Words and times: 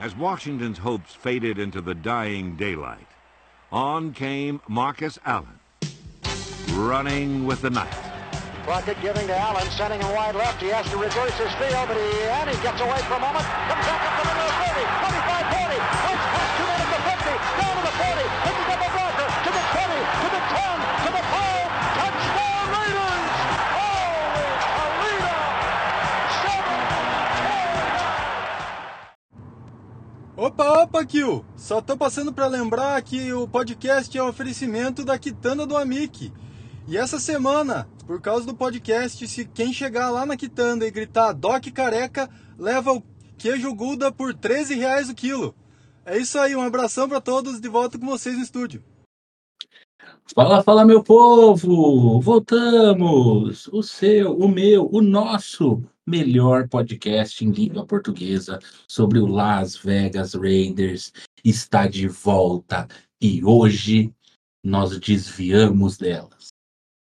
as 0.00 0.16
Washington's 0.16 0.78
hopes 0.78 1.14
faded 1.14 1.58
into 1.58 1.82
the 1.82 1.94
dying 1.94 2.56
daylight, 2.56 3.06
on 3.70 4.12
came 4.12 4.60
Marcus 4.66 5.18
Allen, 5.26 5.60
running 6.72 7.44
with 7.46 7.60
the 7.60 7.70
night. 7.70 7.92
Crockett 8.64 9.00
giving 9.02 9.26
to 9.26 9.36
Allen, 9.36 9.66
sending 9.70 10.00
him 10.00 10.14
wide 10.14 10.34
left. 10.34 10.60
He 10.62 10.68
has 10.68 10.88
to 10.90 10.96
reverse 10.96 11.36
his 11.38 11.52
field, 11.54 11.86
but 11.86 11.96
he, 11.96 12.22
and 12.22 12.48
he 12.50 12.62
gets 12.62 12.80
away 12.80 12.98
for 13.02 13.14
a 13.14 13.20
moment. 13.20 13.44
Comes 13.44 13.86
up 13.86 14.19
Opa, 30.40 30.84
opa, 30.84 31.04
Kill! 31.04 31.44
Só 31.54 31.82
tô 31.82 31.98
passando 31.98 32.32
para 32.32 32.46
lembrar 32.46 33.02
que 33.02 33.30
o 33.30 33.46
podcast 33.46 34.16
é 34.16 34.22
um 34.22 34.28
oferecimento 34.28 35.04
da 35.04 35.18
Quitanda 35.18 35.66
do 35.66 35.76
Amic. 35.76 36.32
E 36.88 36.96
essa 36.96 37.20
semana, 37.20 37.86
por 38.06 38.22
causa 38.22 38.46
do 38.46 38.54
podcast, 38.54 39.28
se 39.28 39.44
quem 39.44 39.70
chegar 39.70 40.08
lá 40.08 40.24
na 40.24 40.38
Quitanda 40.38 40.86
e 40.86 40.90
gritar 40.90 41.34
Doc 41.34 41.66
Careca, 41.74 42.26
leva 42.58 42.90
o 42.90 43.02
queijo 43.36 43.74
Gouda 43.74 44.10
por 44.10 44.32
13 44.32 44.76
reais 44.76 45.10
o 45.10 45.14
quilo. 45.14 45.54
É 46.06 46.16
isso 46.16 46.38
aí, 46.38 46.56
um 46.56 46.62
abração 46.62 47.06
para 47.06 47.20
todos, 47.20 47.60
de 47.60 47.68
volta 47.68 47.98
com 47.98 48.06
vocês 48.06 48.34
no 48.34 48.42
estúdio. 48.42 48.82
Fala, 50.34 50.62
fala, 50.62 50.86
meu 50.86 51.02
povo! 51.02 52.18
Voltamos! 52.18 53.66
O 53.66 53.82
seu, 53.82 54.34
o 54.38 54.48
meu, 54.48 54.88
o 54.90 55.02
nosso 55.02 55.82
melhor 56.10 56.68
podcast 56.68 57.44
em 57.44 57.50
língua 57.52 57.86
portuguesa 57.86 58.58
sobre 58.88 59.20
o 59.20 59.26
Las 59.26 59.76
Vegas 59.76 60.34
Raiders 60.34 61.12
está 61.44 61.86
de 61.86 62.08
volta 62.08 62.88
e 63.22 63.44
hoje 63.44 64.12
nós 64.64 64.98
desviamos 64.98 65.96
delas. 65.96 66.48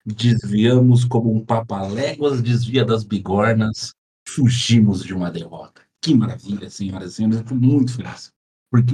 Desviamos 0.05 1.03
como 1.03 1.33
um 1.33 1.43
papaléguas 1.43 2.41
desvia 2.41 2.85
das 2.85 3.03
bigornas, 3.03 3.91
fugimos 4.27 5.03
de 5.03 5.13
uma 5.13 5.29
derrota. 5.29 5.81
Que 6.01 6.13
maravilha, 6.13 6.69
senhoras 6.69 7.13
e 7.13 7.15
senhores, 7.15 7.39
estou 7.39 7.57
muito 7.57 7.93
feliz. 7.95 8.31
Porque, 8.71 8.93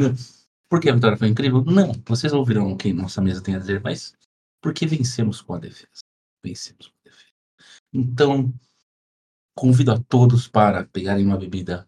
porque 0.70 0.90
a 0.90 0.96
vitória 0.96 1.18
foi 1.18 1.28
incrível? 1.28 1.64
Não, 1.64 1.92
vocês 2.06 2.34
ouvirão 2.34 2.72
o 2.72 2.78
que 2.78 2.92
nossa 2.92 3.22
mesa 3.22 3.44
tem 3.44 3.56
a 3.56 3.60
dizer, 3.60 3.82
mas 3.82 4.14
porque 4.64 4.88
vencemos 4.88 5.42
com 5.42 5.54
a 5.54 5.60
defesa. 5.60 6.02
Vencemos 6.44 6.88
com 6.88 6.94
a 7.02 7.10
defesa. 7.10 7.34
Então, 7.94 8.54
convido 9.56 9.92
a 9.92 10.00
todos 10.00 10.48
para 10.48 10.86
pegarem 10.86 11.26
uma 11.26 11.38
bebida, 11.38 11.88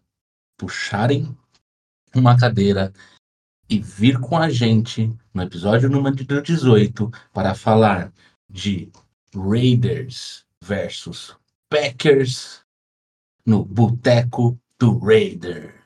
puxarem 0.56 1.36
uma 2.14 2.38
cadeira 2.38 2.92
e 3.68 3.78
vir 3.80 4.20
com 4.20 4.36
a 4.36 4.48
gente 4.48 5.12
no 5.32 5.42
episódio 5.42 5.88
número 5.88 6.14
18 6.14 7.10
para 7.32 7.54
falar 7.54 8.12
de 8.48 8.90
Raiders 9.34 10.44
versus 10.62 11.36
Packers 11.68 12.62
no 13.44 13.64
Boteco 13.64 14.58
do 14.78 14.98
Raiders. 14.98 15.83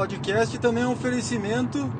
Podcast 0.00 0.58
também 0.58 0.82
é 0.82 0.86
um 0.86 0.92
oferecimento 0.92 1.92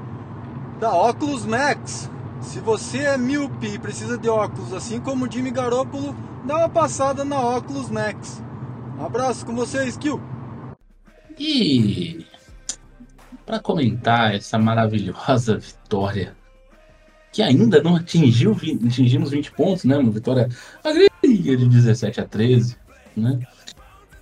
da 0.81 0.91
Oculus 0.91 1.45
Max. 1.45 2.11
Se 2.41 2.59
você 2.59 3.01
é 3.01 3.19
míope 3.19 3.75
e 3.75 3.79
precisa 3.79 4.17
de 4.17 4.27
óculos, 4.27 4.73
assim 4.73 4.99
como 4.99 5.27
o 5.27 5.31
Jimmy 5.31 5.51
Garoppolo, 5.51 6.17
dá 6.47 6.57
uma 6.57 6.69
passada 6.71 7.27
na 7.27 7.39
Oculus 7.59 7.91
Max. 7.91 8.43
Um 8.99 9.05
abraço 9.05 9.45
com 9.45 9.55
vocês, 9.55 9.99
Kill. 9.99 10.19
E 11.39 12.25
para 13.45 13.61
comentar 13.61 14.35
essa 14.35 14.59
maravilhosa 14.59 15.59
vitória, 15.59 16.35
que 17.31 17.43
ainda 17.43 17.83
não 17.83 17.97
atingiu, 17.97 18.53
atingimos 18.53 19.31
20 19.31 19.53
pontos, 19.53 19.85
né? 19.85 19.99
Uma 19.99 20.11
vitória 20.11 20.49
alegria 20.83 21.55
de 21.55 21.69
17 21.69 22.19
a 22.19 22.25
13, 22.25 22.79
né? 23.15 23.39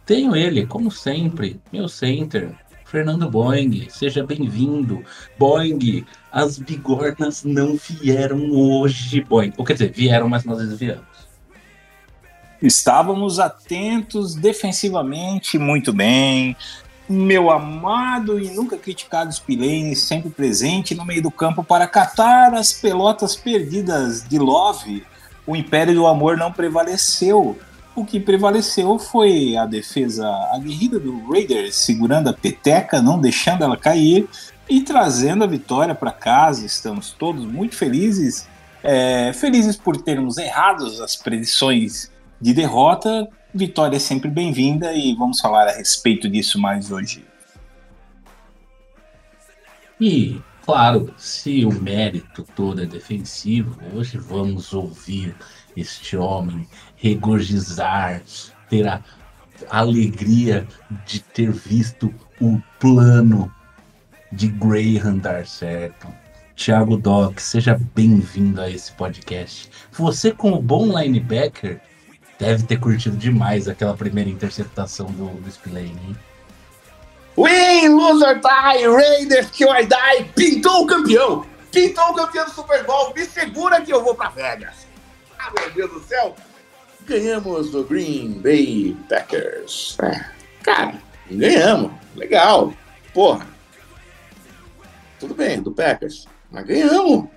Tenho 0.04 0.34
ele, 0.34 0.66
como 0.66 0.90
sempre, 0.90 1.60
meu 1.72 1.88
center, 1.88 2.56
Fernando 2.88 3.30
Boing. 3.30 3.86
Seja 3.90 4.24
bem-vindo. 4.24 5.04
Boing, 5.38 6.06
as 6.32 6.58
bigornas 6.58 7.44
não 7.44 7.76
vieram 7.76 8.50
hoje, 8.50 9.20
Boing. 9.20 9.52
Ou 9.58 9.64
quer 9.64 9.74
dizer, 9.74 9.92
vieram, 9.92 10.28
mas 10.28 10.44
nós 10.44 10.58
desviamos. 10.58 11.06
Estávamos 12.62 13.38
atentos 13.38 14.34
defensivamente, 14.34 15.58
muito 15.58 15.92
bem. 15.92 16.56
Meu 17.08 17.50
amado 17.50 18.40
e 18.40 18.50
nunca 18.50 18.76
criticado 18.76 19.32
Spillane, 19.32 19.94
sempre 19.94 20.30
presente 20.30 20.94
no 20.94 21.04
meio 21.04 21.22
do 21.22 21.30
campo 21.30 21.62
para 21.62 21.86
catar 21.86 22.54
as 22.54 22.72
pelotas 22.72 23.36
perdidas 23.36 24.26
de 24.26 24.38
Love. 24.38 25.04
O 25.46 25.54
Império 25.54 25.94
do 25.94 26.06
Amor 26.06 26.36
não 26.36 26.52
prevaleceu. 26.52 27.58
O 27.98 28.04
que 28.04 28.20
prevaleceu 28.20 28.96
foi 28.96 29.56
a 29.56 29.66
defesa 29.66 30.24
aguerrida 30.52 31.00
do 31.00 31.28
Raiders, 31.28 31.74
segurando 31.74 32.28
a 32.28 32.32
peteca, 32.32 33.02
não 33.02 33.20
deixando 33.20 33.64
ela 33.64 33.76
cair 33.76 34.28
e 34.68 34.82
trazendo 34.82 35.42
a 35.42 35.48
vitória 35.48 35.96
para 35.96 36.12
casa. 36.12 36.64
Estamos 36.64 37.10
todos 37.10 37.44
muito 37.44 37.74
felizes. 37.74 38.46
É, 38.84 39.32
felizes 39.32 39.76
por 39.76 39.96
termos 39.96 40.38
errados 40.38 41.00
as 41.00 41.16
predições 41.16 42.08
de 42.40 42.54
derrota, 42.54 43.28
vitória 43.52 43.96
é 43.96 43.98
sempre 43.98 44.30
bem-vinda 44.30 44.94
e 44.94 45.16
vamos 45.16 45.40
falar 45.40 45.66
a 45.66 45.72
respeito 45.72 46.28
disso 46.28 46.56
mais 46.56 46.92
hoje. 46.92 47.24
E, 50.00 50.40
claro, 50.64 51.12
se 51.18 51.66
o 51.66 51.72
mérito 51.72 52.46
todo 52.54 52.80
é 52.80 52.86
defensivo, 52.86 53.76
hoje 53.92 54.18
vamos 54.18 54.72
ouvir 54.72 55.34
este 55.76 56.16
homem 56.16 56.64
regozijar, 56.98 58.22
ter 58.68 58.86
a 58.86 59.02
alegria 59.70 60.66
de 61.06 61.20
ter 61.20 61.50
visto 61.50 62.12
o 62.40 62.60
plano 62.78 63.52
de 64.32 64.48
Graham 64.48 65.18
dar 65.18 65.46
certo. 65.46 66.08
Thiago 66.54 66.96
Doc, 66.96 67.38
seja 67.38 67.78
bem-vindo 67.94 68.60
a 68.60 68.68
esse 68.68 68.92
podcast. 68.92 69.70
Você, 69.92 70.32
como 70.32 70.60
bom 70.60 70.86
linebacker, 70.98 71.80
deve 72.38 72.64
ter 72.64 72.80
curtido 72.80 73.16
demais 73.16 73.68
aquela 73.68 73.96
primeira 73.96 74.28
interceptação 74.28 75.06
do, 75.06 75.28
do 75.40 75.50
Spillane, 75.50 75.96
hein? 76.08 76.16
Win, 77.36 77.94
loser 77.94 78.40
die, 78.40 78.88
Raiders 78.88 79.50
que 79.50 79.64
vai 79.64 79.86
die, 79.86 80.24
pintou 80.34 80.82
o 80.82 80.86
campeão, 80.86 81.46
pintou 81.70 82.10
o 82.10 82.14
campeão 82.14 82.44
do 82.44 82.50
Super 82.50 82.84
Bowl, 82.84 83.14
me 83.14 83.24
segura 83.24 83.80
que 83.80 83.92
eu 83.92 84.02
vou 84.02 84.16
pra 84.16 84.30
Vegas. 84.30 84.88
Ah, 85.38 85.52
meu 85.56 85.70
Deus 85.70 85.92
do 85.92 86.00
céu, 86.08 86.34
ganhamos 87.08 87.70
do 87.70 87.84
Green 87.84 88.32
Bay 88.40 88.96
Packers. 89.08 89.96
É, 90.00 90.24
cara, 90.62 91.00
ganhamos, 91.30 91.92
legal, 92.14 92.72
porra. 93.12 93.46
Tudo 95.18 95.34
bem, 95.34 95.60
do 95.60 95.72
Packers, 95.72 96.26
mas 96.50 96.64
ganhamos. 96.64 97.28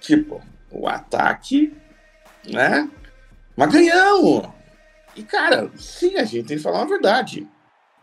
Tipo, 0.00 0.40
o 0.70 0.86
ataque, 0.86 1.74
né? 2.46 2.88
Mas 3.56 3.72
ganhamos. 3.72 4.48
E, 5.16 5.22
cara, 5.22 5.70
sim, 5.76 6.16
a 6.16 6.24
gente 6.24 6.46
tem 6.46 6.56
que 6.56 6.62
falar 6.62 6.78
uma 6.78 6.88
verdade 6.88 7.48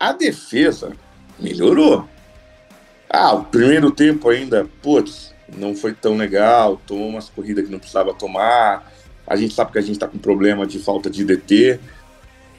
a 0.02 0.10
defesa 0.10 0.96
melhorou. 1.38 2.08
Ah, 3.08 3.34
o 3.34 3.44
primeiro 3.44 3.88
tempo 3.92 4.28
ainda, 4.28 4.68
putz, 4.82 5.32
não 5.56 5.76
foi 5.76 5.94
tão 5.94 6.16
legal, 6.16 6.76
tomou 6.84 7.08
umas 7.08 7.28
corridas 7.28 7.64
que 7.64 7.70
não 7.70 7.78
precisava 7.78 8.12
tomar. 8.12 8.91
A 9.26 9.36
gente 9.36 9.54
sabe 9.54 9.72
que 9.72 9.78
a 9.78 9.82
gente 9.82 9.98
tá 9.98 10.06
com 10.06 10.18
problema 10.18 10.66
de 10.66 10.78
falta 10.78 11.08
de 11.08 11.24
DT. 11.24 11.78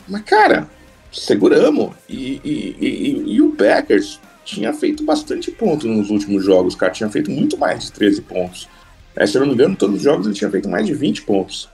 Mas, 0.08 0.22
cara, 0.24 0.68
seguramos. 1.12 1.94
E, 2.10 2.42
e, 2.44 2.78
e, 2.80 3.34
e 3.34 3.42
o 3.42 3.52
Packers, 3.52 4.20
tinha 4.44 4.74
feito 4.74 5.04
bastante 5.04 5.52
ponto 5.52 5.88
nos 5.88 6.10
últimos 6.10 6.44
jogos, 6.44 6.76
cara. 6.76 6.92
Tinha 6.92 7.10
feito 7.10 7.32
muito 7.32 7.58
mais 7.58 7.86
de 7.86 7.92
13 7.94 8.22
pontos. 8.22 8.70
É, 9.16 9.26
se 9.26 9.38
eu 9.38 9.42
não 9.42 9.48
me 9.48 9.54
engano, 9.54 9.76
todos 9.76 9.98
os 9.98 10.02
jogos 10.02 10.26
ele 10.26 10.36
tinha 10.36 10.50
feito 10.50 10.70
mais 10.70 10.86
de 10.86 10.94
20 10.94 11.22
pontos. 11.24 11.70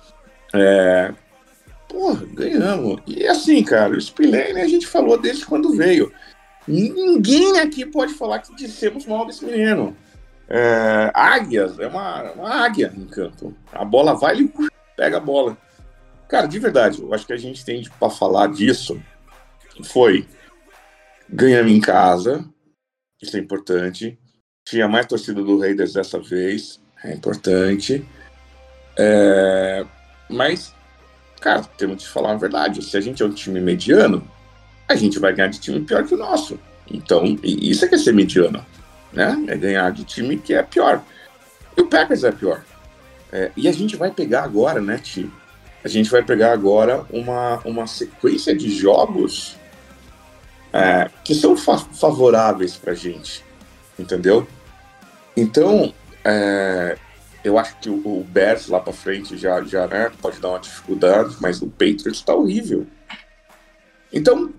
É, 0.54 1.14
porra, 1.88 2.26
ganhamos. 2.34 3.02
E 3.08 3.26
assim, 3.28 3.64
cara, 3.64 3.94
o 3.94 4.02
Spillane 4.02 4.62
a 4.62 4.68
gente 4.68 4.86
falou 4.86 5.20
desde 5.20 5.46
quando 5.46 5.76
veio. 5.76 6.12
Ninguém 6.68 7.60
aqui 7.60 7.86
pode 7.86 8.14
falar 8.14 8.40
que 8.40 8.56
dissemos 8.56 9.06
mal 9.06 9.26
desse 9.26 9.44
menino. 9.44 9.96
É, 10.48 11.12
águias, 11.14 11.80
é 11.80 11.88
uma, 11.88 12.32
uma 12.34 12.66
águia 12.66 12.94
em 12.96 13.06
campo. 13.06 13.54
A 13.72 13.86
bola 13.86 14.14
vai, 14.14 14.36
ele 14.36 14.52
pega 15.00 15.16
a 15.16 15.22
bola. 15.22 15.58
Cara, 16.28 16.46
de 16.46 16.60
verdade, 16.60 17.02
eu 17.02 17.14
acho 17.14 17.26
que 17.26 17.32
a 17.32 17.38
gente 17.38 17.64
tem 17.64 17.82
para 17.98 18.10
falar 18.10 18.48
disso 18.48 19.02
foi 19.86 20.28
ganhando 21.30 21.70
em 21.70 21.80
casa, 21.80 22.46
isso 23.22 23.38
é 23.38 23.40
importante. 23.40 24.20
Tinha 24.66 24.90
mais 24.90 25.06
torcida 25.06 25.42
do 25.42 25.58
Raiders 25.58 25.94
dessa 25.94 26.20
vez, 26.20 26.82
é 27.02 27.14
importante. 27.14 28.06
É, 28.98 29.86
mas, 30.30 30.76
cara, 31.40 31.64
temos 31.78 32.04
que 32.04 32.10
falar 32.10 32.34
a 32.34 32.38
verdade. 32.38 32.84
Se 32.84 32.98
a 32.98 33.02
gente 33.02 33.24
é 33.24 33.26
um 33.26 33.34
time 33.34 33.62
mediano, 33.62 34.30
a 34.86 34.96
gente 34.96 35.18
vai 35.18 35.34
ganhar 35.34 35.48
de 35.48 35.62
time 35.62 35.80
pior 35.80 36.06
que 36.06 36.14
o 36.14 36.18
nosso. 36.18 36.60
Então, 36.92 37.24
isso 37.42 37.86
é 37.86 37.88
que 37.88 37.96
é 37.96 37.98
ser 37.98 38.14
mediano, 38.14 38.66
né? 39.14 39.46
É 39.48 39.56
ganhar 39.56 39.92
de 39.94 40.04
time 40.04 40.38
que 40.38 40.54
é 40.54 40.62
pior. 40.62 41.02
E 41.78 41.82
o 41.82 41.88
Packers 41.88 42.26
é 42.26 42.32
pior. 42.34 42.66
É, 43.32 43.52
e 43.56 43.68
a 43.68 43.72
gente 43.72 43.96
vai 43.96 44.12
pegar 44.12 44.44
agora, 44.44 44.82
né, 44.82 44.98
Ti? 44.98 45.30
A 45.84 45.88
gente 45.88 46.10
vai 46.10 46.24
pegar 46.24 46.52
agora 46.52 47.06
uma, 47.10 47.60
uma 47.64 47.88
sequência 47.88 48.56
de 48.56 48.70
jogos 48.70 49.56
é, 50.74 51.10
que 51.24 51.34
são 51.34 51.56
fa 51.56 51.78
favoráveis 51.78 52.76
pra 52.76 52.94
gente, 52.94 53.44
entendeu? 53.98 54.48
Então, 55.38 55.94
é, 56.24 56.98
eu 57.44 57.58
acho 57.58 57.78
que 57.80 57.90
o, 57.90 57.96
o 57.96 58.24
Bears 58.24 58.68
lá 58.68 58.80
pra 58.80 58.92
frente 58.92 59.38
já, 59.38 59.62
já 59.64 59.88
né, 59.88 60.12
pode 60.22 60.40
dar 60.40 60.50
uma 60.50 60.60
dificuldade, 60.60 61.38
mas 61.40 61.62
o 61.62 61.68
Patriots 61.68 62.22
tá 62.22 62.36
horrível. 62.36 62.86
Então, 64.12 64.54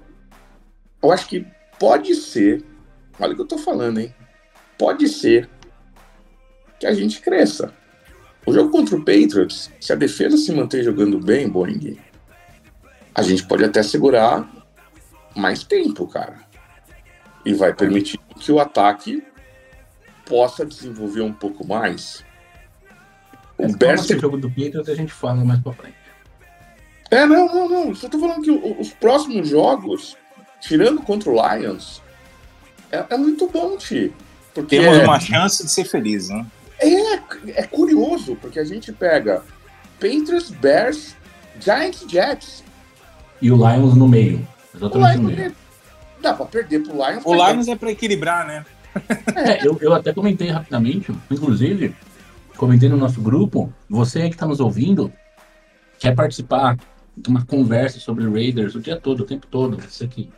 eu 1.02 1.10
acho 1.10 1.26
que 1.26 1.46
pode 1.78 2.14
ser, 2.14 2.64
olha 3.18 3.32
o 3.32 3.36
que 3.36 3.42
eu 3.42 3.46
tô 3.46 3.58
falando, 3.58 4.00
hein? 4.00 4.14
Pode 4.78 5.08
ser 5.08 5.48
que 6.78 6.86
a 6.86 6.94
gente 6.94 7.20
cresça. 7.20 7.74
O 8.46 8.52
jogo 8.52 8.70
contra 8.70 8.96
o 8.96 9.04
Patriots, 9.04 9.70
se 9.80 9.92
a 9.92 9.96
defesa 9.96 10.36
se 10.36 10.50
manter 10.52 10.82
jogando 10.82 11.18
bem, 11.18 11.48
Boeing, 11.48 11.98
a 13.14 13.22
gente 13.22 13.46
pode 13.46 13.64
até 13.64 13.82
segurar 13.82 14.48
mais 15.36 15.62
tempo, 15.62 16.06
cara. 16.06 16.38
E 17.44 17.52
vai 17.54 17.72
permitir 17.72 18.18
que 18.38 18.50
o 18.50 18.58
ataque 18.58 19.22
possa 20.26 20.64
desenvolver 20.64 21.22
um 21.22 21.32
pouco 21.32 21.66
mais. 21.66 22.24
O 23.58 23.66
Esse 23.66 23.76
Bears 23.76 24.06
jogo 24.06 24.36
do 24.36 24.48
Patriots 24.48 24.88
a 24.88 24.94
gente 24.94 25.12
fala 25.12 25.44
mais 25.44 25.60
pra 25.60 25.72
frente. 25.72 25.96
É, 27.10 27.26
não, 27.26 27.46
não, 27.46 27.68
não. 27.68 27.94
Só 27.94 28.08
tô 28.08 28.18
falando 28.18 28.42
que 28.42 28.50
os 28.50 28.90
próximos 28.90 29.48
jogos, 29.48 30.16
tirando 30.60 31.02
contra 31.02 31.30
o 31.30 31.34
Lions, 31.34 32.00
é, 32.90 33.04
é 33.10 33.16
muito 33.16 33.48
bom, 33.48 33.76
Ti. 33.76 34.12
Porque 34.54 34.78
Temos 34.78 34.98
é, 34.98 35.04
uma 35.04 35.18
chance 35.18 35.64
de 35.64 35.70
ser 35.70 35.84
feliz, 35.84 36.28
né? 36.28 36.46
É, 36.88 37.22
é 37.56 37.62
curioso, 37.66 38.36
porque 38.36 38.58
a 38.58 38.64
gente 38.64 38.92
pega 38.92 39.42
Patriots, 39.98 40.50
Bears, 40.50 41.16
Giants, 41.60 42.04
Jets. 42.08 42.64
E 43.40 43.50
o 43.50 43.56
Lions 43.56 43.94
no 43.94 44.08
meio. 44.08 44.46
O 44.72 44.76
Exatamente 44.76 45.18
no 45.18 45.22
meio. 45.24 45.54
dá 46.20 46.34
pra 46.34 46.46
perder 46.46 46.80
pro 46.82 46.92
Lions. 46.94 47.22
O 47.24 47.34
Lions 47.34 47.68
é 47.68 47.76
pra 47.76 47.90
equilibrar, 47.90 48.46
né? 48.46 48.64
É, 49.36 49.66
eu, 49.66 49.78
eu 49.80 49.94
até 49.94 50.12
comentei 50.12 50.48
rapidamente, 50.50 51.12
inclusive, 51.30 51.94
comentei 52.56 52.88
no 52.88 52.96
nosso 52.96 53.20
grupo, 53.20 53.72
você 53.88 54.22
aí 54.22 54.30
que 54.30 54.36
tá 54.36 54.46
nos 54.46 54.58
ouvindo, 54.58 55.12
quer 55.98 56.14
participar 56.14 56.76
de 57.16 57.28
uma 57.28 57.44
conversa 57.44 58.00
sobre 58.00 58.28
Raiders 58.28 58.74
o 58.74 58.80
dia 58.80 58.98
todo, 58.98 59.20
o 59.20 59.24
tempo 59.24 59.46
todo, 59.46 59.76
você 59.80 60.08
que 60.08 60.30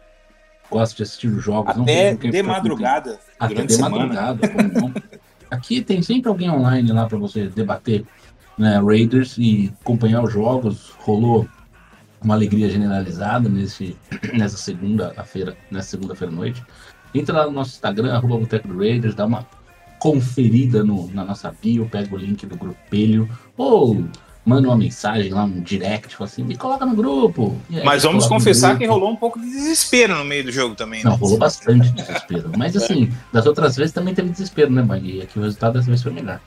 gosta 0.71 0.95
de 0.97 1.03
assistir 1.03 1.29
os 1.29 1.43
jogos, 1.43 1.75
não 1.77 1.83
Até 1.85 2.09
tem 2.09 2.15
com 2.17 2.21
quem 2.23 2.31
de 2.31 2.43
madrugada, 2.43 3.19
Até 3.39 3.55
durante 3.55 3.69
de 3.69 3.75
semana. 3.75 3.97
madrugada, 3.97 4.49
como 4.49 4.69
não. 4.69 4.95
Aqui 5.53 5.83
tem 5.83 6.01
sempre 6.01 6.31
alguém 6.31 6.51
online 6.51 6.91
lá 6.91 7.07
para 7.07 7.19
você 7.19 7.47
debater 7.47 8.07
né, 8.57 8.81
Raiders 8.83 9.37
e 9.37 9.71
acompanhar 9.83 10.25
os 10.25 10.33
jogos. 10.33 10.95
Rolou 11.01 11.47
uma 12.23 12.33
alegria 12.33 12.71
generalizada 12.71 13.51
nesse, 13.51 13.95
nessa 14.33 14.57
segunda-feira, 14.57 15.55
nessa 15.71 15.91
segunda-feira 15.91 16.33
à 16.33 16.35
noite. 16.35 16.65
Entra 17.15 17.37
lá 17.37 17.45
no 17.45 17.53
nosso 17.53 17.73
Instagram, 17.73 18.15
arroba 18.15 18.39
Boteco 18.39 18.67
do 18.67 18.79
Raiders, 18.79 19.15
dá 19.15 19.27
uma 19.27 19.47
conferida 19.99 20.83
no, 20.83 21.09
na 21.13 21.23
nossa 21.23 21.55
bio, 21.63 21.87
pega 21.87 22.15
o 22.15 22.19
link 22.19 22.47
do 22.47 22.57
grupelho, 22.57 23.29
ou 23.55 24.07
manda 24.45 24.69
uma 24.69 24.77
mensagem 24.77 25.33
lá, 25.33 25.45
um 25.45 25.61
direct, 25.61 26.17
fala 26.17 26.29
assim, 26.29 26.43
me 26.43 26.57
coloca 26.57 26.85
no 26.85 26.95
grupo. 26.97 27.57
Aí, 27.73 27.85
Mas 27.85 28.03
vamos 28.03 28.27
confessar 28.27 28.77
que 28.77 28.85
rolou 28.87 29.11
um 29.11 29.17
pouco 29.17 29.39
de 29.41 29.47
desespero 29.47 30.17
no 30.17 30.25
meio 30.25 30.45
do 30.45 30.53
jogo 30.53 30.75
também, 30.75 31.05
né? 31.05 31.11
Não, 31.11 31.17
rolou 31.17 31.39
bastante 31.39 31.91
desespero. 31.93 32.51
Mas 32.57 32.77
assim, 32.77 33.13
das 33.33 33.47
outras 33.47 33.77
vezes 33.77 33.93
também 33.93 34.15
teve 34.15 34.29
desespero, 34.31 34.71
né, 34.71 34.83
Magui? 34.83 35.19
E 35.19 35.23
aqui 35.23 35.39
o 35.39 35.43
resultado 35.43 35.75
dessa 35.75 35.87
vez 35.87 36.03
foi 36.03 36.13
melhor. 36.13 36.41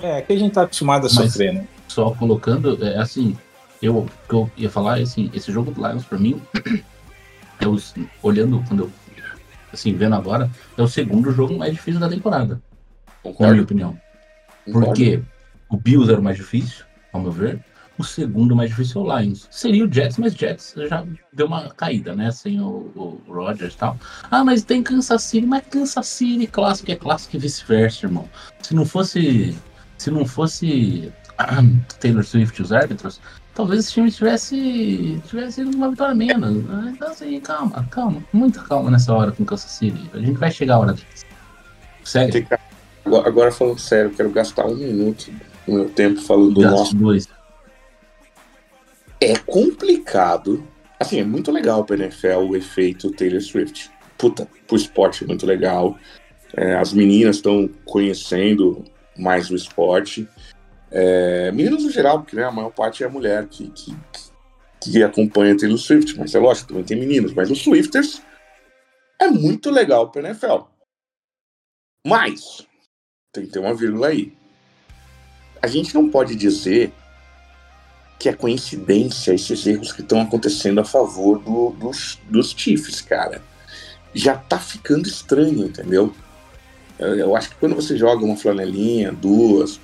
É, 0.00 0.20
que 0.22 0.32
a 0.32 0.36
gente 0.38 0.52
tá 0.52 0.62
acostumado 0.62 1.00
a 1.06 1.10
Mas- 1.12 1.12
sofrer, 1.32 1.52
né? 1.54 1.66
Só 1.86 2.10
colocando, 2.12 2.78
é, 2.84 2.98
assim, 2.98 3.36
eu, 3.82 3.98
o 3.98 4.08
que 4.28 4.34
eu 4.34 4.50
ia 4.56 4.70
falar, 4.70 4.98
é 4.98 5.02
assim, 5.02 5.30
esse 5.34 5.52
jogo 5.52 5.70
do 5.70 5.86
Lions 5.86 6.04
pra 6.04 6.18
mim, 6.18 6.40
eu, 7.60 7.78
olhando, 8.22 8.64
quando 8.66 8.84
eu, 8.84 8.92
assim, 9.72 9.94
vendo 9.94 10.14
agora, 10.14 10.50
é 10.76 10.82
o 10.82 10.88
segundo 10.88 11.30
jogo 11.32 11.56
mais 11.56 11.72
difícil 11.72 12.00
da 12.00 12.08
temporada, 12.08 12.54
na 12.54 12.60
minha 13.22 13.34
Concordo, 13.34 13.62
opinião. 13.62 13.98
concordo. 14.64 14.86
Porque 14.88 15.22
o 15.68 15.76
Bills 15.76 16.10
era 16.10 16.20
o 16.20 16.24
mais 16.24 16.36
difícil, 16.36 16.84
ao 17.14 17.22
meu 17.22 17.32
ver. 17.32 17.60
O 17.96 18.02
segundo 18.02 18.56
mais 18.56 18.70
difícil 18.70 19.00
é 19.00 19.04
o 19.04 19.18
Lions. 19.20 19.46
Seria 19.52 19.84
o 19.86 19.92
Jets, 19.92 20.18
mas 20.18 20.34
Jets 20.34 20.74
já 20.88 21.04
deu 21.32 21.46
uma 21.46 21.70
caída, 21.70 22.14
né? 22.16 22.32
Sem 22.32 22.60
o, 22.60 22.90
o 22.96 23.20
e 23.52 23.70
tal. 23.70 23.96
Ah, 24.28 24.42
mas 24.42 24.64
tem 24.64 24.82
Kansas 24.82 25.22
City. 25.22 25.46
Mas 25.46 25.64
Kansas 25.70 26.06
City, 26.08 26.48
clássico 26.48 26.90
é 26.90 26.96
clássico 26.96 27.36
e 27.36 27.38
vice-versa, 27.38 28.06
irmão. 28.06 28.28
Se 28.60 28.74
não 28.74 28.84
fosse. 28.84 29.56
Se 29.96 30.10
não 30.10 30.26
fosse 30.26 31.12
ah, 31.38 31.62
Taylor 32.00 32.24
Swift 32.24 32.58
e 32.60 32.62
os 32.64 32.72
árbitros, 32.72 33.20
talvez 33.54 33.84
esse 33.84 33.92
time 33.92 34.10
tivesse, 34.10 35.22
tivesse 35.28 35.62
uma 35.62 35.88
vitória 35.88 36.16
menos. 36.16 36.64
Ah, 36.68 36.90
Então, 36.92 37.08
assim, 37.12 37.40
calma, 37.40 37.86
calma. 37.92 38.24
Muita 38.32 38.60
calma 38.62 38.90
nessa 38.90 39.14
hora 39.14 39.30
com 39.30 39.44
Kansas 39.44 39.70
City. 39.70 40.10
A 40.12 40.18
gente 40.18 40.36
vai 40.36 40.50
chegar 40.50 40.74
a 40.74 40.78
hora 40.80 40.94
disso. 40.94 41.24
Que- 42.32 42.44
Agora, 43.04 43.28
agora 43.28 43.52
falando 43.52 43.78
sério, 43.78 44.10
quero 44.10 44.30
gastar 44.30 44.66
um 44.66 44.74
minuto 44.74 45.30
do 45.66 45.72
meu 45.72 45.88
tempo 45.88 46.20
falando 46.20 46.54
do 46.54 46.62
nosso 46.62 46.94
dois. 46.96 47.28
é 49.20 49.36
complicado. 49.36 50.66
Assim, 50.98 51.20
é 51.20 51.24
muito 51.24 51.50
legal 51.50 51.84
para 51.84 51.96
NFL 51.96 52.48
o 52.48 52.56
efeito 52.56 53.10
Taylor 53.10 53.40
Swift. 53.40 53.90
Puta, 54.16 54.48
pro 54.66 54.76
esporte 54.76 55.24
é 55.24 55.26
muito 55.26 55.46
legal. 55.46 55.98
É, 56.56 56.76
as 56.76 56.92
meninas 56.92 57.36
estão 57.36 57.68
conhecendo 57.84 58.84
mais 59.16 59.50
o 59.50 59.56
esporte. 59.56 60.28
É, 60.90 61.50
meninas 61.52 61.82
no 61.82 61.90
geral, 61.90 62.20
porque 62.20 62.36
né, 62.36 62.44
a 62.44 62.52
maior 62.52 62.70
parte 62.70 63.02
é 63.02 63.08
mulher 63.08 63.46
que, 63.48 63.70
que, 63.70 63.96
que 64.80 65.02
acompanha 65.02 65.56
Taylor 65.56 65.78
Swift. 65.78 66.16
Mas 66.18 66.34
é 66.34 66.38
lógico, 66.38 66.68
também 66.68 66.84
tem 66.84 66.98
meninos. 66.98 67.34
Mas 67.34 67.50
os 67.50 67.62
Swifters 67.62 68.22
é 69.20 69.26
muito 69.26 69.70
legal 69.70 70.10
para 70.10 70.28
NFL. 70.28 70.68
Mas, 72.06 72.66
tem 73.32 73.46
que 73.46 73.52
ter 73.52 73.58
uma 73.58 73.74
vírgula 73.74 74.08
aí. 74.08 74.32
A 75.64 75.66
gente 75.66 75.94
não 75.94 76.10
pode 76.10 76.34
dizer 76.34 76.92
que 78.18 78.28
é 78.28 78.32
coincidência 78.34 79.32
esses 79.32 79.66
erros 79.66 79.92
que 79.92 80.02
estão 80.02 80.20
acontecendo 80.20 80.78
a 80.80 80.84
favor 80.84 81.38
do- 81.38 81.70
dos, 81.70 82.18
dos 82.28 82.54
Chiefs, 82.56 83.00
cara. 83.00 83.40
Já 84.14 84.36
tá 84.36 84.58
ficando 84.58 85.08
estranho, 85.08 85.64
entendeu? 85.64 86.14
Eu, 86.98 87.14
eu 87.16 87.36
acho 87.36 87.48
que 87.48 87.56
quando 87.56 87.74
você 87.74 87.96
joga 87.96 88.24
uma 88.24 88.36
flanelinha, 88.36 89.10
duas, 89.10 89.80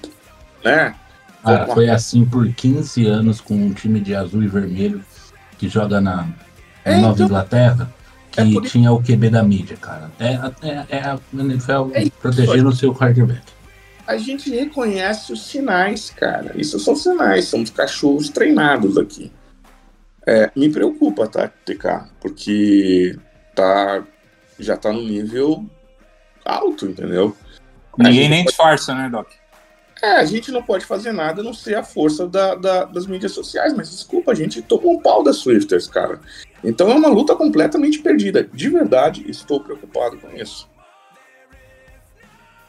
né? 0.64 0.94
Cara, 1.42 1.66
foi 1.72 1.88
assim 1.88 2.25
por 2.26 2.46
15 2.52 3.06
anos 3.06 3.40
com 3.40 3.54
um 3.54 3.72
time 3.72 3.99
de 4.00 4.14
azul 4.14 4.42
e 4.42 4.46
vermelho 4.49 5.02
que 5.58 5.66
joga 5.68 5.99
na, 6.00 6.16
na 6.16 6.34
É, 6.84 7.00
Nova 7.00 7.14
então- 7.14 7.26
Inglaterra, 7.26 7.92
que 8.30 8.40
É 8.40 8.52
por 8.52 8.66
tinha 8.66 8.92
o 8.92 9.02
QB 9.02 9.30
da 9.30 9.42
mídia, 9.42 9.76
cara. 9.78 10.10
É, 10.20 10.34
é, 10.62 10.87
é 10.90 10.99
a 11.00 11.18
NFL 11.32 11.90
É 11.94 12.08
protegendo 12.20 12.68
o 12.68 12.76
seu 12.76 12.94
quarterback. 12.94 13.40
A 14.11 14.17
gente 14.19 14.50
reconhece 14.50 15.33
os 15.33 15.47
sinais, 15.47 16.11
cara. 16.11 16.52
Isso 16.57 16.81
são 16.81 16.97
sinais, 16.97 17.45
somos 17.45 17.71
cachorros 17.71 18.29
treinados 18.29 18.99
aqui. 18.99 19.31
É, 20.26 20.50
me 20.57 20.69
preocupa, 20.69 21.29
tá, 21.29 21.47
TK? 21.64 22.09
Porque 22.21 23.17
tá, 23.55 24.05
já 24.59 24.76
tá 24.76 24.93
no 24.93 25.00
nível 25.02 25.64
alto, 26.45 26.87
entendeu? 26.87 27.37
Ninguém 27.97 28.29
nem 28.29 28.45
disfarça, 28.45 28.93
né, 28.95 29.09
Doc? 29.09 29.29
É, 30.02 30.12
a 30.17 30.25
gente 30.25 30.50
não 30.50 30.62
pode 30.62 30.85
fazer 30.85 31.12
nada 31.12 31.40
a 31.40 31.45
não 31.45 31.55
ser 31.55 31.76
a 31.76 31.85
força 31.85 32.26
da- 32.26 32.57
da- 32.57 32.85
das 32.87 33.07
mídias 33.07 33.31
sociais, 33.31 33.73
mas 33.73 33.90
desculpa, 33.90 34.33
a 34.33 34.35
gente 34.35 34.61
tomou 34.61 34.95
um 34.95 35.00
pau 35.00 35.23
das 35.23 35.37
Swifters, 35.37 35.87
cara. 35.87 36.21
Então 36.64 36.90
é 36.90 36.95
uma 36.95 37.09
luta 37.09 37.37
completamente 37.37 38.00
perdida. 38.00 38.43
De 38.43 38.69
verdade, 38.71 39.25
estou 39.31 39.61
preocupado 39.61 40.19
com 40.19 40.35
isso. 40.37 40.69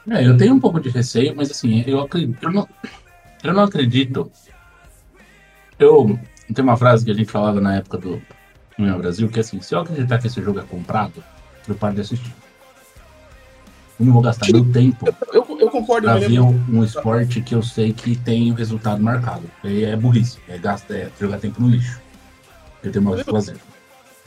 É, 0.08 0.26
eu 0.26 0.36
tenho 0.36 0.54
um 0.54 0.60
pouco 0.60 0.80
de 0.80 0.88
receio, 0.88 1.34
mas 1.36 1.50
assim, 1.50 1.84
eu 1.86 2.00
acredito. 2.00 2.38
Eu 2.42 2.52
não, 2.52 2.68
eu 3.42 3.52
não 3.52 3.64
acredito. 3.64 4.30
Eu. 5.78 6.18
Tem 6.52 6.62
uma 6.62 6.76
frase 6.76 7.04
que 7.04 7.10
a 7.10 7.14
gente 7.14 7.30
falava 7.30 7.60
na 7.60 7.76
época 7.76 7.96
do 7.98 8.20
Meu 8.76 8.98
Brasil, 8.98 9.28
que 9.28 9.38
é 9.38 9.40
assim, 9.40 9.60
se 9.60 9.74
eu 9.74 9.80
acreditar 9.80 10.18
que 10.18 10.26
esse 10.26 10.42
jogo 10.42 10.58
é 10.58 10.62
comprado, 10.62 11.24
eu 11.66 11.74
paro 11.74 11.94
de 11.94 12.02
assistir. 12.02 12.34
Eu 13.98 14.06
não 14.06 14.12
vou 14.14 14.22
gastar 14.22 14.50
meu 14.50 14.64
tempo 14.72 15.06
Eu, 15.32 15.46
eu 15.60 15.70
concordo, 15.70 16.08
pra 16.08 16.16
eu 16.16 16.28
me 16.28 16.28
ver 16.28 16.40
um, 16.40 16.78
um 16.78 16.84
esporte 16.84 17.40
que 17.40 17.54
eu 17.54 17.62
sei 17.62 17.92
que 17.92 18.16
tem 18.16 18.50
o 18.50 18.54
resultado 18.54 19.02
marcado. 19.02 19.48
É, 19.62 19.82
é 19.82 19.96
burrice, 19.96 20.38
é, 20.48 20.58
gasta, 20.58 20.94
é 20.94 21.10
jogar 21.20 21.38
tempo 21.38 21.62
no 21.62 21.68
lixo. 21.68 22.00
Eu 22.82 22.90
tenho 22.90 23.04
mais 23.04 23.22
fazer. 23.22 23.56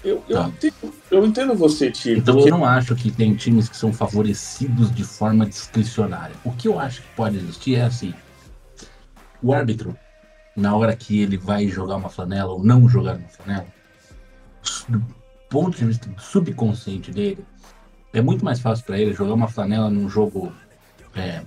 Eu, 0.05 0.23
eu, 0.29 0.37
Tá. 0.37 0.47
entendo, 0.49 0.93
eu 1.09 1.25
entendo 1.25 1.55
você, 1.55 1.89
Tio. 1.91 2.17
Então 2.19 2.35
porque- 2.35 2.49
eu 2.51 2.57
não 2.57 2.63
acho 2.63 2.95
que 2.95 3.11
tem 3.11 3.33
times 3.35 3.67
que 3.67 3.75
são 3.75 3.91
favorecidos 3.91 4.93
de 4.93 5.03
forma 5.03 5.45
discricionária. 5.47 6.35
O 6.45 6.51
que 6.51 6.67
eu 6.67 6.79
acho 6.79 7.01
que 7.01 7.07
pode 7.15 7.37
existir 7.37 7.75
é 7.75 7.81
assim: 7.81 8.13
o 9.41 9.51
árbitro, 9.53 9.97
na 10.55 10.75
hora 10.75 10.95
que 10.95 11.19
ele 11.21 11.37
vai 11.37 11.67
jogar 11.67 11.95
uma 11.95 12.09
flanela 12.09 12.51
ou 12.53 12.63
não 12.63 12.87
jogar 12.87 13.15
uma 13.17 13.27
flanela, 13.29 13.65
do 14.87 15.03
ponto 15.49 15.75
de 15.77 15.85
vista 15.85 16.07
subconsciente 16.19 17.11
dele, 17.11 17.43
é 18.13 18.21
muito 18.21 18.45
mais 18.45 18.59
fácil 18.59 18.85
para 18.85 18.99
ele 18.99 19.11
jogar 19.13 19.33
uma 19.33 19.47
flanela 19.47 19.89
num 19.89 20.07
jogo 20.07 20.53
é, 21.15 21.41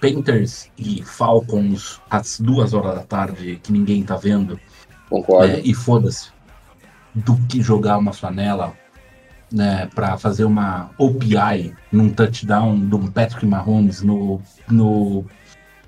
Panthers 0.00 0.70
e 0.76 1.02
Falcons 1.02 2.00
às 2.10 2.38
duas 2.40 2.74
horas 2.74 2.94
da 2.96 3.02
tarde 3.04 3.58
que 3.62 3.72
ninguém 3.72 4.02
tá 4.04 4.16
vendo 4.16 4.60
Concordo. 5.08 5.46
é, 5.54 5.60
e 5.60 5.72
foda-se. 5.74 6.35
Do 7.16 7.36
que 7.48 7.62
jogar 7.62 7.98
uma 7.98 8.12
flanela 8.12 8.74
né, 9.50 9.88
para 9.94 10.18
fazer 10.18 10.44
uma 10.44 10.90
OPI 10.98 11.74
num 11.90 12.10
touchdown 12.10 12.72
um 12.74 13.10
Patrick 13.10 13.46
Mahomes 13.46 14.02
no, 14.02 14.40
no 14.68 15.24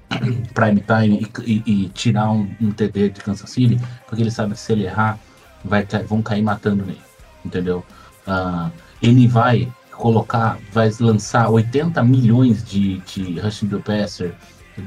prime 0.54 0.80
time 0.82 1.28
e, 1.44 1.52
e- 1.66 1.84
e 1.84 1.88
tirar 1.90 2.30
um, 2.30 2.48
um 2.60 2.70
TD 2.72 3.10
de 3.10 3.20
Kansas 3.20 3.50
City, 3.50 3.78
porque 4.06 4.22
ele 4.22 4.30
sabe 4.30 4.54
que 4.54 4.60
se 4.60 4.72
ele 4.72 4.84
errar, 4.84 5.18
vai, 5.64 5.86
vão 6.08 6.22
cair 6.22 6.42
matando 6.42 6.84
nele. 6.84 7.00
Entendeu? 7.44 7.84
Ah, 8.26 8.70
ele 9.02 9.26
vai 9.26 9.70
colocar, 9.92 10.58
vai 10.72 10.90
lançar 11.00 11.50
80 11.50 12.02
milhões 12.04 12.62
de, 12.64 12.98
de 12.98 13.38
rushing 13.40 13.66
do 13.66 13.80
passer 13.80 14.34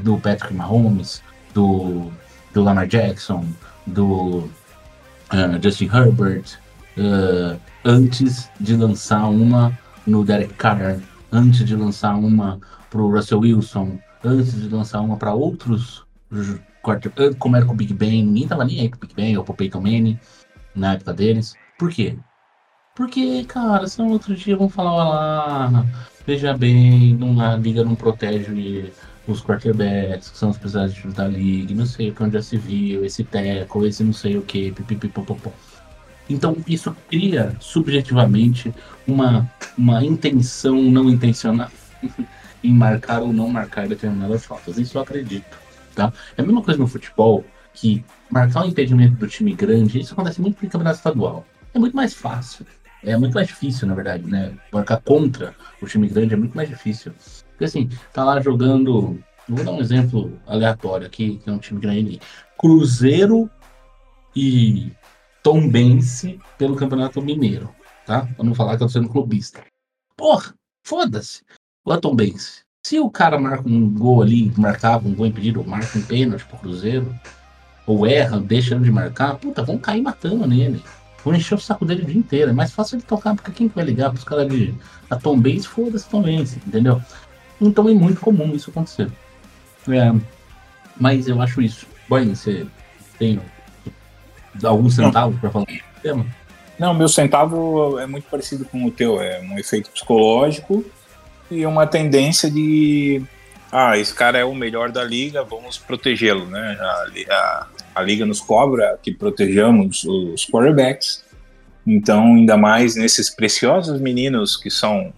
do 0.03 0.17
Patrick 0.17 0.53
Mahomes, 0.53 1.21
do, 1.53 2.11
do 2.53 2.63
Lamar 2.63 2.87
Jackson, 2.87 3.45
do 3.85 4.49
ah, 5.31 5.59
Justin 5.61 5.85
Herbert, 5.85 6.59
ah, 6.97 7.57
antes 7.85 8.49
de 8.59 8.75
lançar 8.75 9.29
uma 9.29 9.77
no 10.05 10.23
Derek 10.23 10.53
Carr, 10.53 10.99
antes 11.31 11.65
de 11.65 11.75
lançar 11.75 12.15
uma 12.15 12.59
pro 12.89 13.09
Russell 13.09 13.39
Wilson, 13.39 13.99
antes 14.23 14.61
de 14.61 14.69
lançar 14.69 15.01
uma 15.01 15.17
para 15.17 15.33
outros 15.33 16.05
ah, 16.31 16.59
como 17.37 17.55
era 17.55 17.65
com 17.65 17.73
o 17.73 17.75
Big 17.75 17.93
Ben, 17.93 18.23
ninguém 18.25 18.47
tava 18.47 18.65
nem 18.65 18.81
aí 18.81 18.89
com 18.89 18.97
o 18.97 18.99
Big 18.99 19.13
Ben 19.13 19.37
ou 19.37 19.43
pro 19.43 19.53
Peyton 19.53 19.81
Manning 19.81 20.19
na 20.75 20.93
época 20.93 21.13
deles. 21.13 21.53
Por 21.77 21.91
quê? 21.91 22.17
Porque, 22.95 23.43
cara, 23.45 23.87
são 23.87 24.09
outro 24.09 24.35
dia 24.35 24.57
vão 24.57 24.69
falar, 24.69 24.91
olha 24.93 25.09
lá, 25.09 25.85
veja 26.25 26.55
bem, 26.55 27.15
não, 27.15 27.39
a 27.39 27.55
liga 27.55 27.83
não 27.83 27.95
protege 27.95 28.91
os 29.27 29.41
quarterbacks, 29.41 30.29
que 30.29 30.37
são 30.37 30.49
os 30.49 30.57
pesados 30.57 30.95
da 31.13 31.27
liga, 31.27 31.73
não 31.73 31.85
sei 31.85 32.09
o 32.09 32.15
que 32.15 32.23
onde 32.23 32.33
já 32.33 32.41
se 32.41 32.57
viu, 32.57 33.05
esse 33.05 33.23
teco, 33.23 33.85
esse 33.85 34.03
não 34.03 34.13
sei 34.13 34.37
o 34.37 34.41
que, 34.41 34.71
pipipipopopó. 34.71 35.51
Então 36.29 36.55
isso 36.67 36.95
cria 37.09 37.55
subjetivamente 37.59 38.73
uma, 39.07 39.49
uma 39.77 40.03
intenção 40.03 40.81
não 40.81 41.09
intencional 41.09 41.69
em 42.63 42.73
marcar 42.73 43.21
ou 43.21 43.33
não 43.33 43.49
marcar 43.49 43.87
determinadas 43.87 44.45
faltas. 44.45 44.77
Isso 44.77 44.97
eu 44.97 45.01
acredito. 45.01 45.57
Tá? 45.95 46.11
É 46.37 46.41
a 46.41 46.45
mesma 46.45 46.61
coisa 46.61 46.79
no 46.79 46.87
futebol, 46.87 47.43
que 47.73 48.03
marcar 48.29 48.63
o 48.63 48.67
impedimento 48.67 49.15
do 49.15 49.27
time 49.27 49.53
grande, 49.53 49.99
isso 49.99 50.13
acontece 50.13 50.41
muito 50.41 50.63
no 50.63 50.69
campeonato 50.69 50.97
estadual. 50.97 51.45
É 51.73 51.79
muito 51.79 51.95
mais 51.95 52.13
fácil. 52.13 52.65
É 53.03 53.17
muito 53.17 53.33
mais 53.33 53.47
difícil, 53.47 53.87
na 53.87 53.95
verdade, 53.95 54.23
né? 54.29 54.53
Marcar 54.71 55.01
contra 55.01 55.55
o 55.81 55.87
time 55.87 56.07
grande 56.07 56.33
é 56.33 56.37
muito 56.37 56.55
mais 56.55 56.69
difícil. 56.69 57.11
Porque 57.61 57.65
assim, 57.65 57.89
tá 58.11 58.23
lá 58.23 58.41
jogando. 58.41 59.19
Vou 59.47 59.63
dar 59.63 59.71
um 59.71 59.79
exemplo 59.79 60.39
aleatório 60.47 61.05
aqui, 61.05 61.37
que 61.37 61.47
é 61.47 61.53
um 61.53 61.59
time 61.59 61.79
grande. 61.79 62.19
Cruzeiro 62.57 63.47
e 64.35 64.91
Tombense 65.43 66.39
pelo 66.57 66.75
Campeonato 66.75 67.21
Mineiro, 67.21 67.69
tá? 68.03 68.27
Pra 68.35 68.43
não 68.43 68.55
falar 68.55 68.77
que 68.77 68.83
eu 68.83 68.87
tô 68.87 68.93
sendo 68.93 69.09
clubista. 69.09 69.61
Porra, 70.17 70.55
foda-se. 70.83 71.43
O 71.85 71.95
Tombense. 71.97 72.61
Se 72.83 72.99
o 72.99 73.11
cara 73.11 73.39
marca 73.39 73.69
um 73.69 73.93
gol 73.93 74.23
ali, 74.23 74.51
marcava 74.57 75.07
um 75.07 75.13
gol 75.13 75.27
impedido, 75.27 75.59
ou 75.59 75.67
marca 75.67 75.99
um 75.99 76.01
pênalti 76.01 76.45
pro 76.45 76.57
Cruzeiro, 76.57 77.13
ou 77.85 78.07
erra, 78.07 78.39
deixa 78.39 78.79
de 78.79 78.91
marcar, 78.91 79.35
puta, 79.35 79.61
vão 79.61 79.77
cair 79.77 80.01
matando 80.01 80.47
nele. 80.47 80.83
Vão 81.23 81.35
encher 81.35 81.53
o 81.53 81.59
saco 81.59 81.85
dele 81.85 82.01
o 82.01 82.05
dia 82.05 82.17
inteiro. 82.17 82.49
É 82.49 82.53
mais 82.53 82.71
fácil 82.71 82.95
ele 82.95 83.03
tocar, 83.03 83.35
porque 83.35 83.51
quem 83.51 83.69
que 83.69 83.75
vai 83.75 83.85
ligar 83.85 84.09
pros 84.09 84.23
caras 84.23 84.47
de 84.49 84.73
a 85.11 85.15
Tombense, 85.15 85.67
foda-se 85.67 86.09
Tombense, 86.09 86.59
entendeu? 86.65 86.99
Então 87.61 87.87
é 87.87 87.93
muito 87.93 88.19
comum 88.19 88.53
isso 88.55 88.69
acontecer. 88.71 89.07
É, 89.87 90.11
mas 90.99 91.27
eu 91.27 91.41
acho 91.41 91.61
isso. 91.61 91.85
Boy, 92.09 92.25
você 92.25 92.65
tem 93.17 93.39
alguns 94.63 94.95
centavos 94.95 95.39
pra 95.39 95.49
falar 95.49 95.65
tema? 96.01 96.25
Não, 96.77 96.93
meu 96.93 97.07
centavo 97.07 97.99
é 97.99 98.07
muito 98.07 98.27
parecido 98.29 98.65
com 98.65 98.83
o 98.85 98.91
teu, 98.91 99.21
é 99.21 99.39
um 99.41 99.57
efeito 99.57 99.89
psicológico 99.91 100.83
e 101.49 101.65
uma 101.65 101.85
tendência 101.85 102.49
de 102.49 103.21
ah, 103.71 103.97
esse 103.97 104.13
cara 104.13 104.37
é 104.39 104.43
o 104.43 104.53
melhor 104.53 104.91
da 104.91 105.03
liga, 105.03 105.43
vamos 105.43 105.77
protegê-lo, 105.77 106.45
né? 106.47 106.77
A, 106.79 107.05
a- 107.33 107.67
a 107.93 108.01
liga 108.01 108.25
nos 108.25 108.39
cobra 108.41 108.97
que 109.01 109.11
protejamos 109.13 110.03
os 110.05 110.45
quarterbacks. 110.45 111.23
Então, 111.85 112.35
ainda 112.35 112.55
mais 112.57 112.95
nesses 112.95 113.29
preciosos 113.29 113.99
meninos 113.99 114.55
que 114.57 114.69
são 114.69 115.13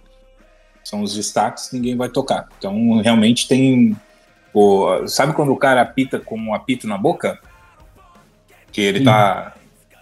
são 0.84 1.02
os 1.02 1.14
destaques, 1.14 1.70
ninguém 1.72 1.96
vai 1.96 2.08
tocar. 2.08 2.48
Então, 2.58 3.00
realmente 3.02 3.48
tem 3.48 3.96
o, 4.52 5.06
sabe 5.08 5.32
quando 5.32 5.52
o 5.52 5.56
cara 5.56 5.80
apita 5.82 6.18
com 6.20 6.38
um 6.38 6.54
apito 6.54 6.86
na 6.86 6.96
boca? 6.98 7.38
Que 8.70 8.80
ele 8.80 9.02
tá 9.04 9.54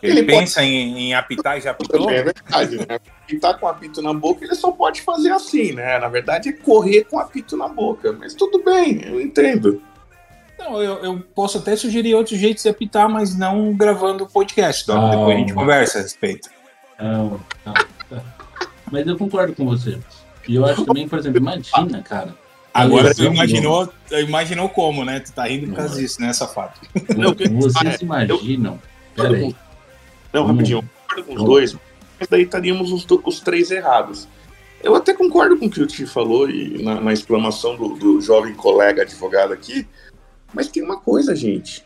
ele, 0.03 0.19
Ele 0.19 0.23
pode- 0.25 0.39
pensa 0.41 0.65
em, 0.65 0.99
em 0.99 1.15
apitar 1.15 1.57
e 1.57 1.61
já 1.61 1.71
apitou? 1.71 2.11
É 2.11 2.23
verdade, 2.25 2.77
né? 2.79 2.99
Tá 3.41 3.55
com 3.55 3.67
apito 3.69 4.03
na 4.03 4.13
boca, 4.13 4.45
ele 4.45 4.55
só 4.57 4.73
pode 4.73 5.01
fazer 5.03 5.31
assim, 5.31 5.73
né? 5.73 5.99
Na 5.99 6.09
verdade, 6.09 6.49
é 6.49 6.53
correr 6.53 7.05
com 7.05 7.19
apito 7.21 7.57
na 7.57 7.69
boca. 7.69 8.13
Mas 8.13 8.35
tudo 8.35 8.63
bem, 8.65 9.01
eu 9.07 9.21
entendo. 9.21 9.81
Não, 10.59 10.83
eu, 10.83 10.97
eu 11.05 11.21
posso 11.35 11.59
até 11.59 11.75
sugerir 11.77 12.15
outros 12.15 12.39
jeitos 12.39 12.63
de 12.65 12.69
apitar, 12.69 13.09
mas 13.09 13.37
não 13.37 13.73
gravando 13.75 14.25
o 14.25 14.29
podcast. 14.29 14.83
Então, 14.83 15.07
Ah, 15.07 15.11
depois 15.11 15.37
a 15.37 15.39
gente 15.39 15.55
conversa 15.55 15.99
a 15.99 16.03
respeito. 16.03 16.51
Não, 17.01 17.41
não, 17.65 17.73
tá. 18.11 18.23
Mas 18.91 19.07
eu 19.07 19.17
concordo 19.17 19.55
com 19.55 19.65
você. 19.65 19.99
E 20.49 20.55
eu 20.57 20.65
acho 20.65 20.85
também, 20.85 21.09
por 21.09 21.19
exemplo, 21.19 21.39
imagina, 21.39 22.03
cara. 22.03 22.35
a 22.75 22.83
Agora 22.83 23.15
tu 23.15 23.21
lesão 23.23 23.35
imaginou, 23.35 23.93
imaginou 24.11 24.69
como, 24.69 25.05
né? 25.05 25.21
Tu 25.21 25.33
tá 25.33 25.45
rindo 25.47 25.69
por 25.69 25.77
causa 25.77 26.01
disso, 26.01 26.21
né, 26.21 26.33
safado? 26.33 26.73
Não, 27.17 27.35
Vocês 27.61 28.01
Ah, 28.01 28.05
imaginam. 28.05 28.81
Peraí. 29.15 29.55
Não, 30.33 30.45
Hum. 30.45 30.47
rapidinho, 30.47 30.79
eu 30.79 30.83
concordo 30.83 31.25
com 31.25 31.35
os 31.35 31.43
Hum. 31.43 31.45
dois, 31.45 31.77
mas 32.19 32.29
daí 32.29 32.43
estaríamos 32.43 32.91
os, 32.93 33.07
os 33.25 33.41
três 33.41 33.71
errados. 33.71 34.27
Eu 34.83 34.97
até 34.97 35.15
concordo 35.15 35.57
com 35.59 35.67
o 35.67 35.71
que 35.71 35.81
o 35.81 35.87
Ti 35.87 36.07
falou 36.07 36.51
e 36.51 36.83
na, 36.83 37.01
na 37.01 37.13
exclamação 37.13 37.77
do, 37.77 37.91
do 37.91 38.21
jovem 38.21 38.55
colega 38.55 39.03
advogado 39.03 39.53
aqui, 39.53 39.87
mas 40.53 40.67
tem 40.69 40.83
uma 40.83 40.99
coisa, 40.99 41.37
gente. 41.37 41.85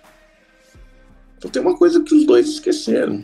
Então 1.37 1.51
tem 1.51 1.61
uma 1.61 1.77
coisa 1.77 2.03
que 2.03 2.15
os 2.15 2.25
dois 2.25 2.49
esqueceram. 2.49 3.23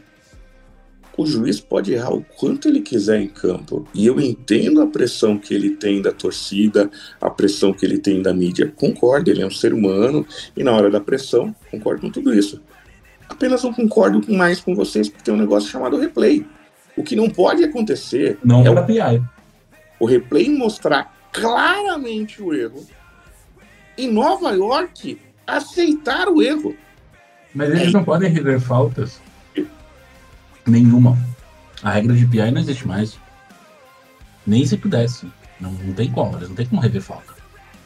O 1.17 1.27
juiz 1.27 1.61
pode 1.61 1.93
errar 1.93 2.15
o 2.15 2.25
quanto 2.25 2.69
ele 2.69 2.81
quiser 2.81 3.21
em 3.21 3.29
campo. 3.29 3.87
E 3.95 4.07
eu 4.07 4.19
entendo 4.19 4.81
a 4.81 4.87
pressão 4.87 5.39
que 5.39 5.53
ele 5.53 5.71
tem 5.71 6.01
da 6.01 6.11
torcida, 6.11 6.91
a 7.21 7.29
pressão 7.29 7.73
que 7.73 7.85
ele 7.85 7.99
tem 7.99 8.23
da 8.23 8.33
mídia. 8.33 8.73
Concordo, 8.75 9.31
ele 9.31 9.43
é 9.43 9.47
um 9.47 9.51
ser 9.51 9.75
humano 9.75 10.27
e 10.57 10.65
na 10.65 10.73
hora 10.73 10.91
da 10.91 11.01
pressão, 11.01 11.55
concordo 11.71 12.01
com 12.03 12.11
tudo 12.11 12.35
isso. 12.35 12.63
Apenas 13.29 13.63
não 13.63 13.73
concordo 13.73 14.21
mais 14.33 14.61
com 14.61 14.75
vocês 14.75 15.09
porque 15.09 15.25
tem 15.25 15.35
um 15.35 15.39
negócio 15.39 15.69
chamado 15.71 15.99
replay. 15.99 16.47
O 16.97 17.03
que 17.03 17.17
não 17.17 17.29
pode 17.29 17.65
acontecer 17.65 18.39
Não 18.45 18.67
é 18.67 18.71
o, 18.71 18.87
PI. 18.87 19.23
o 19.99 20.05
replay 20.07 20.51
mostrar 20.51 21.15
claramente 21.33 22.43
o 22.43 22.53
erro 22.53 22.87
e 23.97 24.07
Nova 24.07 24.51
York 24.53 25.19
aceitar 25.47 26.29
o 26.29 26.43
erro. 26.43 26.77
Mas 27.55 27.71
eles 27.71 27.93
não 27.93 28.05
podem 28.05 28.31
rever 28.31 28.61
faltas 28.61 29.22
nenhuma. 30.67 31.17
A 31.83 31.91
regra 31.91 32.15
de 32.15 32.27
PI 32.27 32.51
não 32.51 32.61
existe 32.61 32.87
mais. 32.87 33.19
Nem 34.47 34.65
se 34.67 34.77
pudesse. 34.77 35.27
Não, 35.61 35.71
não 35.73 35.93
tem 35.95 36.11
como, 36.11 36.37
eles 36.37 36.49
não 36.49 36.57
tem 36.57 36.67
como 36.67 36.81
rever 36.81 37.03
falta. 37.03 37.33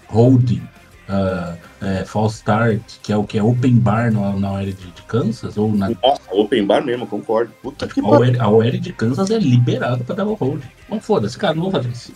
Holding, 0.09 0.63
ah, 1.09 1.57
é, 1.83 2.05
false 2.05 2.37
start, 2.37 2.81
que 3.03 3.13
é 3.13 3.17
o 3.17 3.25
que 3.25 3.39
é 3.39 3.43
open 3.43 3.77
bar 3.77 4.11
na, 4.13 4.33
na 4.33 4.53
OL 4.53 4.65
de, 4.65 4.73
de 4.73 5.03
Kansas, 5.07 5.57
ou 5.59 5.73
na 5.73 5.91
Nossa, 5.91 6.23
open 6.33 6.67
bar 6.67 6.83
mesmo, 6.85 7.07
concordo. 7.07 7.53
Puta 7.63 7.87
que 7.87 8.01
a 8.01 8.03
pariu. 8.03 8.41
OL, 8.41 8.43
a 8.43 8.49
OL 8.49 8.71
de 8.73 8.93
Kansas 8.93 9.31
é 9.31 9.39
liberada 9.39 10.03
pra 10.05 10.15
dar 10.17 10.27
o 10.27 10.35
hold. 10.35 10.63
Não 10.89 11.01
foda-se, 11.01 11.37
cara, 11.37 11.55
não 11.55 11.65
vou 11.65 11.71
fazer 11.73 11.91
isso. 11.91 12.13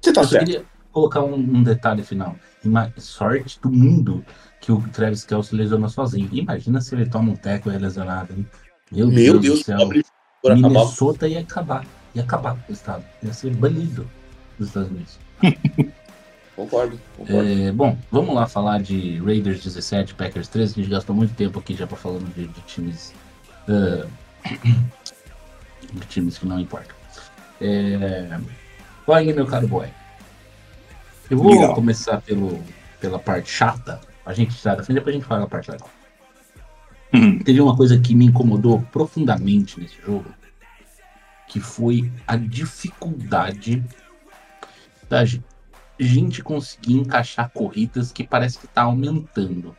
Você 0.00 0.12
tá 0.12 0.22
Eu 0.22 0.26
certo. 0.26 0.44
queria, 0.46 0.64
colocar 0.90 1.22
um, 1.22 1.34
um 1.34 1.62
detalhe 1.62 2.02
final. 2.02 2.36
Ima- 2.64 2.92
sorte 2.96 3.58
do 3.60 3.70
mundo 3.70 4.24
que 4.60 4.70
o 4.72 4.80
Travis 4.92 5.24
Kelce 5.24 5.54
lesionou 5.54 5.88
sozinho. 5.88 6.28
Imagina 6.32 6.80
se 6.80 6.94
ele 6.94 7.06
toma 7.06 7.32
um 7.32 7.36
teco 7.36 7.70
e 7.70 7.74
é 7.74 7.78
lesionado, 7.78 8.32
hein? 8.32 8.46
Meu, 8.92 9.08
Meu 9.08 9.38
Deus, 9.38 9.64
Deus, 9.64 9.78
pobre 9.78 10.04
por 10.42 10.52
acabar. 10.52 10.68
Minnesota 10.68 11.26
ia 11.26 11.40
acabar. 11.40 11.86
Ia 12.14 12.22
acabar 12.22 12.56
com 12.56 12.70
o 12.70 12.74
estado. 12.74 13.04
Ia 13.22 13.32
ser 13.32 13.54
banido 13.56 14.08
dos 14.58 14.68
Estados 14.68 14.90
Unidos. 14.90 15.18
Concordo, 16.54 17.00
concordo. 17.16 17.48
É, 17.48 17.72
bom, 17.72 17.96
vamos 18.10 18.34
lá 18.34 18.46
falar 18.46 18.82
de 18.82 19.18
Raiders 19.20 19.64
17, 19.64 20.14
Packers 20.14 20.48
13. 20.48 20.72
A 20.72 20.82
gente 20.82 20.90
gastou 20.92 21.16
muito 21.16 21.34
tempo 21.34 21.58
aqui 21.58 21.74
já 21.74 21.86
para 21.86 21.96
falando 21.96 22.32
de, 22.34 22.46
de 22.46 22.60
times. 22.62 23.14
ah, 23.68 24.06
de 25.92 26.06
times 26.08 26.36
que 26.36 26.46
não 26.46 26.60
importam. 26.60 26.94
É, 27.58 28.38
vai 29.06 29.26
aí, 29.26 29.32
meu 29.32 29.46
caro 29.46 29.66
boy. 29.66 29.88
Eu 31.30 31.38
vou 31.38 31.52
Legal. 31.52 31.74
começar 31.74 32.20
pelo, 32.20 32.62
pela 33.00 33.18
parte 33.18 33.50
chata. 33.50 33.98
A 34.26 34.34
gente 34.34 34.52
sai 34.52 34.76
da 34.76 34.82
frente, 34.82 34.98
depois 34.98 35.16
a 35.16 35.18
gente 35.18 35.26
fala 35.26 35.44
a 35.44 35.48
parte 35.48 35.70
legal. 35.70 35.88
Hum. 37.12 37.38
Teve 37.40 37.60
uma 37.60 37.76
coisa 37.76 37.98
que 37.98 38.14
me 38.14 38.26
incomodou 38.26 38.80
profundamente 38.90 39.78
nesse 39.78 40.00
jogo, 40.00 40.32
que 41.48 41.60
foi 41.60 42.10
a 42.26 42.36
dificuldade 42.36 43.84
da 45.08 45.24
ge- 45.24 45.42
gente 46.00 46.42
conseguir 46.42 46.94
encaixar 46.94 47.50
corridas 47.50 48.10
que 48.12 48.24
parece 48.24 48.58
que 48.58 48.66
tá 48.66 48.82
aumentando, 48.82 49.76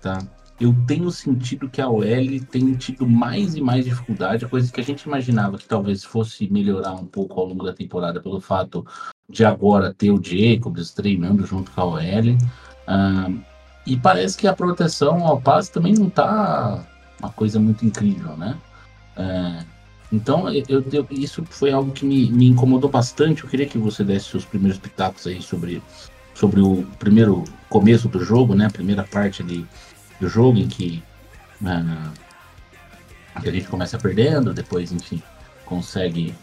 tá? 0.00 0.18
Eu 0.58 0.74
tenho 0.86 1.10
sentido 1.10 1.68
que 1.68 1.80
a 1.80 1.88
OL 1.88 2.40
tem 2.50 2.72
tido 2.74 3.06
mais 3.06 3.54
e 3.56 3.60
mais 3.60 3.84
dificuldade, 3.84 4.46
coisa 4.46 4.72
que 4.72 4.80
a 4.80 4.84
gente 4.84 5.02
imaginava 5.02 5.58
que 5.58 5.66
talvez 5.66 6.04
fosse 6.04 6.48
melhorar 6.50 6.94
um 6.94 7.04
pouco 7.04 7.40
ao 7.40 7.46
longo 7.46 7.64
da 7.64 7.72
temporada 7.72 8.20
pelo 8.20 8.40
fato 8.40 8.86
de 9.28 9.44
agora 9.44 9.92
ter 9.92 10.10
o 10.10 10.22
Jacobs 10.22 10.92
treinando 10.92 11.44
junto 11.44 11.70
com 11.72 11.80
a 11.80 11.84
OL. 11.84 12.38
Ah, 12.86 13.28
e 13.86 13.96
parece 13.96 14.36
que 14.36 14.46
a 14.46 14.52
proteção 14.54 15.26
ao 15.26 15.40
passe 15.40 15.70
também 15.72 15.94
não 15.94 16.08
tá 16.08 16.84
uma 17.20 17.30
coisa 17.30 17.58
muito 17.60 17.84
incrível, 17.84 18.36
né? 18.36 18.56
É, 19.16 19.64
então, 20.12 20.48
eu, 20.50 20.84
eu- 20.92 21.06
isso 21.10 21.44
foi 21.48 21.72
algo 21.72 21.90
que 21.92 22.04
me, 22.04 22.30
me 22.30 22.46
incomodou 22.46 22.90
bastante. 22.90 23.42
Eu 23.44 23.48
queria 23.50 23.66
que 23.66 23.78
você 23.78 24.04
desse 24.04 24.26
seus 24.26 24.44
primeiros 24.44 24.78
pitacos 24.78 25.26
aí 25.26 25.40
sobre, 25.40 25.82
sobre 26.34 26.60
o 26.60 26.86
primeiro 26.98 27.44
começo 27.68 28.08
do 28.08 28.22
jogo, 28.22 28.54
né? 28.54 28.66
A 28.66 28.70
primeira 28.70 29.04
parte 29.04 29.42
ali 29.42 29.66
do 30.20 30.28
jogo 30.28 30.58
em 30.58 30.68
que, 30.68 31.02
que 33.42 33.48
a 33.48 33.52
gente 33.52 33.68
começa 33.68 33.98
perdendo, 33.98 34.52
depois, 34.52 34.92
enfim, 34.92 35.22
consegue 35.64 36.34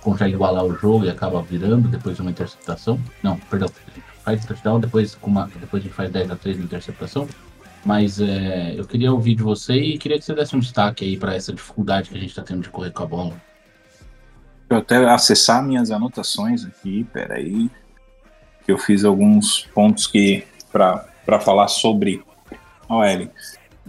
consegue 0.00 0.34
igualar 0.34 0.64
o 0.64 0.76
jogo 0.76 1.04
e 1.04 1.10
acaba 1.10 1.40
virando 1.42 1.86
depois 1.88 2.16
de 2.16 2.22
uma 2.22 2.30
interceptação. 2.32 2.98
Não, 3.22 3.36
perdão, 3.36 3.68
faz 4.24 4.44
touchdown, 4.44 4.80
depois, 4.80 5.14
com 5.14 5.30
uma, 5.30 5.50
depois 5.60 5.82
a 5.82 5.86
gente 5.86 5.94
faz 5.94 6.10
10 6.10 6.30
a 6.30 6.36
3 6.36 6.58
na 6.58 6.64
interceptação. 6.64 7.28
Mas 7.84 8.20
é, 8.20 8.74
eu 8.76 8.84
queria 8.84 9.12
ouvir 9.12 9.34
de 9.34 9.42
você 9.42 9.74
e 9.74 9.98
queria 9.98 10.18
que 10.18 10.24
você 10.24 10.34
desse 10.34 10.54
um 10.54 10.60
destaque 10.60 11.04
aí 11.04 11.16
para 11.16 11.34
essa 11.34 11.52
dificuldade 11.52 12.10
que 12.10 12.16
a 12.16 12.20
gente 12.20 12.30
está 12.30 12.42
tendo 12.42 12.62
de 12.62 12.68
correr 12.68 12.92
com 12.92 13.02
a 13.02 13.06
bola. 13.06 13.30
Deixa 13.30 14.70
eu 14.70 14.76
até 14.78 15.10
acessar 15.10 15.62
minhas 15.64 15.90
anotações 15.90 16.64
aqui, 16.64 17.04
peraí. 17.12 17.68
Que 18.64 18.70
eu 18.70 18.78
fiz 18.78 19.04
alguns 19.04 19.66
pontos 19.74 20.06
que 20.06 20.44
para 20.70 21.40
falar 21.40 21.66
sobre 21.68 22.22
a 22.88 22.94
OL. 22.96 23.28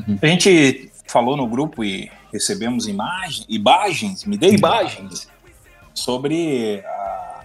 Uhum. 0.08 0.18
A 0.22 0.26
gente 0.26 0.92
falou 1.08 1.38
no 1.38 1.48
grupo 1.48 1.84
e 1.84 2.12
recebemos 2.34 2.88
imagens, 2.88 3.46
imagens, 3.48 4.26
me 4.26 4.36
dê 4.38 4.56
imagens 4.56 5.30
sobre 5.94 6.84
a- 6.84 7.44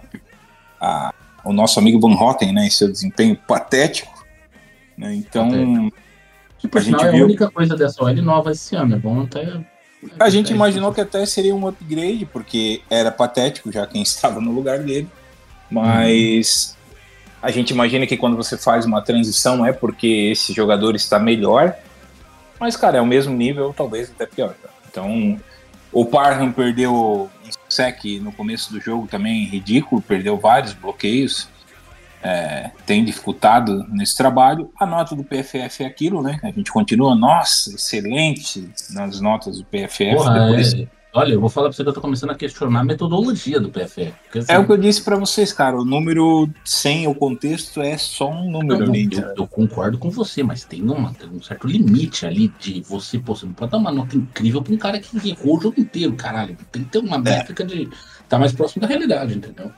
a- 0.81 1.13
o 1.43 1.53
nosso 1.53 1.79
amigo 1.79 1.99
Van 1.99 2.13
Hotten, 2.13 2.51
né, 2.53 2.67
e 2.67 2.71
seu 2.71 2.91
desempenho 2.91 3.35
patético. 3.35 4.25
né? 4.97 5.13
Então, 5.15 5.49
Patético. 5.49 6.69
Por 6.69 6.77
A 6.77 6.81
gente 6.83 7.05
é 7.05 7.07
a 7.07 7.11
viu- 7.11 7.25
única 7.25 7.49
coisa 7.49 7.75
dessa 7.77 8.03
OL 8.03 8.13
nova 8.21 8.51
esse 8.51 8.75
ano. 8.75 8.95
É 8.95 8.99
bom 8.99 9.21
até. 9.21 9.61
A 10.19 10.29
gente 10.29 10.51
imaginou 10.51 10.91
que 10.93 10.99
até 10.99 11.25
seria 11.25 11.55
um 11.55 11.65
upgrade, 11.67 12.25
porque 12.25 12.81
era 12.89 13.09
patético 13.11 13.71
já 13.71 13.87
quem 13.87 14.01
estava 14.03 14.41
no 14.41 14.51
lugar 14.51 14.79
dele. 14.79 15.07
Mas 15.71 16.75
a 17.41 17.49
gente 17.51 17.69
imagina 17.71 18.05
que 18.05 18.17
quando 18.17 18.35
você 18.35 18.57
faz 18.57 18.85
uma 18.85 19.01
transição 19.01 19.65
é 19.65 19.71
porque 19.71 20.31
esse 20.33 20.51
jogador 20.51 20.95
está 20.95 21.17
melhor, 21.17 21.73
mas, 22.59 22.75
cara, 22.75 22.97
é 22.97 23.01
o 23.01 23.05
mesmo 23.05 23.33
nível, 23.33 23.73
talvez 23.75 24.09
até 24.11 24.25
pior. 24.25 24.53
tá? 24.61 24.69
Então, 24.91 25.39
o 25.93 26.03
Parham 26.05 26.51
perdeu 26.51 27.29
sec 27.69 28.03
no 28.21 28.31
começo 28.31 28.71
do 28.73 28.79
jogo 28.81 29.07
também 29.07 29.45
ridículo, 29.45 30.01
perdeu 30.01 30.37
vários 30.37 30.73
bloqueios. 30.73 31.47
é, 32.21 32.71
tem 32.85 33.05
dificultado 33.05 33.85
nesse 33.89 34.13
trabalho. 34.17 34.69
A 34.77 34.85
nota 34.85 35.15
do 35.15 35.23
PFF 35.23 35.83
é 35.83 35.85
aquilo, 35.85 36.21
né? 36.21 36.37
A 36.43 36.47
gente 36.51 36.69
continua, 36.69 37.15
nossa, 37.15 37.73
excelente 37.73 38.69
nas 38.89 39.21
notas 39.21 39.57
do 39.57 39.63
PFF. 39.63 40.15
Porra, 40.17 40.33
depois- 40.47 40.73
é- 40.73 40.87
Olha, 41.11 41.33
eu 41.33 41.41
vou 41.41 41.49
falar 41.49 41.69
pra 41.69 41.75
você 41.75 41.83
que 41.83 41.89
eu 41.89 41.93
tô 41.93 42.01
começando 42.01 42.29
a 42.29 42.35
questionar 42.35 42.81
a 42.81 42.83
metodologia 42.83 43.59
do. 43.59 43.69
Porque, 43.69 44.39
assim, 44.39 44.51
É 44.51 44.59
o 44.59 44.65
que 44.65 44.71
eu 44.71 44.77
disse 44.77 45.01
pra 45.01 45.15
vocês, 45.15 45.51
cara. 45.51 45.75
O 45.75 45.83
número 45.83 46.47
sem 46.63 47.07
o 47.07 47.15
contexto 47.15 47.81
é 47.81 47.97
só 47.97 48.29
um 48.29 48.51
número 48.51 48.85
Não, 48.85 48.93
ali. 48.93 49.09
eu, 49.11 49.33
eu 49.37 49.47
concordo 49.47 49.97
com 49.97 50.11
você, 50.11 50.43
mas 50.43 50.63
tem, 50.63 50.83
uma, 50.83 51.11
tem 51.13 51.27
um 51.27 51.41
certo 51.41 51.67
limite 51.67 52.27
ali 52.27 52.53
de 52.59 52.81
você, 52.81 53.17
pô, 53.17 53.35
você 53.35 53.47
não 53.47 53.53
pode 53.53 53.71
dar 53.71 53.79
uma 53.79 53.91
nota 53.91 54.15
incrível 54.15 54.61
pra 54.61 54.73
um 54.73 54.77
cara 54.77 54.99
que 54.99 55.17
errou 55.27 55.57
o 55.57 55.61
jogo 55.61 55.81
inteiro, 55.81 56.13
caralho. 56.13 56.55
Tem 56.71 56.83
que 56.83 56.89
ter 56.89 56.99
uma 56.99 57.17
métrica 57.17 57.65
de 57.65 57.89
tá 58.27 58.37
mais 58.37 58.51
próximo 58.51 58.81
da 58.81 58.87
realidade, 58.87 59.35
entendeu? 59.35 59.71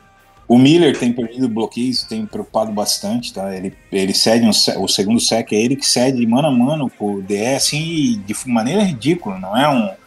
O 0.52 0.58
Miller 0.58 1.00
tem 1.00 1.13
perdido 1.13 1.48
bloqueios, 1.48 2.04
tem 2.04 2.26
preocupado 2.26 2.74
bastante, 2.74 3.34
tá? 3.34 3.56
Ele, 3.56 3.74
ele 3.89 4.13
cede 4.13 4.46
um, 4.46 4.50
o 4.84 4.88
segundo 4.89 5.17
sec, 5.17 5.54
é 5.54 5.56
ele 5.56 5.78
que 5.78 5.88
cede 5.88 6.28
mano 6.28 6.50
a 6.50 6.52
mano 6.52 6.89
com 6.89 7.13
o 7.15 7.22
DE, 7.22 7.56
assim, 7.56 8.22
de 8.26 8.36
maneira 8.48 8.84
ridícula. 8.84 9.39
Não 9.39 9.56
é 9.56 9.70
um. 9.70 10.01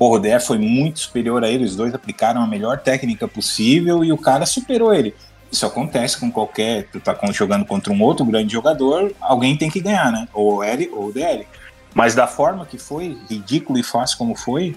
Porra, 0.00 0.16
o 0.16 0.18
DE 0.18 0.40
foi 0.40 0.56
muito 0.56 0.98
superior 0.98 1.44
a 1.44 1.50
ele, 1.50 1.62
os 1.62 1.76
dois 1.76 1.92
aplicaram 1.92 2.40
a 2.40 2.46
melhor 2.46 2.78
técnica 2.78 3.28
possível 3.28 4.02
e 4.02 4.10
o 4.10 4.16
cara 4.16 4.46
superou 4.46 4.94
ele. 4.94 5.14
Isso 5.52 5.66
acontece 5.66 6.18
com 6.18 6.32
qualquer. 6.32 6.88
Tu 6.90 6.98
tá 7.00 7.14
jogando 7.32 7.66
contra 7.66 7.92
um 7.92 8.02
outro 8.02 8.24
grande 8.24 8.50
jogador, 8.50 9.12
alguém 9.20 9.58
tem 9.58 9.68
que 9.68 9.78
ganhar, 9.78 10.10
né? 10.10 10.26
Ou 10.32 10.56
o 10.56 10.62
L 10.62 10.88
ou 10.94 11.08
o 11.08 11.12
DL. 11.12 11.46
Mas 11.94 12.14
da 12.14 12.26
forma 12.26 12.64
que 12.64 12.78
foi, 12.78 13.18
ridículo 13.28 13.78
e 13.78 13.82
fácil 13.82 14.16
como 14.16 14.34
foi, 14.34 14.74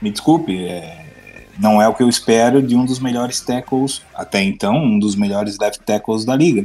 me 0.00 0.08
desculpe, 0.08 0.64
é, 0.64 1.04
não 1.58 1.82
é 1.82 1.88
o 1.88 1.94
que 1.94 2.04
eu 2.04 2.08
espero 2.08 2.62
de 2.62 2.76
um 2.76 2.84
dos 2.84 3.00
melhores 3.00 3.40
tackles, 3.40 4.02
até 4.14 4.40
então, 4.40 4.76
um 4.76 5.00
dos 5.00 5.16
melhores 5.16 5.58
left 5.58 5.82
tackles 5.82 6.24
da 6.24 6.36
liga. 6.36 6.64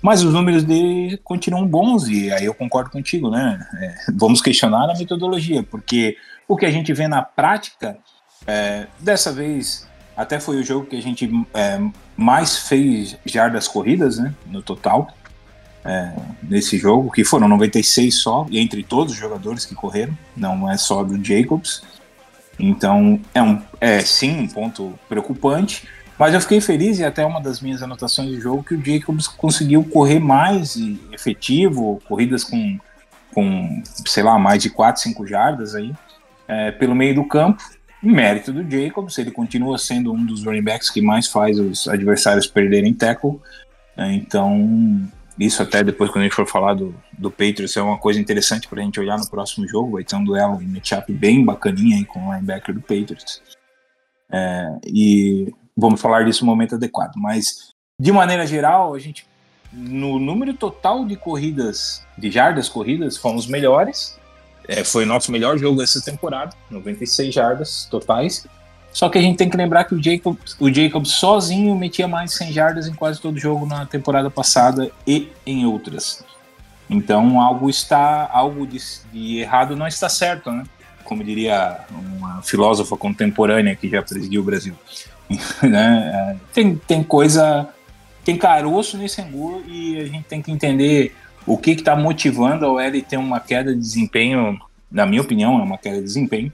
Mas 0.00 0.22
os 0.22 0.32
números 0.32 0.64
dele 0.64 1.20
continuam 1.22 1.66
bons 1.66 2.08
e 2.08 2.32
aí 2.32 2.46
eu 2.46 2.54
concordo 2.54 2.88
contigo, 2.88 3.28
né? 3.28 3.58
É, 3.82 3.94
vamos 4.14 4.40
questionar 4.40 4.90
a 4.90 4.98
metodologia, 4.98 5.62
porque 5.62 6.16
o 6.48 6.56
que 6.56 6.66
a 6.66 6.70
gente 6.70 6.92
vê 6.92 7.08
na 7.08 7.22
prática, 7.22 7.98
é, 8.46 8.86
dessa 9.00 9.32
vez, 9.32 9.88
até 10.16 10.38
foi 10.38 10.56
o 10.56 10.64
jogo 10.64 10.86
que 10.86 10.96
a 10.96 11.02
gente 11.02 11.30
é, 11.54 11.80
mais 12.16 12.56
fez 12.58 13.16
jardas 13.24 13.66
corridas, 13.66 14.18
né? 14.18 14.34
No 14.46 14.62
total, 14.62 15.08
é, 15.84 16.12
nesse 16.42 16.78
jogo, 16.78 17.10
que 17.10 17.24
foram 17.24 17.48
96 17.48 18.14
só, 18.14 18.46
e 18.50 18.58
entre 18.58 18.82
todos 18.82 19.12
os 19.12 19.18
jogadores 19.18 19.66
que 19.66 19.74
correram, 19.74 20.16
não 20.36 20.70
é 20.70 20.76
só 20.76 21.02
do 21.02 21.22
Jacobs. 21.22 21.82
Então, 22.58 23.20
é, 23.34 23.42
um, 23.42 23.60
é 23.80 24.00
sim 24.00 24.40
um 24.40 24.48
ponto 24.48 24.98
preocupante, 25.08 25.88
mas 26.18 26.32
eu 26.32 26.40
fiquei 26.40 26.60
feliz 26.60 26.98
e 26.98 27.04
até 27.04 27.26
uma 27.26 27.40
das 27.40 27.60
minhas 27.60 27.82
anotações 27.82 28.30
do 28.30 28.40
jogo 28.40 28.62
que 28.62 28.74
o 28.74 28.84
Jacobs 28.84 29.26
conseguiu 29.26 29.82
correr 29.82 30.20
mais 30.20 30.76
e 30.76 31.00
efetivo, 31.12 32.00
corridas 32.06 32.44
com, 32.44 32.78
com 33.34 33.82
sei 34.06 34.22
lá, 34.22 34.38
mais 34.38 34.62
de 34.62 34.70
4, 34.70 35.02
5 35.02 35.26
jardas 35.26 35.74
aí, 35.74 35.92
é, 36.48 36.70
pelo 36.70 36.94
meio 36.94 37.14
do 37.14 37.24
campo. 37.24 37.62
Mérito 38.02 38.52
do 38.52 38.70
Jacobs, 38.70 39.16
ele 39.16 39.30
continua 39.30 39.78
sendo 39.78 40.12
um 40.12 40.24
dos 40.24 40.44
running 40.44 40.62
backs 40.62 40.90
que 40.90 41.00
mais 41.00 41.26
faz 41.26 41.58
os 41.58 41.88
adversários 41.88 42.46
perderem 42.46 42.92
tackle. 42.92 43.40
né? 43.96 44.12
Então, 44.12 45.08
isso 45.38 45.62
até 45.62 45.82
depois, 45.82 46.10
quando 46.10 46.20
a 46.20 46.24
gente 46.24 46.34
for 46.34 46.46
falar 46.46 46.74
do, 46.74 46.94
do 47.18 47.30
Patriots, 47.30 47.76
é 47.76 47.82
uma 47.82 47.98
coisa 47.98 48.20
interessante 48.20 48.68
para 48.68 48.80
a 48.80 48.84
gente 48.84 49.00
olhar 49.00 49.18
no 49.18 49.28
próximo 49.28 49.66
jogo. 49.66 49.92
Vai 49.92 50.04
ter 50.04 50.16
um 50.16 50.24
duelo 50.24 50.60
em 50.60 50.66
matchup 50.66 51.12
bem 51.12 51.44
bacaninha 51.44 51.96
aí 51.96 52.04
com 52.04 52.28
o 52.28 52.32
linebacker 52.32 52.74
do 52.74 52.80
Patriots. 52.80 53.42
É, 54.30 54.78
e 54.86 55.52
vamos 55.76 56.00
falar 56.00 56.24
disso 56.24 56.44
no 56.44 56.50
momento 56.50 56.76
adequado. 56.76 57.16
Mas, 57.16 57.70
de 57.98 58.12
maneira 58.12 58.46
geral, 58.46 58.94
a 58.94 58.98
gente, 58.98 59.26
no 59.72 60.18
número 60.18 60.54
total 60.54 61.04
de 61.04 61.16
corridas, 61.16 62.04
de 62.16 62.30
jardas 62.30 62.68
corridas, 62.68 63.16
fomos 63.16 63.46
melhores. 63.46 64.18
É, 64.66 64.82
foi 64.82 65.04
nosso 65.04 65.30
melhor 65.30 65.58
jogo 65.58 65.82
essa 65.82 66.00
temporada, 66.00 66.56
96 66.70 67.34
jardas 67.34 67.86
totais. 67.90 68.46
Só 68.92 69.08
que 69.08 69.18
a 69.18 69.20
gente 69.20 69.36
tem 69.36 69.50
que 69.50 69.56
lembrar 69.56 69.84
que 69.84 69.94
o 69.94 70.02
Jacob, 70.02 70.36
o 70.60 70.72
Jacob 70.72 71.04
sozinho 71.04 71.74
metia 71.74 72.06
mais 72.06 72.30
de 72.30 72.36
100 72.36 72.52
jardas 72.52 72.86
em 72.86 72.94
quase 72.94 73.20
todo 73.20 73.38
jogo 73.38 73.66
na 73.66 73.84
temporada 73.84 74.30
passada 74.30 74.90
e 75.06 75.28
em 75.44 75.66
outras. 75.66 76.24
Então 76.88 77.40
algo 77.40 77.68
está, 77.68 78.28
algo 78.32 78.66
de, 78.66 78.78
de 79.12 79.38
errado 79.38 79.74
não 79.74 79.86
está 79.86 80.08
certo, 80.08 80.50
né? 80.52 80.64
Como 81.02 81.24
diria 81.24 81.80
uma 81.90 82.40
filósofa 82.42 82.96
contemporânea 82.96 83.74
que 83.74 83.88
já 83.88 84.00
presidiu 84.00 84.42
o 84.42 84.44
Brasil. 84.44 84.74
né? 85.60 86.10
É, 86.14 86.36
Tem, 86.52 86.76
tem 86.76 87.02
coisa 87.02 87.68
tem 88.24 88.38
caroço 88.38 88.96
nesse 88.96 89.20
angu 89.20 89.62
e 89.66 89.98
a 90.00 90.06
gente 90.06 90.24
tem 90.24 90.40
que 90.40 90.50
entender 90.50 91.14
o 91.46 91.58
que 91.58 91.72
está 91.72 91.94
motivando 91.94 92.64
a 92.64 92.72
OL 92.72 93.02
ter 93.06 93.16
uma 93.16 93.40
queda 93.40 93.74
de 93.74 93.80
desempenho, 93.80 94.58
na 94.90 95.06
minha 95.06 95.22
opinião, 95.22 95.58
é 95.58 95.62
uma 95.62 95.78
queda 95.78 95.96
de 95.96 96.04
desempenho 96.04 96.52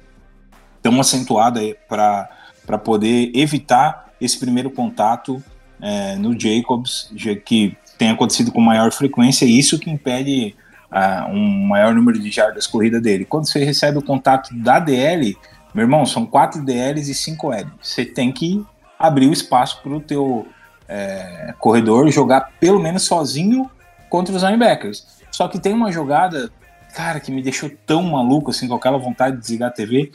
tão 0.82 0.98
acentuada 1.00 1.60
para 1.88 2.78
poder 2.78 3.30
evitar 3.34 4.10
esse 4.20 4.38
primeiro 4.38 4.70
contato 4.70 5.42
é, 5.80 6.16
no 6.16 6.38
Jacobs, 6.38 7.10
já 7.14 7.34
que 7.34 7.76
tem 7.96 8.10
acontecido 8.10 8.50
com 8.50 8.60
maior 8.60 8.90
frequência, 8.92 9.44
e 9.44 9.58
isso 9.58 9.78
que 9.78 9.90
impede 9.90 10.54
ah, 10.90 11.28
um 11.30 11.66
maior 11.66 11.94
número 11.94 12.18
de 12.18 12.30
jardas 12.30 12.66
corrida 12.66 13.00
dele. 13.00 13.24
Quando 13.24 13.46
você 13.46 13.64
recebe 13.64 13.98
o 13.98 14.02
contato 14.02 14.54
da 14.54 14.78
DL, 14.78 15.36
meu 15.74 15.84
irmão, 15.84 16.04
são 16.04 16.26
quatro 16.26 16.64
DLs 16.64 17.10
e 17.10 17.14
cinco 17.14 17.52
L. 17.52 17.68
Você 17.80 18.04
tem 18.04 18.32
que 18.32 18.64
abrir 18.98 19.28
o 19.28 19.32
espaço 19.32 19.80
para 19.82 19.92
o 19.92 20.00
teu 20.00 20.46
é, 20.88 21.54
corredor 21.58 22.10
jogar 22.10 22.52
pelo 22.58 22.80
menos 22.80 23.04
sozinho 23.04 23.70
contra 24.10 24.34
os 24.34 24.42
linebackers. 24.42 25.06
Só 25.30 25.48
que 25.48 25.58
tem 25.58 25.72
uma 25.72 25.90
jogada, 25.90 26.50
cara, 26.94 27.20
que 27.20 27.32
me 27.32 27.40
deixou 27.40 27.70
tão 27.86 28.02
maluco 28.02 28.50
assim, 28.50 28.68
com 28.68 28.74
aquela 28.74 28.98
vontade 28.98 29.36
de 29.36 29.42
desligar 29.42 29.70
a 29.70 29.72
TV. 29.72 30.12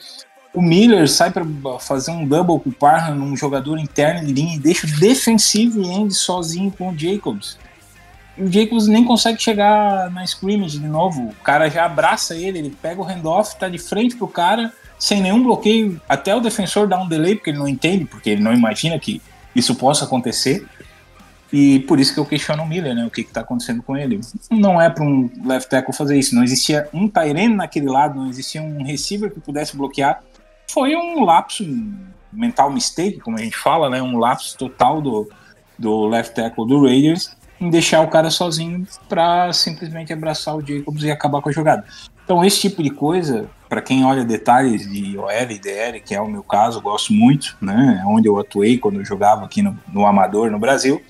O 0.53 0.61
Miller 0.61 1.09
sai 1.09 1.31
para 1.31 1.43
fazer 1.79 2.11
um 2.11 2.27
double 2.27 2.59
com 2.59 2.69
o 2.69 2.73
Parham 2.73 3.15
num 3.15 3.35
jogador 3.35 3.79
interno 3.79 4.25
de 4.25 4.31
linha 4.31 4.55
e 4.55 4.59
deixa 4.59 4.85
o 4.85 4.99
defensive 4.99 5.81
end 5.81 6.13
sozinho 6.13 6.71
com 6.71 6.91
o 6.91 6.97
Jacobs. 6.97 7.57
E 8.37 8.43
o 8.43 8.51
Jacobs 8.51 8.87
nem 8.87 9.03
consegue 9.03 9.41
chegar 9.41 10.11
na 10.11 10.23
scrimmage 10.23 10.77
de 10.77 10.87
novo. 10.87 11.29
O 11.29 11.43
cara 11.43 11.69
já 11.69 11.85
abraça 11.85 12.35
ele, 12.35 12.59
ele 12.59 12.69
pega 12.69 13.01
o 13.01 13.03
handoff, 13.03 13.57
tá 13.57 13.67
de 13.69 13.77
frente 13.77 14.15
pro 14.15 14.27
cara, 14.27 14.71
sem 14.99 15.21
nenhum 15.21 15.43
bloqueio. 15.43 15.99
Até 16.07 16.35
o 16.35 16.41
defensor 16.41 16.87
dá 16.87 17.01
um 17.01 17.07
delay, 17.07 17.35
porque 17.35 17.49
ele 17.49 17.59
não 17.59 17.67
entende, 17.67 18.05
porque 18.05 18.29
ele 18.29 18.41
não 18.41 18.53
imagina 18.53 18.99
que 18.99 19.21
isso 19.55 19.75
possa 19.75 20.05
acontecer. 20.05 20.65
E 21.57 21.79
por 21.79 22.01
isso 22.01 22.13
que 22.13 22.19
eu 22.19 22.25
questiono 22.25 22.63
o 22.63 22.67
Miller, 22.67 22.93
né? 22.93 23.05
O 23.05 23.09
que 23.09 23.21
está 23.21 23.39
acontecendo 23.39 23.81
com 23.81 23.95
ele. 23.95 24.19
Não 24.51 24.81
é 24.81 24.89
para 24.89 25.05
um 25.05 25.31
left 25.45 25.69
tackle 25.69 25.95
fazer 25.95 26.19
isso. 26.19 26.35
Não 26.35 26.43
existia 26.43 26.89
um 26.93 27.07
Tyrene 27.07 27.55
naquele 27.55 27.87
lado, 27.87 28.19
não 28.19 28.29
existia 28.29 28.61
um 28.61 28.83
receiver 28.83 29.31
que 29.31 29.39
pudesse 29.39 29.77
bloquear. 29.77 30.21
Foi 30.69 30.93
um 30.97 31.23
lapso, 31.23 31.65
mental 32.29 32.69
mistake, 32.69 33.21
como 33.21 33.37
a 33.37 33.41
gente 33.41 33.55
fala, 33.55 33.89
né? 33.89 34.01
Um 34.01 34.17
lapso 34.17 34.57
total 34.57 35.01
do, 35.01 35.29
do 35.79 36.07
left 36.07 36.35
tackle 36.35 36.67
do 36.67 36.83
Raiders 36.83 37.33
em 37.61 37.69
deixar 37.69 38.01
o 38.01 38.09
cara 38.09 38.29
sozinho 38.29 38.85
para 39.07 39.53
simplesmente 39.53 40.11
abraçar 40.11 40.57
o 40.57 40.61
Jacobs 40.61 41.03
e 41.03 41.09
acabar 41.09 41.41
com 41.41 41.47
a 41.47 41.53
jogada. 41.53 41.85
Então, 42.25 42.43
esse 42.43 42.59
tipo 42.59 42.83
de 42.83 42.89
coisa, 42.89 43.49
para 43.69 43.81
quem 43.81 44.03
olha 44.03 44.25
detalhes 44.25 44.91
de 44.91 45.17
OL 45.17 45.31
e 45.31 45.57
DL, 45.57 46.01
que 46.01 46.13
é 46.13 46.19
o 46.19 46.27
meu 46.27 46.43
caso, 46.43 46.81
gosto 46.81 47.13
muito, 47.13 47.55
né? 47.61 48.01
É 48.03 48.05
onde 48.05 48.27
eu 48.27 48.37
atuei 48.37 48.77
quando 48.77 48.99
eu 48.99 49.05
jogava 49.05 49.45
aqui 49.45 49.61
no, 49.61 49.79
no 49.87 50.05
Amador, 50.05 50.51
no 50.51 50.59
Brasil. 50.59 51.01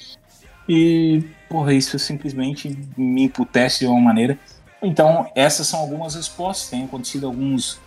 E, 0.67 1.23
porra, 1.49 1.73
isso 1.73 1.97
simplesmente 1.99 2.77
me 2.97 3.23
emputece 3.23 3.79
de 3.79 3.87
uma 3.87 3.99
maneira. 3.99 4.37
Então, 4.81 5.29
essas 5.35 5.67
são 5.67 5.79
algumas 5.79 6.15
respostas. 6.15 6.69
Tem 6.69 6.83
acontecido 6.83 7.27
alguns 7.27 7.79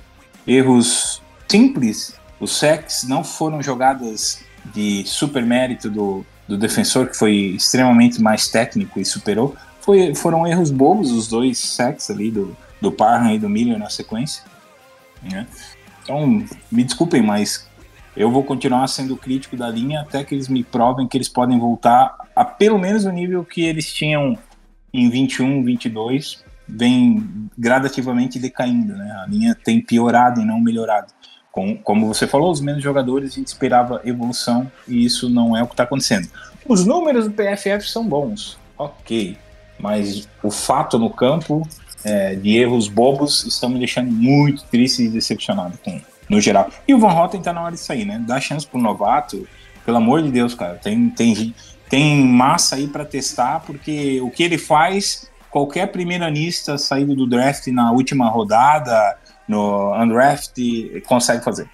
erros 0.47 1.23
simples. 1.47 2.15
Os 2.41 2.57
sacks 2.57 3.05
não 3.05 3.23
foram 3.25 3.63
jogadas 3.63 4.43
de 4.73 5.05
super 5.07 5.45
mérito 5.45 5.91
do, 5.91 6.25
do 6.47 6.57
defensor, 6.57 7.09
que 7.09 7.17
foi 7.17 7.35
extremamente 7.57 8.21
mais 8.21 8.49
técnico 8.49 9.01
e 9.01 9.05
superou. 9.05 9.57
Foi, 9.81 10.15
foram 10.15 10.47
erros 10.47 10.71
bobos 10.71 11.11
os 11.11 11.29
dois 11.29 11.59
sacks 11.59 12.11
ali 12.11 12.31
do, 12.31 12.57
do 12.81 12.93
Parham 12.93 13.35
e 13.35 13.39
do 13.39 13.49
Miller 13.49 13.79
na 13.79 13.91
sequência. 13.91 14.43
Né? 15.23 15.47
Então, 16.03 16.45
me 16.71 16.85
desculpem, 16.85 17.23
mas 17.23 17.68
eu 18.19 18.33
vou 18.33 18.43
continuar 18.43 18.89
sendo 18.89 19.17
crítico 19.17 19.57
da 19.57 19.71
linha 19.71 20.01
até 20.01 20.25
que 20.25 20.35
eles 20.35 20.49
me 20.49 20.65
provem 20.65 21.07
que 21.07 21.17
eles 21.17 21.29
podem 21.29 21.57
voltar 21.57 22.17
a 22.35 22.45
pelo 22.45 22.77
menos 22.77 23.05
o 23.05 23.13
nível 23.13 23.45
que 23.45 23.63
eles 23.63 23.93
tinham 23.93 24.37
em 24.93 25.09
21, 25.09 25.63
22, 25.63 26.43
vem 26.69 27.49
gradativamente 27.57 28.39
decaindo, 28.41 28.97
né? 28.97 29.23
A 29.23 29.27
linha 29.27 29.55
tem 29.55 29.81
piorado 29.81 30.41
e 30.41 30.45
não 30.45 30.61
melhorado. 30.61 31.13
Com, 31.53 31.77
como 31.77 32.09
você 32.09 32.27
falou, 32.27 32.51
os 32.51 32.61
menos 32.61 32.83
jogadores 32.83 33.33
a 33.33 33.35
gente 33.37 33.47
esperava 33.47 34.01
evolução 34.05 34.71
e 34.89 35.05
isso 35.05 35.29
não 35.31 35.57
é 35.57 35.63
o 35.63 35.67
que 35.67 35.75
está 35.75 35.85
acontecendo. 35.85 36.29
Os 36.67 36.85
números 36.85 37.27
do 37.27 37.31
PFF 37.31 37.89
são 37.89 38.05
bons, 38.05 38.59
ok, 38.77 39.37
mas 39.79 40.29
o 40.43 40.51
fato 40.51 40.99
no 40.99 41.09
campo 41.09 41.67
é, 42.05 42.35
de 42.35 42.57
erros 42.57 42.89
bobos 42.89 43.45
estão 43.45 43.69
me 43.69 43.79
deixando 43.79 44.11
muito 44.11 44.65
triste 44.65 45.05
e 45.05 45.09
decepcionado 45.09 45.79
com 45.85 46.01
no 46.29 46.41
geral. 46.41 46.71
E 46.87 46.95
o 46.95 46.99
Van 46.99 47.11
Rotten 47.11 47.41
tá 47.41 47.53
na 47.53 47.63
hora 47.63 47.73
de 47.73 47.81
sair, 47.81 48.05
né? 48.05 48.23
Dá 48.27 48.41
chance 48.41 48.67
pro 48.67 48.81
novato, 48.81 49.47
pelo 49.85 49.97
amor 49.97 50.23
de 50.23 50.31
Deus, 50.31 50.55
cara. 50.55 50.75
Tem, 50.77 51.09
tem, 51.11 51.55
tem 51.89 52.25
massa 52.25 52.77
aí 52.77 52.87
para 52.87 53.05
testar, 53.05 53.61
porque 53.61 54.21
o 54.21 54.31
que 54.31 54.43
ele 54.43 54.59
faz, 54.59 55.31
qualquer 55.51 55.91
primeiranista 55.91 56.77
saído 56.77 57.15
do 57.15 57.27
draft 57.27 57.67
na 57.69 57.93
última 57.93 58.29
rodada, 58.29 59.19
no 59.47 59.95
undraft, 59.95 60.59
consegue 61.07 61.43
fazer. 61.43 61.69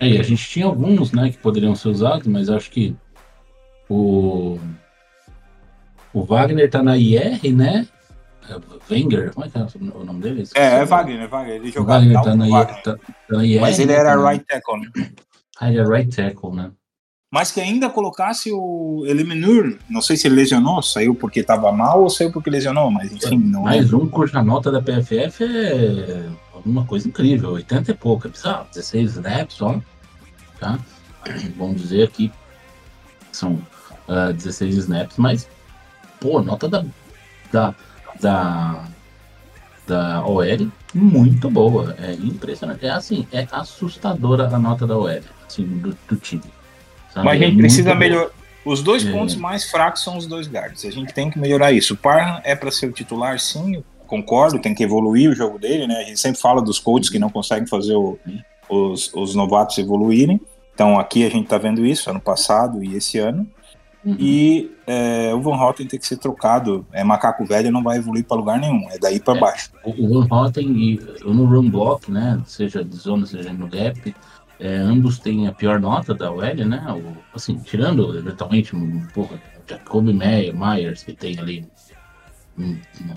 É, 0.00 0.18
a 0.18 0.22
gente 0.22 0.48
tinha 0.48 0.66
alguns, 0.66 1.12
né, 1.12 1.30
que 1.30 1.38
poderiam 1.38 1.74
ser 1.74 1.88
usados, 1.88 2.26
mas 2.26 2.50
acho 2.50 2.70
que 2.70 2.96
o 3.88 4.58
o 6.14 6.22
Wagner 6.22 6.70
tá 6.70 6.80
na 6.80 6.96
IR, 6.96 7.52
né? 7.52 7.88
Wenger, 8.90 9.32
como 9.32 9.46
é 9.46 9.48
que 9.48 9.58
é 9.58 9.66
o 9.94 10.04
nome 10.04 10.20
dele? 10.20 10.48
É, 10.54 10.80
é 10.80 10.84
Wagner, 10.84 11.20
é 11.22 11.26
Wagner. 11.26 11.56
Ele 11.56 11.70
jogava 11.70 12.00
Wagner 12.00 12.22
tá 12.22 12.36
na, 12.36 12.48
Wagner. 12.48 12.82
Tá, 12.82 12.96
tá 12.96 13.36
na 13.36 13.44
IR, 13.44 13.60
Mas 13.60 13.78
ele 13.78 13.92
era 13.92 14.16
tá 14.16 14.30
right 14.30 14.44
tackle, 14.46 14.80
né? 14.80 15.10
Ah, 15.58 15.70
ele 15.70 15.78
é 15.78 15.84
right 15.84 16.14
tackle, 16.14 16.50
né? 16.50 16.70
Mas 17.34 17.50
que 17.50 17.60
ainda 17.60 17.90
colocasse 17.90 18.52
o 18.52 19.02
Eliminur, 19.06 19.76
não 19.90 20.00
sei 20.00 20.16
se 20.16 20.28
ele 20.28 20.36
lesionou, 20.36 20.80
saiu 20.80 21.16
porque 21.16 21.40
estava 21.40 21.72
mal 21.72 22.02
ou 22.02 22.08
saiu 22.08 22.30
porque 22.30 22.48
lesionou, 22.48 22.90
mas 22.92 23.10
enfim, 23.10 23.38
não 23.38 23.62
Mais 23.62 23.92
é. 23.92 23.96
um 23.96 24.08
cuja 24.08 24.40
nota 24.40 24.70
da 24.70 24.80
PFF 24.80 25.42
é 25.42 26.28
uma 26.64 26.86
coisa 26.86 27.08
incrível, 27.08 27.50
80 27.50 27.90
e 27.90 27.94
pouco, 27.94 28.28
é 28.28 28.30
bizarro, 28.30 28.68
16 28.72 29.16
snaps 29.16 29.56
só, 29.56 29.80
tá? 30.60 30.78
Vamos 31.56 31.82
dizer 31.82 32.04
aqui, 32.04 32.30
são 33.32 33.54
uh, 34.08 34.32
16 34.32 34.76
snaps, 34.76 35.16
mas, 35.16 35.48
pô, 36.20 36.40
nota 36.40 36.68
da, 36.68 36.84
da, 37.50 37.74
da, 38.24 38.84
da 39.86 40.26
OL 40.26 40.68
muito 40.94 41.50
boa, 41.50 41.94
é 42.00 42.12
impressionante, 42.14 42.86
é 42.86 42.90
assim, 42.90 43.26
é 43.32 43.46
assustadora 43.52 44.46
a 44.46 44.58
nota 44.58 44.86
da 44.86 44.96
OL, 44.96 45.20
assim, 45.46 45.64
do, 45.66 45.96
do 46.08 46.16
time. 46.16 46.42
sabe? 47.12 47.26
Mas 47.26 47.40
a 47.40 47.44
É 47.44 47.48
gente 47.48 47.58
precisa 47.58 47.90
muito 47.94 47.98
boa. 47.98 48.08
melhorar. 48.10 48.30
Os 48.64 48.82
dois 48.82 49.04
É. 49.06 49.12
pontos 49.12 49.34
mais 49.36 49.70
fracos 49.70 50.02
são 50.02 50.16
os 50.16 50.26
dois 50.26 50.46
guards. 50.48 50.86
A 50.86 50.90
gente 50.90 51.12
tem 51.12 51.30
que 51.30 51.38
melhorar 51.38 51.70
isso. 51.70 51.92
O 51.92 51.96
Parham 51.98 52.40
é 52.44 52.54
para 52.56 52.70
ser 52.70 52.86
o 52.86 52.92
titular, 52.92 53.38
sim, 53.38 53.84
concordo, 54.06 54.58
tem 54.58 54.74
que 54.74 54.82
evoluir 54.82 55.30
o 55.30 55.34
jogo 55.34 55.58
dele, 55.58 55.86
né? 55.86 55.96
A 55.96 56.04
gente 56.04 56.18
sempre 56.18 56.40
fala 56.40 56.62
dos 56.62 56.78
coaches 56.78 57.10
que 57.10 57.18
não 57.18 57.28
conseguem 57.28 57.66
fazer 57.66 57.94
o- 57.94 58.18
os, 58.70 59.12
os 59.12 59.34
novatos 59.34 59.76
evoluírem. 59.76 60.40
Então 60.74 60.98
aqui 60.98 61.26
a 61.26 61.30
gente 61.30 61.46
tá 61.46 61.58
vendo 61.58 61.84
isso 61.84 62.08
ano 62.08 62.20
passado 62.20 62.82
e 62.82 62.96
esse 62.96 63.18
ano. 63.18 63.46
Uhum. 64.04 64.16
E 64.18 64.70
é, 64.86 65.32
o 65.34 65.40
Van 65.40 65.56
Houten 65.56 65.86
tem 65.86 65.98
que 65.98 66.06
ser 66.06 66.18
trocado. 66.18 66.86
É 66.92 67.02
macaco 67.02 67.44
velho, 67.46 67.72
não 67.72 67.82
vai 67.82 67.98
evoluir 67.98 68.24
para 68.24 68.36
lugar 68.36 68.58
nenhum. 68.58 68.88
É 68.90 68.98
daí 68.98 69.18
para 69.18 69.36
É. 69.36 69.40
baixo. 69.40 69.70
O 69.82 70.08
Van 70.08 70.26
Houten 70.30 70.66
e 70.68 71.00
no 71.24 71.44
run 71.46 71.70
block, 71.70 72.10
né, 72.10 72.40
seja 72.44 72.84
de 72.84 72.94
zona, 72.96 73.24
seja 73.24 73.52
no 73.52 73.66
gap, 73.66 74.14
é, 74.60 74.76
ambos 74.76 75.18
têm 75.18 75.46
a 75.48 75.52
pior 75.52 75.80
nota 75.80 76.14
da 76.14 76.30
OL, 76.30 76.40
né, 76.42 76.84
o, 76.92 77.16
assim, 77.34 77.56
tirando 77.56 78.16
eventualmente, 78.16 78.76
um, 78.76 79.00
porra, 79.14 79.40
Jacob 79.66 80.04
Meyer, 80.06 80.54
Myers, 80.54 81.02
que 81.02 81.14
tem 81.14 81.38
ali 81.38 81.66
um, 82.58 82.76
uma 83.00 83.14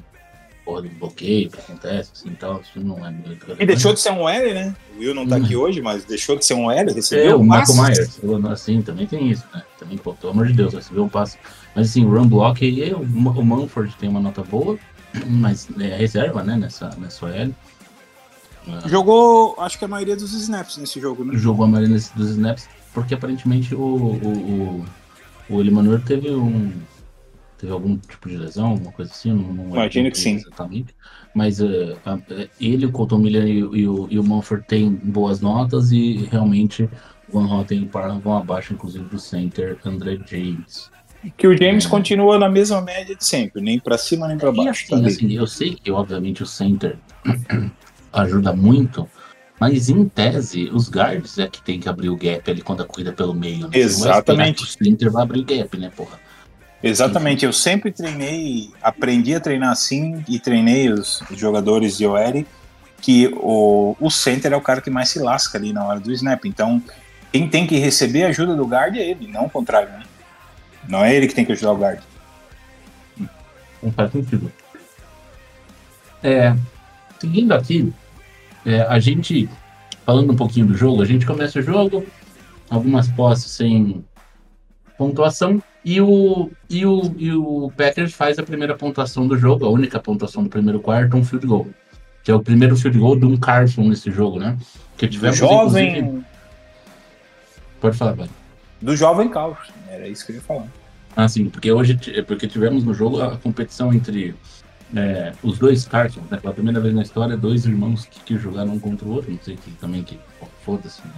porra 0.68 0.82
de 0.82 0.90
bloqueio 0.90 1.50
que 1.50 1.60
acontece, 1.60 2.12
assim, 2.14 2.30
tal, 2.32 2.60
isso 2.60 2.86
não 2.86 3.06
é 3.06 3.10
muito 3.10 3.56
E 3.58 3.66
deixou 3.66 3.94
de 3.94 4.02
ser 4.02 4.12
um 4.12 4.28
L, 4.28 4.54
né? 4.54 4.76
O 4.94 5.00
Will 5.00 5.16
não 5.16 5.26
tá 5.26 5.38
aqui 5.38 5.56
hoje, 5.56 5.82
mas 5.82 6.04
deixou 6.04 6.36
de 6.36 6.44
ser 6.44 6.56
um 6.56 6.70
L, 6.70 6.92
é, 6.92 6.94
recebeu 6.94 7.40
o 7.40 7.44
Michael 7.44 7.66
passes. 7.66 8.20
Myers, 8.22 8.46
assim, 8.52 8.82
também 8.82 9.08
tem 9.08 9.32
isso, 9.32 9.46
né? 9.54 9.64
Também, 9.80 9.98
pô, 9.98 10.14
pelo 10.14 10.34
amor 10.34 10.48
de 10.48 10.54
Deus, 10.54 10.74
recebeu 10.74 11.06
um 11.06 11.10
passe. 11.10 11.38
Mas 11.74 11.90
assim, 11.90 12.04
o 12.04 12.10
run 12.10 12.28
block, 12.28 12.66
aí, 12.66 12.94
o, 12.94 13.00
o 13.00 13.46
Manford 13.46 13.96
tem 13.98 14.10
uma 14.10 14.20
nota 14.20 14.44
boa, 14.44 14.78
mas 15.26 15.70
é 15.80 15.96
reserva, 15.96 16.44
né, 16.44 16.58
nessa, 16.58 16.90
nessa 16.98 17.26
OL. 17.26 17.54
Ah, 18.68 18.88
Jogou, 18.90 19.56
acho 19.60 19.80
que 19.80 19.86
a 19.86 19.88
maioria 19.88 20.18
dos 20.18 20.34
snaps 20.34 20.76
nesse 20.76 21.00
jogo, 21.00 21.24
né? 21.24 21.38
jogou 21.38 21.64
a 21.64 21.70
maioria 21.70 21.98
dos 22.14 22.30
snaps, 22.32 22.68
porque 22.94 23.14
aparentemente 23.14 23.74
o, 23.74 23.80
o, 23.80 24.86
o, 25.50 25.58
o 25.58 26.00
teve 26.00 26.30
um. 26.30 26.74
Teve 27.58 27.72
algum 27.72 27.98
tipo 27.98 28.30
de 28.30 28.38
lesão, 28.38 28.68
alguma 28.68 28.92
coisa 28.92 29.12
assim, 29.12 29.32
não, 29.34 29.52
não 29.54 29.70
Imagino 29.72 30.12
que 30.12 30.18
sim. 30.18 30.36
exatamente. 30.36 30.94
Mas 31.34 31.60
eh, 31.60 31.96
ele, 32.62 32.86
o 32.86 32.92
Colton 32.92 33.18
Miller 33.18 33.48
e, 33.48 33.64
o- 33.64 33.76
e 33.76 33.88
o, 33.88 34.08
e 34.12 34.20
o 34.20 34.24
Manford 34.24 34.64
têm 34.68 34.90
boas 34.92 35.42
notas 35.42 35.92
e 35.92 36.28
realmente 36.32 36.88
o 37.30 37.34
Van 37.40 37.48
Houten 37.48 37.80
e 37.80 37.84
o 37.84 37.88
Parham 37.88 38.20
vão 38.20 38.38
abaixo, 38.38 38.74
inclusive, 38.74 39.06
do 39.06 39.20
center 39.20 39.78
André 39.84 40.20
James. 40.26 40.90
Que 41.36 41.48
o 41.48 41.58
James 41.58 41.86
É. 41.86 41.90
continua 41.90 42.38
na 42.38 42.48
mesma 42.48 42.80
média 42.80 43.16
de 43.16 43.26
sempre, 43.26 43.60
nem 43.62 43.80
pra 43.80 43.98
cima 43.98 44.28
nem 44.28 44.38
pra 44.38 44.52
E 44.52 44.56
baixo. 44.56 44.86
assim, 44.94 45.02
tá 45.02 45.08
assim, 45.08 45.34
eu 45.34 45.48
sei 45.48 45.76
que, 45.76 45.92
obviamente, 45.92 46.44
o 46.44 46.46
center 46.46 46.98
ajuda 48.14 48.54
muito, 48.54 49.08
Mas 49.60 49.90
em 49.90 50.08
tese, 50.08 50.70
os 50.72 50.88
guards 50.88 51.40
é 51.40 51.48
que 51.48 51.60
tem 51.64 51.80
que 51.80 51.90
abrir 51.90 52.10
o 52.10 52.16
gap 52.16 52.50
ali 52.52 52.62
quando 52.62 52.82
a 52.82 52.86
corrida 52.86 53.10
é 53.10 53.14
pelo 53.14 53.34
meio. 53.34 53.62
Né? 53.62 53.70
Vai 53.72 53.80
Exatamente. 53.82 54.64
O 54.64 54.68
center 54.68 55.12
vai 55.12 55.24
abrir 55.24 55.40
o 55.40 55.44
gap, 55.44 55.76
né, 55.80 55.90
porra? 55.98 56.20
Exatamente, 56.82 57.44
eu 57.44 57.52
sempre 57.52 57.92
treinei, 57.92 58.70
aprendi 58.82 59.34
a 59.34 59.40
treinar 59.40 59.72
assim 59.72 60.24
e 60.28 60.40
treinei 60.40 60.90
os 60.90 61.24
jogadores 61.32 61.98
de 61.98 62.06
OL 62.06 62.46
que 63.02 63.28
o, 63.36 63.96
o 64.00 64.10
center 64.10 64.54
é 64.54 64.56
o 64.56 64.62
cara 64.62 64.82
que 64.82 64.90
mais 64.90 65.10
se 65.10 65.20
lasca 65.20 65.58
ali 65.58 65.74
na 65.74 65.86
hora 65.86 66.00
do 66.00 66.12
snap. 66.12 66.46
Então, 66.46 66.82
quem 67.32 67.48
tem 67.48 67.68
que 67.68 67.78
receber 67.78 68.24
a 68.24 68.30
ajuda 68.30 68.56
do 68.56 68.66
guard 68.66 68.96
é 68.96 69.10
ele, 69.10 69.28
não 69.28 69.46
o 69.46 69.50
contrário, 69.50 69.90
né? 69.90 70.04
Não 70.88 71.04
é 71.04 71.16
ele 71.16 71.28
que 71.28 71.36
tem 71.36 71.46
que 71.46 71.52
ajudar 71.52 71.74
o 71.74 71.78
guard. 71.78 72.00
Não 73.82 73.92
faz 73.92 74.12
sentido. 74.12 74.52
É, 76.24 76.56
seguindo 77.20 77.54
aqui, 77.54 77.94
é, 78.66 78.82
a 78.82 79.00
gente, 79.00 79.50
falando 80.06 80.34
um 80.34 80.36
pouquinho 80.36 80.66
do 80.66 80.76
jogo, 80.76 81.02
a 81.02 81.06
gente 81.06 81.26
começa 81.26 81.60
o 81.60 81.62
jogo, 81.62 82.06
algumas 82.70 83.08
posses 83.08 83.52
sem 83.52 84.04
pontuação, 84.98 85.62
e 85.90 86.02
o, 86.02 86.52
e 86.70 86.86
o, 86.86 87.16
e 87.18 87.32
o 87.32 87.72
Packers 87.78 88.14
faz 88.14 88.38
a 88.38 88.44
primeira 88.44 88.76
pontuação 88.76 89.26
do 89.26 89.38
jogo, 89.38 89.66
a 89.66 89.70
única 89.70 89.98
pontuação 90.02 90.44
do 90.44 90.50
primeiro 90.50 90.82
quarto, 90.82 91.16
um 91.16 91.24
field 91.24 91.48
goal. 91.48 91.68
Que 92.26 92.30
é 92.30 92.36
o 92.36 92.42
primeiro 92.44 92.76
field 92.76 93.00
goal 93.00 93.18
de 93.18 93.26
um 93.26 93.38
Carson 93.38 93.88
nesse 93.88 94.12
jogo, 94.12 94.38
né? 94.38 94.58
Que 94.98 95.08
tivemos, 95.08 95.40
inclusive- 95.40 95.96
Jovem, 96.02 96.26
Pode 97.80 97.96
falar, 97.96 98.12
vai. 98.12 98.28
do 98.82 98.98
jovem 98.98 99.30
Caos, 99.30 99.58
era 99.88 100.06
isso 100.10 100.26
que 100.26 100.34
eu 100.34 100.36
ia 100.36 100.42
falar. 100.42 100.68
Ah, 101.16 101.30
sim, 101.30 101.50
porque 101.50 101.72
hoje 101.72 101.98
porque 102.28 102.48
tivemos 102.48 102.84
no 102.84 102.94
jogo 102.94 103.22
a 103.22 103.38
competição 103.38 103.94
entre 103.94 104.36
é, 104.94 105.32
os 105.42 105.58
dois 105.58 105.86
Carson, 105.86 106.20
né? 106.30 106.38
Pela 106.38 106.54
primeira 106.54 106.82
vez 106.82 106.94
na 106.94 107.02
história, 107.02 107.38
dois 107.38 107.66
irmãos 107.66 108.06
que, 108.06 108.20
que 108.26 108.38
jogaram 108.38 108.74
um 108.74 108.80
contra 108.80 109.08
o 109.08 109.12
outro, 109.14 109.32
não 109.32 109.40
sei 109.42 109.56
que 109.56 109.72
também 109.72 110.04
que. 110.04 110.20
Foda-se, 110.66 111.02
né? 111.08 111.14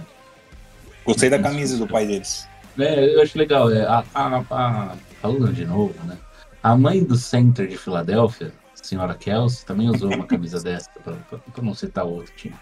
Gostei 1.04 1.28
da 1.28 1.40
camisa 1.40 1.76
do 1.76 1.88
pai 1.88 2.06
deles. 2.06 2.46
É, 2.78 3.14
eu 3.14 3.22
acho 3.22 3.38
legal. 3.38 3.70
É, 3.72 3.84
a, 3.86 4.04
a, 4.14 4.38
a- 4.50 4.96
falando 5.20 5.52
de 5.52 5.64
novo, 5.64 5.94
né? 6.04 6.16
A 6.62 6.76
mãe 6.76 7.02
do 7.02 7.16
center 7.16 7.66
de 7.68 7.76
Filadélfia, 7.76 8.52
a 8.78 8.84
senhora 8.84 9.14
Kelsey, 9.14 9.64
também 9.66 9.88
usou 9.88 10.12
uma 10.14 10.26
camisa 10.26 10.60
dessa, 10.62 10.88
pra, 11.02 11.14
pra- 11.14 11.38
pra 11.38 11.62
não 11.62 11.74
citar 11.74 12.04
outro 12.04 12.32
time. 12.36 12.54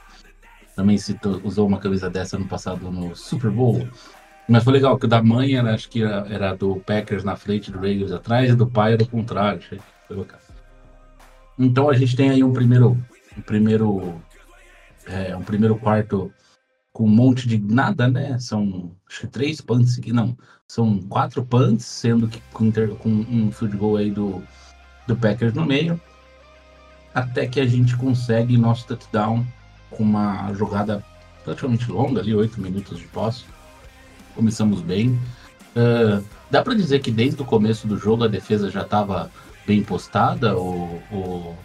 Também 0.77 0.97
citou, 0.97 1.41
usou 1.45 1.67
uma 1.67 1.79
camisa 1.79 2.09
dessa 2.09 2.39
no 2.39 2.47
passado 2.47 2.91
no 2.91 3.15
Super 3.17 3.51
Bowl. 3.51 3.89
Mas 4.49 4.65
foi 4.65 4.73
legal, 4.73 4.97
que 4.99 5.05
o 5.07 5.09
da 5.09 5.23
mãe 5.23 5.57
era, 5.57 5.75
acho 5.75 5.89
que 5.91 6.03
era, 6.03 6.27
era 6.33 6.55
do 6.57 6.77
Packers 6.77 7.23
na 7.25 7.37
frente, 7.37 7.71
do 7.71 7.79
Raiders 7.81 8.13
atrás, 8.13 8.51
e 8.51 8.55
do 8.55 8.67
pai 8.67 8.95
era 8.95 9.03
o 9.03 9.09
contrário. 9.09 9.61
Foi 10.07 10.17
bacana. 10.17 10.41
Então 11.59 11.91
a 11.91 11.95
gente 11.95 12.17
tem 12.17 12.31
aí 12.31 12.43
um 12.45 12.53
primeiro, 12.53 12.97
um 13.37 13.43
primeiro, 13.43 14.23
é, 15.07 15.37
um 15.37 15.43
primeiro 15.43 15.77
quarto 15.77 16.33
com 16.93 17.05
um 17.05 17.09
monte 17.09 17.47
de 17.49 17.59
nada, 17.59 18.09
né? 18.09 18.39
São 18.39 18.93
três 19.31 19.61
punts 19.61 19.99
aqui, 19.99 20.13
não. 20.13 20.37
São 20.67 21.01
quatro 21.01 21.45
punts, 21.45 21.87
sendo 21.87 22.29
que 22.29 22.41
com, 22.53 22.71
com 22.71 23.09
um 23.09 23.51
field 23.51 23.77
goal 23.77 23.97
aí 23.97 24.11
do, 24.11 24.43
do 25.07 25.17
Packers 25.17 25.55
no 25.55 25.65
meio. 25.65 26.01
Até 27.15 27.47
que 27.47 27.61
a 27.61 27.67
gente 27.67 27.97
consegue 27.97 28.57
nosso 28.57 28.87
touchdown 28.87 29.45
com 29.91 30.03
uma 30.03 30.53
jogada 30.55 31.03
praticamente 31.45 31.91
longa 31.91 32.21
ali, 32.21 32.35
oito 32.35 32.61
minutos 32.61 32.99
de 32.99 33.07
posse. 33.07 33.45
Começamos 34.35 34.83
bem. 34.83 35.19
Ah, 35.79 36.21
dá 36.51 36.63
para 36.63 36.75
dizer 36.75 37.01
que 37.01 37.11
desde 37.11 37.41
o 37.41 37.45
começo 37.45 37.87
do 37.87 37.97
jogo 37.97 38.25
a 38.25 38.29
defesa 38.29 38.71
já 38.71 38.83
estava 38.83 39.31
bem 39.67 39.83
postada, 39.83 40.57
o, 40.57 41.01
o, 41.13 41.57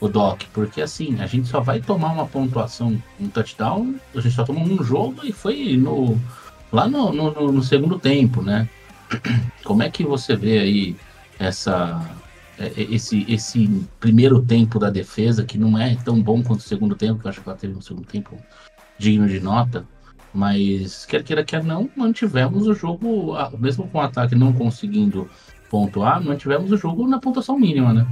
o 0.00 0.08
Doc, 0.08 0.42
porque 0.52 0.80
assim, 0.80 1.20
a 1.20 1.26
gente 1.26 1.46
só 1.48 1.60
vai 1.60 1.80
tomar 1.80 2.12
uma 2.12 2.26
pontuação, 2.26 3.00
um 3.20 3.28
touchdown, 3.28 3.94
a 4.14 4.20
gente 4.20 4.34
só 4.34 4.44
tomou 4.44 4.64
um 4.64 4.82
jogo 4.82 5.24
e 5.24 5.30
foi 5.30 5.76
no, 5.76 6.18
lá 6.72 6.88
no, 6.88 7.12
no, 7.12 7.52
no- 7.52 7.62
segundo 7.62 7.98
tempo, 7.98 8.42
né? 8.42 8.68
Como 9.64 9.82
é 9.82 9.90
que 9.90 10.04
você 10.04 10.34
vê 10.36 10.58
aí 10.58 10.96
essa 11.38 12.00
é, 12.58 12.66
é, 12.66 12.72
esse, 12.76 13.24
esse 13.28 13.68
primeiro 14.00 14.40
tempo 14.42 14.78
da 14.78 14.90
defesa, 14.90 15.44
que 15.44 15.58
não 15.58 15.78
é 15.78 15.96
tão 16.04 16.20
bom 16.22 16.42
quanto 16.42 16.60
o 16.60 16.62
segundo 16.64 16.94
tempo, 16.94 17.20
que 17.20 17.26
eu 17.26 17.30
acho 17.30 17.40
que 17.40 17.48
ela 17.48 17.58
teve 17.58 17.74
um 17.74 17.80
segundo 17.80 18.06
tempo 18.06 18.36
digno 18.98 19.26
de 19.28 19.40
nota, 19.40 19.84
mas 20.32 21.04
quer 21.06 21.22
queira, 21.22 21.44
quer 21.44 21.62
não, 21.64 21.88
mantivemos 21.96 22.66
o 22.66 22.74
jogo, 22.74 23.34
mesmo 23.58 23.88
com 23.88 23.98
o 23.98 24.00
ataque 24.00 24.34
não 24.34 24.52
conseguindo 24.52 25.28
pontuar, 25.70 26.22
mantivemos 26.22 26.70
o 26.70 26.76
jogo 26.76 27.06
na 27.08 27.18
pontuação 27.18 27.58
mínima, 27.58 27.92
né? 27.92 28.06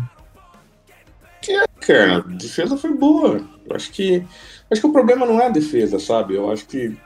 Cara, 1.80 2.18
a 2.18 2.20
defesa 2.20 2.76
foi 2.76 2.94
boa. 2.94 3.40
Eu 3.66 3.76
acho 3.76 3.90
que. 3.90 4.24
Acho 4.70 4.80
que 4.80 4.86
o 4.86 4.92
problema 4.92 5.26
não 5.26 5.40
é 5.40 5.46
a 5.46 5.50
defesa, 5.50 5.98
sabe? 5.98 6.34
Eu 6.34 6.50
acho 6.50 6.66
que 6.66 6.96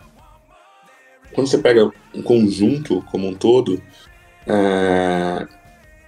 quando 1.33 1.47
você 1.47 1.59
pega 1.59 1.91
um 2.15 2.23
conjunto 2.23 3.03
como 3.11 3.29
um 3.29 3.35
todo, 3.35 3.83
é, 4.47 5.47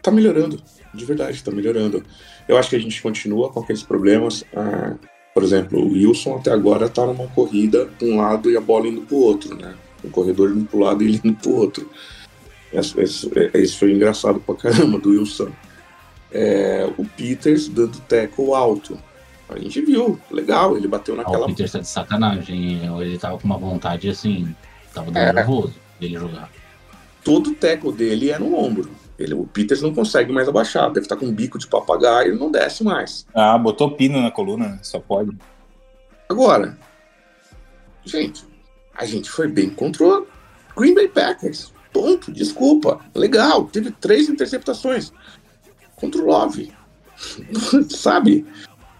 tá 0.02 0.10
melhorando. 0.10 0.62
De 0.94 1.04
verdade, 1.04 1.42
tá 1.42 1.50
melhorando. 1.50 2.02
Eu 2.48 2.56
acho 2.56 2.70
que 2.70 2.76
a 2.76 2.80
gente 2.80 3.00
continua 3.02 3.50
com 3.50 3.60
aqueles 3.60 3.82
problemas. 3.82 4.44
é, 4.52 4.94
por 5.34 5.44
exemplo, 5.44 5.78
o 5.78 5.92
Wilson 5.92 6.36
até 6.36 6.50
agora 6.50 6.88
tá 6.88 7.06
numa 7.06 7.28
corrida 7.28 7.86
pra 7.98 8.08
um 8.08 8.16
lado 8.16 8.50
e 8.50 8.56
a 8.56 8.60
bola 8.60 8.88
indo 8.88 9.02
pro 9.02 9.16
outro, 9.16 9.54
né? 9.54 9.74
O 10.02 10.08
corredor 10.10 10.50
indo 10.50 10.64
pro 10.64 10.80
lado 10.80 11.02
e 11.02 11.06
ele 11.06 11.20
indo 11.22 11.36
pro 11.36 11.54
outro. 11.54 11.88
Isso, 12.72 13.78
foi 13.78 13.92
engraçado 13.92 14.40
pra 14.40 14.54
caramba 14.54 14.98
do 14.98 15.10
Wilson 15.10 15.52
é, 16.30 16.88
o 16.96 17.04
Peters 17.04 17.68
dando 17.68 17.98
tackle 18.00 18.52
alto. 18.52 18.98
A 19.48 19.58
gente 19.58 19.80
viu, 19.80 20.20
legal, 20.30 20.76
ele 20.76 20.86
bateu 20.86 21.16
naquela. 21.16 21.44
o 21.44 21.46
Peter 21.46 21.70
tá 21.70 21.78
de 21.78 21.88
sacanagem, 21.88 22.84
ele 23.00 23.18
tava 23.18 23.38
com 23.38 23.46
uma 23.46 23.56
vontade 23.56 24.08
assim, 24.08 24.54
tava 24.94 25.10
dando 25.10 25.16
É. 25.22 25.32
nervoso 25.32 25.74
dele 26.00 26.18
jogar. 26.18 26.50
Todo 27.24 27.54
tackle 27.54 27.92
dele 27.92 28.30
é 28.30 28.38
no 28.38 28.54
ombro. 28.54 28.90
Ele, 29.18 29.34
o 29.34 29.44
Peters 29.46 29.82
não 29.82 29.92
consegue 29.92 30.32
mais 30.32 30.48
abaixar, 30.48 30.86
deve 30.92 31.00
estar 31.00 31.16
com 31.16 31.26
um 31.26 31.32
bico 31.32 31.58
de 31.58 31.66
papagaio 31.66 32.34
e 32.34 32.38
não 32.38 32.50
desce 32.52 32.84
mais. 32.84 33.26
Ah, 33.34 33.58
botou 33.58 33.90
pino 33.90 34.20
na 34.22 34.30
coluna, 34.30 34.68
né? 34.68 34.78
só 34.82 35.00
pode. 35.00 35.36
Agora, 36.28 36.78
gente, 38.04 38.44
a 38.94 39.04
gente 39.04 39.28
foi 39.28 39.48
bem 39.48 39.70
contra 39.70 40.04
o 40.06 40.26
Green 40.76 40.94
Bay 40.94 41.08
Packers. 41.08 41.72
Ponto, 41.92 42.30
desculpa. 42.30 43.00
Legal, 43.14 43.64
teve 43.64 43.90
três 43.90 44.28
interceptações 44.28 45.12
contra 45.96 46.20
o 46.22 46.26
Love. 46.26 46.72
Sabe? 47.90 48.46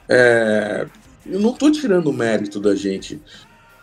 É, 0.09 0.87
eu 1.25 1.39
não 1.39 1.53
tô 1.53 1.71
tirando 1.71 2.09
o 2.09 2.13
mérito 2.13 2.59
da 2.59 2.75
gente. 2.75 3.23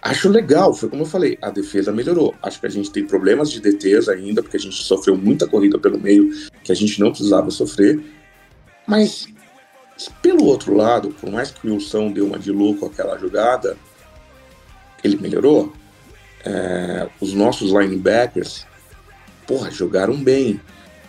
Acho 0.06 0.30
legal, 0.30 0.72
foi 0.72 0.88
como 0.88 1.02
eu 1.02 1.08
falei, 1.08 1.36
a 1.42 1.50
defesa 1.50 1.92
melhorou. 1.92 2.36
Acho 2.40 2.60
que 2.60 2.68
a 2.68 2.70
gente 2.70 2.92
tem 2.92 3.08
problemas 3.08 3.50
de 3.50 3.60
DTs 3.60 4.08
ainda, 4.08 4.44
porque 4.44 4.56
a 4.56 4.60
gente 4.60 4.76
sofreu 4.84 5.18
muita 5.18 5.48
corrida 5.48 5.80
pelo 5.80 6.00
meio 6.00 6.30
que 6.64 6.72
a 6.72 6.76
gente 6.76 7.00
não 7.00 7.10
precisava 7.10 7.50
sofrer. 7.50 8.00
Mas, 8.86 9.28
pelo 10.22 10.46
outro 10.46 10.76
lado, 10.76 11.10
por 11.10 11.32
mais 11.32 11.50
que 11.50 11.68
o 11.68 11.74
Wilson 11.74 12.12
deu 12.12 12.28
uma 12.28 12.38
de 12.38 12.52
louco 12.52 12.86
aquela 12.86 13.18
jogada, 13.18 13.76
ele 15.04 15.18
melhorou. 15.18 15.74
É, 16.46 17.10
os 17.20 17.34
nossos 17.34 17.72
linebackers, 17.72 18.64
porra, 19.48 19.72
jogaram 19.72 20.16
bem. 20.16 20.62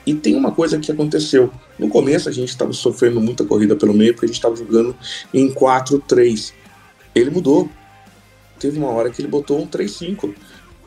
E 0.07 0.15
tem 0.15 0.35
uma 0.35 0.53
coisa 0.53 0.79
que 0.79 0.91
aconteceu. 0.91 1.53
No 1.79 1.91
começo 1.91 2.31
a 2.31 2.33
gente 2.33 2.49
estava 2.49 2.73
sofrendo 2.73 3.21
muita 3.21 3.45
corrida 3.45 3.77
pelo 3.77 3.93
meio, 3.93 4.15
porque 4.15 4.25
a 4.25 4.29
gente 4.29 4.37
estava 4.37 4.57
jogando 4.57 4.97
em 5.35 5.53
4-3. 5.53 6.55
Ele 7.15 7.29
mudou. 7.29 7.69
Teve 8.59 8.79
uma 8.79 8.89
hora 8.89 9.11
que 9.11 9.21
ele 9.21 9.29
botou 9.29 9.61
um 9.61 9.67
3-5. 9.67 10.35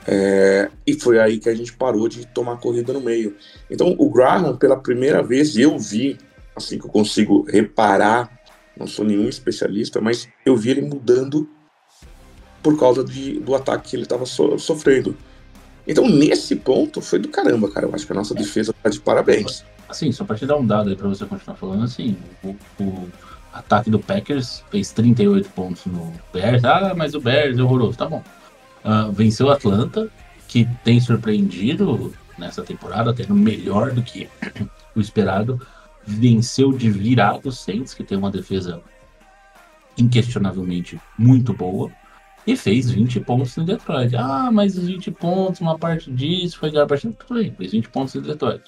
É, 0.08 0.71
e 0.88 0.93
foi 0.93 1.19
aí 1.19 1.38
que 1.38 1.49
a 1.49 1.55
gente 1.55 1.73
parou 1.73 2.08
de 2.08 2.25
tomar 2.27 2.58
corrida 2.58 2.93
no 2.93 3.01
meio. 3.01 3.36
Então 3.69 3.95
o 3.97 4.10
Graham, 4.10 4.55
pela 4.58 4.77
primeira 4.77 5.21
vez, 5.21 5.55
eu 5.58 5.77
vi, 5.77 6.17
assim 6.55 6.79
que 6.79 6.86
eu 6.86 6.89
consigo 6.89 7.45
reparar, 7.47 8.39
não 8.77 8.88
sou 8.88 9.05
nenhum 9.05 9.27
especialista, 9.27 9.99
mas 9.99 10.27
eu 10.45 10.55
vi 10.55 10.71
ele 10.71 10.82
mudando 10.82 11.47
por 12.63 12.77
causa 12.79 13.03
de, 13.03 13.39
do 13.39 13.53
ataque 13.55 13.89
que 13.89 13.95
ele 13.95 14.03
estava 14.03 14.25
sofrendo. 14.25 15.15
Então, 15.88 16.08
nesse 16.08 16.55
ponto, 16.55 17.01
foi 17.01 17.19
do 17.19 17.29
caramba, 17.29 17.69
cara. 17.69 17.88
Eu 17.88 17.95
acho 17.95 18.05
que 18.05 18.12
a 18.12 18.15
nossa 18.15 18.36
defesa 18.36 18.73
tá 18.84 18.89
de 18.89 18.99
parabéns. 18.99 19.63
Assim, 19.88 20.12
só 20.12 20.23
pra 20.23 20.36
te 20.36 20.45
dar 20.45 20.55
um 20.55 20.65
dado 20.65 20.89
aí 20.89 20.95
pra 20.95 21.08
você 21.08 21.25
continuar 21.25 21.58
falando, 21.58 21.84
assim, 21.84 22.15
o, 22.43 22.55
o 22.79 23.10
ataque 23.54 23.90
do 23.90 24.00
Packers 24.00 24.64
fez 24.70 24.92
38 24.92 25.50
pontos 25.50 25.86
no 25.86 26.14
Bears. 26.34 26.64
Ah, 26.64 26.94
mas 26.96 27.14
o 27.14 27.22
Bears 27.22 27.58
é 27.58 27.64
horroroso. 27.64 27.98
Tá 27.98 28.08
bom. 28.08 28.24
Ah, 28.84 29.10
venceu 29.12 29.48
o 29.48 29.52
Atlanta, 29.52 30.10
que 30.48 30.68
tem 30.84 31.00
surpreendido 31.00 32.14
nessa 32.38 32.64
temporada, 32.64 33.14
tendo 33.14 33.36
melhor 33.36 33.92
do 33.92 34.02
que 34.02 34.30
o 34.96 35.00
esperado. 35.00 35.60
Venceu 36.06 36.72
de 36.72 36.90
virado 36.90 37.50
o 37.50 37.52
Saints, 37.52 37.94
que 37.94 38.04
tem 38.04 38.18
uma 38.18 38.32
defesa 38.32 38.82
inquestionavelmente 39.98 41.00
muito 41.18 41.54
boa. 41.54 41.92
E 42.48 42.56
fez 42.56 42.90
20 42.90 43.20
pontos 43.20 43.56
em 43.58 43.66
Detroit. 43.66 44.16
Ah, 44.16 44.50
mas 44.52 44.76
os 44.78 44.88
20 44.88 45.12
pontos, 45.12 45.62
uma 45.62 45.78
parte 45.78 46.12
disso 46.12 46.58
foi 46.58 46.72
ganhar 46.72 46.86
a 46.86 46.88
partida. 46.88 47.14
Tudo 47.14 47.40
bem, 47.40 47.54
fez 47.54 47.72
20 47.74 47.90
pontos 47.90 48.16
em 48.16 48.22
Detroit. 48.22 48.64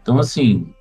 Então, 0.00 0.18
assim, 0.18 0.72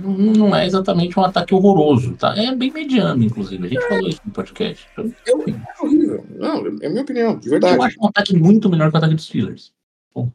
não, 0.00 0.10
não 0.12 0.56
é 0.56 0.66
exatamente 0.66 1.18
um 1.18 1.22
ataque 1.22 1.54
horroroso, 1.54 2.14
tá? 2.16 2.34
É 2.36 2.54
bem 2.54 2.72
mediano, 2.72 3.22
inclusive. 3.22 3.66
A 3.66 3.68
gente 3.68 3.88
falou 3.88 4.08
isso 4.08 4.20
no 4.24 4.32
podcast. 4.32 4.86
Então, 4.92 5.12
Eu, 5.26 5.44
é 5.48 5.84
horrível. 5.84 6.26
Não, 6.36 6.66
é 6.80 6.88
minha 6.88 7.02
opinião, 7.02 7.38
de 7.38 7.48
verdade. 7.48 7.76
Eu 7.76 7.82
acho 7.82 7.96
um 8.00 8.06
ataque 8.06 8.36
muito 8.36 8.68
melhor 8.68 8.90
que 8.90 8.96
o 8.96 8.98
ataque 8.98 9.14
dos 9.14 9.24
Steelers. 9.24 9.72
Bom, 10.14 10.30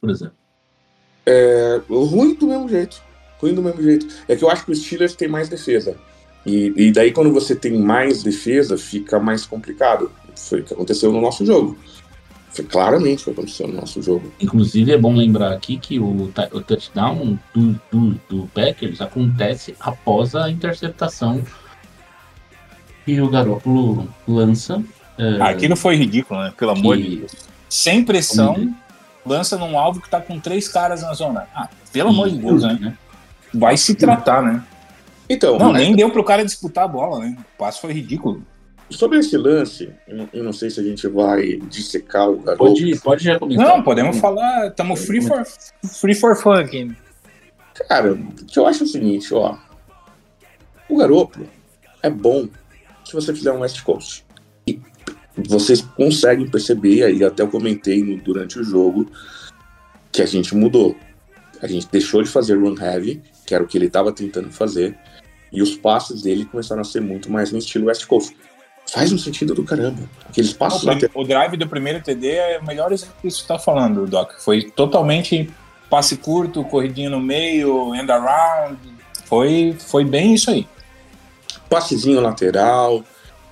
por 0.00 0.10
exemplo. 0.10 0.34
É, 1.26 1.80
ruim 1.88 2.34
do 2.34 2.46
mesmo 2.46 2.68
jeito. 2.68 3.02
Ruim 3.40 3.54
do 3.54 3.62
mesmo 3.62 3.82
jeito. 3.82 4.06
É 4.26 4.34
que 4.34 4.44
eu 4.44 4.50
acho 4.50 4.64
que 4.64 4.72
os 4.72 4.82
Steelers 4.82 5.14
têm 5.14 5.28
mais 5.28 5.48
defesa. 5.48 5.96
E, 6.44 6.72
e 6.76 6.92
daí, 6.92 7.12
quando 7.12 7.32
você 7.32 7.54
tem 7.54 7.78
mais 7.78 8.22
defesa, 8.22 8.78
fica 8.78 9.18
mais 9.18 9.44
complicado. 9.44 10.10
Foi 10.34 10.60
o 10.60 10.64
que 10.64 10.72
aconteceu 10.72 11.12
no 11.12 11.20
nosso 11.20 11.44
jogo. 11.44 11.76
Foi 12.52 12.64
claramente 12.64 13.22
o 13.22 13.24
que 13.26 13.30
aconteceu 13.30 13.68
no 13.68 13.74
nosso 13.74 14.02
jogo. 14.02 14.32
Inclusive, 14.40 14.92
é 14.92 14.98
bom 14.98 15.14
lembrar 15.14 15.52
aqui 15.52 15.76
que 15.78 15.98
o, 16.00 16.32
o 16.52 16.60
touchdown 16.60 17.38
do, 17.54 17.80
do, 17.90 18.20
do 18.28 18.46
Packers 18.52 19.00
acontece 19.00 19.76
após 19.78 20.34
a 20.34 20.50
interceptação 20.50 21.42
que 23.04 23.20
o 23.20 23.28
Garoppolo 23.30 24.08
lança. 24.26 24.82
é, 25.18 25.40
Ah, 25.40 25.50
Aquilo 25.50 25.76
foi 25.76 25.96
ridículo, 25.96 26.40
né? 26.40 26.52
Pelo 26.56 26.72
amor 26.72 26.96
de 26.96 27.16
Deus. 27.18 27.32
Sem 27.68 28.04
pressão, 28.04 28.74
lança 29.24 29.56
num 29.56 29.78
alvo 29.78 30.00
que 30.00 30.10
tá 30.10 30.20
com 30.20 30.38
três 30.40 30.66
caras 30.68 31.02
na 31.02 31.14
zona. 31.14 31.46
Ah, 31.54 31.68
pelo 31.92 32.10
amor 32.10 32.28
de 32.30 32.38
Deus, 32.38 32.62
né? 32.64 32.78
né? 32.80 32.98
Vai 33.54 33.76
se 33.76 33.94
tratar, 33.94 34.42
né? 34.42 34.62
Então, 35.28 35.56
Não, 35.56 35.72
mas 35.72 35.82
nem 35.82 35.94
deu 35.94 36.10
pro 36.10 36.24
cara 36.24 36.44
disputar 36.44 36.84
a 36.84 36.88
bola, 36.88 37.20
né? 37.20 37.36
O 37.38 37.58
passe 37.58 37.80
foi 37.80 37.92
ridículo. 37.92 38.42
Sobre 38.90 39.18
esse 39.18 39.36
lance, 39.36 39.90
eu 40.32 40.42
não, 40.42 40.52
sei 40.52 40.70
se 40.70 40.80
a 40.80 40.82
gente 40.82 41.06
vai 41.08 41.56
dissecar 41.68 42.28
o 42.28 42.38
garoto. 42.38 42.64
Pode, 42.64 43.00
pode 43.00 43.24
já 43.24 43.38
comentar. 43.38 43.66
Não, 43.66 43.82
podemos 43.82 44.18
falar, 44.18 44.68
estamos 44.68 45.04
free 45.04 45.20
for, 45.20 45.44
free 46.00 46.14
for 46.14 46.36
fun 46.36 46.52
aqui. 46.52 46.90
Cara, 47.88 48.12
o 48.12 48.32
que 48.44 48.58
eu 48.58 48.66
acho 48.66 48.82
é 48.82 48.86
o 48.86 48.88
seguinte, 48.88 49.32
ó. 49.32 49.56
O 50.88 50.96
garoto 50.96 51.40
é 52.02 52.10
bom 52.10 52.48
se 53.04 53.12
você 53.14 53.32
fizer 53.34 53.52
um 53.52 53.60
West 53.60 53.82
Coast. 53.82 54.24
E 54.66 54.80
vocês 55.36 55.80
conseguem 55.80 56.48
perceber, 56.50 57.04
aí 57.04 57.24
até 57.24 57.42
eu 57.42 57.48
comentei 57.48 58.02
no- 58.02 58.20
durante 58.20 58.58
o 58.58 58.64
jogo, 58.64 59.10
que 60.12 60.20
a 60.20 60.26
gente 60.26 60.54
mudou. 60.54 60.96
A 61.62 61.66
gente 61.66 61.88
deixou 61.90 62.22
de 62.22 62.28
fazer 62.28 62.56
run 62.56 62.74
heavy, 62.78 63.22
que 63.46 63.54
era 63.54 63.62
o 63.62 63.66
que 63.66 63.78
ele 63.78 63.86
estava 63.86 64.12
tentando 64.12 64.50
fazer, 64.50 64.98
e 65.52 65.62
os 65.62 65.76
passes 65.76 66.22
dele 66.22 66.44
começaram 66.44 66.80
a 66.80 66.84
ser 66.84 67.00
muito 67.00 67.30
mais 67.30 67.52
no 67.52 67.58
estilo 67.58 67.86
West 67.86 68.06
Coast. 68.06 68.36
Faz 68.92 69.12
um 69.12 69.18
sentido 69.18 69.54
do 69.54 69.62
caramba. 69.62 70.02
Aqueles 70.28 70.52
passos 70.52 70.82
O, 70.84 71.20
o 71.20 71.24
drive 71.24 71.56
do 71.56 71.68
primeiro 71.68 72.02
TD 72.02 72.28
é 72.28 72.58
o 72.58 72.66
melhor 72.66 72.90
exemplo 72.92 73.14
que 73.22 73.30
você 73.30 73.40
está 73.40 73.58
falando, 73.58 74.06
Doc. 74.06 74.32
Foi 74.40 74.62
totalmente 74.62 75.48
passe 75.88 76.16
curto, 76.16 76.64
corridinha 76.64 77.08
no 77.08 77.20
meio, 77.20 77.94
end 77.94 78.10
around. 78.10 78.78
Foi, 79.26 79.76
foi 79.78 80.04
bem 80.04 80.34
isso 80.34 80.50
aí. 80.50 80.66
passezinho 81.68 82.20
lateral. 82.20 83.04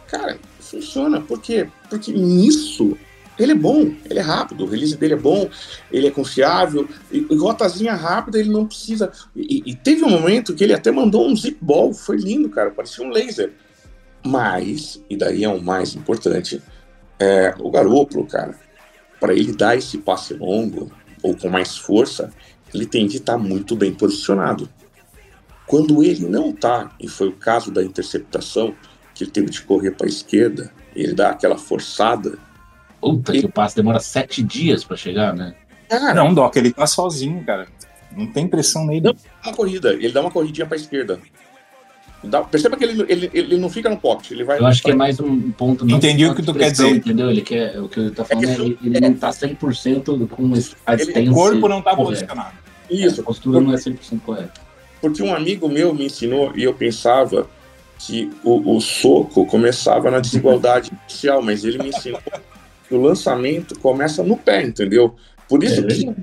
Cara, 0.08 0.38
funciona. 0.60 1.20
Por 1.20 1.40
quê? 1.40 1.68
Porque 1.88 2.12
nisso 2.12 2.96
ele 3.38 3.52
é 3.52 3.54
bom, 3.54 3.92
ele 4.10 4.18
é 4.18 4.22
rápido, 4.22 4.64
o 4.64 4.68
release 4.68 4.96
dele 4.96 5.14
é 5.14 5.16
bom, 5.16 5.48
ele 5.92 6.08
é 6.08 6.10
confiável, 6.10 6.88
e, 7.12 7.24
e 7.30 7.36
rotazinha 7.36 7.94
rápida 7.94 8.38
ele 8.40 8.50
não 8.50 8.66
precisa. 8.66 9.12
E, 9.36 9.62
e 9.64 9.76
teve 9.76 10.02
um 10.02 10.10
momento 10.10 10.54
que 10.54 10.64
ele 10.64 10.74
até 10.74 10.90
mandou 10.90 11.28
um 11.28 11.36
zip 11.36 11.56
ball, 11.60 11.94
foi 11.94 12.16
lindo, 12.16 12.48
cara, 12.48 12.72
parecia 12.72 13.06
um 13.06 13.10
laser. 13.10 13.52
Mas, 14.28 15.02
e 15.08 15.16
daí 15.16 15.42
é 15.42 15.48
o 15.48 15.58
mais 15.58 15.94
importante, 15.94 16.62
é, 17.18 17.54
o 17.58 17.70
Garoppolo, 17.70 18.26
cara, 18.26 18.54
para 19.18 19.32
ele 19.32 19.54
dar 19.54 19.74
esse 19.74 19.96
passe 19.96 20.34
longo 20.34 20.92
ou 21.22 21.34
com 21.34 21.48
mais 21.48 21.78
força, 21.78 22.30
ele 22.74 22.84
tem 22.84 23.08
que 23.08 23.16
estar 23.16 23.38
muito 23.38 23.74
bem 23.74 23.94
posicionado. 23.94 24.68
Quando 25.66 26.04
ele 26.04 26.28
não 26.28 26.52
tá, 26.52 26.92
e 27.00 27.08
foi 27.08 27.28
o 27.28 27.32
caso 27.32 27.70
da 27.70 27.82
interceptação, 27.82 28.74
que 29.14 29.24
ele 29.24 29.30
teve 29.30 29.48
de 29.48 29.62
correr 29.62 29.92
para 29.92 30.06
a 30.06 30.10
esquerda, 30.10 30.70
ele 30.94 31.14
dá 31.14 31.30
aquela 31.30 31.56
forçada. 31.56 32.38
Puta 33.00 33.32
que 33.32 33.46
o 33.46 33.50
passe 33.50 33.76
demora 33.76 33.98
sete 33.98 34.42
dias 34.42 34.84
pra 34.84 34.94
chegar, 34.94 35.34
né? 35.34 35.54
Cara, 35.88 36.12
Não, 36.12 36.34
Doc, 36.34 36.54
ele 36.56 36.70
tá 36.70 36.86
sozinho, 36.86 37.42
cara. 37.46 37.66
Não 38.12 38.26
tem 38.30 38.46
pressão 38.46 38.84
nele. 38.84 39.06
Não. 39.06 39.16
uma 39.42 39.54
corrida, 39.54 39.94
ele 39.94 40.12
dá 40.12 40.20
uma 40.20 40.30
corridinha 40.30 40.66
para 40.66 40.76
a 40.76 40.80
esquerda. 40.80 41.18
Dá- 42.24 42.42
perceba 42.42 42.76
que 42.76 42.84
ele, 42.84 43.04
ele, 43.08 43.30
ele 43.32 43.56
não 43.58 43.70
fica 43.70 43.88
no 43.88 43.96
pocket, 43.96 44.32
ele 44.32 44.42
vai. 44.44 44.58
Eu 44.58 44.66
acho 44.66 44.82
que 44.82 44.90
é 44.90 44.94
mais 44.94 45.20
um 45.20 45.52
ponto. 45.52 45.84
não 45.84 45.98
Entendi 45.98 46.26
o 46.26 46.34
que 46.34 46.42
tu 46.42 46.52
quer 46.52 46.72
dizer. 46.72 46.88
Entendeu? 46.88 47.30
Ele 47.30 47.42
quer, 47.42 47.80
o 47.80 47.88
que 47.88 48.00
ele 48.00 48.10
tá 48.10 48.24
falando 48.24 48.44
que 48.44 48.50
é, 48.50 48.54
ele, 48.54 48.78
ele 48.82 49.00
não 49.00 49.14
tá 49.14 49.30
100% 49.30 50.28
com 50.28 50.52
a 50.86 50.94
distância. 50.96 51.30
O 51.30 51.34
corpo 51.34 51.68
não 51.68 51.80
tá 51.80 51.94
correta. 51.94 52.10
posicionado. 52.26 52.56
Isso, 52.90 53.20
A 53.20 53.24
postura 53.24 53.60
não 53.60 53.72
é 53.72 53.76
100% 53.76 54.20
correta. 54.26 54.52
porque 55.00 55.22
um 55.22 55.32
amigo 55.34 55.68
meu 55.68 55.94
me 55.94 56.06
ensinou 56.06 56.52
e 56.56 56.64
eu 56.64 56.74
pensava 56.74 57.48
que 58.00 58.30
o, 58.42 58.76
o 58.76 58.80
soco 58.80 59.44
começava 59.46 60.10
na 60.10 60.18
desigualdade 60.20 60.90
inicial, 61.08 61.40
mas 61.42 61.64
ele 61.64 61.78
me 61.78 61.88
ensinou 61.90 62.20
que 62.88 62.94
o 62.94 63.00
lançamento 63.00 63.78
começa 63.78 64.22
no 64.24 64.36
pé, 64.36 64.62
entendeu? 64.62 65.14
Por 65.48 65.62
isso 65.62 65.80
É 65.80 65.84
que 65.86 66.14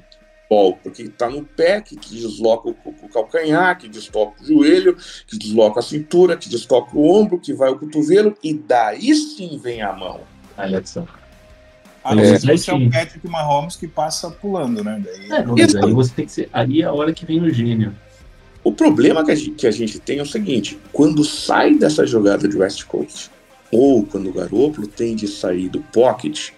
futebol, 0.45 0.77
porque 0.81 1.07
tá 1.09 1.29
no 1.29 1.43
pé 1.43 1.81
que 1.81 1.95
desloca 1.95 2.69
o, 2.69 2.75
o 3.03 3.09
calcanhar, 3.09 3.77
que 3.77 3.87
desloca 3.87 4.41
o 4.41 4.45
joelho, 4.45 4.95
que 5.27 5.37
desloca 5.37 5.79
a 5.79 5.83
cintura, 5.83 6.37
que 6.37 6.49
desloca 6.49 6.95
o 6.95 7.11
ombro, 7.11 7.39
que 7.39 7.53
vai 7.53 7.69
o 7.69 7.77
cotovelo, 7.77 8.35
e 8.43 8.53
daí 8.53 9.13
sim 9.15 9.59
vem 9.61 9.81
a 9.81 9.93
mão. 9.93 10.21
Olha 10.57 10.85
só. 10.85 11.05
A 12.03 12.13
não 12.13 12.23
ser 12.23 12.39
que 12.39 12.51
É. 12.51 12.57
você 12.57 12.71
é 12.71 12.73
o 12.75 12.91
Patrick 12.91 13.27
Mahomes 13.27 13.75
que 13.75 13.87
passa 13.87 14.29
pulando, 14.29 14.83
né? 14.83 15.03
Daí, 15.03 15.39
É, 15.39 15.43
não, 15.43 15.55
mas 15.55 15.75
aí 15.75 15.91
você 15.91 16.13
tem 16.13 16.25
que 16.25 16.31
ser. 16.31 16.49
Aí 16.53 16.81
é 16.81 16.85
a 16.85 16.93
hora 16.93 17.11
que 17.11 17.25
vem 17.25 17.41
o 17.41 17.49
gênio. 17.51 17.95
O 18.63 18.71
problema 18.71 19.23
que 19.23 19.31
a, 19.31 19.35
gente, 19.35 19.51
que 19.51 19.67
a 19.67 19.71
gente 19.71 19.99
tem 19.99 20.19
é 20.19 20.21
o 20.21 20.25
seguinte: 20.25 20.79
quando 20.93 21.23
sai 21.23 21.73
dessa 21.75 22.05
jogada 22.05 22.47
de 22.47 22.55
West 22.55 22.85
Coast, 22.85 23.31
ou 23.71 24.05
quando 24.05 24.29
o 24.29 24.33
Garoppolo 24.33 24.87
tem 24.87 25.15
de 25.15 25.27
sair 25.27 25.67
do 25.67 25.81
pocket, 25.81 26.51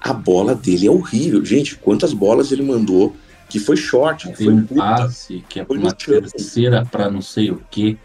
a 0.00 0.12
bola 0.12 0.54
dele 0.54 0.86
é 0.86 0.90
horrível. 0.90 1.44
Gente, 1.44 1.76
quantas 1.76 2.12
bolas 2.12 2.52
ele 2.52 2.62
mandou 2.62 3.14
que 3.48 3.58
foi 3.60 3.76
short, 3.76 4.28
que 4.28 4.36
Tem 4.36 4.46
foi 4.46 4.54
um 4.54 4.66
curta. 4.66 4.82
passe 4.82 5.44
que 5.48 5.60
é 5.60 5.64
Foi 5.64 5.78
uma 5.78 5.92
terceira 5.92 6.84
pra 6.84 7.10
não 7.10 7.22
sei 7.22 7.50
o 7.50 7.62
que, 7.70 7.96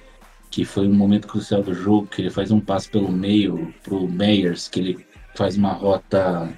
que 0.50 0.64
foi 0.66 0.88
um 0.88 0.94
momento 0.94 1.28
crucial 1.28 1.64
do 1.64 1.74
jogo, 1.74 2.08
que 2.08 2.22
ele 2.22 2.30
faz 2.30 2.52
um 2.52 2.60
passe 2.60 2.90
pelo 2.90 3.12
meio 3.12 3.74
pro 3.84 4.08
Meyers, 4.08 4.68
que 4.68 4.80
ele 4.80 5.06
faz 5.36 5.58
uma 5.58 5.72
rota. 5.74 6.50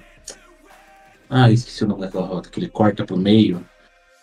Ah, 1.30 1.50
esqueci 1.50 1.84
o 1.84 1.88
nome 1.88 2.02
daquela 2.02 2.26
rota, 2.26 2.48
que 2.50 2.58
ele 2.60 2.68
corta 2.68 3.04
pro 3.04 3.16
meio. 3.16 3.64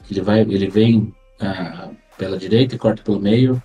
que 0.05 0.13
Ele 0.13 0.21
vai, 0.21 0.41
ele 0.41 0.67
vem 0.69 1.13
ah, 1.39 1.89
pela 2.17 2.37
direita 2.37 2.75
e 2.75 2.77
corta 2.77 3.01
pelo 3.03 3.19
meio. 3.19 3.61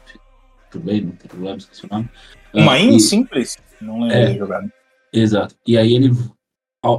Tudo 0.70 0.84
bem, 0.84 1.02
não 1.02 1.12
tem 1.12 1.28
problema, 1.28 1.56
esqueci 1.58 1.84
o 1.84 1.88
nome. 1.90 2.08
uma 2.54 2.72
Ah, 2.72 2.80
in 2.80 2.96
e- 2.96 3.00
simples. 3.00 3.56
Não 3.80 4.00
lembro 4.00 4.16
É. 4.16 4.26
da 4.32 4.38
jogada. 4.38 4.72
Exato. 5.12 5.54
E 5.66 5.76
aí 5.76 5.94
ele, 5.94 6.10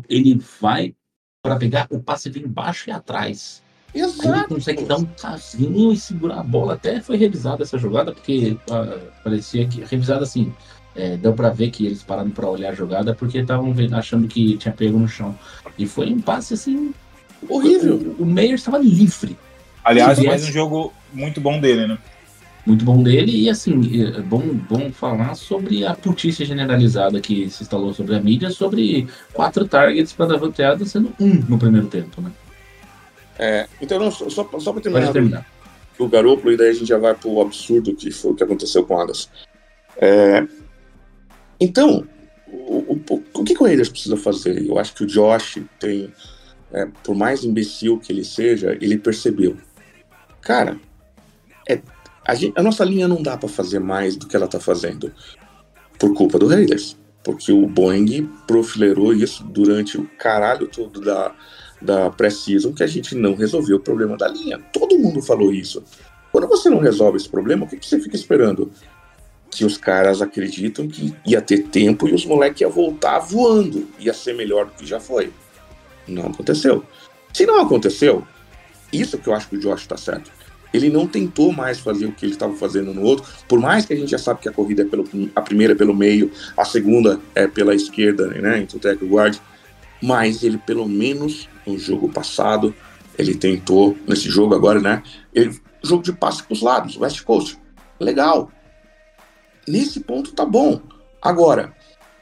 ele 0.10 0.40
vai 0.62 0.96
para 1.42 1.56
pegar 1.56 1.88
o 1.90 2.00
passe 2.00 2.30
vem 2.30 2.44
embaixo 2.44 2.90
e 2.90 2.92
atrás. 2.92 3.64
Aí 3.94 4.02
ele 4.02 4.12
Exato. 4.12 4.56
consegue 4.56 4.84
dar 4.84 4.98
um 4.98 5.06
casinho 5.06 5.94
e 5.94 5.98
segurar 5.98 6.40
a 6.40 6.44
bola. 6.44 6.74
Até 6.74 7.00
foi 7.00 7.18
revisada 7.18 7.64
essa 7.64 7.78
jogada, 7.78 8.12
porque 8.12 8.58
ah, 8.70 8.98
parecia 9.24 9.66
que. 9.68 9.82
Revisada 9.84 10.24
assim. 10.24 10.54
é, 10.96 11.16
deu 11.16 11.34
pra 11.34 11.50
ver 11.50 11.70
que 11.70 11.86
eles 11.86 12.04
pararam 12.04 12.30
pra 12.30 12.50
olhar 12.50 12.72
a 12.72 12.76
jogada 12.76 13.14
porque 13.14 13.38
estavam 13.38 13.74
achando 13.94 14.28
que 14.28 14.58
tinha 14.58 14.74
pego 14.74 15.00
no 15.00 15.08
chão. 15.08 15.38
E 15.78 15.88
foi 15.88 16.12
um 16.12 16.20
passe 16.20 16.54
assim. 16.54 16.94
Horrível. 17.48 18.16
O, 18.18 18.24
o 18.24 18.26
Meyer 18.26 18.56
estava 18.56 18.78
livre. 18.78 19.38
Aliás, 19.84 20.20
mais 20.20 20.44
um 20.44 20.52
jogo 20.52 20.94
muito 21.14 21.40
bom 21.40 21.60
dele, 21.62 21.88
né? 21.88 21.98
Muito 22.68 22.84
bom 22.84 23.02
dele. 23.02 23.44
E 23.44 23.50
assim, 23.50 23.80
é 24.04 24.20
bom, 24.20 24.42
bom 24.42 24.92
falar 24.92 25.36
sobre 25.36 25.86
a 25.86 25.94
putice 25.94 26.44
generalizada 26.44 27.22
que 27.22 27.50
se 27.50 27.64
instalou 27.64 27.94
sobre 27.94 28.14
a 28.14 28.20
mídia, 28.20 28.50
sobre 28.50 29.08
quatro 29.32 29.66
targets 29.66 30.12
para 30.12 30.26
Davante 30.26 30.62
Adams, 30.62 30.92
sendo 30.92 31.14
um 31.18 31.34
no 31.48 31.58
primeiro 31.58 31.88
tempo, 31.88 32.22
né? 32.22 32.30
É, 33.40 33.68
então, 33.80 33.98
não, 33.98 34.12
só, 34.12 34.30
só, 34.30 34.44
para 34.44 34.82
terminar 34.82 35.14
terminar. 35.14 35.46
o 35.98 36.10
Garoppolo, 36.10 36.52
e 36.52 36.58
daí 36.58 36.72
a 36.72 36.74
gente 36.74 36.88
já 36.88 36.98
vai 36.98 37.16
pro 37.16 37.40
absurdo 37.40 37.96
que 37.96 38.12
foi 38.12 38.32
o 38.32 38.36
que 38.36 38.44
aconteceu 38.44 38.84
com 38.84 38.96
o 38.96 39.00
Adams. 39.00 39.30
É, 39.96 40.46
então, 41.62 42.06
o, 42.52 43.00
o, 43.10 43.24
o 43.34 43.44
que, 43.46 43.56
que 43.56 43.64
o 43.64 43.66
Raiders 43.66 43.88
precisa 43.88 44.18
fazer? 44.18 44.68
Eu 44.68 44.78
acho 44.78 44.94
que 44.94 45.06
o 45.06 45.08
Josh 45.08 45.60
tem, 45.80 46.12
é, 46.74 46.86
por 47.02 47.16
mais 47.16 47.46
imbecil 47.46 47.98
que 47.98 48.12
ele 48.12 48.26
seja, 48.26 48.78
ele 48.82 48.98
percebeu. 48.98 49.56
Cara, 50.42 50.72
é, 50.72 50.87
a, 52.28 52.36
gente- 52.36 52.54
a 52.58 52.62
nossa 52.62 52.84
linha 52.84 53.08
não 53.08 53.22
dá 53.24 53.38
para 53.38 53.50
fazer 53.50 53.80
mais 53.80 54.16
do 54.16 54.28
que 54.28 54.36
ela 54.36 54.48
tá 54.48 54.60
fazendo 54.60 55.12
por 55.98 56.14
culpa 56.14 56.38
do 56.38 56.48
Raiders. 56.48 56.98
Porque 57.24 57.52
o 57.52 57.68
Boeing 57.68 58.30
profilerou 58.48 59.14
isso 59.14 59.44
durante 59.44 59.98
o 59.98 60.08
caralho 60.18 60.68
todo 60.68 61.02
da, 61.02 61.34
da 61.82 62.10
pré-season 62.10 62.72
que 62.74 62.84
a 62.84 62.88
gente 62.88 63.16
não 63.16 63.36
resolveu 63.36 63.78
o 63.78 63.82
problema 63.82 64.16
da 64.16 64.28
linha. 64.30 64.60
Todo 64.72 64.98
mundo 64.98 65.22
falou 65.22 65.52
isso. 65.52 65.84
Quando 66.32 66.48
você 66.48 66.70
não 66.70 66.80
resolve 66.80 67.18
esse 67.18 67.28
problema, 67.28 67.66
o 67.66 67.68
que, 67.68 67.78
que 67.78 67.86
você 67.88 68.00
fica 68.00 68.16
esperando? 68.16 68.72
Que 69.52 69.66
os 69.66 69.78
caras 69.78 70.22
acreditam 70.22 70.88
que 70.88 71.14
ia 71.26 71.42
ter 71.42 71.64
tempo 71.64 72.08
e 72.08 72.14
os 72.14 72.26
moleques 72.26 72.62
iam 72.62 72.72
voltar 72.72 73.20
voando. 73.20 73.88
Ia 74.00 74.14
ser 74.14 74.34
melhor 74.34 74.68
do 74.68 74.72
que 74.74 74.86
já 74.86 75.00
foi. 75.00 75.34
Não 76.08 76.28
aconteceu. 76.28 76.84
Se 77.34 77.46
não 77.46 77.60
aconteceu, 77.60 78.26
isso 78.94 79.18
que 79.18 79.28
eu 79.28 79.34
acho 79.34 79.50
que 79.50 79.58
o 79.58 79.60
Josh 79.60 79.86
tá 79.86 79.98
certo. 79.98 80.32
Ele 80.74 80.90
não 80.90 81.08
tentou 81.08 81.52
mais 81.52 81.80
fazer 81.80 82.06
o 82.06 82.12
que 82.12 82.26
ele 82.26 82.34
estava 82.34 82.54
fazendo 82.54 82.94
no 82.94 83.02
outro, 83.02 83.26
por 83.48 83.60
mais 83.60 83.86
que 83.86 83.94
a 83.94 83.96
gente 83.96 84.12
já 84.12 84.18
sabe 84.18 84.42
que 84.42 84.50
a 84.50 84.52
corrida 84.52 84.82
é 84.84 84.86
pelo, 84.86 85.06
a 85.36 85.42
primeira 85.42 85.74
é 85.74 85.76
pelo 85.76 85.96
meio, 85.96 86.32
a 86.58 86.66
segunda 86.66 87.20
é 87.34 87.48
pela 87.48 87.74
esquerda, 87.74 88.28
né, 88.28 88.60
entre 88.60 88.78
o 88.78 88.80
tackle 88.80 89.08
e 89.08 89.10
o 89.10 89.14
guard, 89.14 89.38
mas 90.02 90.44
ele 90.44 90.58
pelo 90.58 90.88
menos 90.88 91.48
no 91.66 91.78
jogo 91.78 92.10
passado, 92.10 92.74
ele 93.18 93.34
tentou, 93.34 93.98
nesse 94.08 94.30
jogo 94.30 94.54
agora, 94.54 94.80
né, 94.80 95.02
ele, 95.34 95.58
jogo 95.84 96.04
de 96.04 96.14
passe 96.14 96.44
para 96.44 96.54
os 96.54 96.62
lados, 96.62 96.98
West 96.98 97.24
Coast, 97.24 97.58
legal. 98.00 98.52
Nesse 99.68 100.00
ponto 100.00 100.34
tá 100.34 100.46
bom. 100.46 100.82
Agora, 101.22 101.74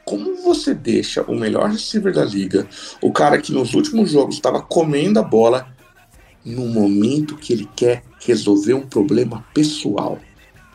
como 0.04 0.36
você 0.36 0.74
deixa 0.74 1.24
o 1.24 1.36
melhor 1.36 1.70
receiver 1.70 2.14
da 2.14 2.24
liga, 2.24 2.68
o 3.02 3.12
cara 3.12 3.40
que 3.40 3.52
nos 3.52 3.74
últimos 3.74 4.12
jogos 4.12 4.36
estava 4.36 4.62
comendo 4.62 5.20
a 5.20 5.24
bola, 5.24 5.68
no 6.46 6.68
momento 6.68 7.36
que 7.36 7.52
ele 7.52 7.68
quer 7.76 8.04
resolver 8.26 8.74
um 8.74 8.88
problema 8.88 9.46
pessoal? 9.54 10.20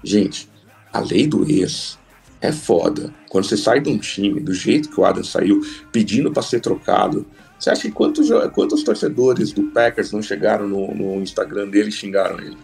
Gente, 0.02 0.48
a 0.92 1.00
lei 1.00 1.26
do 1.26 1.48
ex 1.50 1.98
é 2.40 2.52
foda. 2.52 3.12
Quando 3.28 3.44
você 3.44 3.56
sai 3.56 3.80
de 3.80 3.90
um 3.90 3.98
time, 3.98 4.40
do 4.40 4.54
jeito 4.54 4.88
que 4.88 5.00
o 5.00 5.04
Adam 5.04 5.22
saiu, 5.22 5.60
pedindo 5.92 6.32
para 6.32 6.42
ser 6.42 6.60
trocado, 6.60 7.26
você 7.58 7.70
acha 7.70 7.82
que 7.82 7.92
quantos, 7.92 8.28
quantos 8.54 8.82
torcedores 8.82 9.52
do 9.52 9.64
Packers 9.64 10.12
não 10.12 10.22
chegaram 10.22 10.66
no, 10.66 10.94
no 10.94 11.20
Instagram 11.20 11.68
dele 11.68 11.90
e 11.90 11.92
xingaram 11.92 12.40
ele? 12.40 12.56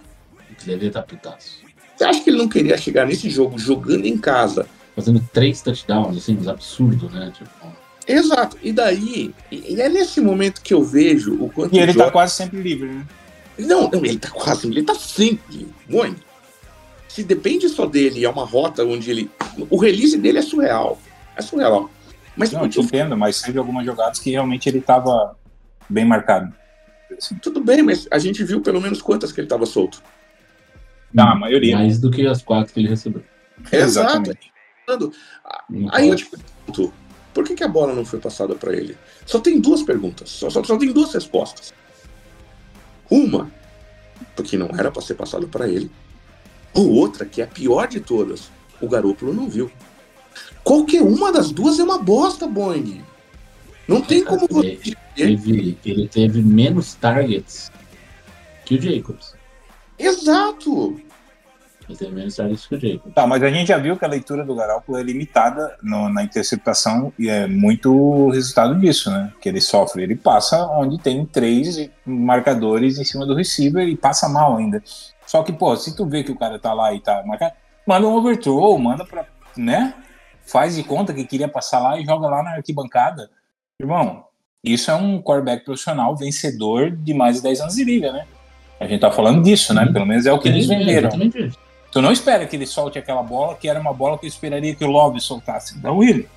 Deve 0.64 0.86
estar 0.86 1.02
putaço. 1.02 1.58
Você 1.94 2.04
acha 2.04 2.22
que 2.22 2.30
ele 2.30 2.38
não 2.38 2.48
queria 2.48 2.76
chegar 2.78 3.06
nesse 3.06 3.28
jogo 3.28 3.58
jogando 3.58 4.06
em 4.06 4.16
casa? 4.16 4.66
Fazendo 4.94 5.22
três 5.32 5.60
touchdowns, 5.60 6.16
assim, 6.16 6.36
uns 6.36 6.48
absurdos, 6.48 7.12
né? 7.12 7.30
Tipo, 7.36 7.50
Exato. 8.06 8.56
E 8.62 8.72
daí, 8.72 9.34
e 9.50 9.80
é 9.80 9.88
nesse 9.88 10.20
momento 10.20 10.62
que 10.62 10.72
eu 10.72 10.82
vejo 10.82 11.34
o 11.42 11.50
quanto 11.50 11.74
E 11.74 11.78
ele 11.78 11.92
o 11.92 11.96
tá 11.96 12.10
quase 12.10 12.34
sempre 12.34 12.60
livre, 12.60 12.88
né? 12.88 13.06
Não, 13.58 13.90
não, 13.90 14.04
ele 14.04 14.18
tá 14.18 14.30
quase, 14.30 14.66
ele 14.66 14.82
tá 14.82 14.94
sempre. 14.94 15.68
Muito. 15.88 16.24
Se 17.08 17.22
depende 17.22 17.68
só 17.68 17.86
dele, 17.86 18.24
é 18.24 18.28
uma 18.28 18.44
rota 18.44 18.84
onde 18.84 19.10
ele. 19.10 19.30
O 19.70 19.78
release 19.78 20.18
dele 20.18 20.38
é 20.38 20.42
surreal. 20.42 21.00
É 21.34 21.42
surreal. 21.42 21.90
Mas 22.36 22.52
Não, 22.52 22.64
eu 22.64 22.68
te 22.68 22.80
entendo, 22.80 23.16
mas 23.16 23.40
teve 23.40 23.58
algumas 23.58 23.86
jogadas 23.86 24.18
que 24.18 24.30
realmente 24.30 24.68
ele 24.68 24.80
tava 24.80 25.34
bem 25.88 26.04
marcado. 26.04 26.54
Assim, 27.16 27.36
tudo 27.36 27.60
bem, 27.60 27.82
mas 27.82 28.06
a 28.10 28.18
gente 28.18 28.44
viu 28.44 28.60
pelo 28.60 28.80
menos 28.80 29.00
quantas 29.00 29.32
que 29.32 29.40
ele 29.40 29.48
tava 29.48 29.64
solto. 29.64 30.02
Tá, 31.14 31.32
a 31.32 31.34
maioria. 31.34 31.78
mais 31.78 31.98
do 31.98 32.10
que 32.10 32.26
as 32.26 32.42
quatro 32.42 32.74
que 32.74 32.80
ele 32.80 32.88
recebeu. 32.88 33.22
Exatamente. 33.72 34.52
Exato. 34.86 35.12
Não 35.70 35.88
Aí 35.92 36.08
eu 36.08 36.16
te 36.16 36.26
pergunto, 36.26 36.92
por 37.32 37.44
que, 37.44 37.54
que 37.54 37.64
a 37.64 37.68
bola 37.68 37.94
não 37.94 38.04
foi 38.04 38.18
passada 38.20 38.54
para 38.54 38.74
ele? 38.74 38.96
Só 39.24 39.40
tem 39.40 39.58
duas 39.60 39.82
perguntas, 39.82 40.28
só, 40.28 40.50
só, 40.50 40.62
só 40.62 40.76
tem 40.76 40.92
duas 40.92 41.14
respostas. 41.14 41.72
Uma, 43.10 43.50
porque 44.34 44.56
não 44.56 44.68
era 44.68 44.90
para 44.90 45.02
ser 45.02 45.14
passado 45.14 45.48
para 45.48 45.68
ele. 45.68 45.90
Ou 46.74 46.90
outra, 46.90 47.24
que 47.24 47.40
é 47.40 47.44
a 47.44 47.48
pior 47.48 47.88
de 47.88 48.00
todas, 48.00 48.50
o 48.80 48.88
Garoppolo 48.88 49.32
não 49.32 49.48
viu. 49.48 49.70
Qualquer 50.62 51.02
uma 51.02 51.32
das 51.32 51.50
duas 51.50 51.78
é 51.78 51.84
uma 51.84 51.98
bosta, 51.98 52.46
Boeing. 52.46 53.02
Não 53.86 54.00
tem 54.00 54.24
como 54.24 54.46
você 54.48 54.76
dizer. 54.76 54.96
Teve, 55.14 55.78
ele 55.84 56.08
teve 56.08 56.42
menos 56.42 56.94
targets 56.94 57.70
que 58.64 58.74
o 58.74 58.80
Jacobs. 58.80 59.34
Exato. 59.98 61.00
Teve 61.86 62.10
menos 62.12 62.34
targets 62.34 62.66
que 62.66 62.74
o 62.74 62.80
Jacobs. 62.80 63.14
Tá, 63.14 63.26
mas 63.26 63.42
a 63.42 63.48
gente 63.48 63.68
já 63.68 63.78
viu 63.78 63.96
que 63.96 64.04
a 64.04 64.08
leitura 64.08 64.44
do 64.44 64.54
Garoppolo 64.54 64.98
é 64.98 65.02
limitada 65.02 65.76
no- 65.82 66.08
na 66.08 66.22
interceptação 66.24 67.12
e 67.18 67.28
é 67.28 67.46
muito 67.46 68.28
resultado 68.30 68.74
disso, 68.78 69.10
né? 69.10 69.32
Que 69.40 69.48
ele 69.48 69.60
sofre, 69.60 70.02
ele 70.02 70.16
passa 70.16 70.66
onde 70.72 70.98
tem 70.98 71.24
três 71.24 71.88
marcadores 72.04 72.98
em 72.98 73.04
cima 73.04 73.24
do 73.24 73.34
receiver 73.34 73.86
e 73.88 73.96
passa 73.96 74.28
mal 74.28 74.56
ainda. 74.56 74.82
Só 75.26 75.42
que, 75.42 75.52
pô, 75.52 75.76
se 75.76 75.94
tu 75.96 76.04
vê 76.06 76.22
que 76.24 76.32
o 76.32 76.36
cara 76.38 76.58
tá 76.58 76.72
lá 76.72 76.92
e 76.92 77.00
tá 77.00 77.22
marcado, 77.24 77.52
manda 77.86 78.06
um 78.06 78.14
overthrow, 78.14 78.78
manda 78.78 79.04
pra, 79.04 79.24
né? 79.56 79.94
Faz 80.44 80.76
de 80.76 80.82
conta 80.82 81.12
que 81.12 81.24
queria 81.24 81.48
passar 81.48 81.78
lá 81.80 81.98
e 82.00 82.04
joga 82.04 82.28
lá 82.28 82.42
na 82.42 82.50
arquibancada. 82.56 83.28
Irmão, 83.80 84.24
isso 84.62 84.90
é 84.90 84.94
um 84.94 85.20
quarterback 85.20 85.64
profissional 85.64 86.16
vencedor 86.16 86.90
de 86.90 87.12
mais 87.14 87.36
de 87.36 87.42
10 87.42 87.60
anos 87.60 87.74
de 87.74 87.84
liga, 87.84 88.12
né? 88.12 88.24
A 88.78 88.86
gente 88.86 89.00
tá 89.00 89.10
falando 89.10 89.42
disso, 89.42 89.72
né? 89.72 89.86
Pelo 89.90 90.04
menos 90.06 90.26
é 90.26 90.32
o 90.32 90.38
que 90.38 90.48
eles 90.48 90.68
É, 90.70 90.76
venderam. 90.76 91.08
exatamente 91.08 91.46
isso. 91.46 91.58
Tu 91.96 92.02
não 92.02 92.12
espera 92.12 92.44
que 92.46 92.54
ele 92.56 92.66
solte 92.66 92.98
aquela 92.98 93.22
bola, 93.22 93.54
que 93.54 93.66
era 93.66 93.80
uma 93.80 93.94
bola 93.94 94.18
que 94.18 94.26
eu 94.26 94.28
esperaria 94.28 94.74
que 94.74 94.84
o 94.84 94.88
Love 94.88 95.18
soltasse. 95.18 95.78
Não 95.82 96.02
ele. 96.02 96.28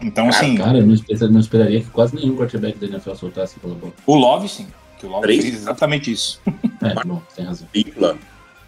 Então, 0.00 0.28
assim, 0.28 0.56
Cara, 0.56 0.78
eu 0.78 0.84
não, 0.86 0.94
esper- 0.94 1.30
não 1.30 1.38
esperaria 1.38 1.80
que 1.80 1.90
quase 1.90 2.16
nenhum 2.16 2.36
quarterback 2.36 2.76
da 2.76 2.86
NFL 2.88 3.14
soltasse 3.14 3.60
pela 3.60 3.74
bola. 3.76 3.92
o 4.04 4.14
Love, 4.16 4.48
sim. 4.48 4.66
Que 4.98 5.06
o 5.06 5.10
Love 5.10 5.22
Três? 5.22 5.42
fez 5.44 5.54
exatamente 5.54 6.10
isso. 6.10 6.40
É, 6.82 6.94
bom, 7.06 7.22
tem 7.36 7.44
razão. 7.44 7.68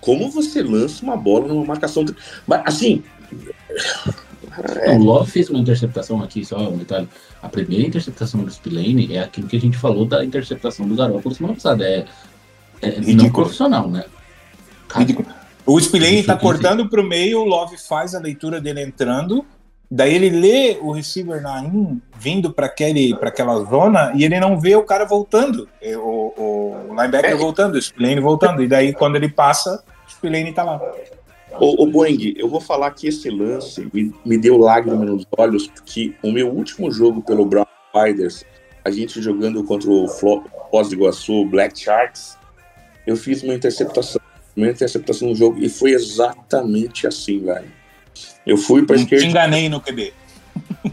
Como 0.01 0.31
você 0.31 0.63
lança 0.63 1.03
uma 1.03 1.17
bola 1.17 1.49
numa 1.49 1.65
marcação. 1.65 2.05
assim. 2.65 3.03
O 4.95 5.03
Love 5.03 5.31
fez 5.31 5.49
uma 5.49 5.59
interceptação 5.59 6.23
aqui, 6.23 6.45
só 6.45 6.59
um 6.69 6.77
detalhe. 6.77 7.09
A 7.43 7.49
primeira 7.49 7.87
interceptação 7.89 8.45
do 8.45 8.51
Spillane 8.51 9.17
é 9.17 9.21
aquilo 9.21 9.49
que 9.49 9.57
a 9.57 9.61
gente 9.61 9.79
falou 9.79 10.05
da 10.05 10.23
interceptação 10.25 10.87
do 10.87 10.95
Garoppolo 10.95 11.35
semana 11.35 11.55
passada. 11.55 11.85
É, 11.89 12.05
é 12.83 12.91
não 12.97 13.01
Ridículo. 13.03 13.33
profissional, 13.33 13.89
né? 13.89 14.05
Cara, 14.89 15.01
Ridículo. 15.01 15.27
O 15.65 15.79
Spillane 15.81 16.23
tá 16.25 16.35
aqui, 16.35 16.43
cortando 16.43 16.89
pro 16.89 17.05
meio, 17.05 17.41
o 17.41 17.45
Love 17.45 17.77
faz 17.79 18.15
a 18.15 18.19
leitura 18.19 18.61
dele 18.61 18.83
entrando, 18.83 19.45
daí 19.91 20.15
ele 20.15 20.31
lê 20.31 20.79
o 20.81 20.91
receiver 20.91 21.41
na 21.41 21.61
in, 21.61 22.01
vindo 22.19 22.53
para 22.53 22.67
aquela 22.67 23.65
zona 23.65 24.13
e 24.15 24.25
ele 24.25 24.41
não 24.41 24.59
vê 24.59 24.75
o 24.75 24.83
cara 24.83 25.05
voltando, 25.05 25.69
é, 25.81 25.97
o, 25.97 26.35
o 26.37 26.87
linebacker 26.91 27.31
É. 27.31 27.35
voltando, 27.35 27.77
o 27.77 27.83
Spillane 27.83 28.21
voltando, 28.21 28.63
e 28.63 28.67
daí 28.67 28.93
quando 28.93 29.17
ele 29.17 29.29
passa, 29.29 29.85
o 30.07 30.11
Spillane 30.11 30.53
tá 30.53 30.65
lá. 30.65 30.81
Ô, 31.61 31.83
ô 31.83 31.87
Boeing, 31.87 32.35
eu 32.37 32.49
vou 32.49 32.61
falar 32.61 32.91
que 32.93 33.07
esse 33.07 33.31
lance 33.31 33.89
me, 33.93 34.13
me 34.25 34.39
deu 34.39 34.57
lágrima 34.57 35.05
nos 35.05 35.27
olhos, 35.37 35.67
porque 35.69 36.15
o 36.23 36.33
meu 36.33 36.49
último 36.49 36.91
jogo 36.91 37.23
pelo 37.23 37.45
Brown 37.45 37.67
Riders, 37.95 38.45
a 38.85 38.91
gente 38.91 39.21
jogando 39.21 39.63
contra 39.63 39.89
o 39.91 40.09
Foz 40.09 40.89
do 40.89 40.95
Iguaçu, 40.95 41.45
Black 41.45 41.79
Sharks, 41.79 42.37
eu 43.07 43.17
fiz 43.17 43.43
uma 43.43 43.55
interceptação, 43.55 44.21
uma 44.57 44.69
interceptação 44.69 45.29
no 45.29 45.35
jogo, 45.35 45.63
e 45.63 45.69
foi 45.69 45.93
exatamente 45.93 47.07
assim, 47.07 47.41
velho. 47.41 47.71
Eu 48.47 48.57
fui 48.57 48.85
pra 48.85 48.97
Não 48.97 49.05
te 49.05 49.15
esquerda, 49.15 49.25
enganei 49.31 49.69
no 49.69 49.81
QB. 49.81 50.13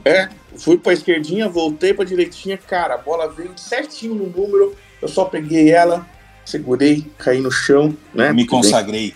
é, 0.06 0.30
fui 0.58 0.78
pra 0.78 0.94
esquerdinha, 0.94 1.50
voltei 1.50 1.94
pra 1.94 2.06
direitinha, 2.06 2.58
cara, 2.58 2.96
a 2.96 2.98
bola 2.98 3.28
veio 3.28 3.52
certinho 3.58 4.16
no 4.16 4.28
número, 4.28 4.76
eu 5.02 5.08
só 5.08 5.26
peguei 5.26 5.72
ela, 5.72 6.08
segurei, 6.46 7.06
caí 7.18 7.40
no 7.40 7.52
chão, 7.52 7.96
né? 8.14 8.32
Me 8.32 8.46
consagrei. 8.46 9.14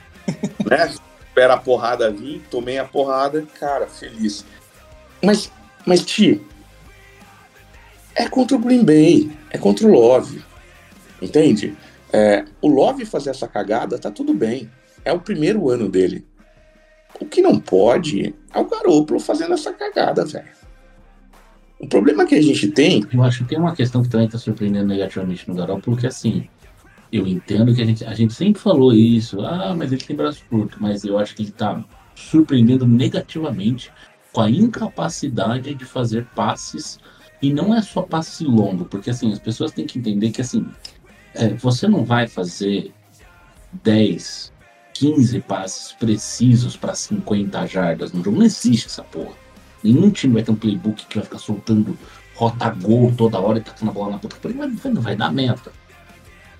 né? 0.69 0.93
Espera 1.27 1.53
a 1.55 1.57
porrada 1.57 2.11
vir, 2.11 2.41
tomei 2.49 2.77
a 2.77 2.85
porrada, 2.85 3.45
cara, 3.59 3.87
feliz. 3.87 4.45
Mas, 5.23 5.51
mas 5.85 6.03
Ti, 6.03 6.41
é 8.15 8.27
contra 8.27 8.55
o 8.55 8.59
Green 8.59 8.83
Bay, 8.83 9.31
é 9.49 9.57
contra 9.57 9.87
o 9.87 9.91
Love, 9.91 10.43
entende? 11.21 11.75
É, 12.13 12.45
o 12.61 12.67
Love 12.67 13.05
fazer 13.05 13.31
essa 13.31 13.47
cagada, 13.47 13.97
tá 13.97 14.11
tudo 14.11 14.33
bem. 14.33 14.69
É 15.03 15.11
o 15.11 15.19
primeiro 15.19 15.69
ano 15.69 15.89
dele. 15.89 16.25
O 17.19 17.25
que 17.25 17.41
não 17.41 17.59
pode 17.59 18.35
é 18.53 18.59
o 18.59 18.65
Garoppolo 18.65 19.19
fazendo 19.19 19.53
essa 19.53 19.73
cagada, 19.73 20.23
velho. 20.23 20.63
O 21.79 21.87
problema 21.87 22.25
que 22.25 22.35
a 22.35 22.41
gente 22.41 22.69
tem 22.69 23.05
Eu 23.11 23.23
acho 23.23 23.39
que 23.39 23.49
tem 23.49 23.59
uma 23.59 23.75
questão 23.75 24.01
que 24.01 24.09
também 24.09 24.27
está 24.27 24.37
surpreendendo 24.37 24.87
negativamente 24.87 25.47
no 25.49 25.55
Garoppolo, 25.55 25.97
que 25.97 26.07
assim, 26.07 26.47
eu 27.11 27.27
entendo 27.27 27.75
que 27.75 27.81
a 27.81 27.85
gente, 27.85 28.05
a 28.05 28.13
gente 28.13 28.33
sempre 28.33 28.61
falou 28.61 28.93
isso, 28.93 29.41
ah, 29.41 29.75
mas 29.77 29.91
ele 29.91 30.03
tem 30.03 30.15
braço 30.15 30.43
curto, 30.49 30.77
mas 30.79 31.03
eu 31.03 31.17
acho 31.19 31.35
que 31.35 31.41
ele 31.41 31.49
está 31.49 31.83
surpreendendo 32.15 32.87
negativamente 32.87 33.91
com 34.31 34.41
a 34.41 34.49
incapacidade 34.49 35.75
de 35.75 35.85
fazer 35.85 36.25
passes, 36.33 36.99
e 37.41 37.53
não 37.53 37.75
é 37.75 37.81
só 37.81 38.01
passe 38.01 38.45
longo, 38.45 38.85
porque 38.85 39.09
assim, 39.09 39.31
as 39.31 39.39
pessoas 39.39 39.71
têm 39.71 39.85
que 39.85 39.99
entender 39.99 40.31
que 40.31 40.41
assim, 40.41 40.65
é, 41.35 41.49
você 41.49 41.87
não 41.87 42.03
vai 42.03 42.27
fazer 42.27 42.93
10, 43.83 44.51
15 44.93 45.39
passes 45.41 45.91
precisos 45.93 46.77
para 46.77 46.93
50 46.93 47.65
jardas 47.67 48.11
no 48.11 48.23
jogo, 48.23 48.37
não 48.37 48.45
existe 48.45 48.87
essa 48.87 49.03
porra. 49.03 49.33
Nenhum 49.83 50.09
time 50.09 50.35
vai 50.35 50.43
ter 50.43 50.51
um 50.51 50.55
playbook 50.55 51.05
que 51.05 51.15
vai 51.15 51.23
ficar 51.25 51.39
soltando 51.39 51.97
rota 52.35 52.69
gol 52.69 53.13
toda 53.15 53.39
hora 53.39 53.59
e 53.59 53.61
tacando 53.61 53.91
a 53.91 53.93
bola 53.93 54.11
na 54.11 54.19
puta. 54.19 54.35
pariu, 54.37 54.57
Vai, 54.57 54.93
vai 54.93 55.15
dar 55.15 55.31
merda. 55.31 55.71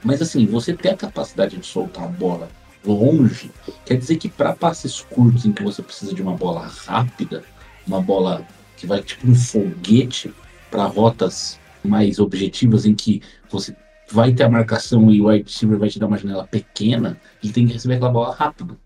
Mas 0.04 0.22
assim, 0.22 0.46
você 0.46 0.74
ter 0.74 0.90
a 0.90 0.98
capacidade 0.98 1.58
de 1.58 1.66
soltar 1.66 2.04
a 2.04 2.08
bola 2.08 2.50
longe, 2.86 3.50
quer 3.86 3.98
dizer 3.98 4.18
que 4.18 4.28
para 4.28 4.54
passes 4.54 5.00
curtos 5.02 5.46
em 5.46 5.54
que 5.54 5.64
você 5.64 5.82
precisa 5.82 6.14
de 6.14 6.22
uma 6.22 6.36
bola 6.36 6.68
rápida, 6.68 7.44
uma 7.88 8.02
bola 8.02 8.46
que 8.76 8.86
vai 8.86 9.02
tipo 9.02 9.30
um 9.30 9.36
foguete 9.36 10.34
para 10.70 10.86
rotas 10.86 11.58
mais 11.84 12.20
objetivas 12.20 12.86
em 12.86 12.94
que 12.94 13.22
você 13.50 13.74
vai 14.14 14.32
ter 14.32 14.44
a 14.44 14.50
marcação 14.50 15.10
e 15.12 15.20
o 15.20 15.28
wide 15.28 15.46
receiver 15.52 15.78
vai 15.80 15.90
te 15.90 15.98
dar 16.00 16.06
uma 16.08 16.18
janela 16.18 16.46
pequena, 16.46 17.18
ele 17.44 17.52
tem 17.52 17.66
que 17.66 17.74
receber 17.74 17.96
aquela 17.96 18.12
bola 18.12 18.34
rápido, 18.36 18.78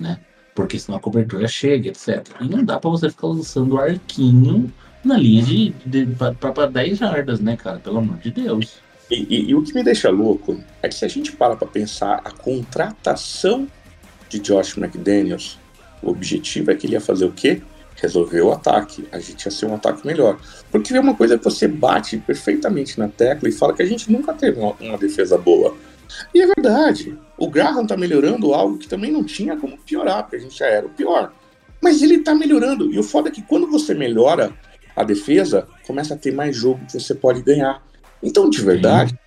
né? 0.00 0.18
Porque 0.54 0.78
senão 0.78 0.98
a 0.98 1.00
cobertura 1.00 1.46
chega, 1.46 1.88
etc. 1.90 2.26
E 2.40 2.48
não 2.48 2.64
dá 2.64 2.80
para 2.80 2.90
você 2.90 3.08
ficar 3.08 3.28
lançando 3.28 3.78
arquinho 3.78 4.72
na 5.04 5.16
linha 5.16 5.42
de, 5.44 5.70
de 5.86 6.06
para 6.40 6.66
10 6.66 6.98
jardas, 6.98 7.38
né, 7.40 7.56
cara? 7.56 7.78
Pelo 7.78 7.98
amor 7.98 8.16
de 8.16 8.30
Deus. 8.32 8.78
E, 9.08 9.26
e- 9.30 9.50
e 9.50 9.54
o 9.54 9.62
que 9.62 9.72
me 9.72 9.84
deixa 9.84 10.10
louco 10.10 10.58
é 10.82 10.88
que 10.88 10.94
se 10.96 11.04
a 11.04 11.08
gente 11.08 11.30
para 11.32 11.54
pra 11.54 11.68
pensar 11.68 12.20
a 12.24 12.30
contratação 12.32 13.68
de 14.28 14.40
Josh 14.40 14.76
McDaniels, 14.76 15.58
o 16.02 16.10
objetivo 16.10 16.70
é 16.72 16.74
que 16.74 16.86
ele 16.86 16.94
ia 16.94 17.00
fazer 17.00 17.26
o 17.26 17.32
quê? 17.32 17.62
Resolver 17.96 18.40
o 18.42 18.52
ataque. 18.52 19.06
A 19.10 19.18
gente 19.18 19.44
ia 19.44 19.50
ser 19.50 19.66
um 19.66 19.74
ataque 19.74 20.06
melhor. 20.06 20.38
Porque 20.70 20.94
é 20.94 21.00
uma 21.00 21.14
coisa 21.14 21.38
que 21.38 21.44
você 21.44 21.66
bate 21.66 22.18
perfeitamente 22.18 22.98
na 22.98 23.08
tecla 23.08 23.48
e 23.48 23.52
fala 23.52 23.74
que 23.74 23.82
a 23.82 23.86
gente 23.86 24.10
nunca 24.10 24.32
teve 24.32 24.60
uma, 24.60 24.72
uma 24.80 24.98
defesa 24.98 25.38
boa. 25.38 25.74
E 26.34 26.40
é 26.40 26.46
verdade. 26.46 27.18
O 27.38 27.48
Graham 27.48 27.86
tá 27.86 27.96
melhorando 27.96 28.54
algo 28.54 28.78
que 28.78 28.88
também 28.88 29.10
não 29.10 29.24
tinha 29.24 29.56
como 29.56 29.78
piorar, 29.78 30.22
porque 30.22 30.36
a 30.36 30.40
gente 30.40 30.58
já 30.58 30.66
era 30.66 30.86
o 30.86 30.90
pior. 30.90 31.32
Mas 31.82 32.02
ele 32.02 32.18
tá 32.18 32.34
melhorando. 32.34 32.92
E 32.92 32.98
o 32.98 33.02
foda 33.02 33.28
é 33.28 33.32
que 33.32 33.42
quando 33.42 33.70
você 33.70 33.94
melhora 33.94 34.52
a 34.94 35.04
defesa, 35.04 35.66
começa 35.86 36.14
a 36.14 36.16
ter 36.16 36.32
mais 36.32 36.56
jogo 36.56 36.84
que 36.86 36.98
você 36.98 37.14
pode 37.14 37.42
ganhar. 37.42 37.82
Então, 38.22 38.48
de 38.48 38.60
verdade, 38.62 39.18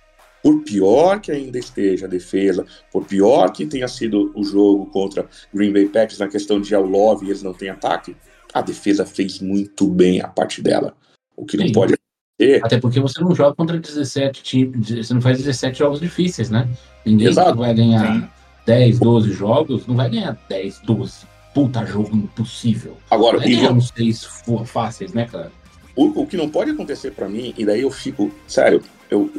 por 0.42 0.62
pior 0.62 1.20
que 1.20 1.30
ainda 1.30 1.58
esteja 1.58 2.06
a 2.06 2.08
defesa, 2.08 2.66
por 2.90 3.04
pior 3.04 3.52
que 3.52 3.66
tenha 3.66 3.86
sido 3.86 4.32
o 4.34 4.42
jogo 4.42 4.86
contra 4.86 5.28
Green 5.54 5.72
Bay 5.72 5.86
Packers 5.86 6.18
na 6.18 6.28
questão 6.28 6.60
de 6.60 6.74
ao 6.74 6.84
love 6.84 7.26
e 7.26 7.28
eles 7.28 7.42
não 7.42 7.52
têm 7.52 7.68
ataque, 7.68 8.16
a 8.52 8.60
defesa 8.60 9.04
fez 9.06 9.40
muito 9.40 9.86
bem 9.88 10.20
a 10.20 10.28
parte 10.28 10.62
dela. 10.62 10.94
O 11.36 11.44
que 11.44 11.56
não 11.56 11.66
Sim. 11.66 11.72
pode 11.72 11.94
acontecer. 11.94 12.64
Até 12.64 12.80
porque 12.80 13.00
você 13.00 13.20
não 13.20 13.34
joga 13.34 13.54
contra 13.54 13.78
17 13.78 14.42
times, 14.42 14.90
você 14.90 15.14
não 15.14 15.20
faz 15.20 15.38
17 15.38 15.78
jogos 15.78 16.00
difíceis, 16.00 16.50
né? 16.50 16.68
Ninguém 17.04 17.28
Exato. 17.28 17.56
vai 17.56 17.74
ganhar 17.74 18.14
Sim. 18.14 18.28
10, 18.66 18.98
12 18.98 19.32
jogos, 19.32 19.86
não 19.86 19.96
vai 19.96 20.10
ganhar 20.10 20.38
10, 20.48 20.80
12. 20.80 21.26
Puta 21.54 21.84
jogo 21.84 22.16
impossível. 22.16 22.96
Agora, 23.10 23.38
Vai 23.38 23.48
e 23.48 23.56
ganhar 23.56 23.72
uns 23.72 23.88
6 23.96 24.24
fáceis, 24.66 25.12
né, 25.12 25.26
cara? 25.26 25.50
o, 25.96 26.22
o 26.22 26.26
que 26.26 26.36
não 26.36 26.48
pode 26.48 26.70
acontecer 26.70 27.12
pra 27.12 27.28
mim, 27.28 27.52
e 27.58 27.64
daí 27.64 27.82
eu 27.82 27.90
fico, 27.90 28.30
sério, 28.46 28.82
eu, 29.10 29.30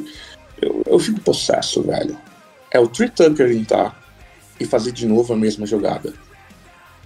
eu, 0.62 0.84
eu 0.86 1.00
fico 1.00 1.20
possesso, 1.22 1.82
velho. 1.82 2.18
É 2.70 2.80
o 2.80 2.88
Tree 2.88 3.10
Tucker 3.10 3.52
entrar 3.52 4.00
e 4.60 4.66
fazer 4.66 4.92
de 4.92 5.08
novo 5.08 5.34
a 5.34 5.38
mesma 5.38 5.66
jogada. 5.66 6.14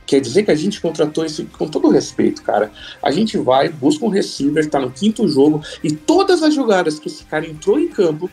Quer 0.06 0.20
dizer 0.22 0.44
que 0.44 0.52
a 0.52 0.56
gente 0.56 0.80
contratou 0.80 1.26
esse, 1.26 1.46
com 1.46 1.68
todo 1.68 1.90
respeito, 1.90 2.44
cara. 2.44 2.72
A 3.02 3.10
gente 3.12 3.38
vai, 3.38 3.70
busca 3.70 4.06
um 4.06 4.10
receiver, 4.10 4.70
tá 4.70 4.80
no 4.80 4.92
quinto 4.92 5.28
jogo, 5.28 5.64
e 5.84 5.92
todas 5.92 6.44
as 6.44 6.54
jogadas 6.54 7.00
que 7.00 7.08
esse 7.08 7.24
cara 7.26 7.46
entrou 7.48 7.80
em 7.80 7.88
campo 7.88 8.30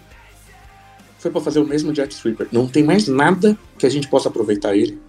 foi 1.19 1.31
pra 1.31 1.41
fazer 1.41 1.61
o 1.61 1.67
mesmo 1.67 1.95
jet 1.95 2.13
sweeper. 2.15 2.49
Não 2.53 2.67
tem 2.67 2.83
mais 2.83 3.07
nada 3.09 3.57
que 3.79 3.87
a 3.87 3.89
gente 3.89 4.09
possa 4.09 4.29
aproveitar 4.29 4.77
ele. 4.77 5.01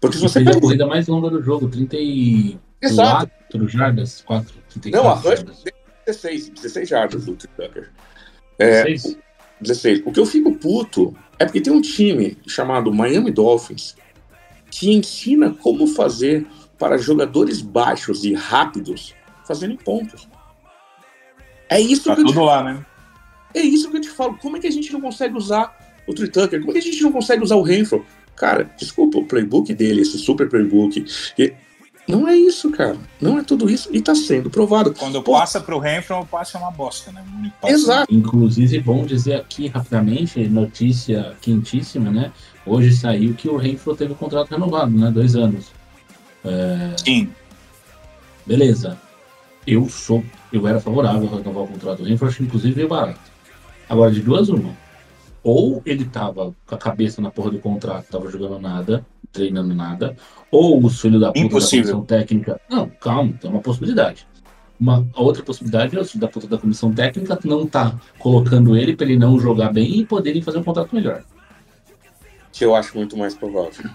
Porque 0.00 0.16
se 0.16 0.22
você 0.22 0.34
fez 0.38 0.46
a 0.46 0.50
pega- 0.52 0.60
corrida 0.62 0.86
mais 0.86 1.06
longa 1.08 1.28
do 1.28 1.42
jogo, 1.42 1.68
34 1.68 2.58
Exato. 2.80 3.68
jardas, 3.68 4.22
4, 4.24 4.54
34 4.70 4.90
Não, 5.02 5.10
a 5.10 5.14
Rush 5.14 5.24
jardas. 5.40 5.64
16, 6.06 6.48
16 6.50 6.88
jardas 6.88 7.24
do 7.26 7.36
Tucker. 7.36 7.90
É, 8.58 8.84
16? 8.84 9.18
16. 9.60 10.02
O 10.06 10.12
que 10.12 10.20
eu 10.20 10.24
fico 10.24 10.54
puto 10.54 11.14
é 11.38 11.44
porque 11.44 11.60
tem 11.60 11.72
um 11.72 11.82
time 11.82 12.38
chamado 12.46 12.92
Miami 12.92 13.30
Dolphins 13.30 13.94
que 14.70 14.92
ensina 14.92 15.50
como 15.50 15.86
fazer 15.86 16.46
para 16.78 16.96
jogadores 16.96 17.60
baixos 17.60 18.24
e 18.24 18.32
rápidos 18.32 19.14
fazerem 19.46 19.76
pontos. 19.76 20.28
É 21.68 21.80
isso, 21.80 22.04
Tá 22.04 22.14
que 22.14 22.22
eu 22.22 22.26
te, 22.26 22.32
tudo 22.32 22.44
lá, 22.44 22.62
né? 22.62 22.84
é 23.54 23.60
isso 23.60 23.90
que 23.90 23.96
eu 23.96 24.00
te 24.00 24.08
falo. 24.10 24.36
Como 24.38 24.56
é 24.56 24.60
que 24.60 24.66
a 24.66 24.70
gente 24.72 24.92
não 24.92 25.00
consegue 25.00 25.36
usar 25.36 25.76
o 26.06 26.14
Tree 26.14 26.28
Tucker? 26.30 26.60
Como 26.60 26.70
é 26.70 26.74
que 26.74 26.78
a 26.88 26.92
gente 26.92 27.02
não 27.02 27.12
consegue 27.12 27.42
usar 27.42 27.56
o 27.56 27.62
Renfro? 27.62 28.04
Cara, 28.36 28.64
desculpa, 28.78 29.18
o 29.18 29.24
playbook 29.26 29.72
dele, 29.74 30.00
esse 30.00 30.18
super 30.18 30.48
playbook, 30.48 31.04
e- 31.38 31.52
não 32.08 32.26
é 32.26 32.34
isso, 32.34 32.70
cara. 32.72 32.96
Não 33.20 33.38
é 33.38 33.44
tudo 33.44 33.70
isso. 33.70 33.88
E 33.92 34.00
tá 34.00 34.14
sendo 34.16 34.50
provado. 34.50 34.92
Quando 34.94 35.22
Pô, 35.22 35.32
passa 35.32 35.60
pro 35.60 35.78
Renfro, 35.78 36.18
o 36.20 36.26
passe 36.26 36.56
é 36.56 36.58
uma 36.58 36.70
bosta, 36.72 37.12
né? 37.12 37.22
Exato. 37.66 38.12
Inclusive, 38.12 38.80
bom 38.80 39.04
dizer 39.04 39.34
aqui 39.34 39.68
rapidamente, 39.68 40.40
notícia 40.48 41.36
quentíssima, 41.40 42.10
né? 42.10 42.32
Hoje 42.66 42.92
saiu 42.92 43.34
que 43.34 43.48
o 43.48 43.56
Renfro 43.56 43.96
teve 43.96 44.12
o 44.12 44.16
contrato 44.16 44.50
renovado, 44.50 44.90
né? 44.90 45.10
Dois 45.10 45.34
anos. 45.34 45.72
Sim. 47.04 47.30
Beleza. 48.46 48.98
Eu 49.66 49.88
sou, 49.88 50.24
eu 50.52 50.66
era 50.66 50.80
favorável 50.80 51.28
a 51.32 51.36
renovar 51.36 51.64
o 51.64 51.68
contrato 51.68 51.98
do 51.98 52.08
Renfro, 52.08 52.26
acho 52.26 52.38
que 52.38 52.44
inclusive 52.44 52.74
veio 52.74 52.88
barato. 52.88 53.20
Agora, 53.88 54.10
de 54.10 54.20
duas, 54.20 54.48
uma. 54.48 54.74
Ou 55.42 55.82
ele 55.86 56.04
tava 56.04 56.54
com 56.66 56.74
a 56.74 56.78
cabeça 56.78 57.20
na 57.20 57.30
porra 57.30 57.50
do 57.50 57.58
contrato, 57.58 58.10
tava 58.10 58.30
jogando 58.30 58.58
nada, 58.58 59.04
treinando 59.32 59.74
nada, 59.74 60.16
ou 60.50 60.84
os 60.84 61.00
filhos 61.00 61.20
da 61.20 61.28
puta 61.28 61.40
Impossível. 61.40 61.84
da 61.84 61.92
comissão 61.92 62.06
técnica. 62.06 62.60
Não, 62.68 62.88
calma, 62.88 63.32
tem 63.40 63.50
uma 63.50 63.60
possibilidade. 63.60 64.26
Uma 64.78 65.06
a 65.14 65.20
outra 65.20 65.42
possibilidade 65.42 65.96
é 65.96 66.00
os 66.00 66.10
filhos 66.10 66.20
da 66.20 66.28
puta 66.28 66.46
da 66.46 66.58
comissão 66.58 66.92
técnica 66.92 67.38
não 67.44 67.66
tá 67.66 67.98
colocando 68.18 68.76
ele 68.76 68.96
pra 68.96 69.06
ele 69.06 69.18
não 69.18 69.38
jogar 69.38 69.72
bem 69.72 70.00
e 70.00 70.06
poderem 70.06 70.42
fazer 70.42 70.58
um 70.58 70.64
contrato 70.64 70.94
melhor. 70.94 71.22
Que 72.52 72.64
eu 72.64 72.74
acho 72.74 72.96
muito 72.96 73.16
mais 73.16 73.34
provável. 73.34 73.90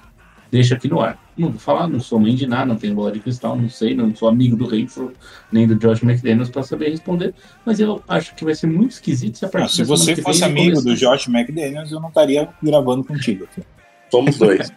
Deixa 0.52 0.76
aqui 0.76 0.88
no 0.88 1.02
ar. 1.02 1.20
Não 1.38 1.50
vou 1.50 1.60
falar, 1.60 1.88
não 1.88 2.00
sou 2.00 2.20
mãe 2.20 2.34
de 2.34 2.48
nada, 2.48 2.66
não 2.66 2.78
tenho 2.78 2.96
bola 2.96 3.12
de 3.12 3.20
cristal, 3.20 3.58
não 3.58 3.70
sei, 3.70 3.94
não 3.94 4.16
sou 4.16 4.30
amigo 4.30 4.56
do 4.56 4.66
Renfro 4.66 5.12
nem 5.52 5.68
do 5.68 5.76
Josh 5.76 6.02
McDaniels 6.02 6.50
pra 6.50 6.64
saber 6.64 6.90
responder, 6.90 7.34
mas 7.66 7.80
eu 7.80 8.02
acho 8.08 8.34
que 8.36 8.46
vai 8.46 8.56
ser 8.56 8.68
muito 8.68 8.92
esquisito 8.92 9.38
se 9.38 9.44
a 9.44 9.48
Não, 9.48 9.52
partir 9.52 9.74
se 9.74 9.82
da 9.82 9.86
semana 9.86 10.04
você 10.06 10.16
que 10.16 10.22
fosse 10.22 10.44
amigo 10.46 10.82
do 10.82 10.96
Josh 10.96 11.28
McDaniels, 11.28 11.92
eu 11.92 12.00
não 12.00 12.08
estaria 12.08 12.48
gravando 12.64 13.04
contigo. 13.04 13.44
aqui. 13.44 13.64
Somos 14.10 14.38
dois. 14.38 14.72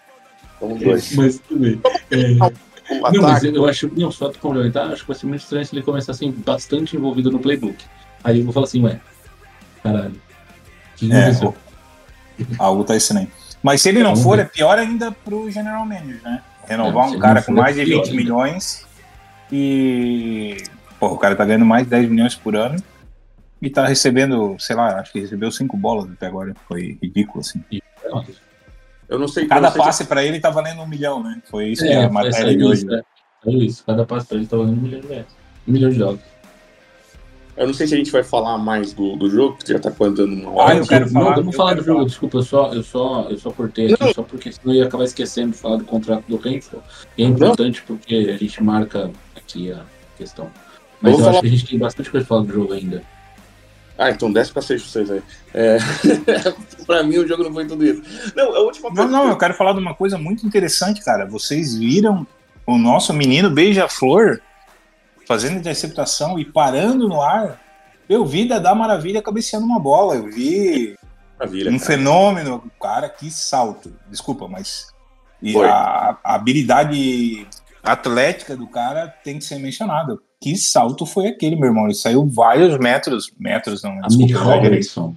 Somos 0.59 0.81
dois. 0.81 1.13
Mas 1.15 1.39
tudo 1.47 1.61
bem. 1.61 1.81
É, 2.11 2.33
Um 2.91 3.13
Não, 3.13 3.23
mas 3.23 3.45
eu 3.45 3.67
acho, 3.67 3.91
não, 3.95 4.11
só 4.11 4.31
pra 4.31 4.41
complementar, 4.41 4.91
acho 4.91 5.03
que 5.03 5.09
vai 5.09 5.17
ser 5.17 5.27
muito 5.27 5.43
estranho 5.43 5.65
se 5.67 5.75
ele 5.77 5.83
começar 5.83 6.13
assim, 6.13 6.33
bastante 6.33 6.97
envolvido 6.97 7.31
no 7.31 7.39
playbook. 7.39 7.85
Aí 8.25 8.39
eu 8.39 8.45
vou 8.45 8.53
falar 8.53 8.65
assim, 8.65 8.83
ué, 8.83 8.99
caralho, 9.83 10.15
que 10.97 11.13
É? 11.13 11.31
Algo 12.59 12.83
tá 12.85 12.97
estranho. 12.97 13.29
Mas 13.63 13.83
se 13.83 13.89
ele 13.89 14.03
não 14.03 14.15
for, 14.17 14.39
é 14.39 14.45
pior 14.45 14.79
ainda 14.79 15.11
pro 15.13 15.51
General 15.51 15.85
Manager, 15.85 16.23
né? 16.23 16.43
Renovar 16.67 17.07
É, 17.07 17.09
um 17.09 17.13
ele 17.15 17.21
cara 17.23 17.43
com 17.43 17.53
mais 17.53 17.77
é 17.79 17.85
de 17.85 17.91
pior 17.91 18.03
20 18.03 18.11
ainda. 18.11 18.17
milhões 18.23 18.87
e. 19.51 20.63
Porra, 21.01 21.13
o 21.15 21.19
cara 21.19 21.37
tá 21.37 21.45
ganhando 21.45 21.65
mais 21.65 21.85
de 21.85 21.91
10 21.91 22.09
milhões 22.09 22.35
por 22.35 22.57
ano 22.57 22.77
e 23.63 23.71
tá 23.71 23.87
recebendo, 23.87 24.57
sei 24.59 24.75
lá, 24.77 25.01
acho 25.01 25.13
que 25.13 25.21
recebeu 25.21 25.51
5 25.51 25.77
bolas 25.77 26.11
até 26.11 26.27
agora. 26.27 26.55
Foi 26.67 26.99
ridículo, 27.03 27.41
assim. 27.41 27.63
Eu 29.09 29.19
não 29.19 29.29
sei. 29.29 29.47
Cada 29.47 29.61
não 29.63 29.71
sei 29.71 29.81
se- 29.81 29.87
passe 29.87 30.05
pra 30.05 30.23
ele 30.25 30.41
tá 30.41 30.51
valendo 30.51 30.83
um 30.83 30.87
milhão, 30.87 31.23
né? 31.23 31.41
Foi 31.51 31.69
isso 31.69 31.83
que 31.83 31.89
é 31.89 31.95
É, 31.95 32.05
a 32.05 32.11
matéria 32.11 32.37
saiu 32.47 32.59
de 32.59 32.65
hoje. 32.65 32.85
né? 32.87 33.01
Saiu 33.45 33.63
isso, 33.63 33.85
cada 33.87 34.05
passo 34.05 34.27
pra 34.27 34.37
ele 34.37 34.47
tá 34.47 34.57
valendo 34.57 34.79
um 34.79 34.83
milhão 34.83 35.01
de 35.01 35.07
reais. 35.07 35.27
Um 35.67 35.73
milhão 35.73 35.91
de 35.91 35.99
dólares. 35.99 36.21
Eu 37.59 37.67
não 37.67 37.75
sei 37.75 37.87
se 37.89 37.95
a 37.95 37.97
gente 37.99 38.11
vai 38.13 38.23
falar 38.23 38.57
mais 38.57 38.93
do, 38.93 39.17
do 39.17 39.29
jogo, 39.29 39.57
porque 39.57 39.73
já 39.73 39.79
tá 39.81 39.91
quase 39.91 40.15
dando 40.15 40.33
uma 40.35 40.51
Ah, 40.51 40.65
hora. 40.67 40.77
eu 40.79 40.87
quero 40.87 41.07
não, 41.07 41.13
falar, 41.13 41.35
vamos 41.35 41.53
eu 41.55 41.57
falar 41.57 41.75
do 41.75 41.83
jogo, 41.83 41.99
falar. 41.99 42.09
desculpa, 42.09 42.39
eu 42.39 42.43
só, 42.43 42.73
eu 42.73 42.83
só, 42.85 43.27
eu 43.29 43.39
só 43.39 43.51
cortei 43.51 43.93
aqui, 43.93 44.05
Não. 44.05 44.15
só 44.15 44.23
porque 44.23 44.53
senão 44.53 44.73
eu 44.75 44.79
ia 44.81 44.87
acabar 44.87 45.05
esquecendo 45.05 45.51
de 45.53 45.59
falar 45.59 45.77
do 45.77 45.85
contrato 45.85 46.25
do 46.29 46.37
Renfro. 46.37 46.81
E 47.17 47.25
é 47.25 47.27
importante 47.27 47.83
porque 47.87 48.15
a 48.33 48.37
gente 48.39 48.63
marca 48.63 49.11
aqui 49.37 49.73
a 49.73 49.83
questão. 50.17 50.49
Mas 51.01 51.13
Vamos 51.13 51.19
eu 51.19 51.25
falar- 51.25 51.31
acho 51.33 51.41
que 51.41 51.47
a 51.47 51.51
gente 51.51 51.67
tem 51.67 51.79
bastante 51.79 52.11
coisa 52.11 52.27
pra 52.27 52.37
falar 52.37 52.47
do 52.47 52.53
jogo 52.55 52.73
ainda. 52.73 53.03
Ah, 53.99 54.11
então 54.11 54.33
desce 54.33 54.53
pra 54.53 54.63
seis 54.63 54.81
vocês 54.83 55.11
aí. 55.11 55.21
É... 55.53 55.79
pra 56.87 57.03
mim 57.03 57.19
o 57.19 57.27
jogo 57.27 57.43
não 57.43 57.53
foi 57.53 57.67
tudo 57.67 57.85
isso. 57.85 58.01
Não, 58.37 58.55
a 58.55 58.61
última 58.61 58.89
Não, 58.91 58.95
coisa. 58.97 59.11
não, 59.11 59.29
eu 59.31 59.37
quero 59.37 59.55
falar 59.55 59.73
de 59.73 59.81
uma 59.81 59.95
coisa 59.95 60.17
muito 60.17 60.47
interessante, 60.47 61.03
cara. 61.05 61.27
Vocês 61.27 61.75
viram 61.77 62.25
o 62.65 62.79
nosso 62.79 63.13
menino 63.13 63.51
Beija-Flor 63.51 64.41
fazendo 65.29 65.59
interceptação 65.59 66.39
e 66.39 66.45
parando 66.47 67.07
no 67.07 67.21
ar? 67.21 67.61
Eu 68.09 68.25
vi 68.25 68.49
Dadá 68.49 68.75
Maravilha 68.75 69.21
cabeceando 69.21 69.67
uma 69.67 69.79
bola. 69.79 70.15
Eu 70.15 70.33
vi 70.33 70.97
Maravilha, 71.39 71.71
um 71.71 71.79
cara. 71.79 71.87
fenômeno. 71.87 72.65
Cara, 72.81 73.09
que 73.11 73.31
salto. 73.31 73.93
Desculpa, 74.11 74.49
mas. 74.49 74.87
E 75.43 75.55
a, 75.59 76.17
a 76.25 76.35
habilidade 76.35 77.47
atlética 77.85 78.57
do 78.57 78.67
cara 78.67 79.07
tem 79.23 79.39
que 79.39 79.45
ser 79.45 79.59
mencionada. 79.59 80.17
Que 80.41 80.57
salto 80.57 81.05
foi 81.05 81.27
aquele, 81.27 81.57
meu 81.57 81.67
irmão? 81.67 81.85
Ele 81.85 81.95
saiu 81.95 82.27
vários 82.27 82.79
metros, 82.79 83.31
metros 83.39 83.83
não, 83.83 84.01
desculpa, 84.01 84.33
eu 84.33 84.41
exagerei. 84.41 84.79
Alisson. 84.79 85.15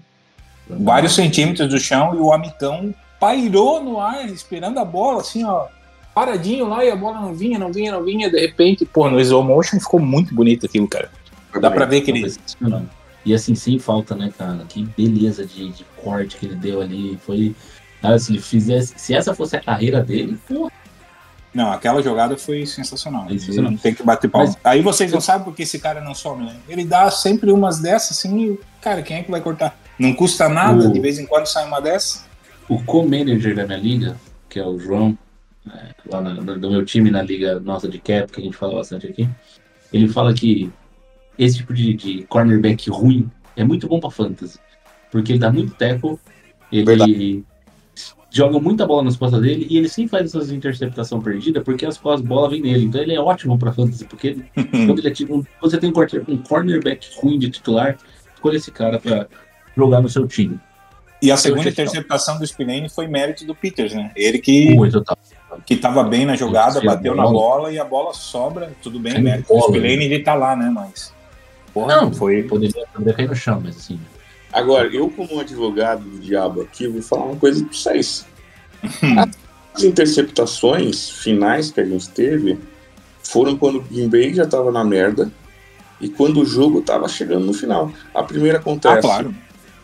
vários 0.68 1.16
centímetros 1.16 1.70
do 1.70 1.80
chão 1.80 2.16
e 2.16 2.18
o 2.18 2.34
amicão 2.34 2.93
pairou 3.20 3.82
no 3.82 3.99
ar 3.99 4.26
esperando 4.26 4.80
a 4.80 4.86
bola, 4.86 5.22
assim, 5.22 5.43
ó, 5.43 5.68
paradinho 6.14 6.68
lá 6.68 6.84
e 6.84 6.91
a 6.91 6.95
bola 6.95 7.20
não 7.22 7.34
vinha, 7.34 7.57
não 7.59 7.72
vinha, 7.72 7.91
não 7.91 8.03
vinha. 8.03 8.30
De 8.30 8.39
repente, 8.39 8.86
pô, 8.86 9.09
no 9.09 9.20
slow 9.20 9.43
motion 9.43 9.80
ficou 9.80 9.99
muito 9.99 10.34
bonito 10.34 10.66
aquilo, 10.66 10.88
cara. 10.88 11.09
Dá 11.59 11.70
pra 11.72 11.86
ver 11.86 12.01
que 12.01 12.12
ele. 12.12 12.30
Sensacional. 12.30 12.84
E 13.26 13.34
assim, 13.34 13.53
sem 13.55 13.78
falta, 13.78 14.16
né, 14.16 14.32
cara? 14.38 14.64
Que 14.68 14.84
beleza 14.97 15.45
de, 15.45 15.70
de 15.70 15.86
corte 16.03 16.38
que 16.38 16.45
ele 16.45 16.55
deu 16.55 16.82
ali. 16.82 17.20
Foi. 17.26 17.55
Cara, 18.01 18.18
se 18.18 18.32
ele 18.34 18.41
fizesse. 18.41 18.93
Se 18.97 19.14
essa 19.14 19.34
fosse 19.36 19.55
a 19.55 19.62
carreira 19.62 20.01
dele, 20.01 20.38
pô, 20.47 20.72
Não, 21.53 21.72
aquela 21.72 22.01
jogada 22.01 22.38
foi 22.38 22.66
sensacional. 22.66 23.28
Tem 23.84 23.93
que 23.93 24.01
bater 24.03 24.30
palma. 24.30 24.47
Mas- 24.47 24.57
Aí 24.64 24.82
vocês 24.82 25.12
não 25.12 25.20
sabem 25.22 25.43
por 25.43 25.53
que 25.53 25.64
esse 25.64 25.78
cara 25.80 25.99
não 26.01 26.16
some, 26.16 26.45
né? 26.45 26.55
Ele 26.68 26.86
dá 26.86 27.12
sempre 27.12 27.51
umas 27.51 27.80
dessas 27.80 28.18
assim 28.18 28.53
e, 28.53 28.59
cara, 28.82 29.01
quem 29.03 29.18
é 29.18 29.24
que 29.24 29.30
vai 29.30 29.41
cortar? 29.41 29.78
Não 29.99 30.14
custa 30.14 30.47
nada, 30.49 30.88
O- 30.88 30.93
de 30.93 30.99
vez 30.99 31.20
em 31.20 31.26
quando 31.28 31.45
sai 31.45 31.68
uma 31.68 31.80
dessa. 31.82 32.24
o 32.70 32.82
co-manager 32.84 33.53
da 33.53 33.68
minha 33.68 33.78
liga, 33.78 34.18
que 34.49 34.57
é 34.59 34.66
o 34.66 34.80
João, 34.80 35.16
é, 35.70 35.93
lá 36.12 36.22
na- 36.22 36.34
no, 36.36 36.57
do 36.59 36.72
meu 36.72 36.86
time 36.86 37.12
na 37.12 37.22
liga 37.22 37.59
nossa 37.59 37.88
de 37.88 37.99
cap, 37.99 38.32
que 38.32 38.41
a 38.41 38.43
gente 38.43 38.55
fala 38.57 38.76
bastante 38.76 39.07
aqui, 39.07 39.28
ele 39.93 40.07
fala 40.07 40.34
que 40.34 40.72
esse 41.38 41.57
tipo 41.57 41.74
de, 41.74 41.93
de 41.93 42.24
cornerback 42.24 42.89
ruim 42.89 43.30
é 43.55 43.64
muito 43.64 43.88
bom 43.88 43.99
pra 43.99 44.09
fantasy. 44.09 44.57
porque 45.12 45.34
ele 45.34 45.39
dá 45.39 45.51
muito 45.51 45.74
teco, 45.76 46.20
ele 46.72 46.86
Verdade. 46.86 47.43
joga 48.32 48.59
muita 48.59 48.86
bola 48.86 49.03
nas 49.03 49.18
costas 49.18 49.41
dele 49.41 49.68
e 49.70 49.78
ele 49.78 49.89
sempre 49.89 50.12
faz 50.12 50.26
essas 50.26 50.51
interceptação 50.51 51.22
perdida 51.22 51.62
porque 51.62 51.86
as 51.86 51.97
costas 51.97 52.26
bola 52.28 52.49
vêm 52.49 52.62
nele. 52.62 52.86
Então 52.86 53.01
ele 53.01 53.14
é 53.14 53.20
ótimo 53.20 53.57
pra 53.59 53.74
fantasy, 53.74 54.05
porque 54.05 54.38
quando 54.55 54.99
ele 54.99 55.07
é 55.07 55.12
tipo, 55.12 55.36
um- 55.38 55.43
você 55.62 55.78
tem 55.78 55.89
um, 55.89 56.38
cornerback 56.38 57.09
ruim 57.18 57.38
de 57.38 57.49
titular, 57.49 57.97
escolha 58.34 58.55
esse 58.57 58.72
cara 58.72 58.99
pra 58.99 59.28
jogar 59.76 60.01
no 60.01 60.09
seu 60.09 60.26
time. 60.28 60.59
E 61.22 61.30
a 61.32 61.38
segunda 61.38 61.64
touchdown. 61.64 61.86
interceptação 61.86 62.39
do 62.39 62.47
Spillane 62.47 62.89
foi 62.89 63.05
mérito 63.07 63.45
do 63.45 63.53
Peters, 63.53 63.93
né? 63.93 64.12
Ele 64.16 64.39
que, 64.39 64.74
Muito 64.74 65.01
tal. 65.03 65.18
Que 65.65 65.75
tava 65.75 66.03
bem 66.03 66.25
na 66.25 66.35
jogada, 66.35 66.79
Sim, 66.79 66.85
bateu 66.85 67.15
na 67.15 67.23
bola. 67.23 67.71
e 67.71 67.79
a 67.79 67.83
bola 67.85 68.13
sobra. 68.13 68.71
Tudo 68.81 68.99
bem, 68.99 69.21
mérito 69.21 69.43
do 69.53 69.59
colo, 69.59 69.73
Spillane 69.73 70.05
ele 70.05 70.19
tá 70.19 70.33
lá, 70.33 70.55
né? 70.55 70.69
Mas. 70.73 71.13
Porra, 71.73 71.95
Não, 71.95 72.13
foi. 72.13 72.43
Poderia, 72.43 72.85
poderia 72.93 73.13
cair 73.13 73.29
no 73.29 73.35
chão, 73.35 73.61
mas 73.63 73.77
assim. 73.77 73.99
Agora, 74.51 74.87
eu 74.87 75.09
como 75.09 75.39
advogado 75.39 76.03
do 76.03 76.19
diabo 76.19 76.61
aqui, 76.61 76.87
vou 76.87 77.01
falar 77.01 77.25
uma 77.25 77.35
coisa 77.37 77.63
pra 77.63 77.73
vocês. 77.73 78.25
As 79.73 79.83
interceptações 79.83 81.09
finais 81.09 81.71
que 81.71 81.79
a 81.79 81.85
gente 81.85 82.09
teve 82.09 82.59
foram 83.23 83.57
quando 83.57 83.77
o 83.77 83.81
Green 83.81 84.09
Bay 84.09 84.33
já 84.33 84.45
tava 84.45 84.71
na 84.71 84.83
merda 84.83 85.31
e 86.01 86.09
quando 86.09 86.41
o 86.41 86.45
jogo 86.45 86.81
tava 86.81 87.07
chegando 87.07 87.45
no 87.45 87.53
final. 87.53 87.89
A 88.13 88.23
primeira 88.23 88.57
acontece 88.57 88.97
Ah, 88.97 89.01
claro. 89.01 89.35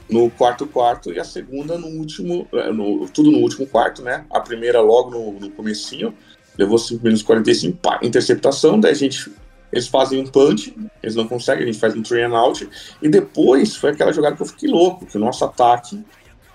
No 0.10 0.30
quarto 0.30 0.66
quarto 0.66 1.12
e 1.12 1.20
a 1.20 1.24
segunda 1.24 1.78
no 1.78 1.88
último, 1.88 2.48
eh, 2.54 2.72
no- 2.72 3.08
tudo 3.10 3.30
no 3.32 3.40
último 3.40 3.68
quarto, 3.68 4.02
né? 4.02 4.26
A 4.30 4.40
primeira 4.40 4.80
logo 4.82 5.10
no, 5.10 5.34
no 5.40 5.50
comecinho, 5.52 6.14
levou 6.58 6.78
5 6.78 7.04
minutos 7.04 7.22
e 7.22 7.26
45, 7.26 7.78
pá, 7.78 8.00
interceptação, 8.02 8.80
daí 8.80 8.92
a 8.92 8.96
gente, 8.96 9.32
eles 9.72 9.88
fazem 9.88 10.20
um 10.22 10.26
punch, 10.26 10.74
eles 11.04 11.16
não 11.16 11.28
conseguem, 11.28 11.64
a 11.64 11.66
gente 11.68 11.80
faz 11.80 11.96
um 11.96 12.02
three 12.02 12.22
and 12.24 12.36
out, 12.36 12.68
e 13.02 13.10
depois 13.10 13.76
foi 13.76 13.92
aquela 13.92 14.12
jogada 14.14 14.36
que 14.36 14.42
eu 14.42 14.46
fiquei 14.48 14.70
louco, 14.70 15.06
que 15.06 15.18
o 15.18 15.20
nosso 15.20 15.44
ataque 15.46 16.04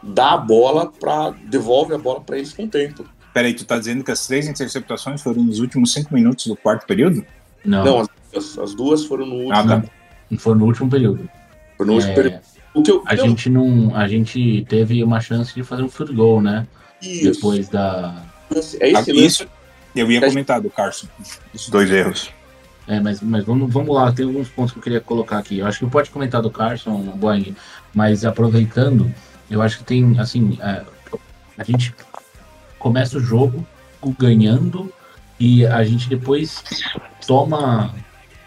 dá 0.03 0.33
a 0.33 0.37
bola 0.39 0.91
para 0.91 1.31
devolve 1.49 1.95
a 1.95 1.99
bola 1.99 2.21
para 2.21 2.37
eles 2.39 2.53
com 2.53 2.67
tempo. 2.67 3.05
Peraí, 3.33 3.55
tu 3.55 3.65
tá 3.65 3.79
dizendo 3.79 4.03
que 4.03 4.11
as 4.11 4.27
três 4.27 4.47
interceptações 4.49 5.23
foram 5.23 5.43
nos 5.43 5.61
últimos 5.61 5.93
cinco 5.93 6.13
minutos 6.13 6.47
do 6.47 6.57
quarto 6.57 6.87
período? 6.87 7.25
Não, 7.65 7.85
Não, 7.85 8.09
as, 8.37 8.59
as 8.59 8.75
duas 8.75 9.05
foram 9.05 9.25
no 9.27 9.35
último, 9.37 9.53
Ah, 9.55 9.65
tá. 9.81 9.85
não 10.31 10.39
foi 10.39 10.55
no 10.55 10.65
último 10.67 10.91
período. 10.91 11.29
foram 11.79 11.91
no 11.93 11.95
último 11.95 12.13
É, 12.13 12.15
período. 12.17 12.41
O 12.75 12.83
que 12.83 12.91
eu, 12.91 13.03
a 13.07 13.15
não, 13.15 13.29
gente 13.29 13.51
não. 13.51 13.95
A 13.95 14.09
gente 14.09 14.65
teve 14.69 15.03
uma 15.05 15.21
chance 15.21 15.55
de 15.55 15.63
fazer 15.63 15.83
um 15.83 15.89
field 15.89 16.15
goal, 16.15 16.41
né? 16.41 16.67
isso, 17.01 17.33
Depois 17.33 17.69
da. 17.69 18.25
é 18.51 18.57
Ah, 18.57 19.01
esse 19.01 19.13
lance 19.13 19.27
Isso 19.27 19.49
eu 19.95 20.11
ia 20.11 20.21
comentar 20.21 20.61
do 20.61 20.71
Carson. 20.71 21.07
Os 21.55 21.69
dois 21.69 21.91
erros. 21.91 22.31
É, 22.87 22.99
mas, 22.99 23.21
mas 23.21 23.45
vamos, 23.45 23.73
vamos 23.73 23.95
lá, 23.95 24.11
tem 24.11 24.27
alguns 24.27 24.49
pontos 24.49 24.73
que 24.73 24.79
eu 24.79 24.83
queria 24.83 25.01
colocar 25.01 25.39
aqui. 25.39 25.59
Eu 25.59 25.67
acho 25.67 25.79
que 25.79 25.87
pode 25.87 26.11
comentar 26.11 26.43
do 26.43 26.51
Carson, 26.51 26.99
Boeing, 27.17 27.55
mas 27.95 28.25
aproveitando, 28.25 29.13
eu 29.51 29.63
acho 29.63 29.79
que 29.79 29.85
tem, 29.85 30.19
assim, 30.19 30.59
é, 30.61 30.83
a 31.57 31.65
gente 31.65 31.95
começa 32.79 33.19
o 33.19 33.21
jogo 33.21 33.65
ganhando 34.19 34.93
e 35.39 35.65
a 35.65 35.85
gente 35.85 36.09
depois 36.09 36.65
toma 37.25 37.95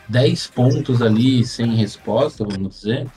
10 0.10 0.48
pontos 0.48 1.02
ali 1.02 1.46
sem 1.46 1.74
resposta, 1.76 2.44
vamos 2.44 2.76
dizer, 2.76 3.08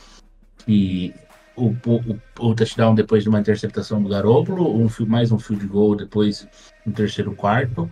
e 0.68 1.14
o, 1.56 1.74
o, 1.86 2.18
o 2.38 2.54
touchdown 2.54 2.94
depois 2.94 3.22
de 3.22 3.28
uma 3.28 3.40
interceptação 3.40 4.02
do 4.02 4.08
Garoppolo, 4.08 4.76
um, 4.76 4.88
mais 5.06 5.32
um 5.32 5.38
field 5.38 5.66
goal 5.66 5.96
depois 5.96 6.46
no 6.86 6.92
terceiro 6.92 7.34
quarto, 7.34 7.90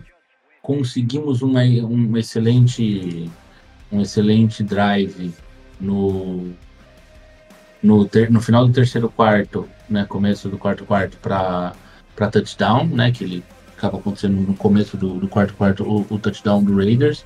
conseguimos 0.61 1.41
uma, 1.41 1.61
um 1.61 2.15
excelente 2.15 3.29
um 3.91 4.01
excelente 4.01 4.63
drive 4.63 5.33
no 5.79 6.53
no, 7.81 8.05
ter- 8.05 8.29
no 8.31 8.41
final 8.41 8.67
do 8.67 8.73
terceiro 8.73 9.09
quarto, 9.09 9.67
né, 9.89 10.05
começo 10.05 10.49
do 10.49 10.57
quarto 10.57 10.83
quarto 10.85 11.17
para 11.17 11.73
touchdown, 12.31 12.87
né, 12.87 13.11
que 13.11 13.23
ele 13.23 13.43
acaba 13.77 13.97
acontecendo 13.97 14.35
no 14.35 14.55
começo 14.55 14.97
do, 14.97 15.19
do 15.19 15.27
quarto 15.27 15.53
quarto 15.53 15.83
o, 15.83 16.05
o 16.09 16.19
touchdown 16.19 16.63
do 16.63 16.75
Raiders, 16.75 17.23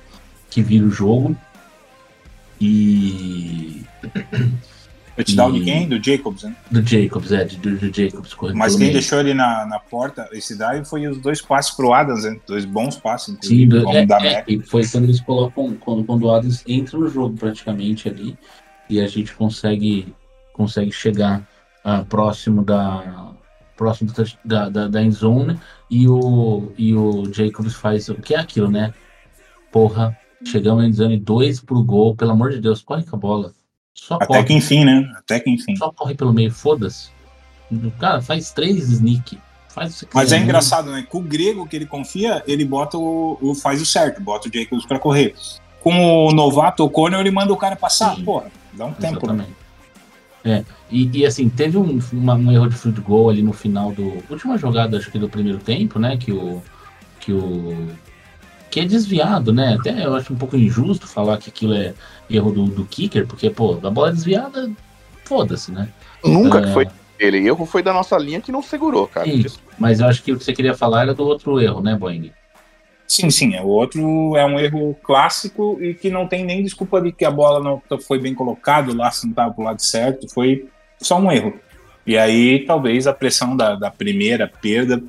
que 0.50 0.62
vira 0.62 0.84
o 0.84 0.90
jogo. 0.90 1.36
E 2.60 3.84
Touchdown 5.16 5.52
de 5.52 5.60
E- 5.60 5.64
quem? 5.64 5.88
Do 5.88 6.02
Jacobs, 6.02 6.42
né? 6.42 6.56
do 6.70 6.82
Jacobs, 6.82 7.32
é, 7.32 7.44
de- 7.44 7.56
do, 7.56 7.76
do 7.76 7.92
Jacobs 7.94 8.34
correndo 8.34 8.56
Mas 8.56 8.72
quem 8.72 8.80
meio. 8.80 8.92
deixou 8.92 9.20
ele 9.20 9.34
na, 9.34 9.66
na 9.66 9.78
porta, 9.78 10.28
esse 10.32 10.56
drive, 10.56 10.84
foi 10.84 11.06
os 11.06 11.18
dois 11.18 11.42
passes 11.42 11.70
pro 11.72 11.92
Adams, 11.92 12.24
né? 12.24 12.38
Dois 12.46 12.64
bons 12.64 12.96
passes, 12.96 13.36
Sim, 13.42 13.68
do, 13.68 13.88
é, 13.90 14.06
da 14.06 14.24
é, 14.24 14.44
e 14.48 14.60
foi 14.60 14.86
quando 14.86 15.04
eles 15.04 15.20
colocam, 15.20 15.74
quando, 15.80 16.04
quando 16.04 16.22
o 16.24 16.34
Adams 16.34 16.64
entra 16.66 16.98
no 16.98 17.08
jogo 17.08 17.36
praticamente 17.36 18.08
ali, 18.08 18.36
e 18.88 19.00
a 19.00 19.06
gente 19.06 19.34
consegue, 19.34 20.14
consegue 20.52 20.92
chegar 20.92 21.46
ah, 21.84 22.04
próximo 22.04 22.64
da 22.64 23.32
próximo 23.76 24.12
da, 24.44 24.68
da, 24.68 24.86
da 24.86 25.02
end 25.02 25.14
zone 25.14 25.58
e 25.90 26.06
o, 26.06 26.70
e 26.78 26.94
o 26.94 27.24
Jacobs 27.32 27.74
faz 27.74 28.08
o 28.08 28.14
que 28.14 28.34
é 28.34 28.38
aquilo, 28.38 28.70
né? 28.70 28.92
Porra, 29.72 30.16
chegamos 30.44 30.82
na 30.82 30.88
end 30.88 30.96
zone, 30.96 31.16
dois 31.18 31.60
pro 31.60 31.82
gol, 31.82 32.14
pelo 32.14 32.30
amor 32.32 32.50
de 32.50 32.60
Deus, 32.60 32.82
corre 32.82 33.02
com 33.02 33.16
a 33.16 33.18
bola. 33.18 33.52
Só 33.94 34.14
Até 34.16 34.26
corre, 34.26 34.44
que 34.44 34.52
enfim, 34.54 34.84
né? 34.84 35.12
Até 35.16 35.38
que 35.40 35.50
enfim. 35.50 35.76
só 35.76 35.90
corre 35.92 36.14
pelo 36.14 36.32
meio, 36.32 36.50
foda-se. 36.50 37.10
Cara, 37.98 38.20
faz 38.20 38.50
três 38.52 38.88
sneak. 38.90 39.38
Faz 39.68 40.04
Mas 40.12 40.24
quiser, 40.24 40.36
é 40.40 40.42
engraçado, 40.42 40.90
né? 40.90 41.06
Com 41.08 41.18
o 41.18 41.22
grego 41.22 41.66
que 41.66 41.76
ele 41.76 41.86
confia, 41.86 42.42
ele 42.46 42.64
bota 42.64 42.98
o, 42.98 43.38
o- 43.40 43.54
faz 43.54 43.80
o 43.80 43.86
certo, 43.86 44.20
bota 44.20 44.48
o 44.48 44.52
Jacobs 44.52 44.84
pra 44.84 44.98
correr. 44.98 45.34
Com 45.80 46.26
o 46.26 46.32
novato, 46.32 46.84
o 46.84 46.90
Conor, 46.90 47.20
ele 47.20 47.30
manda 47.30 47.52
o 47.52 47.56
cara 47.56 47.74
passar. 47.74 48.14
Sim. 48.16 48.24
Porra, 48.24 48.50
dá 48.74 48.84
um 48.86 48.92
tempo. 48.92 49.32
né? 49.32 49.44
Exatamente. 49.44 49.62
É, 50.44 50.64
e, 50.90 51.20
e, 51.20 51.24
assim, 51.24 51.48
teve 51.48 51.78
um, 51.78 51.98
uma- 52.12 52.34
um 52.34 52.52
erro 52.52 52.68
de 52.68 52.76
field 52.76 53.00
goal 53.00 53.30
ali 53.30 53.42
no 53.42 53.52
final 53.52 53.92
do. 53.92 54.22
Última 54.28 54.58
jogada, 54.58 54.98
acho 54.98 55.10
que 55.10 55.18
do 55.18 55.28
primeiro 55.28 55.58
tempo, 55.58 55.98
né? 55.98 56.16
Que 56.18 56.32
o. 56.32 56.62
Que 57.20 57.32
o. 57.32 57.88
Que 58.72 58.80
é 58.80 58.84
desviado, 58.86 59.52
né? 59.52 59.76
Até 59.78 60.06
eu 60.06 60.14
acho 60.14 60.32
um 60.32 60.36
pouco 60.36 60.56
injusto 60.56 61.06
falar 61.06 61.36
que 61.36 61.50
aquilo 61.50 61.74
é 61.74 61.92
erro 62.30 62.50
do, 62.50 62.64
do 62.64 62.86
kicker, 62.86 63.26
porque, 63.26 63.50
pô, 63.50 63.78
a 63.82 63.90
bola 63.90 64.08
é 64.08 64.12
desviada, 64.12 64.70
foda-se, 65.26 65.70
né? 65.70 65.90
Nunca 66.24 66.58
É. 66.58 66.62
que 66.62 66.72
foi 66.72 66.88
ele. 67.18 67.46
Erro 67.46 67.66
foi 67.66 67.82
da 67.82 67.92
nossa 67.92 68.16
linha 68.16 68.40
que 68.40 68.50
não 68.50 68.62
segurou, 68.62 69.06
cara. 69.06 69.26
Sim. 69.26 69.44
Mas 69.78 70.00
eu 70.00 70.06
acho 70.06 70.22
que 70.22 70.32
o 70.32 70.38
que 70.38 70.44
você 70.44 70.54
queria 70.54 70.72
falar 70.72 71.02
era 71.02 71.12
do 71.12 71.22
outro 71.22 71.60
erro, 71.60 71.82
né, 71.82 71.94
Boeing? 71.94 72.30
Sim, 73.06 73.28
sim. 73.28 73.54
O 73.58 73.66
outro 73.66 74.00
é 74.38 74.46
um 74.46 74.58
erro 74.58 74.96
clássico 75.02 75.76
e 75.78 75.92
que 75.92 76.08
não 76.08 76.26
tem 76.26 76.42
nem 76.42 76.62
desculpa 76.62 76.98
de 76.98 77.12
que 77.12 77.26
a 77.26 77.30
bola 77.30 77.62
não 77.62 78.00
foi 78.00 78.18
bem 78.18 78.34
colocada, 78.34 78.90
o 78.90 78.96
laço 78.96 79.26
não 79.26 79.32
estava 79.32 79.52
pro 79.52 79.64
lado 79.64 79.82
certo. 79.82 80.26
Foi 80.32 80.66
só 80.98 81.18
um 81.18 81.30
erro. 81.30 81.52
E 82.06 82.16
aí 82.16 82.64
talvez 82.64 83.06
a 83.06 83.12
pressão 83.12 83.54
da, 83.54 83.74
da 83.74 83.90
primeira 83.90 84.48
perda 84.48 85.02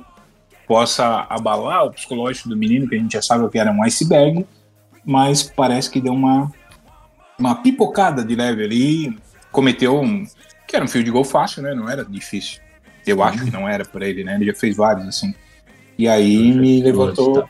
possa 0.66 1.26
abalar 1.28 1.84
o 1.84 1.90
psicológico 1.90 2.48
do 2.48 2.56
menino, 2.56 2.88
que 2.88 2.94
a 2.94 2.98
gente 2.98 3.12
já 3.12 3.22
sabe 3.22 3.48
que 3.48 3.58
era 3.58 3.70
um 3.70 3.82
iceberg, 3.82 4.46
mas 5.04 5.42
parece 5.42 5.90
que 5.90 6.00
deu 6.00 6.12
uma, 6.12 6.50
uma 7.38 7.56
pipocada 7.56 8.24
de 8.24 8.34
leve 8.34 8.64
ali, 8.64 9.18
cometeu 9.52 10.00
um. 10.00 10.24
que 10.66 10.74
era 10.76 10.84
um 10.84 10.88
field 10.88 11.10
goal 11.10 11.24
fácil, 11.24 11.62
né? 11.62 11.74
Não 11.74 11.88
era 11.88 12.04
difícil. 12.04 12.60
Eu 13.06 13.22
acho 13.22 13.44
que 13.44 13.50
não 13.50 13.68
era 13.68 13.84
para 13.84 14.08
ele, 14.08 14.24
né? 14.24 14.36
Ele 14.36 14.46
já 14.46 14.54
fez 14.54 14.76
vários 14.76 15.06
assim. 15.06 15.34
E 15.98 16.08
aí 16.08 16.52
me 16.52 16.82
levantou 16.82 17.48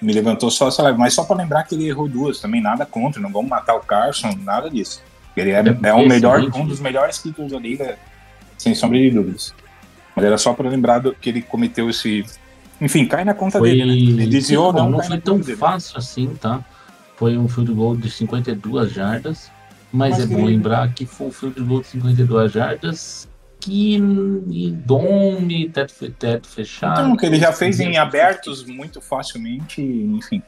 me 0.00 0.12
levantou 0.12 0.50
só 0.50 0.68
essa 0.68 0.82
live, 0.82 0.98
mas 0.98 1.14
só 1.14 1.24
para 1.24 1.36
lembrar 1.36 1.64
que 1.64 1.74
ele 1.74 1.88
errou 1.88 2.08
duas 2.08 2.38
também, 2.38 2.60
nada 2.60 2.84
contra, 2.84 3.20
não 3.20 3.30
vamos 3.30 3.48
matar 3.48 3.74
o 3.74 3.80
Carson, 3.80 4.36
nada 4.42 4.68
disso. 4.68 5.02
Ele 5.36 5.50
é, 5.50 5.62
é 5.82 5.92
o 5.92 6.06
melhor, 6.06 6.40
um 6.54 6.66
dos 6.66 6.80
melhores 6.80 7.18
títulos 7.22 7.52
da 7.52 7.58
liga, 7.58 7.98
sem 8.58 8.74
sombra 8.74 8.98
de 8.98 9.10
dúvidas. 9.10 9.54
Mas 10.16 10.24
era 10.24 10.38
só 10.38 10.54
para 10.54 10.68
lembrar 10.68 10.98
do, 10.98 11.14
que 11.14 11.28
ele 11.28 11.42
cometeu 11.42 11.90
esse. 11.90 12.24
Enfim, 12.80 13.06
cai 13.06 13.24
na 13.24 13.34
conta 13.34 13.58
Foi, 13.58 13.68
dele, 13.70 13.84
né? 13.84 13.92
Ele 13.92 14.26
desviou, 14.26 14.72
não, 14.72 14.90
não 14.90 15.00
foi 15.00 15.10
na 15.10 15.20
tão 15.20 15.34
conta 15.34 15.46
dele. 15.46 15.58
fácil 15.58 15.98
assim, 15.98 16.28
tá? 16.40 16.64
Foi 17.16 17.36
um 17.36 17.46
field 17.48 17.72
goal 17.72 17.96
de 17.96 18.10
52 18.10 18.92
jardas, 18.92 19.50
mas, 19.92 20.18
Mas 20.18 20.20
é 20.20 20.26
bom 20.26 20.44
lembrar 20.44 20.92
que 20.92 21.06
foi 21.06 21.28
um 21.28 21.30
field 21.30 21.60
goal 21.60 21.80
de 21.82 21.88
52 21.88 22.52
jardas 22.52 23.28
que 23.60 23.98
dome, 24.84 25.68
teto, 25.70 26.10
teto 26.12 26.46
fechado. 26.46 27.00
Então, 27.00 27.16
que 27.16 27.26
ele 27.26 27.38
já 27.38 27.52
fez 27.52 27.80
em 27.80 27.96
abertos 27.96 28.64
muito 28.64 29.00
facilmente, 29.00 29.82
enfim. 29.82 30.42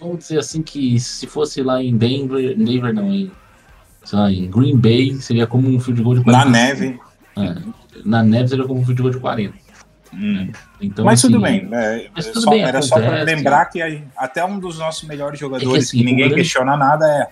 Vamos 0.00 0.18
dizer 0.18 0.38
assim 0.38 0.62
que 0.62 1.00
se 1.00 1.26
fosse 1.26 1.62
lá 1.62 1.82
em 1.82 1.96
Denver, 1.96 2.56
Denver 2.56 2.94
não, 2.94 3.12
em, 3.12 3.32
sei 4.04 4.18
lá, 4.18 4.30
em 4.30 4.48
Green 4.48 4.76
Bay, 4.76 5.14
seria 5.16 5.46
como 5.46 5.68
um 5.68 5.80
field 5.80 6.02
goal 6.02 6.14
de 6.14 6.26
Na 6.26 6.44
40. 6.44 6.50
neve. 6.50 7.00
É, 7.36 7.54
na 8.06 8.22
neve 8.22 8.48
seria 8.48 8.64
como 8.64 8.80
um 8.80 8.84
goal 8.94 9.10
de 9.10 9.18
40. 9.18 9.54
hum. 10.14 10.50
Então, 10.80 11.04
Mas 11.04 11.20
tudo 11.20 11.44
assim, 11.44 11.66
bem. 11.66 11.68
é, 11.72 12.08
mas 12.14 12.26
é 12.26 12.32
tudo 12.32 12.42
só- 12.44 12.50
bem, 12.50 12.62
era 12.62 12.80
só 12.82 12.94
para 12.96 13.06
acontece. 13.08 13.24
lembrar 13.34 13.64
que 13.66 13.82
a- 13.82 14.00
até 14.16 14.44
um 14.44 14.58
dos 14.58 14.78
nossos 14.78 15.06
melhores 15.08 15.38
jogadores, 15.38 15.84
assim, 15.88 15.98
que 15.98 16.02
o 16.02 16.06
ninguém 16.06 16.28
grande- 16.28 16.42
questiona 16.42 16.76
nada, 16.76 17.04
é. 17.06 17.28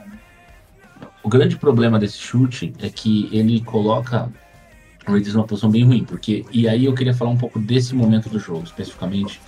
O 1.23 1.29
grande 1.29 1.57
problema 1.57 1.99
desse 1.99 2.19
chute 2.19 2.75
é 2.83 2.89
que 2.91 3.29
ele 3.33 3.61
coloca 3.63 4.29
o 5.07 5.13
Raiders 5.13 5.35
numa 5.35 5.47
posição 5.47 5.71
bem 5.71 5.85
ruim, 5.85 6.05
porque 6.05 6.45
e 6.53 6.69
aí 6.69 6.85
eu 6.85 6.95
queria 6.95 7.15
falar 7.15 7.31
um 7.31 7.37
pouco 7.37 7.59
desse 7.59 7.95
momento 7.95 8.29
do 8.29 8.39
jogo 8.39 8.65
especificamente 8.65 9.41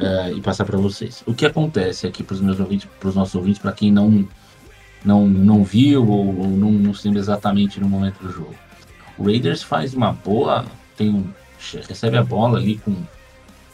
eh, 0.00 0.32
e 0.36 0.40
passar 0.40 0.64
para 0.64 0.76
vocês. 0.78 1.22
O 1.26 1.32
que 1.34 1.46
acontece 1.46 2.06
aqui 2.06 2.22
para 2.24 2.34
os 2.34 2.40
meus 2.40 2.58
ouvintes, 2.58 2.88
para 2.98 3.08
os 3.08 3.14
nossos 3.14 3.34
ouvintes, 3.36 3.60
para 3.60 3.72
quem 3.72 3.92
não 3.92 4.26
não 5.04 5.26
não 5.26 5.62
viu 5.64 6.06
ou, 6.08 6.36
ou 6.40 6.48
não, 6.48 6.70
não 6.72 6.92
se 6.94 7.06
lembra 7.06 7.20
exatamente 7.20 7.78
no 7.80 7.88
momento 7.88 8.18
do 8.22 8.30
jogo. 8.32 8.54
O 9.20 9.24
Raiders 9.24 9.62
faz 9.62 9.92
uma 9.92 10.12
boa. 10.12 10.64
Tem 10.96 11.10
um, 11.10 11.30
recebe 11.86 12.16
a 12.16 12.24
bola 12.24 12.58
ali 12.58 12.78
com. 12.78 12.96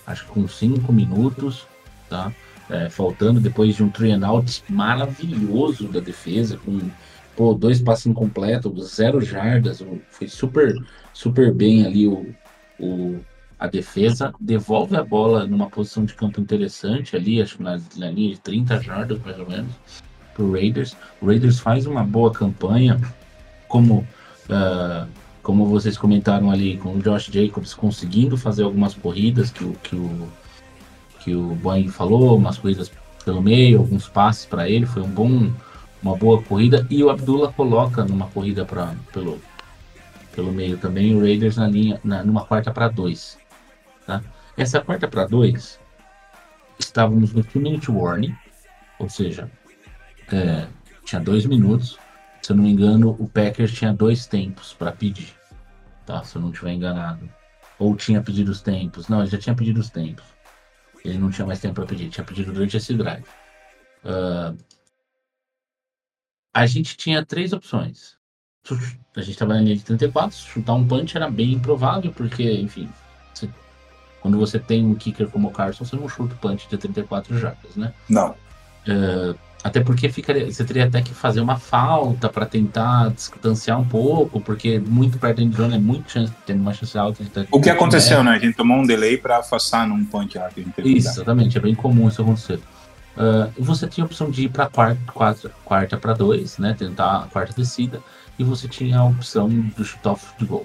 Acho 0.04 0.24
que 0.24 0.32
com 0.32 0.46
5 0.46 0.92
minutos, 0.92 1.66
tá? 2.10 2.32
É, 2.68 2.90
faltando 2.90 3.40
depois 3.40 3.76
de 3.76 3.82
um 3.84 3.88
three 3.88 4.12
out 4.24 4.64
maravilhoso 4.68 5.86
da 5.86 6.00
defesa, 6.00 6.56
com 6.58 6.80
pô, 7.36 7.54
dois 7.54 7.80
passos 7.80 8.06
incompletos, 8.06 8.94
zero 8.94 9.20
jardas, 9.20 9.84
foi 10.10 10.26
super, 10.26 10.74
super 11.12 11.52
bem 11.54 11.86
ali 11.86 12.08
o, 12.08 12.34
o, 12.80 13.20
a 13.58 13.68
defesa, 13.68 14.32
devolve 14.40 14.96
a 14.96 15.04
bola 15.04 15.46
numa 15.46 15.70
posição 15.70 16.04
de 16.04 16.14
campo 16.14 16.40
interessante 16.40 17.14
ali, 17.14 17.40
acho 17.40 17.58
que 17.58 17.62
na, 17.62 17.80
na 17.96 18.10
linha 18.10 18.34
de 18.34 18.40
30 18.40 18.82
jardas 18.82 19.20
mais 19.24 19.38
ou 19.38 19.48
menos, 19.48 19.72
pro 20.34 20.50
Raiders. 20.50 20.96
O 21.20 21.26
Raiders 21.26 21.60
faz 21.60 21.86
uma 21.86 22.02
boa 22.02 22.32
campanha, 22.32 23.00
como, 23.68 24.06
ah, 24.50 25.06
como 25.46 25.64
vocês 25.64 25.96
comentaram 25.96 26.50
ali, 26.50 26.76
com 26.76 26.96
o 26.96 27.00
Josh 27.00 27.26
Jacobs 27.26 27.72
conseguindo 27.72 28.36
fazer 28.36 28.64
algumas 28.64 28.94
corridas 28.94 29.48
que 29.48 29.62
o, 29.62 29.74
que 29.74 29.94
o, 29.94 30.28
que 31.20 31.34
o 31.36 31.54
Boeing 31.54 31.86
falou, 31.86 32.36
umas 32.36 32.58
corridas 32.58 32.90
pelo 33.24 33.40
meio, 33.40 33.78
alguns 33.78 34.08
passes 34.08 34.44
para 34.44 34.68
ele, 34.68 34.86
foi 34.86 35.02
um 35.02 35.08
bom, 35.08 35.52
uma 36.02 36.16
boa 36.16 36.42
corrida, 36.42 36.84
e 36.90 37.00
o 37.00 37.10
Abdullah 37.10 37.52
coloca 37.52 38.04
numa 38.04 38.26
corrida 38.26 38.64
pra, 38.64 38.92
pelo, 39.12 39.40
pelo 40.34 40.50
meio 40.50 40.78
também, 40.78 41.14
o 41.14 41.20
Raiders 41.20 41.56
na 41.56 41.68
linha, 41.68 42.00
na, 42.02 42.24
numa 42.24 42.44
quarta 42.44 42.72
para 42.72 42.88
dois. 42.88 43.38
Tá? 44.04 44.24
Essa 44.56 44.80
quarta 44.80 45.06
para 45.06 45.28
dois, 45.28 45.78
estávamos 46.76 47.32
no 47.32 47.44
two 47.44 47.62
minute 47.62 47.88
warning, 47.88 48.34
ou 48.98 49.08
seja, 49.08 49.48
é, 50.32 50.66
tinha 51.04 51.20
dois 51.20 51.46
minutos. 51.46 51.96
Se 52.42 52.50
eu 52.50 52.56
não 52.56 52.64
me 52.64 52.72
engano, 52.72 53.10
o 53.16 53.28
Packers 53.28 53.72
tinha 53.72 53.92
dois 53.92 54.26
tempos 54.26 54.72
para 54.72 54.90
pedir, 54.90 55.35
tá? 56.06 56.24
Se 56.24 56.36
eu 56.36 56.42
não 56.42 56.50
estiver 56.50 56.72
enganado. 56.72 57.28
Ou 57.78 57.94
tinha 57.94 58.22
pedido 58.22 58.50
os 58.50 58.62
tempos. 58.62 59.08
Não, 59.08 59.20
ele 59.20 59.28
já 59.30 59.38
tinha 59.38 59.54
pedido 59.54 59.80
os 59.80 59.90
tempos. 59.90 60.24
Ele 61.04 61.18
não 61.18 61.30
tinha 61.30 61.46
mais 61.46 61.60
tempo 61.60 61.74
para 61.74 61.86
pedir, 61.86 62.08
tinha 62.08 62.24
pedido 62.24 62.52
durante 62.52 62.76
esse 62.76 62.94
drive. 62.94 63.24
Ah, 64.04 64.54
a 66.54 66.66
gente 66.66 66.96
tinha 66.96 67.24
três 67.24 67.52
opções. 67.52 68.16
A 69.14 69.20
gente 69.20 69.32
estava 69.32 69.54
na 69.54 69.60
linha 69.60 69.76
de 69.76 69.84
34, 69.84 70.36
chutar 70.36 70.74
um 70.74 70.86
punch 70.86 71.16
era 71.16 71.30
bem 71.30 71.52
improvável, 71.52 72.12
porque, 72.12 72.50
enfim, 72.52 72.88
você- 73.32 73.48
quando 74.20 74.38
você 74.38 74.58
tem 74.58 74.84
um 74.84 74.94
kicker 74.94 75.28
como 75.28 75.48
o 75.48 75.52
Carson, 75.52 75.84
você 75.84 75.94
não 75.96 76.08
chuta 76.08 76.34
o 76.34 76.38
punch 76.38 76.68
de 76.68 76.76
34 76.76 77.38
jardas, 77.38 77.76
né? 77.76 77.94
Não. 78.08 78.34
Até 79.66 79.80
porque 79.80 80.08
ficaria, 80.08 80.50
você 80.50 80.64
teria 80.64 80.84
até 80.84 81.02
que 81.02 81.12
fazer 81.12 81.40
uma 81.40 81.58
falta 81.58 82.28
para 82.28 82.46
tentar 82.46 83.10
distanciar 83.10 83.80
um 83.80 83.84
pouco, 83.84 84.40
porque 84.40 84.78
muito 84.78 85.18
perto 85.18 85.38
da 85.38 85.42
endzone 85.42 85.74
é 85.74 85.78
muito 85.78 86.08
chance, 86.12 86.32
tem 86.46 86.54
uma 86.54 86.72
chance 86.72 86.96
alta 86.96 87.24
ter- 87.24 87.48
O 87.50 87.60
que 87.60 87.68
aconteceu, 87.68 88.22
né? 88.22 88.30
A 88.30 88.38
gente 88.38 88.56
tomou 88.56 88.76
um 88.76 88.86
delay 88.86 89.16
pra 89.18 89.38
afastar 89.38 89.88
num 89.88 90.04
punch 90.04 90.38
lá 90.38 90.48
que 90.50 90.60
a 90.60 90.62
gente 90.62 90.72
teve 90.72 90.96
Isso, 90.96 91.08
exatamente, 91.08 91.58
é 91.58 91.60
bem 91.60 91.74
comum 91.74 92.06
isso 92.06 92.22
acontecer. 92.22 92.60
Ah, 93.16 93.48
você 93.58 93.88
tinha 93.88 94.04
a 94.04 94.06
opção 94.06 94.30
de 94.30 94.44
ir 94.44 94.50
para 94.50 94.66
quarta, 94.68 95.00
quarta, 95.12 95.52
quarta 95.64 95.96
para 95.96 96.12
dois, 96.12 96.58
né? 96.58 96.72
Tentar 96.78 97.24
a 97.24 97.26
quarta 97.26 97.52
descida, 97.56 98.00
e 98.38 98.44
você 98.44 98.68
tinha 98.68 98.98
a 99.00 99.04
opção 99.04 99.48
do 99.48 99.84
shoot-off 99.84 100.26
de 100.38 100.44
gol. 100.44 100.64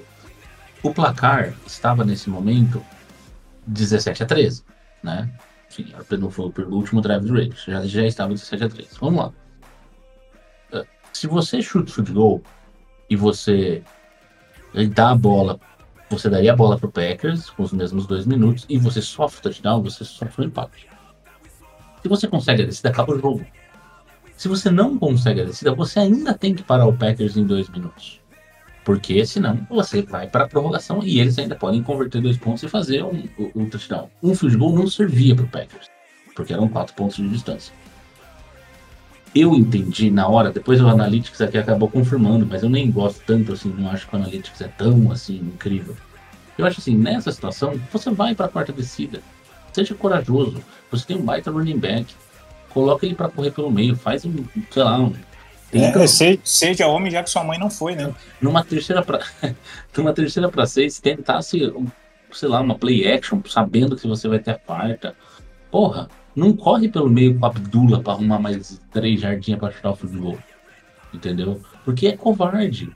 O 0.84 0.93
placar 0.93 1.54
estava 1.66 2.04
nesse 2.06 2.30
momento 2.30 2.84
17 3.66 4.22
a 4.22 4.26
13, 4.28 4.64
né? 5.02 5.28
Enfim, 5.72 5.88
era 5.93 6.03
pelo- 6.03 6.30
foi 6.30 6.51
o 6.65 6.76
último 6.76 6.99
drive 6.99 7.24
do 7.26 7.34
Raiders, 7.34 7.63
já, 7.63 7.86
já 7.86 8.05
estava 8.05 8.34
17 8.34 8.63
a 8.65 8.69
13. 8.69 8.89
Vamos 8.99 9.24
lá. 9.24 9.34
Ah, 10.74 10.84
se 11.13 11.28
você 11.28 11.61
chuta 11.61 12.01
o 12.01 12.13
goal 12.13 12.41
e 13.09 13.15
você 13.15 13.82
dá 14.93 15.11
a 15.11 15.15
bola, 15.15 15.57
você 16.09 16.30
daria 16.30 16.51
a 16.51 16.55
bola 16.55 16.78
pro 16.78 16.91
Packers 16.91 17.49
com 17.49 17.63
os 17.63 17.72
mesmos 17.72 18.05
dois 18.05 18.26
minutos 18.26 18.65
e 18.67 18.78
você 18.78 19.01
sofre 19.01 19.39
o 19.39 19.43
touchdown, 19.43 19.82
você 19.82 20.03
sofre 20.03 20.43
o 20.45 20.47
empate. 20.47 20.88
Se 22.01 22.09
você 22.09 22.28
consegue 22.28 22.63
a 22.63 22.65
descida, 22.65 22.89
acaba 22.89 23.13
o 23.13 23.19
jogo. 23.19 23.45
Se 24.36 24.47
você 24.47 24.69
não 24.72 24.97
consegue 24.97 25.41
a 25.41 25.45
descida, 25.45 25.74
você 25.74 25.99
ainda 25.99 26.34
tem 26.34 26.53
que 26.55 26.63
parar 26.63 26.88
o 26.88 26.97
Packers 26.97 27.38
em 27.38 27.45
dois 27.45 27.69
minutos. 27.69 28.20
Porque 28.84 29.25
senão 29.25 29.65
você 29.69 30.01
vai 30.01 30.27
para 30.27 30.45
a 30.45 30.47
prorrogação 30.47 31.01
e 31.03 31.19
eles 31.19 31.38
ainda 31.38 31.55
podem 31.55 31.84
converter 31.84 32.21
dois 32.21 32.38
pontos 32.38 32.63
e 32.63 32.67
fazer 32.67 33.03
um, 33.03 33.23
o 33.53 33.65
touchdown. 33.67 34.09
Um 34.23 34.34
field 34.34 34.57
goal 34.57 34.73
não 34.73 34.88
servia 34.88 35.36
para 35.36 35.45
o 35.45 35.47
Packers, 35.47 35.88
porque 36.36 36.53
eram 36.53 36.67
quatro 36.67 36.95
pontos 36.95 37.17
de 37.17 37.29
distância. 37.29 37.73
Eu 39.34 39.53
entendi 39.53 40.11
na 40.11 40.27
hora, 40.27 40.51
depois 40.51 40.82
o 40.82 40.88
Analytics 40.88 41.39
aqui 41.39 41.57
acabou 41.57 41.89
confirmando, 41.89 42.45
mas 42.45 42.63
eu 42.63 42.69
nem 42.69 42.91
gosto 42.91 43.21
tanto 43.25 43.53
assim, 43.53 43.69
não 43.69 43.89
acho 43.89 44.07
que 44.07 44.13
o 44.13 44.17
Analytics 44.19 44.59
é 44.61 44.67
tão 44.67 45.11
assim 45.11 45.38
incrível. 45.38 45.95
Eu 46.57 46.65
acho 46.65 46.79
assim, 46.79 46.97
nessa 46.97 47.32
situação, 47.32 47.79
você 47.91 48.11
vai 48.11 48.36
para 48.36 48.47
a 48.47 48.49
quarta 48.49 48.73
descida. 48.73 49.21
Seja 49.71 49.95
corajoso. 49.95 50.61
Você 50.91 51.05
tem 51.05 51.17
um 51.17 51.23
baita 51.23 51.49
running 51.49 51.79
back. 51.79 52.13
Coloca 52.69 53.05
ele 53.05 53.15
para 53.15 53.29
correr 53.29 53.51
pelo 53.51 53.71
meio. 53.71 53.95
Faz 53.95 54.25
um, 54.25 54.36
sei 54.69 54.84
lá, 54.84 54.99
um. 54.99 55.13
É, 55.74 56.07
se- 56.07 56.39
seja 56.43 56.88
homem, 56.88 57.11
já 57.11 57.24
que 57.24 57.30
sua 57.30 57.43
mãe 57.43 57.57
não 57.57 57.69
foi, 57.69 57.95
né? 57.95 58.13
numa 58.41 58.63
terceira 58.63 59.01
para 59.03 59.19
numa 59.97 60.13
terceira 60.13 60.49
para 60.49 60.65
seis, 60.65 60.99
tentasse, 60.99 61.59
sei 62.34 62.49
lá, 62.49 62.59
uma 62.61 62.76
play 62.78 63.09
action, 63.11 63.39
sabendo 63.47 63.95
que 63.95 64.07
você 64.07 64.28
vai 64.28 64.39
ter 64.39 64.51
a 64.51 64.57
quarta. 64.59 65.15
Porra, 65.69 66.09
não 66.36 66.53
corre 66.55 66.89
pelo 66.89 67.09
meio 67.09 67.38
com 67.39 67.45
a 67.45 67.49
Abdullah 67.49 68.01
para 68.01 68.13
arrumar 68.13 68.39
mais 68.39 68.82
três 68.91 69.19
jardinhas 69.22 69.59
para 69.59 69.72
chutar 69.72 69.91
o 69.91 69.97
goal. 70.19 70.38
Entendeu? 71.13 71.61
Porque 71.84 72.07
é 72.07 72.17
covarde. 72.17 72.89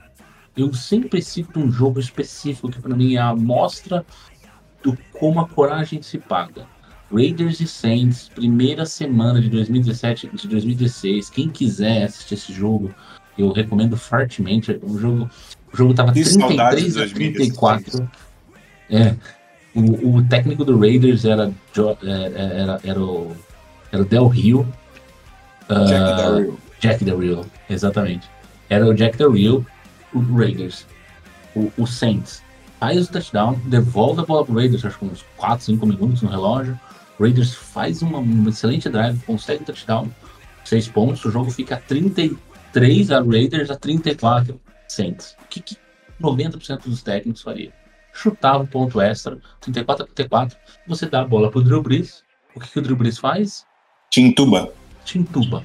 Eu 0.56 0.72
sempre 0.72 1.20
cito 1.20 1.60
um 1.60 1.70
jogo 1.70 2.00
específico 2.00 2.70
que 2.70 2.80
para 2.80 2.96
mim 2.96 3.14
é 3.14 3.18
a 3.18 3.28
amostra 3.28 4.04
do 4.82 4.96
como 5.12 5.40
a 5.40 5.48
coragem 5.48 6.00
se 6.00 6.18
paga. 6.18 6.66
Raiders 7.12 7.60
e 7.60 7.66
Saints, 7.66 8.28
primeira 8.34 8.84
semana 8.84 9.40
de 9.40 9.48
2017, 9.48 10.30
de 10.34 10.48
2016. 10.48 11.30
Quem 11.30 11.48
quiser 11.48 12.04
assistir 12.04 12.34
esse 12.34 12.52
jogo, 12.52 12.92
eu 13.38 13.52
recomendo 13.52 13.96
fortemente. 13.96 14.78
O 14.82 14.98
jogo, 14.98 15.30
o 15.72 15.76
jogo 15.76 15.94
tava 15.94 16.12
Que 16.12 16.24
saudades 16.24 16.94
33 16.94 16.94
de 16.94 16.98
a 16.98 17.04
2016. 17.04 17.12
34. 17.12 18.10
É. 18.90 19.14
O, 19.74 20.16
o 20.16 20.28
técnico 20.28 20.64
do 20.64 20.78
Raiders 20.78 21.24
era, 21.24 21.52
é, 22.02 22.10
é, 22.10 22.60
era, 22.62 22.80
era, 22.82 23.00
o, 23.00 23.36
era 23.92 24.02
o 24.02 24.06
Del 24.06 24.26
Rio. 24.26 24.66
Jack 25.68 25.92
Ah, 25.92 26.16
Del 26.16 26.38
Rio. 26.38 26.58
Jack 26.80 27.04
Del 27.04 27.18
Rio, 27.18 27.46
exatamente. 27.68 28.28
Era 28.68 28.86
o 28.86 28.94
Jack 28.94 29.16
Del 29.16 29.32
Rio, 29.32 29.66
o 30.14 30.20
Raiders. 30.36 30.86
O, 31.54 31.70
o 31.78 31.86
Saints 31.86 32.42
faz 32.80 33.08
o 33.08 33.12
touchdown, 33.12 33.58
devolve 33.64 34.20
a 34.20 34.24
bola 34.24 34.44
pro 34.44 34.54
Raiders, 34.54 34.84
acho 34.84 34.98
que 34.98 35.04
uns 35.06 35.24
4, 35.36 35.64
5 35.64 35.86
minutos 35.86 36.22
no 36.22 36.28
relógio. 36.28 36.78
O 37.18 37.22
Raiders 37.22 37.54
faz 37.54 38.02
uma, 38.02 38.18
um 38.18 38.48
excelente 38.48 38.88
drive, 38.88 39.18
consegue 39.24 39.64
touchdown, 39.64 40.08
6 40.64 40.88
pontos, 40.88 41.24
o 41.24 41.30
jogo 41.30 41.50
fica 41.50 41.76
33 41.76 43.10
a 43.10 43.20
Raiders 43.22 43.70
a 43.70 43.76
34 43.76 44.60
Saints. 44.88 45.36
O 45.42 45.48
que, 45.48 45.60
que 45.60 45.76
90% 46.20 46.82
dos 46.84 47.02
técnicos 47.02 47.42
faria? 47.42 47.72
Chutava 48.12 48.64
o 48.64 48.66
ponto 48.66 49.00
extra, 49.00 49.38
34 49.60 50.04
a 50.04 50.06
34, 50.06 50.58
você 50.86 51.06
dá 51.06 51.20
a 51.20 51.24
bola 51.24 51.50
pro 51.50 51.62
Drew 51.62 51.82
Brees. 51.82 52.22
O 52.54 52.60
que, 52.60 52.70
que 52.70 52.78
o 52.78 52.82
Drew 52.82 52.96
Brees 52.96 53.18
faz? 53.18 53.64
Tintuba. 54.10 54.72
te 55.04 55.18
entuba. 55.18 55.64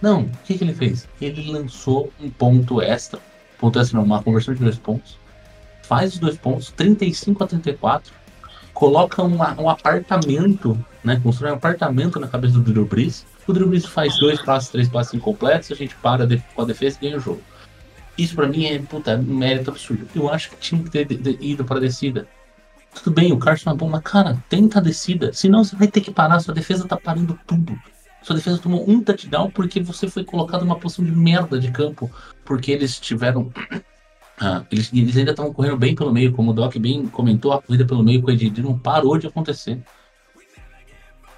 Não, 0.00 0.22
o 0.22 0.30
que, 0.44 0.58
que 0.58 0.64
ele 0.64 0.74
fez? 0.74 1.08
Ele 1.20 1.50
lançou 1.50 2.12
um 2.20 2.28
ponto 2.28 2.80
extra, 2.80 3.20
ponto 3.58 3.78
extra 3.78 3.98
não, 3.98 4.04
uma 4.04 4.22
conversão 4.22 4.52
de 4.52 4.60
dois 4.60 4.78
pontos, 4.78 5.16
faz 5.82 6.14
os 6.14 6.18
dois 6.18 6.36
pontos, 6.36 6.72
35 6.72 7.44
a 7.44 7.46
34, 7.46 8.12
coloca 8.72 9.22
uma- 9.22 9.60
um 9.60 9.68
apartamento, 9.68 10.78
né, 11.04 11.20
constrói 11.22 11.52
um 11.52 11.56
apartamento 11.56 12.18
na 12.18 12.28
cabeça 12.28 12.54
do 12.54 12.60
Drew 12.60 12.86
Brees, 12.86 13.26
o 13.46 13.52
Drew 13.52 13.68
Brees 13.68 13.86
faz 13.86 14.18
dois 14.18 14.40
passos, 14.40 14.70
três 14.70 14.88
passos 14.88 15.14
incompletos, 15.14 15.70
a 15.70 15.74
gente 15.74 15.94
para 15.96 16.26
com 16.54 16.62
a 16.62 16.64
defesa 16.64 16.98
e 17.00 17.04
ganha 17.06 17.16
o 17.18 17.20
jogo. 17.20 17.42
Isso 18.16 18.34
pra 18.34 18.46
mim 18.46 18.66
é 18.66 18.78
puta, 18.78 19.16
um 19.16 19.34
mérito 19.34 19.70
absurdo. 19.70 20.06
Eu 20.14 20.32
acho 20.32 20.50
que 20.50 20.56
tinha 20.56 20.82
que 20.82 20.90
ter 20.90 21.06
de- 21.06 21.16
de- 21.16 21.38
ido 21.40 21.64
pra 21.64 21.80
descida. 21.80 22.26
Tudo 22.94 23.14
bem, 23.14 23.32
o 23.32 23.38
Carson 23.38 23.70
é 23.70 23.74
bom, 23.74 23.88
mas 23.88 24.02
cara, 24.02 24.36
tenta 24.50 24.78
a 24.78 24.82
descida. 24.82 25.32
Senão 25.32 25.64
você 25.64 25.74
vai 25.74 25.88
ter 25.88 26.02
que 26.02 26.10
parar, 26.10 26.38
sua 26.40 26.52
defesa 26.52 26.86
tá 26.86 26.96
parando 26.96 27.38
tudo. 27.46 27.78
Sua 28.22 28.36
defesa 28.36 28.58
tomou 28.58 28.88
um 28.88 29.02
touchdown 29.02 29.50
porque 29.50 29.80
você 29.80 30.08
foi 30.08 30.24
colocado 30.24 30.60
numa 30.60 30.78
posição 30.78 31.04
de 31.04 31.10
merda 31.10 31.58
de 31.58 31.70
campo. 31.72 32.10
Porque 32.44 32.70
eles 32.70 33.00
tiveram. 33.00 33.50
Ah, 34.40 34.64
eles, 34.70 34.92
eles 34.92 35.16
ainda 35.16 35.30
estavam 35.30 35.52
correndo 35.52 35.76
bem 35.76 35.94
pelo 35.94 36.12
meio, 36.12 36.32
como 36.32 36.50
o 36.50 36.54
Doc 36.54 36.76
bem 36.76 37.06
comentou, 37.06 37.52
a 37.52 37.62
corrida 37.62 37.84
pelo 37.84 38.02
meio 38.02 38.20
com 38.22 38.28
o 38.28 38.30
Ed 38.30 38.62
não 38.62 38.78
parou 38.78 39.18
de 39.18 39.26
acontecer. 39.26 39.80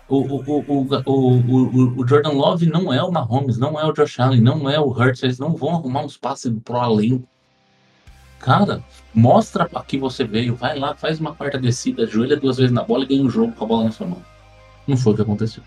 O, 0.09 0.19
o, 0.19 0.65
o, 1.07 2.01
o, 2.01 2.07
Jordan 2.07 2.33
Love 2.33 2.67
não 2.67 2.93
é 2.93 3.03
o 3.03 3.11
Mahomes, 3.11 3.57
não 3.57 3.81
é 3.81 3.85
o 3.85 3.93
Josh 3.93 4.21
Allen, 4.21 4.41
não 4.41 4.69
é 4.69 4.79
o 4.79 4.91
Hurts, 4.91 5.23
eles 5.23 5.39
não 5.39 5.57
vão 5.57 5.71
arrumar 5.71 6.05
uns 6.05 6.17
passes 6.17 6.53
pro 6.63 6.77
além. 6.77 7.25
Cara, 8.39 8.85
mostra 9.15 9.67
pra 9.67 9.83
que 9.83 9.97
você 9.97 10.23
veio, 10.25 10.55
vai 10.55 10.79
lá, 10.79 10.95
faz 10.95 11.19
uma 11.19 11.35
quarta 11.35 11.59
descida, 11.59 12.03
ajoelha 12.03 12.37
duas 12.37 12.59
vezes 12.59 12.73
na 12.73 12.85
bola 12.85 13.05
e 13.05 13.07
ganha 13.07 13.23
o 13.23 13.31
jogo 13.31 13.53
com 13.53 13.65
a 13.65 13.69
bola 13.69 13.85
na 13.85 13.93
sua 13.93 14.07
mão. 14.07 14.23
Não 14.87 14.97
foi 14.97 15.15
o 15.15 15.17
que 15.17 15.23
aconteceu. 15.23 15.63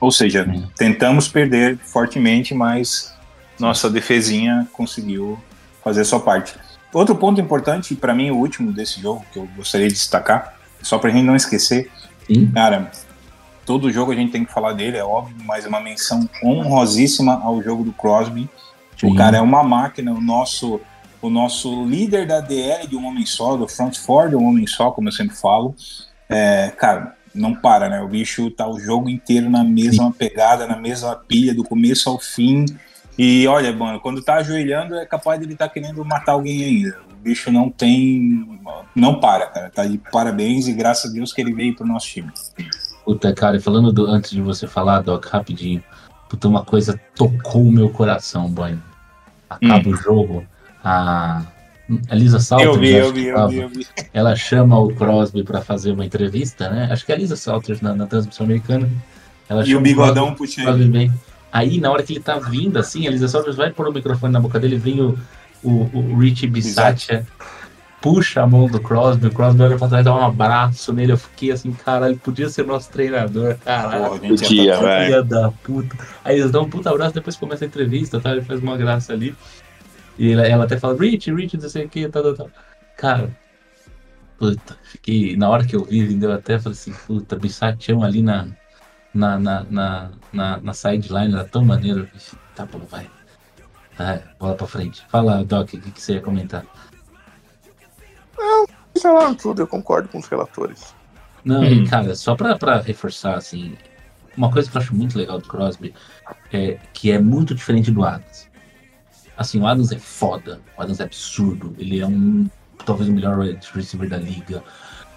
Ou 0.00 0.10
seja, 0.10 0.44
Hum. 0.48 0.66
tentamos 0.76 1.28
perder 1.28 1.78
fortemente, 1.78 2.52
mas 2.52 3.15
nossa 3.58 3.88
defesinha 3.90 4.66
conseguiu 4.72 5.38
fazer 5.82 6.04
sua 6.04 6.20
parte. 6.20 6.54
Outro 6.92 7.14
ponto 7.14 7.40
importante, 7.40 7.94
para 7.94 8.14
mim, 8.14 8.30
o 8.30 8.36
último 8.36 8.72
desse 8.72 9.00
jogo, 9.00 9.24
que 9.32 9.38
eu 9.38 9.48
gostaria 9.56 9.88
de 9.88 9.94
destacar, 9.94 10.58
só 10.82 10.98
pra 10.98 11.10
gente 11.10 11.24
não 11.24 11.36
esquecer, 11.36 11.90
Sim. 12.26 12.50
cara, 12.52 12.90
todo 13.66 13.92
jogo 13.92 14.12
a 14.12 14.14
gente 14.14 14.32
tem 14.32 14.44
que 14.44 14.52
falar 14.52 14.72
dele, 14.72 14.96
é 14.96 15.04
óbvio, 15.04 15.36
mas 15.44 15.64
é 15.64 15.68
uma 15.68 15.80
menção 15.80 16.28
honrosíssima 16.42 17.40
ao 17.42 17.62
jogo 17.62 17.84
do 17.84 17.92
Crosby. 17.92 18.48
Sim. 18.98 19.08
O 19.08 19.14
cara 19.14 19.36
é 19.36 19.40
uma 19.40 19.62
máquina, 19.62 20.12
o 20.12 20.20
nosso, 20.20 20.80
o 21.20 21.28
nosso 21.28 21.84
líder 21.84 22.26
da 22.26 22.40
DL 22.40 22.86
de 22.86 22.96
um 22.96 23.04
homem 23.06 23.26
só, 23.26 23.56
do 23.56 23.68
front 23.68 23.96
four 23.96 24.30
de 24.30 24.36
um 24.36 24.46
homem 24.46 24.66
só, 24.66 24.90
como 24.90 25.08
eu 25.08 25.12
sempre 25.12 25.36
falo. 25.36 25.74
É, 26.28 26.72
cara, 26.78 27.14
não 27.34 27.54
para, 27.54 27.88
né? 27.88 28.00
O 28.00 28.08
bicho 28.08 28.50
tá 28.50 28.66
o 28.66 28.80
jogo 28.80 29.10
inteiro 29.10 29.50
na 29.50 29.62
mesma 29.62 30.10
pegada, 30.10 30.66
na 30.66 30.76
mesma 30.76 31.14
pilha, 31.14 31.54
do 31.54 31.62
começo 31.62 32.08
ao 32.08 32.18
fim. 32.18 32.64
E 33.18 33.46
olha, 33.48 33.72
mano, 33.72 33.98
quando 34.00 34.22
tá 34.22 34.34
ajoelhando 34.36 34.94
é 34.94 35.06
capaz 35.06 35.38
de 35.40 35.46
ele 35.46 35.56
tá 35.56 35.68
querendo 35.68 36.04
matar 36.04 36.32
alguém 36.32 36.62
ainda. 36.64 36.98
O 37.12 37.16
bicho 37.22 37.50
não 37.50 37.70
tem. 37.70 38.58
Não 38.94 39.18
para, 39.20 39.46
cara. 39.46 39.70
Tá 39.70 39.84
de 39.86 39.98
parabéns 40.12 40.68
e 40.68 40.72
graças 40.72 41.10
a 41.10 41.14
Deus 41.14 41.32
que 41.32 41.40
ele 41.40 41.54
veio 41.54 41.74
pro 41.74 41.86
nosso 41.86 42.06
time. 42.06 42.30
Puta, 43.04 43.32
cara, 43.32 43.56
e 43.56 43.60
falando 43.60 43.92
do- 43.92 44.06
antes 44.06 44.30
de 44.32 44.40
você 44.42 44.66
falar, 44.66 45.00
Doc, 45.00 45.24
rapidinho. 45.26 45.82
Puta, 46.28 46.48
uma 46.48 46.64
coisa 46.64 47.00
tocou 47.14 47.62
o 47.62 47.72
meu 47.72 47.88
coração, 47.88 48.48
boy. 48.50 48.76
Acaba 49.48 49.88
o 49.88 49.94
jogo, 49.96 50.44
a, 50.82 51.42
a 52.10 52.14
Lisa 52.16 52.40
Salters, 52.40 52.70
Hum. 52.70 52.74
eu 52.74 52.80
vi, 52.80 52.92
eu 52.94 53.12
vi, 53.12 53.26
eu 53.26 53.48
vi, 53.48 53.58
eu 53.60 53.68
vi. 53.68 53.86
ela 54.12 54.34
chama 54.34 54.76
o 54.78 54.92
Crosby 54.92 55.44
pra 55.44 55.60
fazer 55.60 55.92
uma 55.92 56.04
entrevista, 56.04 56.68
né? 56.68 56.88
Acho 56.90 57.06
que 57.06 57.12
é 57.12 57.14
a 57.14 57.18
Lisa 57.18 57.36
Salters 57.36 57.80
na, 57.80 57.94
na 57.94 58.06
transmissão 58.06 58.44
americana. 58.44 58.90
Ela 59.48 59.62
E 59.62 59.66
chama 59.66 59.78
o 59.78 59.82
bigodão 59.82 60.34
puxando. 60.34 60.92
Aí, 61.56 61.80
na 61.80 61.90
hora 61.90 62.02
que 62.02 62.12
ele 62.12 62.20
tá 62.20 62.38
vindo, 62.38 62.78
assim, 62.78 63.08
a 63.08 63.10
Lisa 63.10 63.28
Salters 63.28 63.56
vai 63.56 63.70
pôr 63.70 63.88
o 63.88 63.92
microfone 63.92 64.30
na 64.30 64.38
boca 64.38 64.60
dele, 64.60 64.76
vem 64.76 65.00
o, 65.00 65.18
o, 65.64 65.88
o 65.94 66.18
Richie 66.18 66.46
Bisaccia, 66.46 67.26
puxa 67.98 68.42
a 68.42 68.46
mão 68.46 68.66
do 68.66 68.78
Crosby, 68.78 69.28
o 69.28 69.30
Crosby 69.32 69.62
olha 69.62 69.78
pra 69.78 69.88
trás, 69.88 70.04
dá 70.04 70.14
um 70.14 70.22
abraço 70.22 70.92
nele. 70.92 71.12
Eu 71.12 71.16
fiquei 71.16 71.50
assim, 71.50 71.72
caralho, 71.72 72.14
podia 72.18 72.50
ser 72.50 72.66
nosso 72.66 72.90
treinador, 72.90 73.56
caralho. 73.64 74.20
Podia, 74.20 74.78
velho. 74.78 75.24
Da 75.24 75.50
puta. 75.50 75.96
Aí 76.22 76.38
eles 76.38 76.50
dão 76.50 76.64
um 76.64 76.68
puta 76.68 76.90
abraço, 76.90 77.14
depois 77.14 77.36
começa 77.36 77.64
a 77.64 77.68
entrevista, 77.68 78.20
tá? 78.20 78.32
Ele 78.32 78.42
faz 78.42 78.60
uma 78.60 78.76
graça 78.76 79.14
ali. 79.14 79.34
E 80.18 80.32
ela, 80.32 80.46
ela 80.46 80.64
até 80.64 80.78
fala, 80.78 80.94
Rich, 80.94 81.32
Rich, 81.32 81.56
não 81.56 81.70
sei 81.70 81.86
o 81.86 81.88
que, 81.88 82.06
tal, 82.10 82.22
tal, 82.22 82.34
tal. 82.34 82.50
Cara, 82.98 83.30
puta, 84.38 84.76
fiquei. 84.82 85.38
Na 85.38 85.48
hora 85.48 85.64
que 85.64 85.74
eu 85.74 85.86
vi, 85.86 86.04
vendeu 86.04 86.30
até, 86.32 86.58
falei 86.58 86.76
assim, 86.78 86.92
puta, 87.06 87.34
Bissatião 87.34 88.02
ali 88.02 88.20
na, 88.20 88.46
na, 89.16 89.38
na, 89.38 89.64
na, 89.70 90.10
na, 90.32 90.56
na 90.58 90.72
sideline, 90.72 91.34
era 91.34 91.44
tão 91.44 91.64
maneiro. 91.64 92.08
Tá 92.54 92.64
bom, 92.66 92.80
vai. 92.90 93.08
Vai, 93.96 94.22
bola 94.38 94.54
pra 94.54 94.66
frente. 94.66 95.02
Fala, 95.08 95.42
Doc, 95.44 95.68
o 95.74 95.80
que, 95.80 95.90
que 95.90 96.00
você 96.02 96.14
ia 96.14 96.20
comentar? 96.20 96.64
Falaram 99.00 99.34
tudo, 99.34 99.62
eu 99.62 99.66
concordo 99.66 100.08
com 100.08 100.18
os 100.18 100.26
relatores. 100.26 100.94
Não, 101.44 101.60
Uhum. 101.60 101.84
e, 101.84 101.88
cara, 101.88 102.14
só 102.14 102.34
pra, 102.34 102.56
pra 102.58 102.80
reforçar, 102.80 103.36
assim, 103.36 103.76
uma 104.36 104.50
coisa 104.50 104.70
que 104.70 104.76
eu 104.76 104.80
acho 104.82 104.94
muito 104.94 105.16
legal 105.16 105.38
do 105.38 105.46
Crosby 105.46 105.94
é 106.52 106.78
que 106.92 107.10
é 107.12 107.18
muito 107.18 107.54
diferente 107.54 107.90
do 107.90 108.04
Adams. 108.04 108.48
Assim, 109.36 109.60
o 109.60 109.66
Adams 109.66 109.92
é 109.92 109.98
foda, 109.98 110.60
o 110.76 110.82
Adams 110.82 110.98
é 110.98 111.04
absurdo, 111.04 111.74
ele 111.78 112.00
é 112.00 112.06
um, 112.06 112.48
talvez 112.84 113.08
o 113.08 113.12
melhor 113.12 113.38
receiver 113.74 114.08
da 114.08 114.16
liga. 114.16 114.62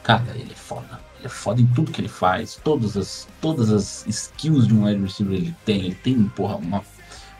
Cara, 0.03 0.25
ele 0.35 0.51
é 0.51 0.55
foda, 0.55 0.99
ele 1.19 1.25
é 1.25 1.29
foda 1.29 1.61
em 1.61 1.67
tudo 1.67 1.91
que 1.91 2.01
ele 2.01 2.07
faz, 2.07 2.59
todas 2.63 2.95
as, 2.97 3.27
todas 3.41 3.69
as 3.71 4.05
skills 4.07 4.67
de 4.67 4.73
um 4.73 4.85
wide 4.85 5.01
receiver 5.01 5.35
ele 5.35 5.55
tem, 5.65 5.79
ele 5.85 5.95
tem, 5.95 6.23
porra, 6.35 6.55
uma, 6.55 6.81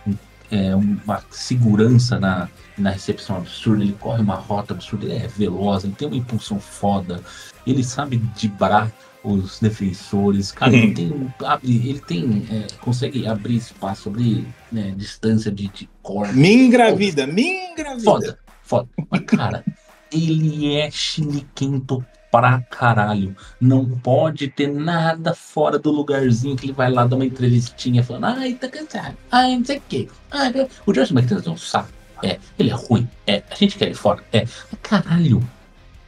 um- 0.05 0.15
é, 0.51 0.75
uma 0.75 1.23
segurança 1.31 2.19
na, 2.19 2.49
na 2.77 2.89
recepção 2.91 3.37
absurda, 3.37 3.83
ele 3.83 3.93
corre 3.99 4.21
uma 4.21 4.35
rota 4.35 4.73
absurda, 4.73 5.05
ele 5.05 5.23
é 5.23 5.27
veloz, 5.27 5.83
ele 5.83 5.93
tem 5.93 6.07
uma 6.07 6.17
impulsão 6.17 6.59
foda, 6.59 7.21
ele 7.65 7.83
sabe 7.83 8.17
dibrar 8.35 8.91
os 9.23 9.59
defensores, 9.59 10.51
cara, 10.51 10.73
ele 10.75 10.93
tem, 10.95 11.33
abre, 11.45 11.89
ele 11.89 11.99
tem 11.99 12.47
é, 12.51 12.67
consegue 12.81 13.27
abrir 13.27 13.57
espaço, 13.57 14.09
abrir 14.09 14.47
né, 14.71 14.93
distância 14.95 15.51
de, 15.51 15.67
de 15.67 15.89
corte. 16.01 16.33
Me 16.35 16.53
engravida, 16.53 17.27
me 17.27 17.71
engravida. 17.71 18.03
Foda, 18.03 18.39
foda. 18.63 18.89
Mas, 19.09 19.21
cara, 19.25 19.63
ele 20.11 20.75
é 20.75 20.89
chiliquento 20.89 22.03
pra 22.31 22.61
caralho. 22.69 23.35
Não 23.59 23.85
pode 23.85 24.47
ter 24.47 24.67
nada 24.67 25.33
fora 25.33 25.79
do 25.79 25.91
lugarzinho 25.91 26.55
que 26.55 26.65
ele 26.67 26.73
vai 26.73 26.91
lá 26.91 27.05
dar 27.05 27.15
uma 27.15 27.25
entrevistinha 27.25 28.03
falando, 28.03 28.25
ai, 28.25 28.53
tá 28.53 28.67
cansado, 28.67 29.17
ai, 29.31 29.57
não 29.57 29.65
sei 29.65 29.77
o 29.77 29.83
quê. 29.87 30.07
Ai, 30.31 30.51
tá-" 30.53 30.67
o 30.85 30.93
Josh 30.93 31.11
McDaniels 31.11 31.47
é 31.47 31.49
um 31.49 31.57
saco. 31.57 31.89
É, 32.21 32.37
ele 32.57 32.69
é 32.69 32.73
ruim. 32.73 33.07
É, 33.25 33.41
a 33.49 33.55
gente 33.55 33.77
quer 33.77 33.85
ele 33.85 33.95
fora. 33.95 34.21
É, 34.33 34.45
caralho, 34.81 35.41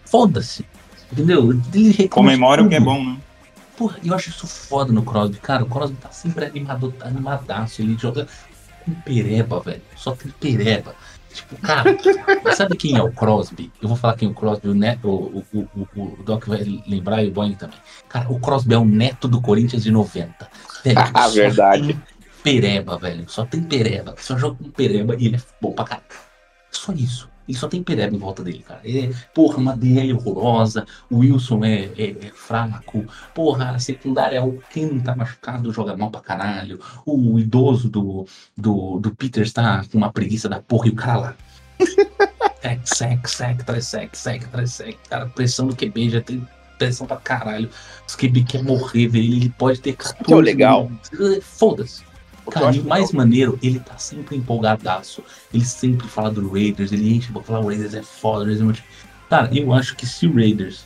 foda-se. 0.05 0.65
Entendeu? 1.11 1.51
Ele 1.73 2.07
Comemora 2.09 2.63
o 2.63 2.69
que 2.69 2.75
é 2.75 2.77
tudo. 2.79 2.85
bom, 2.91 3.03
né? 3.03 3.17
Porra, 3.77 3.97
eu 4.03 4.13
acho 4.13 4.29
isso 4.29 4.45
foda 4.45 4.91
no 4.93 5.03
Crosby. 5.03 5.37
Cara, 5.37 5.63
o 5.63 5.67
Crosby 5.67 5.95
tá 5.97 6.09
sempre 6.11 6.45
animado, 6.45 6.91
tá 6.91 7.07
animadaço. 7.07 7.81
Ele 7.81 7.97
joga 7.97 8.27
com 8.85 8.93
pereba, 8.93 9.59
velho. 9.59 9.81
Só 9.95 10.11
tem 10.15 10.31
pereba. 10.39 10.93
Tipo, 11.33 11.55
cara, 11.57 11.95
sabe 12.55 12.75
quem 12.75 12.97
é 12.97 13.01
o 13.01 13.11
Crosby? 13.11 13.71
Eu 13.81 13.87
vou 13.87 13.97
falar 13.97 14.15
quem 14.15 14.27
é 14.27 14.31
o 14.31 14.33
Crosby, 14.33 14.69
o, 14.69 14.73
neto, 14.73 15.07
o, 15.07 15.43
o, 15.53 15.67
o, 15.95 16.01
o 16.19 16.23
Doc 16.23 16.45
vai 16.45 16.61
lembrar 16.87 17.23
e 17.23 17.29
o 17.29 17.31
Boeing 17.31 17.55
também. 17.55 17.77
Cara, 18.09 18.31
o 18.31 18.39
Crosby 18.39 18.73
é 18.73 18.77
o 18.77 18.85
neto 18.85 19.27
do 19.27 19.41
Corinthians 19.41 19.83
de 19.83 19.91
90. 19.91 20.49
Velho, 20.83 20.97
Ah, 21.13 21.27
verdade. 21.27 21.97
Pereba, 22.43 22.97
velho. 22.97 23.29
Só 23.29 23.45
tem 23.45 23.63
pereba. 23.63 24.15
Só 24.17 24.37
joga 24.37 24.57
com 24.57 24.69
pereba 24.71 25.15
e 25.17 25.27
ele 25.27 25.37
é 25.37 25.41
bom 25.61 25.71
pra 25.71 25.85
caralho. 25.85 26.05
Só 26.71 26.91
isso. 26.93 27.30
Ele 27.47 27.57
só 27.57 27.67
tem 27.67 27.83
pereba 27.83 28.15
em 28.15 28.19
volta 28.19 28.43
dele, 28.43 28.63
cara. 28.65 28.81
É, 28.85 29.11
porra, 29.33 29.57
uma 29.57 29.75
DL 29.75 30.13
horrorosa. 30.13 30.85
O 31.09 31.17
Wilson 31.19 31.65
é, 31.65 31.89
é- 31.97 32.15
é 32.27 32.31
fraco. 32.33 33.05
Porra, 33.33 33.71
a 33.71 33.79
secundária, 33.79 34.43
o 34.43 34.61
quem 34.71 34.99
tá 34.99 35.15
machucado 35.15 35.71
joga 35.73 35.97
mal 35.97 36.09
pra 36.11 36.21
caralho. 36.21 36.79
O 37.05 37.37
idoso 37.39 37.89
do, 37.89 38.25
do, 38.55 38.99
do 38.99 39.15
Peters 39.15 39.51
tá 39.51 39.83
com 39.91 39.97
uma 39.97 40.11
preguiça 40.11 40.47
da 40.47 40.61
porra 40.61 40.87
e 40.87 40.91
o 40.91 40.95
cara 40.95 41.19
lá. 41.19 41.35
Sec, 42.61 42.87
sec, 42.87 43.27
sec, 43.27 43.63
traz 43.65 43.87
sec, 43.87 44.15
sec, 44.15 44.47
traz 44.49 44.71
sec. 44.71 44.95
Cara, 45.09 45.25
pressão 45.25 45.65
do 45.67 45.75
QB 45.75 46.09
já 46.11 46.21
tem 46.21 46.47
pressão 46.77 47.07
pra 47.07 47.17
caralho. 47.17 47.67
Os 48.07 48.15
QB 48.15 48.43
quer 48.43 48.63
morrer, 48.63 49.07
velho. 49.07 49.33
Ele 49.33 49.49
pode 49.49 49.81
ter 49.81 49.93
14. 49.93 50.23
que 50.23 50.31
é 50.31 50.35
o 50.35 50.39
legal? 50.39 50.91
Foda-se. 51.41 52.03
O 52.51 52.53
Cara, 52.53 52.75
e 52.75 52.79
o 52.81 52.83
mais 52.83 53.13
maneiro, 53.13 53.57
ele 53.63 53.79
tá 53.79 53.97
sempre 53.97 54.35
empolgadaço. 54.35 55.23
Ele 55.53 55.63
sempre 55.63 56.05
fala 56.05 56.29
do 56.29 56.51
Raiders, 56.51 56.91
ele 56.91 57.15
enche 57.15 57.31
pra 57.31 57.41
falar 57.41 57.61
o 57.61 57.67
Raiders 57.67 57.93
é 57.93 58.03
foda, 58.03 58.39
o 58.39 58.43
Raiders 58.43 58.61
é 58.61 58.63
muito... 58.65 58.83
Cara, 59.29 59.49
eu 59.57 59.73
acho 59.73 59.95
que 59.95 60.05
se 60.05 60.27
o 60.27 60.33
Raiders 60.33 60.85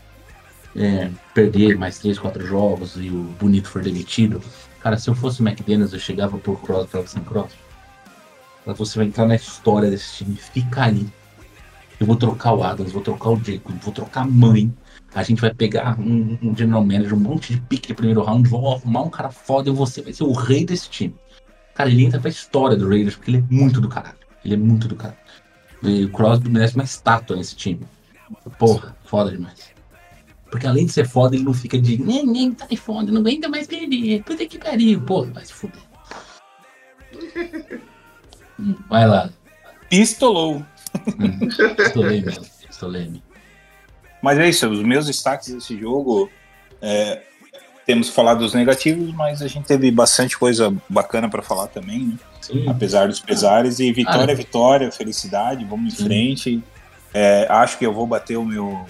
é, 0.76 1.10
perder 1.34 1.76
mais 1.76 1.98
3, 1.98 2.20
4 2.20 2.46
jogos 2.46 2.96
e 2.98 3.10
o 3.10 3.24
Bonito 3.40 3.68
for 3.68 3.82
demitido, 3.82 4.40
cara, 4.80 4.96
se 4.98 5.10
eu 5.10 5.16
fosse 5.16 5.42
o 5.42 5.48
McDaniels, 5.48 5.94
eu 5.94 6.00
chegava 6.00 6.38
por 6.38 6.62
Cross 6.62 6.88
pra 6.88 7.02
você 7.02 7.20
Cross. 7.22 7.52
Você 8.66 9.00
vai 9.00 9.08
entrar 9.08 9.26
na 9.26 9.36
história 9.36 9.90
desse 9.90 10.18
time, 10.18 10.36
fica 10.36 10.84
ali. 10.84 11.08
Eu 12.00 12.06
vou 12.06 12.16
trocar 12.16 12.54
o 12.54 12.64
Adams, 12.64 12.92
vou 12.92 13.02
trocar 13.02 13.30
o 13.30 13.44
Jacob, 13.44 13.76
vou 13.82 13.94
trocar 13.94 14.22
a 14.22 14.28
mãe. 14.28 14.72
A 15.14 15.24
gente 15.24 15.40
vai 15.40 15.54
pegar 15.54 15.98
um, 16.00 16.38
um 16.44 16.56
general 16.56 16.84
manager, 16.84 17.14
um 17.14 17.20
monte 17.20 17.54
de 17.54 17.62
pique 17.62 17.88
de 17.88 17.94
primeiro 17.94 18.22
round, 18.22 18.48
vou 18.50 18.74
arrumar 18.74 19.04
um 19.04 19.10
cara 19.10 19.32
foda 19.32 19.70
e 19.70 19.74
você 19.74 20.02
vai 20.02 20.12
ser 20.12 20.24
o 20.24 20.34
rei 20.34 20.66
desse 20.66 20.90
time. 20.90 21.16
Cara, 21.76 21.90
ele 21.90 22.06
entra 22.06 22.20
pra 22.20 22.30
história 22.30 22.76
do 22.76 22.88
Raiders, 22.90 23.16
porque 23.16 23.30
ele 23.32 23.38
é 23.38 23.54
muito 23.54 23.80
do 23.80 23.90
caralho. 23.90 24.18
Ele 24.44 24.54
é 24.54 24.58
muito 24.58 24.88
do 24.88 24.96
caralho. 24.96 25.20
E 25.84 26.06
o 26.06 26.12
Crosby 26.12 26.50
merece 26.50 26.76
uma 26.76 26.84
estátua 26.84 27.36
nesse 27.36 27.56
time. 27.56 27.86
Porra, 28.58 28.96
foda 29.04 29.30
demais. 29.30 29.76
Porque 30.50 30.66
além 30.66 30.86
de 30.86 30.94
ser 30.94 31.08
foda, 31.08 31.36
ele 31.36 31.44
não 31.44 31.54
fica 31.54 31.78
de 31.80 32.02
nem, 32.02 32.26
nem 32.26 32.54
tá 32.54 32.66
de 32.66 32.78
foda, 32.78 33.12
não 33.12 33.20
aguenta 33.20 33.50
mais 33.50 33.68
perder. 33.68 34.24
Puta 34.24 34.46
que 34.46 34.58
pariu, 34.58 35.02
porra, 35.02 35.32
vai 35.32 35.46
se 35.46 35.54
fuder. 35.54 35.82
Vai 38.90 39.06
lá. 39.06 39.30
Pistolou. 39.90 40.66
Hum, 41.20 41.50
Estolei 41.78 42.22
mesmo, 42.22 42.46
estolei 42.70 43.22
Mas 44.22 44.40
é 44.40 44.48
isso, 44.48 44.70
os 44.70 44.82
meus 44.82 45.08
destaques 45.08 45.54
desse 45.54 45.78
jogo. 45.78 46.30
é, 46.82 47.22
temos 47.86 48.10
falado 48.10 48.40
dos 48.40 48.54
negativos, 48.54 49.14
mas 49.14 49.42
a 49.42 49.48
gente 49.48 49.66
teve 49.66 49.92
bastante 49.92 50.38
coisa 50.38 50.74
bacana 50.90 51.30
para 51.30 51.42
falar 51.42 51.68
também, 51.68 52.00
né? 52.00 52.16
Sim, 52.42 52.68
apesar 52.68 53.08
dos 53.08 53.20
pesares. 53.20 53.80
E 53.80 53.92
vitória, 53.92 54.34
Ah, 54.34 54.36
vitória, 54.38 54.92
felicidade, 54.92 55.64
vamos 55.66 55.94
em 55.94 55.98
Sim. 55.98 56.04
frente. 56.06 56.64
É, 57.14 57.48
acho 57.50 57.78
que 57.78 57.86
eu 57.86 57.94
vou 57.94 58.06
bater 58.08 58.38
o 58.38 58.46
meu. 58.46 58.86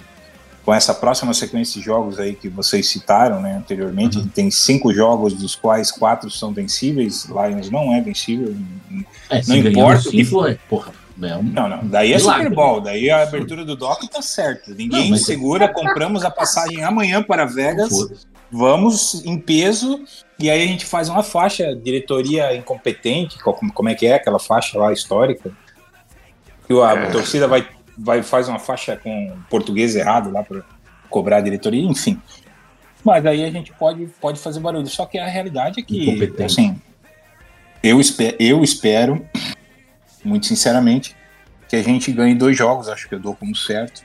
Com 0.64 0.74
essa 0.74 0.92
próxima 0.92 1.32
sequência 1.32 1.78
de 1.78 1.84
jogos 1.86 2.18
aí 2.18 2.34
que 2.34 2.48
vocês 2.48 2.88
citaram 2.88 3.40
né, 3.40 3.56
anteriormente, 3.56 4.18
Uhum. 4.18 4.26
tem 4.26 4.50
cinco 4.50 4.92
jogos, 4.92 5.32
dos 5.34 5.54
quais 5.54 5.92
quatro 5.92 6.28
são 6.28 6.52
vencíveis. 6.52 7.24
Lions 7.26 7.70
não 7.70 7.94
é 7.94 8.00
vencível. 8.00 8.52
é, 9.30 9.42
não 9.46 9.56
importa 9.58 10.08
o 10.08 10.10
que 10.10 10.24
cinco, 10.24 10.44
é, 10.44 10.58
porra, 10.68 10.90
é 11.22 11.36
um... 11.36 11.42
Não, 11.44 11.68
não. 11.68 11.86
Daí 11.86 12.12
é 12.12 12.16
Milagre. 12.16 12.42
Super 12.44 12.54
Bowl. 12.56 12.80
Daí 12.80 13.08
a 13.08 13.22
abertura 13.22 13.64
do 13.64 13.76
Doc 13.76 14.02
tá 14.10 14.20
certo. 14.20 14.74
Ninguém 14.74 15.10
Não, 15.12 15.16
segura. 15.16 15.68
Compramos 15.68 16.24
a 16.24 16.30
passagem 16.32 16.82
amanhã 16.82 17.22
para 17.22 17.44
Vegas. 17.44 17.92
Vamos 18.56 19.24
em 19.26 19.38
peso. 19.38 20.02
E 20.38 20.50
aí 20.50 20.62
a 20.62 20.66
gente 20.66 20.86
faz 20.86 21.08
uma 21.08 21.22
faixa, 21.22 21.74
diretoria 21.76 22.54
incompetente. 22.56 23.38
Como 23.38 23.88
é 23.88 23.94
que 23.94 24.06
é 24.06 24.14
aquela 24.14 24.38
faixa 24.38 24.78
lá 24.78 24.92
histórica? 24.92 25.50
Que 26.66 26.72
a 26.80 26.92
É. 26.92 27.10
torcida 27.10 27.46
vai 27.46 27.68
vai 27.98 28.22
faz 28.22 28.46
uma 28.48 28.58
faixa 28.58 28.94
com 28.96 29.32
português 29.48 29.96
errado 29.96 30.30
lá 30.30 30.42
para 30.42 30.62
cobrar 31.08 31.38
a 31.38 31.40
diretoria, 31.40 31.82
enfim. 31.82 32.20
Mas 33.02 33.24
aí 33.24 33.42
a 33.44 33.50
gente 33.50 33.72
pode, 33.72 34.06
pode 34.20 34.38
fazer 34.38 34.60
barulho. 34.60 34.86
Só 34.86 35.06
que 35.06 35.18
a 35.18 35.26
realidade 35.26 35.80
é 35.80 35.82
que, 35.82 36.32
assim, 36.44 36.78
eu, 37.82 37.98
espe 38.00 38.36
eu 38.38 38.62
espero, 38.62 39.24
muito 40.24 40.44
sinceramente, 40.46 41.16
que 41.68 41.76
a 41.76 41.82
gente 41.82 42.12
ganhe 42.12 42.34
dois 42.34 42.54
jogos. 42.56 42.88
Acho 42.88 43.08
que 43.08 43.14
eu 43.14 43.20
dou 43.20 43.34
como 43.34 43.54
certo. 43.56 44.02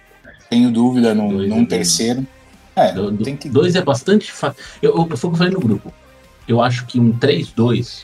Tenho 0.50 0.72
dúvida 0.72 1.14
num, 1.14 1.30
Dois 1.30 1.46
é 1.46 1.50
num 1.50 1.56
bem- 1.58 1.66
terceiro. 1.66 2.26
É, 2.76 2.92
Do- 2.94 3.12
do- 3.12 3.38
que. 3.38 3.50
Dois 3.50 3.76
é 3.76 3.82
bastante 3.82 4.32
fácil. 4.32 4.62
Eu, 4.82 4.96
eu, 4.98 5.18
foi 5.18 5.30
o 5.30 5.34
que 5.34 5.36
eu 5.36 5.38
falei 5.38 5.54
no 5.54 5.60
grupo. 5.60 5.94
Eu 6.48 6.62
acho 6.62 6.86
que 6.86 7.00
um 7.00 7.12
3-2 7.18 8.04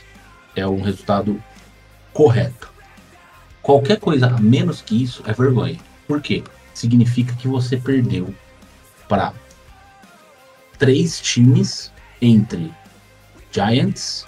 é 0.54 0.66
um 0.66 0.80
resultado 0.82 1.42
correto. 2.12 2.70
Qualquer 3.62 3.98
coisa 3.98 4.26
a 4.26 4.38
menos 4.40 4.80
que 4.80 5.02
isso 5.02 5.22
é 5.26 5.32
vergonha. 5.32 5.78
Por 6.06 6.20
quê? 6.20 6.42
Significa 6.74 7.34
que 7.34 7.48
você 7.48 7.76
perdeu 7.76 8.34
para 9.08 9.32
três 10.78 11.20
times 11.20 11.92
entre 12.20 12.72
Giants, 13.52 14.26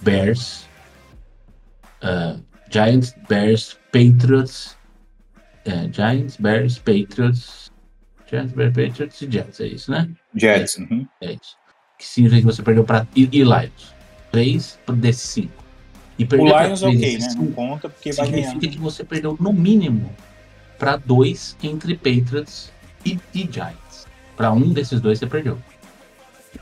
Bears, 0.00 0.66
ah, 2.00 2.36
Giants, 2.70 3.14
Bears, 3.28 3.76
Patriots, 3.92 4.76
é, 5.64 5.88
Giants, 5.92 6.36
Bears, 6.38 6.78
Patriots, 6.78 7.71
Bears, 8.32 8.52
Patriots 8.52 9.20
e 9.20 9.30
Jets, 9.30 9.60
é 9.60 9.66
isso, 9.66 9.90
né? 9.90 10.08
Jets. 10.34 10.76
uhum. 10.78 11.06
É 11.20 11.32
isso. 11.32 11.56
Que 11.98 12.06
significa 12.06 12.40
que 12.40 12.46
você 12.46 12.62
perdeu 12.62 12.84
para 12.84 13.06
e, 13.14 13.28
e 13.30 13.42
Lions. 13.42 13.94
Três 14.30 14.78
desses 14.94 15.28
cinco. 15.30 15.62
E 16.18 16.24
O 16.24 16.36
Lions, 16.36 16.80
três 16.80 16.82
ok, 16.82 17.18
né? 17.18 17.30
cinco 17.30 17.44
Não 17.44 17.52
conta 17.52 17.88
porque 17.88 18.12
vai 18.12 18.30
ganhar. 18.30 18.44
significa 18.48 18.72
que 18.72 18.78
você 18.78 19.04
perdeu 19.04 19.36
no 19.38 19.52
mínimo 19.52 20.12
para 20.78 20.96
dois 20.96 21.56
entre 21.62 21.94
Patriots 21.94 22.72
e, 23.04 23.18
e 23.34 23.48
Giants. 23.50 24.06
Para 24.36 24.50
um 24.52 24.72
desses 24.72 25.00
dois 25.00 25.18
você 25.18 25.26
perdeu. 25.26 25.58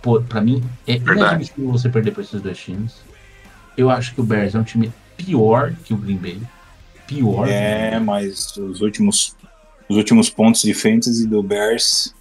Pô, 0.03 0.21
para 0.21 0.41
mim 0.41 0.62
é 0.87 0.95
inadmissível 0.97 1.71
você 1.71 1.89
perder 1.89 2.12
para 2.12 2.23
esses 2.23 2.41
dois 2.41 2.59
times. 2.59 2.97
Eu 3.77 3.91
acho 3.91 4.14
que 4.14 4.21
o 4.21 4.25
Bears 4.25 4.55
é 4.55 4.59
um 4.59 4.62
time 4.64 4.93
pior 5.16 5.73
que 5.85 5.95
o 5.95 5.97
Green 5.97 6.16
Bay. 6.16 6.41
Pior. 7.07 7.49
É, 7.49 7.99
mas 7.99 8.57
os 8.57 8.81
últimos, 8.81 9.37
os 9.91 9.97
últimos 9.97 10.30
pontos 10.30 10.62
de 10.62 10.72
fantasy 10.72 11.26
do 11.26 11.43
Bears 11.43 12.14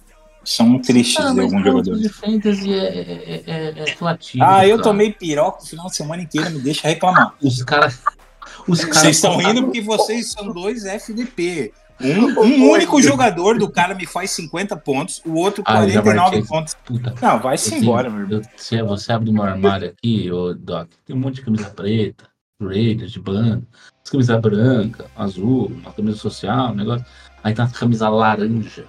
são 0.44 0.78
tristes 0.78 1.24
Ah, 1.24 1.30
de 1.32 1.40
pontos 1.42 1.62
jogadores. 1.64 2.00
de 2.02 2.08
fantasy 2.08 2.72
é, 2.72 2.78
é, 2.78 3.42
é, 3.46 3.68
é 3.78 3.94
relativo. 3.98 4.44
Ah, 4.44 4.66
eu 4.66 4.76
cara. 4.76 4.82
tomei 4.88 5.12
piroca 5.12 5.62
o 5.62 5.66
final 5.66 5.86
de 5.86 5.94
semana 5.96 6.22
inteiro, 6.22 6.50
me 6.50 6.58
deixa 6.60 6.88
reclamar. 6.88 7.34
Os 7.42 7.62
caras. 7.62 8.00
Os 8.66 8.80
caras 8.84 8.96
Vocês 8.98 9.16
estão 9.16 9.36
rindo 9.36 9.64
porque 9.64 9.80
vocês 9.80 10.32
são 10.32 10.52
dois 10.52 10.84
FDP. 10.84 11.72
Um, 12.00 12.40
um 12.40 12.70
único 12.70 13.00
jogador 13.02 13.58
do 13.58 13.70
cara 13.70 13.94
me 13.94 14.06
faz 14.06 14.30
50 14.30 14.74
pontos, 14.78 15.20
o 15.24 15.34
outro 15.34 15.62
Ah, 15.66 15.82
eu 15.84 15.90
já 15.90 16.00
49 16.02 16.16
marquei. 16.22 16.42
pontos. 16.44 16.74
Puta, 16.84 17.14
Não, 17.20 17.38
vai-se 17.38 17.74
embora, 17.74 18.08
meu 18.08 18.20
irmão. 18.22 18.38
eu- 18.40 18.44
se 18.56 18.82
você 18.82 19.12
abre 19.12 19.30
meu 19.30 19.42
armário 19.42 19.90
aqui, 19.90 20.32
ô 20.32 20.54
Doc, 20.54 20.88
tem 21.04 21.14
um 21.14 21.18
monte 21.18 21.36
de 21.36 21.42
camisa 21.42 21.68
preta, 21.68 22.24
Raiders, 22.60 23.12
de 23.12 23.20
banda, 23.20 23.62
camisa 24.10 24.38
branca, 24.38 25.06
azul, 25.14 25.66
uma 25.82 25.92
camisa 25.92 26.16
social, 26.16 26.72
um 26.72 26.74
negócio. 26.74 27.04
Aí 27.42 27.54
tem 27.54 27.64
uma 27.64 27.70
camisa 27.70 28.08
laranja, 28.08 28.84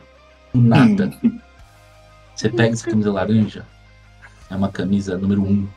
do 0.54 0.62
nada. 0.62 1.12
Hum. 1.24 1.40
Você 2.36 2.50
pega 2.50 2.74
essa 2.74 2.90
camisa 2.90 3.12
laranja, 3.12 3.66
é 4.50 4.56
uma 4.56 4.70
camisa 4.70 5.18
número 5.18 5.44
um, 5.44 5.68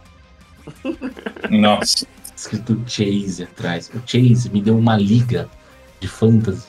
Nossa. 1.50 2.06
escrito 2.34 2.82
Chase 2.86 3.42
atrás. 3.42 3.90
O 3.94 4.00
Chase 4.06 4.48
me 4.50 4.62
deu 4.62 4.76
uma 4.78 4.96
liga 4.96 5.48
de 6.00 6.08
fantasy 6.08 6.66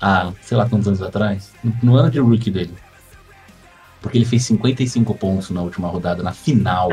há, 0.00 0.32
sei 0.42 0.56
lá 0.56 0.68
quantos 0.68 0.86
anos 0.88 1.00
atrás, 1.02 1.52
no, 1.64 1.74
no 1.82 1.96
ano 1.96 2.10
de 2.10 2.18
rookie 2.20 2.50
dele. 2.50 2.74
Porque 4.02 4.18
ele 4.18 4.24
fez 4.24 4.44
55 4.44 5.14
pontos 5.14 5.50
na 5.50 5.62
última 5.62 5.88
rodada, 5.88 6.22
na 6.22 6.32
final 6.32 6.88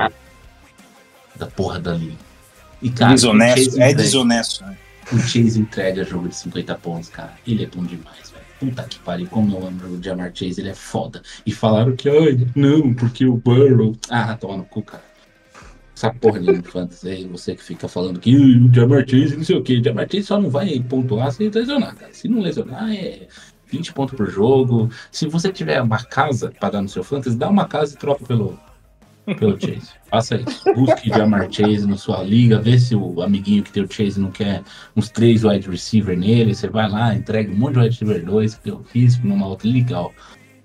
da 1.35 1.47
porra 1.47 1.79
da 1.79 1.93
liga. 1.93 2.15
E, 2.81 2.89
cara, 2.89 3.13
desonesto, 3.13 3.59
é 3.59 3.63
entrega- 3.91 3.95
desonesto. 3.95 4.63
Né? 4.63 4.77
O 5.11 5.19
Chase 5.19 5.59
entrega 5.59 6.03
jogo 6.03 6.29
de 6.29 6.35
50 6.35 6.73
pontos, 6.75 7.09
cara. 7.09 7.33
Ele 7.45 7.63
é 7.63 7.67
bom 7.67 7.83
demais. 7.83 8.33
Puta 8.59 8.83
que 8.83 8.99
pariu, 8.99 9.27
como 9.27 9.57
eu 9.57 9.67
amo 9.67 9.97
o 9.97 10.01
Jamar 10.03 10.31
Chase, 10.33 10.61
ele 10.61 10.69
é 10.69 10.73
foda. 10.75 11.21
E 11.45 11.51
falaram 11.51 11.95
que, 11.95 12.09
ai, 12.09 12.47
não, 12.55 12.93
porque 12.93 13.25
o 13.25 13.35
Burrow. 13.35 13.95
Ah, 14.09 14.35
toma 14.35 14.57
no 14.57 14.65
cu, 14.65 14.81
cara. 14.81 15.03
Essa 15.95 16.13
porra 16.13 16.39
de 16.39 16.61
fantasy 16.61 17.09
aí, 17.09 17.25
você 17.25 17.55
que 17.55 17.63
fica 17.63 17.87
falando 17.87 18.19
que 18.19 18.29
"Ih, 18.31 18.67
o 18.67 18.73
Jamar 18.73 19.07
Chase, 19.07 19.37
não 19.37 19.43
sei 19.45 19.55
o 19.57 19.63
que. 19.63 19.79
O 19.79 19.83
Jamar 19.83 20.07
Chase 20.11 20.23
só 20.23 20.39
não 20.39 20.49
vai 20.49 20.79
pontuar 20.81 21.31
se 21.31 21.49
lesionar, 21.49 21.95
cara. 21.95 22.13
Se 22.13 22.27
não 22.27 22.41
lesionar, 22.41 22.93
é 22.93 23.27
20 23.67 23.93
pontos 23.93 24.15
por 24.15 24.29
jogo. 24.29 24.89
Se 25.11 25.27
você 25.27 25.51
tiver 25.51 25.81
uma 25.81 26.03
casa 26.03 26.51
pra 26.59 26.69
dar 26.69 26.81
no 26.81 26.89
seu 26.89 27.03
fantasy, 27.03 27.37
dá 27.37 27.49
uma 27.49 27.65
casa 27.65 27.93
e 27.93 27.97
troca 27.97 28.25
pelo, 28.25 28.59
pelo 29.33 29.59
Chase. 29.59 29.89
Faça 30.09 30.35
isso. 30.35 30.63
Busque 30.73 31.09
Jamar 31.09 31.51
Chase 31.51 31.87
na 31.87 31.97
sua 31.97 32.21
liga, 32.23 32.59
vê 32.59 32.77
se 32.77 32.95
o 32.95 33.21
amiguinho 33.21 33.63
que 33.63 33.71
tem 33.71 33.83
o 33.83 33.91
Chase 33.91 34.19
não 34.19 34.31
quer 34.31 34.61
uns 34.95 35.09
três 35.09 35.43
wide 35.43 35.69
receiver 35.69 36.17
nele. 36.17 36.53
Você 36.53 36.69
vai 36.69 36.89
lá, 36.89 37.13
entrega 37.15 37.51
um 37.51 37.55
monte 37.55 37.73
de 37.73 37.79
wide 37.79 37.89
receiver 37.89 38.25
2 38.25 38.55
que 38.55 38.69
eu 38.69 38.83
fiz 38.83 39.17
numa 39.19 39.47
outra 39.47 39.67
liga. 39.67 39.99
Ó. 39.99 40.11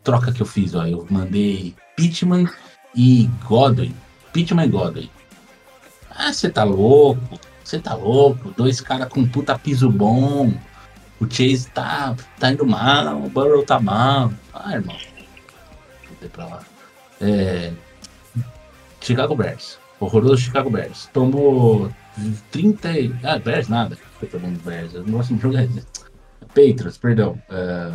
Troca 0.05 0.33
que 0.33 0.43
eu 0.43 0.47
fiz, 0.47 0.75
ó. 0.75 0.87
Eu 0.87 1.07
mandei 1.11 1.75
Pittman 1.97 2.49
e 2.95 3.29
Godwin. 3.49 3.95
Pittman 4.33 4.67
e 4.67 4.69
Godwin. 4.69 5.11
Ah, 6.11 6.33
você 6.33 6.51
tá 6.51 6.65
louco? 6.65 7.41
Você 7.65 7.79
tá 7.79 7.95
louco? 7.95 8.53
Dois 8.57 8.81
caras 8.81 9.09
com 9.09 9.27
puta 9.27 9.59
piso 9.59 9.91
bom. 9.91 10.53
O 11.21 11.27
Chase 11.31 11.69
tá, 11.71 12.17
tá 12.39 12.51
indo 12.51 12.67
mal, 12.67 13.23
o 13.23 13.29
Burrow 13.29 13.63
tá 13.63 13.79
mal. 13.79 14.33
Ah, 14.55 14.73
irmão. 14.73 14.97
Deixa 16.19 16.35
pra 16.35 16.47
lá. 16.47 16.63
É, 17.21 17.73
Chicago 19.01 19.35
Bears. 19.35 19.79
Horroroso 19.99 20.37
Chicago 20.39 20.71
Bears. 20.71 21.09
Tomou 21.13 21.91
30. 22.51 22.99
e- 22.99 23.13
Ah, 23.23 23.39
Bears 23.39 23.69
nada. 23.69 23.97
Foi 24.19 24.29
tomando 24.29 24.59
Bears. 24.63 24.95
O 24.95 25.03
próximo 25.05 25.41
jogo 25.41 25.57
é. 25.59 25.69
Patriots, 26.49 26.99
perdão. 26.99 27.41
É, 27.51 27.93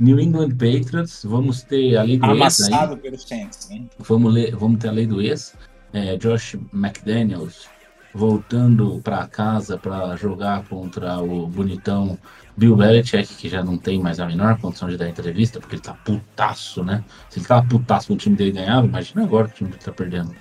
New 0.00 0.18
England 0.18 0.50
Patriots. 0.50 1.22
Vamos 1.24 1.62
ter 1.62 1.96
a 1.96 2.02
lei 2.02 2.18
do 2.18 2.24
ex 2.26 2.32
aí. 2.32 2.38
Amassado 2.40 2.96
pelos 2.96 3.22
Saints. 3.22 3.68
Né? 3.70 3.84
Vamos, 3.98 4.32
ler, 4.32 4.54
vamos 4.56 4.78
ter 4.80 4.88
a 4.88 4.92
lei 4.92 5.06
do 5.06 5.20
ex. 5.20 5.54
É, 5.92 6.16
Josh 6.16 6.56
McDaniels 6.72 7.68
voltando 8.14 9.00
para 9.04 9.26
casa 9.26 9.76
para 9.78 10.16
jogar 10.16 10.62
contra 10.64 11.18
o 11.18 11.46
bonitão 11.46 12.18
Bill 12.56 12.74
Belichick, 12.76 13.34
que 13.36 13.48
já 13.48 13.62
não 13.62 13.76
tem 13.78 14.00
mais 14.00 14.18
a 14.18 14.26
menor 14.26 14.58
condição 14.60 14.88
de 14.88 14.96
dar 14.96 15.08
entrevista, 15.08 15.60
porque 15.60 15.76
ele 15.76 15.82
tá 15.82 15.92
putaço, 15.94 16.82
né? 16.82 17.04
Se 17.30 17.38
ele 17.38 17.46
tava 17.46 17.66
putaço 17.68 18.08
quando 18.08 18.18
o 18.18 18.22
time 18.22 18.34
dele 18.36 18.52
ganhava, 18.52 18.86
imagina 18.86 19.22
agora 19.22 19.46
que 19.48 19.54
o 19.62 19.66
time 19.68 19.78
tá 19.78 19.92
perdendo. 19.92 20.34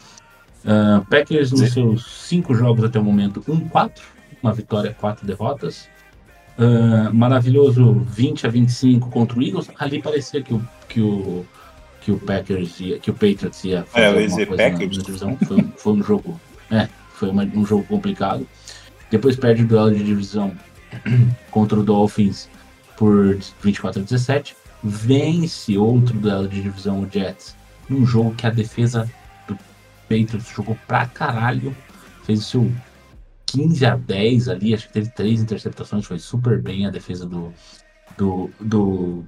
Ah, 0.65 1.03
Packers 1.09 1.51
nos 1.51 1.71
seus 1.71 2.05
cinco 2.27 2.55
jogos 2.55 2.83
até 2.83 2.99
o 2.99 3.03
momento, 3.03 3.41
1-4, 3.47 3.91
uma 4.41 4.53
vitória, 4.53 4.93
quatro 4.99 5.25
derrotas. 5.27 5.87
Ah, 6.57 7.11
maravilhoso 7.13 7.93
20 8.09 8.47
a 8.47 8.49
25 8.49 9.09
contra 9.11 9.37
o 9.37 9.43
Eagles. 9.43 9.69
Ali 9.77 10.01
parecia 10.01 10.41
que 10.41 10.53
o, 10.53 10.61
que 10.89 10.99
o, 11.01 11.45
que 12.01 12.11
o 12.11 12.17
Packers 12.17 12.79
ia, 12.79 12.97
que 12.97 13.11
o 13.11 13.13
Patriots 13.13 13.63
ia 13.63 13.83
fazer 13.83 14.05
É, 14.05 14.09
eu 14.09 14.15
ia 14.21 14.21
alguma 14.29 14.45
coisa 14.47 14.63
na, 14.63 14.69
Packers. 14.71 14.97
na 14.97 15.03
divisão. 15.03 15.37
Foi, 15.45 15.57
um- 15.57 15.71
foi 15.77 15.93
um 15.93 16.03
jogo, 16.03 16.41
é, 16.71 16.89
foi 17.17 17.29
uma- 17.29 17.43
um 17.43 17.65
jogo 17.65 17.83
complicado. 17.83 18.47
Depois 19.09 19.35
perde 19.35 19.63
o 19.63 19.67
duelo 19.67 19.93
de 19.93 20.03
divisão 20.03 20.53
contra 21.51 21.79
o 21.79 21.83
Dolphins 21.83 22.49
por 22.97 23.37
24 23.61 24.01
a 24.01 24.03
17. 24.03 24.55
Vence 24.83 25.77
outro 25.77 26.17
duelo 26.17 26.47
de 26.47 26.61
divisão, 26.61 27.01
o 27.01 27.09
Jets, 27.09 27.55
num 27.89 28.05
jogo 28.05 28.35
que 28.35 28.45
a 28.45 28.49
defesa 28.49 29.09
do 29.47 29.55
Patriots 30.03 30.47
jogou 30.55 30.77
pra 30.87 31.05
caralho. 31.07 31.75
Fez 32.23 32.39
o 32.39 32.43
seu 32.43 32.71
15 33.47 33.85
a 33.85 33.95
10 33.95 34.49
ali, 34.49 34.73
acho 34.73 34.87
que 34.87 34.93
teve 34.93 35.09
três 35.09 35.41
interceptações, 35.41 36.05
foi 36.05 36.19
super 36.19 36.61
bem 36.61 36.85
a 36.85 36.89
defesa 36.89 37.25
do, 37.25 37.53
do, 38.17 38.49
do, 38.59 39.23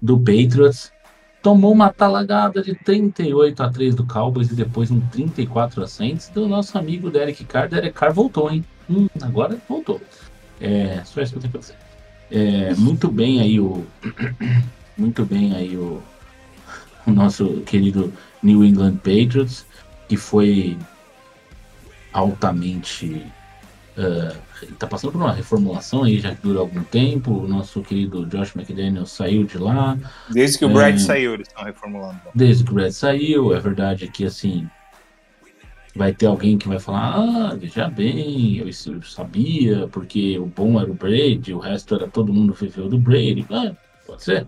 do 0.00 0.18
Patriots. 0.18 0.92
Tomou 1.42 1.72
uma 1.72 1.92
talagada 1.92 2.62
de 2.62 2.74
38 2.74 3.62
a 3.62 3.68
3 3.68 3.94
do 3.96 4.06
Cowboys 4.06 4.50
e 4.50 4.54
depois 4.54 4.90
um 4.90 5.00
34 5.00 5.82
a 5.82 5.88
100 5.88 6.18
do 6.32 6.46
nosso 6.46 6.78
amigo 6.78 7.10
Derek 7.10 7.44
Carr. 7.44 7.68
Derek 7.68 7.94
Carr 7.94 8.12
voltou, 8.12 8.50
hein? 8.50 8.64
Hum, 8.88 9.08
agora 9.20 9.58
voltou. 9.68 10.00
É, 10.60 11.02
só 11.04 11.20
isso 11.20 11.32
que 11.32 11.38
eu 11.38 11.42
tenho 11.42 11.50
pra 11.50 11.60
dizer. 11.60 11.76
É, 12.30 12.74
muito 12.76 13.10
bem 13.10 13.40
aí 13.40 13.58
o. 13.60 13.84
Muito 14.94 15.24
bem 15.24 15.54
aí 15.54 15.74
o, 15.74 16.02
o 17.06 17.10
nosso 17.10 17.62
querido 17.62 18.12
New 18.42 18.62
England 18.62 18.96
Patriots, 18.96 19.64
que 20.06 20.18
foi 20.18 20.76
altamente. 22.12 23.26
ah, 23.96 24.36
tá 24.78 24.86
passando 24.86 25.12
por 25.12 25.20
uma 25.20 25.32
reformulação 25.32 26.04
aí 26.04 26.18
já 26.18 26.30
dura 26.32 26.60
algum 26.60 26.82
tempo. 26.82 27.32
O 27.32 27.48
nosso 27.48 27.82
querido 27.82 28.24
Josh 28.26 28.54
McDaniel 28.56 29.06
saiu 29.06 29.44
de 29.44 29.58
lá. 29.58 29.96
Desde 30.30 30.58
que 30.58 30.64
o 30.64 30.70
É. 30.70 30.72
Brad 30.72 30.98
saiu, 30.98 31.34
eles 31.34 31.48
estão 31.48 31.64
reformulando. 31.64 32.20
Desde 32.34 32.64
que 32.64 32.70
o 32.70 32.74
Brad 32.74 32.92
saiu, 32.92 33.54
é 33.54 33.60
verdade 33.60 34.08
que 34.08 34.24
assim. 34.24 34.68
vai 35.94 36.12
ter 36.12 36.24
alguém 36.26 36.56
que 36.56 36.66
vai 36.68 36.78
falar, 36.78 37.16
ah, 37.16 37.54
veja 37.54 37.86
bem, 37.88 38.56
eu 38.56 38.66
eu 38.68 39.02
sabia, 39.02 39.86
porque 39.88 40.38
o 40.38 40.46
bom 40.46 40.80
era 40.80 40.90
o 40.90 40.94
Brady, 40.94 41.52
o 41.52 41.58
resto 41.58 41.94
era 41.94 42.08
todo 42.08 42.32
mundo 42.32 42.54
viveu 42.54 42.88
do 42.88 42.98
Brady. 42.98 43.44
Ah, 43.50 43.72
pode 44.06 44.22
ser. 44.22 44.46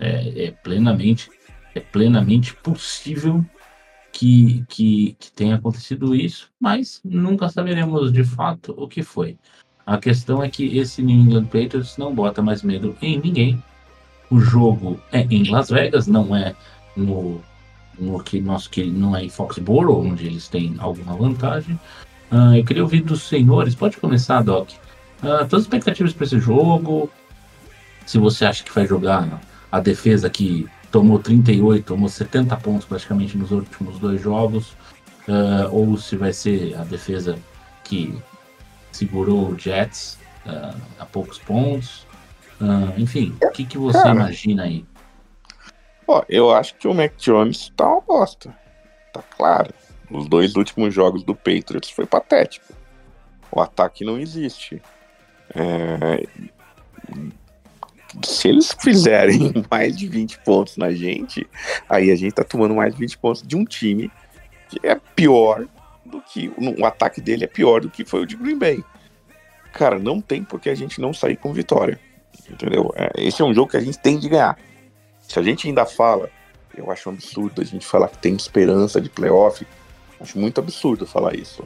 É, 0.00 0.46
é 0.46 0.50
plenamente, 0.50 1.28
é 1.74 1.80
plenamente 1.80 2.54
possível 2.54 3.44
que, 4.18 4.64
que, 4.68 5.16
que 5.16 5.30
tenha 5.30 5.54
acontecido 5.54 6.12
isso, 6.12 6.50
mas 6.58 7.00
nunca 7.04 7.48
saberemos 7.48 8.10
de 8.10 8.24
fato 8.24 8.74
o 8.76 8.88
que 8.88 9.00
foi. 9.00 9.38
A 9.86 9.96
questão 9.96 10.42
é 10.42 10.50
que 10.50 10.76
esse 10.76 11.00
New 11.00 11.20
England 11.20 11.44
Patriots 11.44 11.96
não 11.96 12.12
bota 12.12 12.42
mais 12.42 12.64
medo 12.64 12.96
em 13.00 13.20
ninguém. 13.20 13.62
O 14.28 14.40
jogo 14.40 15.00
é 15.12 15.20
em 15.20 15.48
Las 15.48 15.70
Vegas, 15.70 16.08
não 16.08 16.34
é 16.34 16.56
no, 16.96 17.40
no 17.96 18.20
que 18.20 18.40
nosso 18.40 18.68
que 18.68 18.82
não 18.86 19.16
é 19.16 19.22
em 19.22 19.28
Foxborough, 19.28 20.04
onde 20.04 20.26
eles 20.26 20.48
têm 20.48 20.74
alguma 20.80 21.14
vantagem. 21.14 21.78
Ah, 22.28 22.58
eu 22.58 22.64
queria 22.64 22.82
ouvir 22.82 23.02
dos 23.02 23.22
senhores. 23.22 23.76
Pode 23.76 23.98
começar, 23.98 24.42
Doc. 24.42 24.70
Ah, 25.22 25.46
todas 25.48 25.54
as 25.54 25.62
expectativas 25.62 26.12
para 26.12 26.24
esse 26.24 26.40
jogo. 26.40 27.08
Se 28.04 28.18
você 28.18 28.46
acha 28.46 28.64
que 28.64 28.74
vai 28.74 28.84
jogar 28.84 29.40
a 29.70 29.78
defesa 29.78 30.28
que 30.28 30.68
tomou 30.90 31.18
38, 31.18 31.84
tomou 31.84 32.08
70 32.08 32.56
pontos 32.58 32.86
praticamente 32.86 33.36
nos 33.36 33.50
últimos 33.50 33.98
dois 33.98 34.20
jogos, 34.20 34.74
ah, 35.28 35.68
ou 35.70 35.96
se 35.96 36.16
vai 36.16 36.32
ser 36.32 36.74
a 36.78 36.84
defesa 36.84 37.38
que 37.84 38.16
segurou 38.92 39.50
o 39.50 39.58
Jets 39.58 40.18
ah, 40.46 40.74
a 40.98 41.06
poucos 41.06 41.38
pontos. 41.38 42.06
Ah, 42.60 42.92
enfim, 42.96 43.36
o 43.42 43.50
que, 43.50 43.64
que 43.64 43.78
você 43.78 43.98
Cara. 43.98 44.10
imagina 44.10 44.64
aí? 44.64 44.84
Ó, 46.06 46.24
eu 46.28 46.50
acho 46.50 46.74
que 46.76 46.88
o 46.88 46.94
Mac 46.94 47.12
Jones 47.18 47.70
tá 47.76 47.86
uma 47.86 48.00
bosta. 48.00 48.54
Tá 49.12 49.22
claro. 49.22 49.72
Os 50.10 50.26
dois 50.26 50.56
últimos 50.56 50.94
jogos 50.94 51.22
do 51.22 51.34
Patriots 51.34 51.90
foi 51.90 52.06
patético. 52.06 52.72
O 53.52 53.60
ataque 53.60 54.04
não 54.04 54.18
existe. 54.18 54.82
É, 55.54 56.26
Se 58.28 58.46
eles 58.46 58.76
fizerem 58.78 59.52
mais 59.70 59.96
de 59.96 60.06
20 60.06 60.40
pontos 60.40 60.76
na 60.76 60.92
gente, 60.92 61.46
aí 61.88 62.10
a 62.10 62.14
gente 62.14 62.32
tá 62.34 62.44
tomando 62.44 62.74
mais 62.74 62.92
de 62.92 63.00
20 63.00 63.18
pontos 63.18 63.42
de 63.42 63.56
um 63.56 63.64
time 63.64 64.10
que 64.68 64.78
é 64.86 64.94
pior 65.16 65.66
do 66.04 66.20
que. 66.20 66.52
O 66.58 66.84
ataque 66.84 67.22
dele 67.22 67.44
é 67.44 67.48
pior 67.48 67.80
do 67.80 67.90
que 67.90 68.04
foi 68.04 68.20
o 68.20 68.26
de 68.26 68.36
Green 68.36 68.58
Bay. 68.58 68.84
Cara, 69.72 69.98
não 69.98 70.20
tem 70.20 70.44
porque 70.44 70.68
a 70.68 70.74
gente 70.74 71.00
não 71.00 71.14
sair 71.14 71.36
com 71.36 71.52
vitória. 71.54 71.98
Entendeu? 72.50 72.92
É, 72.94 73.10
Esse 73.16 73.40
é 73.40 73.44
um 73.44 73.54
jogo 73.54 73.70
que 73.70 73.76
a 73.78 73.80
gente 73.80 73.98
tem 73.98 74.18
de 74.18 74.28
ganhar. 74.28 74.58
Se 75.22 75.38
a 75.38 75.42
gente 75.42 75.66
ainda 75.66 75.86
fala, 75.86 76.30
eu 76.76 76.90
acho 76.90 77.08
um 77.08 77.14
absurdo 77.14 77.62
a 77.62 77.64
gente 77.64 77.86
falar 77.86 78.08
que 78.08 78.18
tem 78.18 78.34
esperança 78.34 79.00
de 79.00 79.08
playoff. 79.08 79.66
Acho 80.20 80.38
muito 80.38 80.60
absurdo 80.60 81.06
falar 81.06 81.34
isso. 81.34 81.62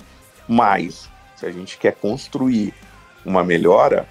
Mas, 0.49 1.09
se 1.37 1.45
a 1.45 1.51
gente 1.51 1.77
quer 1.79 1.95
construir 1.95 2.73
uma 3.25 3.43
melhora, 3.43 4.07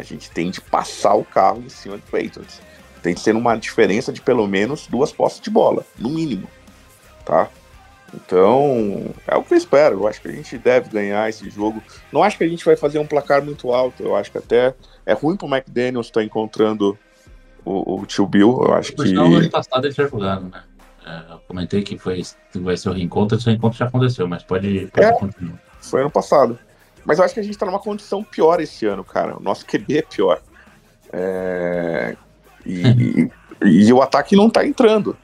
a 0.00 0.02
gente 0.02 0.30
tem 0.30 0.50
de 0.50 0.60
passar 0.60 1.14
o 1.14 1.24
carro 1.24 1.62
em 1.64 1.68
cima 1.68 1.96
do 1.96 2.02
Patriots. 2.02 2.60
Tem 3.02 3.14
que 3.14 3.20
ser 3.20 3.34
uma 3.36 3.56
diferença 3.56 4.12
de 4.12 4.20
pelo 4.20 4.46
menos 4.46 4.86
duas 4.86 5.12
posses 5.12 5.40
de 5.40 5.50
bola, 5.50 5.84
no 5.98 6.08
mínimo. 6.08 6.48
Tá? 7.24 7.48
Então, 8.14 9.14
é 9.26 9.36
o 9.36 9.42
que 9.42 9.54
eu 9.54 9.58
espero. 9.58 10.00
Eu 10.00 10.08
acho 10.08 10.20
que 10.20 10.28
a 10.28 10.32
gente 10.32 10.58
deve 10.58 10.90
ganhar 10.90 11.28
esse 11.28 11.48
jogo. 11.48 11.82
Não 12.12 12.22
acho 12.22 12.36
que 12.36 12.44
a 12.44 12.48
gente 12.48 12.64
vai 12.64 12.76
fazer 12.76 12.98
um 12.98 13.06
placar 13.06 13.42
muito 13.44 13.72
alto. 13.72 14.02
Eu 14.02 14.16
acho 14.16 14.32
que 14.32 14.38
até 14.38 14.74
é 15.06 15.12
ruim 15.12 15.36
pro 15.36 15.46
McDaniels 15.46 16.06
estar 16.06 16.22
encontrando 16.22 16.98
o, 17.64 18.00
o 18.00 18.06
tio 18.06 18.26
Bill. 18.26 18.62
Eu 18.64 18.74
acho 18.74 18.92
que. 18.92 19.12
no 19.12 19.36
ano 19.36 19.50
passado 19.50 19.86
ele 19.86 19.94
tinha 19.94 20.08
jogado, 20.08 20.48
né? 20.48 20.62
É, 21.06 21.32
eu 21.32 21.38
comentei 21.46 21.82
que 21.82 21.96
foi, 21.96 22.22
vai 22.56 22.76
ser 22.76 22.90
o 22.90 22.92
reencontro, 22.92 23.36
esse 23.38 23.46
reencontro 23.46 23.78
já 23.78 23.86
aconteceu, 23.86 24.28
mas 24.28 24.42
pode, 24.42 24.88
pode 24.92 25.06
É. 25.06 25.12
continuar. 25.12 25.58
Foi 25.80 26.00
ano 26.00 26.10
passado. 26.10 26.58
Mas 27.04 27.18
eu 27.18 27.24
acho 27.24 27.34
que 27.34 27.40
a 27.40 27.42
gente 27.42 27.56
tá 27.58 27.66
numa 27.66 27.78
condição 27.78 28.22
pior 28.22 28.60
esse 28.60 28.86
ano, 28.86 29.02
cara. 29.04 29.36
O 29.36 29.40
nosso 29.42 29.64
QB 29.66 29.98
é 29.98 30.02
pior. 30.02 30.40
É, 31.12 32.16
E, 32.66 32.82
e- 33.62 33.86
e 33.86 33.92
o 33.92 34.02
ataque 34.02 34.36
não 34.36 34.50
tá 34.50 34.66
entrando. 34.66 35.16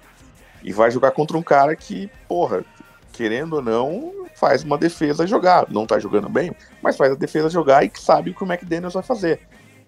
E 0.64 0.72
vai 0.72 0.90
jogar 0.90 1.10
contra 1.10 1.36
um 1.36 1.42
cara 1.42 1.76
que, 1.76 2.10
porra, 2.26 2.64
querendo 3.12 3.56
ou 3.56 3.62
não, 3.62 4.26
faz 4.34 4.64
uma 4.64 4.78
defesa 4.78 5.26
jogar. 5.26 5.66
Não 5.70 5.86
tá 5.86 5.98
jogando 5.98 6.28
bem, 6.30 6.50
mas 6.82 6.96
faz 6.96 7.12
a 7.12 7.14
defesa 7.14 7.50
jogar 7.50 7.84
e 7.84 7.90
que 7.90 8.00
sabe 8.00 8.30
o 8.30 8.34
que 8.34 8.42
o 8.42 8.46
McDaniels 8.46 8.94
vai 8.94 9.02
fazer. 9.02 9.40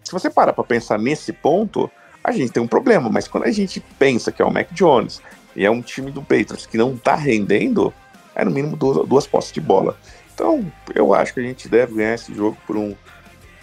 Se 0.04 0.12
você 0.12 0.28
parar 0.30 0.52
pra 0.52 0.62
pensar 0.62 0.98
nesse 0.98 1.32
ponto, 1.32 1.90
a 2.22 2.32
gente 2.32 2.52
tem 2.52 2.62
um 2.62 2.68
problema. 2.68 3.08
Mas 3.10 3.26
quando 3.26 3.44
a 3.44 3.50
gente 3.50 3.80
pensa 3.98 4.30
que 4.30 4.42
é 4.42 4.44
o 4.44 4.52
Mac 4.52 4.68
Jones 4.72 5.20
e 5.56 5.64
é 5.64 5.70
um 5.70 5.80
time 5.82 6.10
do 6.10 6.20
Patriots 6.20 6.66
que 6.66 6.76
não 6.76 6.96
tá 6.98 7.14
rendendo, 7.14 7.92
é 8.34 8.44
no 8.44 8.50
mínimo 8.50 8.76
duas, 8.76 9.08
duas 9.08 9.26
posses 9.26 9.52
de 9.52 9.60
bola. 9.60 9.96
Então, 10.38 10.72
eu 10.94 11.12
acho 11.12 11.34
que 11.34 11.40
a 11.40 11.42
gente 11.42 11.68
deve 11.68 11.96
ganhar 11.96 12.14
esse 12.14 12.32
jogo 12.32 12.56
por 12.64 12.76
um 12.76 12.94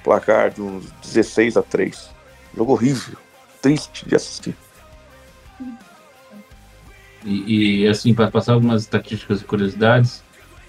placar 0.03 0.49
de 0.51 0.61
uns 0.61 0.91
16 1.05 1.55
a 1.55 1.63
3. 1.63 2.09
Jogo 2.53 2.73
horrível, 2.73 3.15
triste 3.61 4.05
de 4.05 4.13
assistir. 4.13 4.53
E, 7.23 7.83
e, 7.83 7.87
assim, 7.87 8.13
para 8.13 8.29
passar 8.29 8.51
algumas 8.55 8.81
estatísticas 8.81 9.39
e 9.39 9.45
curiosidades, 9.45 10.21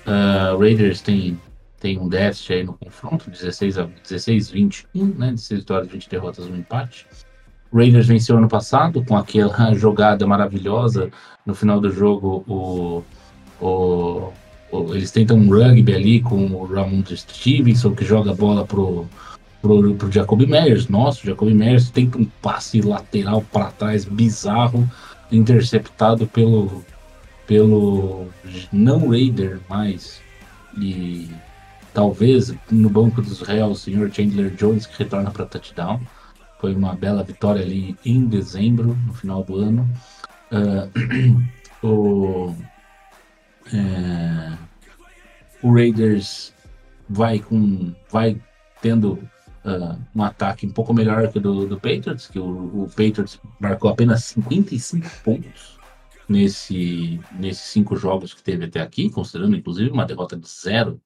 ah, 0.06 0.54
Raiders 0.56 1.00
tem, 1.00 1.40
tem 1.80 1.98
um 1.98 2.08
déficit 2.08 2.52
aí 2.52 2.62
no 2.62 2.74
confronto, 2.74 3.28
16 3.28 3.76
a 3.76 3.88
16, 4.08 4.50
21, 4.50 5.06
né? 5.06 5.30
16 5.32 5.60
vitórias, 5.62 5.90
20 5.90 6.08
derrotas, 6.08 6.46
um 6.46 6.54
empate. 6.54 7.04
Raiders 7.74 8.06
venceu 8.06 8.38
ano 8.38 8.48
passado 8.48 9.04
com 9.04 9.16
aquela 9.16 9.74
jogada 9.74 10.24
maravilhosa 10.24 11.10
no 11.44 11.52
final 11.52 11.80
do 11.80 11.90
jogo. 11.90 12.44
O, 12.46 13.04
o- 13.60 14.32
eles 14.72 15.10
tentam 15.10 15.38
um 15.38 15.48
rugby 15.48 15.94
ali 15.94 16.20
com 16.20 16.46
o 16.46 16.66
Ramon 16.66 17.02
Stevenson, 17.04 17.94
que 17.94 18.04
joga 18.04 18.32
a 18.32 18.34
bola 18.34 18.66
pro, 18.66 19.06
pro, 19.62 19.94
pro 19.94 20.12
Jacoby 20.12 20.46
Myers. 20.46 20.88
Nossa, 20.88 21.22
o 21.22 21.26
Jacoby 21.26 21.54
Myers 21.54 21.90
tenta 21.90 22.18
um 22.18 22.24
passe 22.42 22.80
lateral 22.80 23.42
para 23.52 23.70
trás 23.72 24.04
bizarro, 24.04 24.88
interceptado 25.30 26.26
pelo, 26.26 26.84
pelo 27.46 28.26
não 28.72 29.08
Raider 29.08 29.60
mais. 29.68 30.20
E 30.78 31.30
talvez 31.94 32.54
no 32.70 32.90
banco 32.90 33.22
dos 33.22 33.40
réus, 33.40 33.78
o 33.78 33.80
senhor 33.82 34.10
Chandler 34.12 34.50
Jones, 34.54 34.86
que 34.86 34.98
retorna 34.98 35.30
para 35.30 35.46
touchdown. 35.46 36.00
Foi 36.60 36.74
uma 36.74 36.94
bela 36.94 37.22
vitória 37.22 37.62
ali 37.62 37.96
em 38.04 38.26
dezembro, 38.26 38.96
no 39.06 39.14
final 39.14 39.42
do 39.44 39.56
ano. 39.56 39.88
Ah, 40.50 40.88
o, 41.82 42.54
é, 43.72 44.58
o 45.62 45.72
Raiders 45.72 46.52
vai 47.08 47.38
com 47.38 47.94
vai 48.10 48.40
tendo 48.80 49.18
ah, 49.64 49.98
um 50.14 50.22
ataque 50.22 50.66
um 50.66 50.70
pouco 50.70 50.94
melhor 50.94 51.28
que 51.30 51.38
o 51.38 51.40
do, 51.40 51.66
do 51.66 51.76
Patriots, 51.76 52.28
que 52.28 52.38
o, 52.38 52.84
o 52.84 52.86
Patriots 52.88 53.40
marcou 53.58 53.90
apenas 53.90 54.24
55 54.24 55.08
pontos 55.24 55.78
nesse, 56.28 57.20
nesses 57.32 57.64
cinco 57.64 57.96
jogos 57.96 58.32
que 58.32 58.42
teve 58.42 58.64
até 58.66 58.80
aqui, 58.80 59.10
considerando 59.10 59.56
inclusive 59.56 59.90
uma 59.90 60.06
derrota 60.06 60.36
de 60.36 60.48
zero 60.48 61.00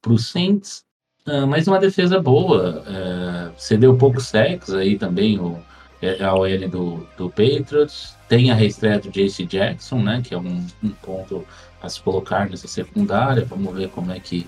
para 0.00 0.12
os 0.12 0.28
Saints. 0.28 0.84
Ah, 1.26 1.46
mas 1.46 1.66
uma 1.66 1.80
defesa 1.80 2.20
boa, 2.20 2.84
é, 2.86 3.52
cedeu 3.58 3.96
poucos 3.98 4.26
sacks 4.26 4.72
aí 4.72 4.96
também 4.96 5.38
o, 5.40 5.60
é, 6.02 6.22
a 6.22 6.34
OL 6.34 6.68
do, 6.68 7.06
do 7.16 7.30
Patriots. 7.30 8.16
Tem 8.28 8.50
a 8.50 8.54
reestreia 8.54 8.98
do 8.98 9.10
JC 9.10 9.46
Jackson, 9.46 10.02
né, 10.02 10.20
que 10.22 10.34
é 10.34 10.38
um, 10.38 10.66
um 10.82 10.90
ponto 10.90 11.44
a 11.80 11.88
se 11.88 12.00
colocar 12.00 12.48
nessa 12.48 12.68
secundária. 12.68 13.44
Vamos 13.44 13.74
ver 13.74 13.88
como 13.90 14.12
é 14.12 14.20
que 14.20 14.46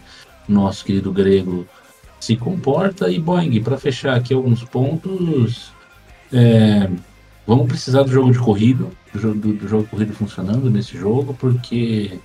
nosso 0.49 0.85
querido 0.85 1.13
grego 1.13 1.67
se 2.21 2.37
comporta. 2.37 3.11
E 3.11 3.19
Boeing, 3.19 3.63
para 3.63 3.79
fechar 3.79 4.17
aqui 4.17 4.35
alguns 4.35 4.65
pontos, 4.65 5.73
é, 6.33 6.91
vamos 7.47 7.69
precisar 7.69 8.03
do 8.03 8.11
jogo 8.11 8.33
de 8.33 8.39
corrido, 8.39 8.91
do 9.13 9.21
jogo, 9.21 9.35
do, 9.39 9.53
do 9.55 9.69
jogo 9.69 9.85
de 9.85 9.91
corrido 9.91 10.13
funcionando 10.13 10.69
nesse 10.71 10.97
jogo, 10.97 11.35
porque 11.35 12.19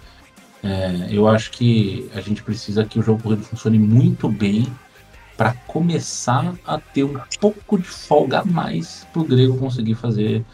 é, 0.63 1.09
eu 1.11 1.27
acho 1.27 1.51
que 1.51 2.09
a 2.15 2.21
gente 2.21 2.41
precisa 2.41 2.85
que 2.85 2.97
o 2.97 3.03
jogo 3.03 3.21
corrido 3.21 3.43
funcione 3.43 3.77
muito 3.77 4.27
bem 4.29 4.65
para 5.37 5.53
começar 5.67 6.53
a 6.65 6.79
ter 6.79 7.03
um 7.03 7.19
pouco 7.39 7.77
de 7.77 7.87
folga 7.87 8.39
a 8.39 8.45
mais 8.45 9.07
para 9.11 9.21
o 9.21 9.25
Grego 9.25 9.57
conseguir 9.57 9.95
fazer 9.95 10.45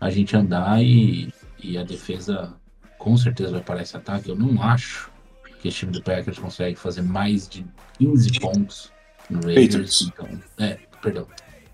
a 0.00 0.10
gente 0.10 0.36
andar 0.36 0.82
e, 0.82 1.32
e 1.62 1.76
a 1.76 1.82
defesa 1.82 2.54
com 2.98 3.16
certeza 3.16 3.52
vai 3.52 3.60
parar 3.60 3.82
esse 3.82 3.96
ataque. 3.96 4.28
Eu 4.28 4.36
não 4.36 4.62
acho 4.62 5.10
que 5.60 5.68
esse 5.68 5.78
time 5.78 5.92
do 5.92 6.02
Packers 6.02 6.38
consegue 6.38 6.76
fazer 6.76 7.02
mais 7.02 7.48
de 7.48 7.64
15 7.98 8.40
pontos 8.40 8.92
no 9.28 9.40
Raiders. 9.40 10.02
Então, 10.02 10.28
é, 10.58 10.78
perdão. 11.02 11.26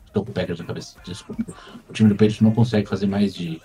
Estou 0.07 0.25
com 0.25 0.31
o 0.31 0.35
Packers 0.35 0.61
na 0.61 0.65
cabeça, 0.65 0.97
desculpa. 1.05 1.45
O 1.89 1.93
time 1.93 2.09
do 2.09 2.15
Patriots 2.15 2.41
não 2.41 2.53
consegue 2.53 2.89
fazer 2.89 3.07
mais 3.07 3.35
de. 3.35 3.61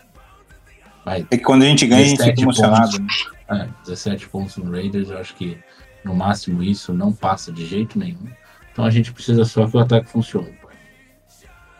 Vai, 1.06 1.26
É 1.30 1.38
que 1.38 1.44
quando 1.44 1.62
a 1.62 1.66
gente 1.66 1.86
ganha, 1.86 2.02
a 2.02 2.06
gente 2.06 2.18
fica 2.18 2.34
17 2.34 2.42
emocionado. 2.42 3.00
né? 3.00 3.70
é, 3.70 3.84
17 3.86 4.30
pontos 4.30 4.58
no 4.58 4.72
Raiders, 4.72 5.10
eu 5.10 5.20
acho 5.20 5.36
que 5.36 5.60
no 6.04 6.16
máximo 6.16 6.64
isso 6.64 6.92
não 6.92 7.14
passa 7.14 7.52
de 7.52 7.68
jeito 7.68 8.00
nenhum. 8.00 8.28
Então 8.72 8.86
a 8.86 8.90
gente 8.90 9.12
precisa 9.12 9.46
só 9.46 9.68
que 9.68 9.76
o 9.76 9.80
ataque 9.80 10.10
funcione. 10.10 10.58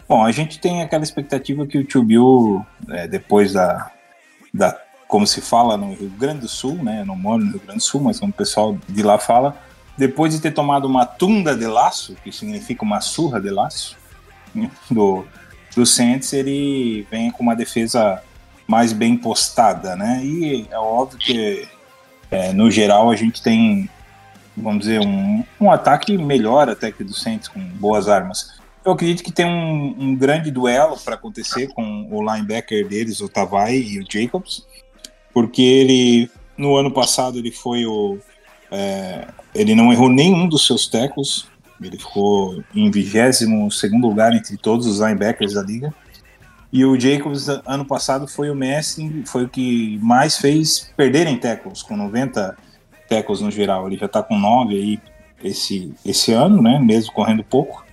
Bom, 0.08 0.24
a 0.24 0.32
gente 0.32 0.60
tem 0.60 0.82
aquela 0.82 1.04
expectativa 1.04 1.68
que 1.68 1.78
o 1.78 1.84
Tio 1.84 2.04
Bill, 2.04 2.66
é, 2.90 3.08
depois 3.08 3.54
da, 3.54 3.92
da 4.54 4.76
como 5.08 5.26
se 5.26 5.42
fala 5.42 5.76
no 5.76 5.94
Rio 5.94 6.10
Grande 6.10 6.42
do 6.42 6.48
Sul, 6.48 6.76
né? 6.84 7.02
Eu 7.02 7.06
não 7.06 7.16
moro 7.16 7.44
no 7.44 7.52
Rio 7.52 7.60
Grande 7.60 7.80
do 7.80 7.84
Sul, 7.84 8.02
mas 8.02 8.20
como 8.20 8.32
o 8.32 8.36
pessoal 8.36 8.78
de 8.88 9.04
lá 9.04 9.18
fala, 9.18 9.58
depois 9.98 10.34
de 10.34 10.40
ter 10.40 10.52
tomado 10.52 10.86
uma 10.86 11.06
tunda 11.06 11.56
de 11.56 11.66
laço, 11.66 12.16
que 12.24 12.32
significa 12.32 12.84
uma 12.84 13.02
surra 13.02 13.40
de 13.40 13.50
laço, 13.50 13.98
do, 14.90 15.26
do 15.76 15.86
Saints, 15.86 16.32
ele 16.34 17.08
vem 17.10 17.32
com 17.32 17.44
uma 17.44 17.56
defesa 17.56 18.22
mais 18.68 18.94
bem 18.94 19.18
postada, 19.18 19.96
né? 19.96 20.22
E 20.24 20.68
é 20.70 20.78
óbvio 20.78 21.18
que, 21.18 21.68
é, 22.30 22.54
no 22.54 22.70
geral, 22.70 23.10
a 23.10 23.16
gente 23.16 23.42
tem, 23.42 23.90
vamos 24.62 24.82
dizer, 24.82 25.00
um, 25.00 25.44
um 25.60 25.72
ataque 25.72 26.18
melhor 26.18 26.70
até 26.70 26.92
que 26.92 27.04
do 27.04 27.14
Saints, 27.14 27.48
com 27.48 27.60
boas 27.60 28.08
armas. 28.08 28.60
Eu 28.84 28.94
acredito 28.94 29.24
que 29.24 29.32
tem 29.32 29.46
um, 29.46 29.96
um 30.00 30.16
grande 30.16 30.52
duelo 30.52 30.98
para 30.98 31.16
acontecer 31.16 31.68
com 31.68 32.08
o 32.10 32.22
linebacker 32.24 32.88
deles, 32.88 33.20
o 33.20 33.30
Tavai 33.30 33.78
e 33.78 34.00
o 34.00 34.06
Jacobs, 34.10 34.66
porque 35.34 35.62
ele, 35.62 36.32
no 36.58 36.76
ano 36.76 36.92
passado, 36.92 37.38
ele 37.38 37.52
foi 37.52 37.86
o. 37.86 38.18
é, 38.72 39.28
ele 39.54 39.76
não 39.76 39.92
errou 39.92 40.10
nenhum 40.10 40.48
dos 40.48 40.66
seus 40.66 40.88
tackles, 40.88 41.48
ele 41.82 41.98
ficou 41.98 42.64
em 42.74 42.90
22 42.90 43.42
lugar 44.02 44.34
entre 44.34 44.58
todos 44.58 44.86
os 44.86 45.00
linebackers 45.00 45.54
da 45.54 45.62
liga. 45.62 45.94
E 46.72 46.86
o 46.86 47.00
Jacobs, 47.00 47.48
ano 47.66 47.84
passado, 47.84 48.28
foi 48.28 48.50
o 48.50 48.56
mestre, 48.56 49.24
foi 49.26 49.46
o 49.46 49.50
que 49.50 49.98
mais 50.04 50.38
fez 50.38 50.92
perderem 50.96 51.38
tackles, 51.38 51.82
com 51.82 51.98
90 51.98 52.56
tackles 53.10 53.42
no 53.42 53.50
geral. 53.52 53.88
Ele 53.88 53.98
já 53.98 54.06
está 54.06 54.22
com 54.22 54.38
9 54.38 54.76
aí 54.76 55.00
esse, 55.44 55.92
esse 56.06 56.32
ano, 56.32 56.62
né? 56.62 56.80
Mesmo 56.80 57.12
correndo 57.12 57.44
pouco. 57.44 57.84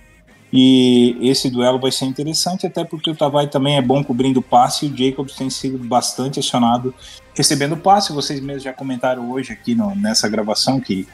E 0.51 1.17
esse 1.21 1.49
duelo 1.49 1.77
vai 1.77 1.91
ser 1.91 2.05
interessante, 2.05 2.65
até 2.65 2.85
porque 2.85 3.09
o 3.09 3.15
Tavai 3.15 3.47
também 3.47 3.75
é 3.75 3.81
bom 3.81 4.01
cobrindo 4.01 4.41
passe 4.41 4.85
e 4.85 4.89
o 4.89 4.95
Jacobs 4.95 5.35
tem 5.35 5.49
sido 5.49 5.77
bastante 5.77 6.39
acionado 6.39 6.93
recebendo 7.35 7.75
passe. 7.75 8.13
Vocês 8.13 8.39
mesmos 8.39 8.63
já 8.63 8.71
comentaram 8.71 9.29
hoje 9.29 9.51
aqui 9.51 9.75
no- 9.75 9.93
nessa 9.93 10.29
gravação 10.29 10.79
que 10.79 11.05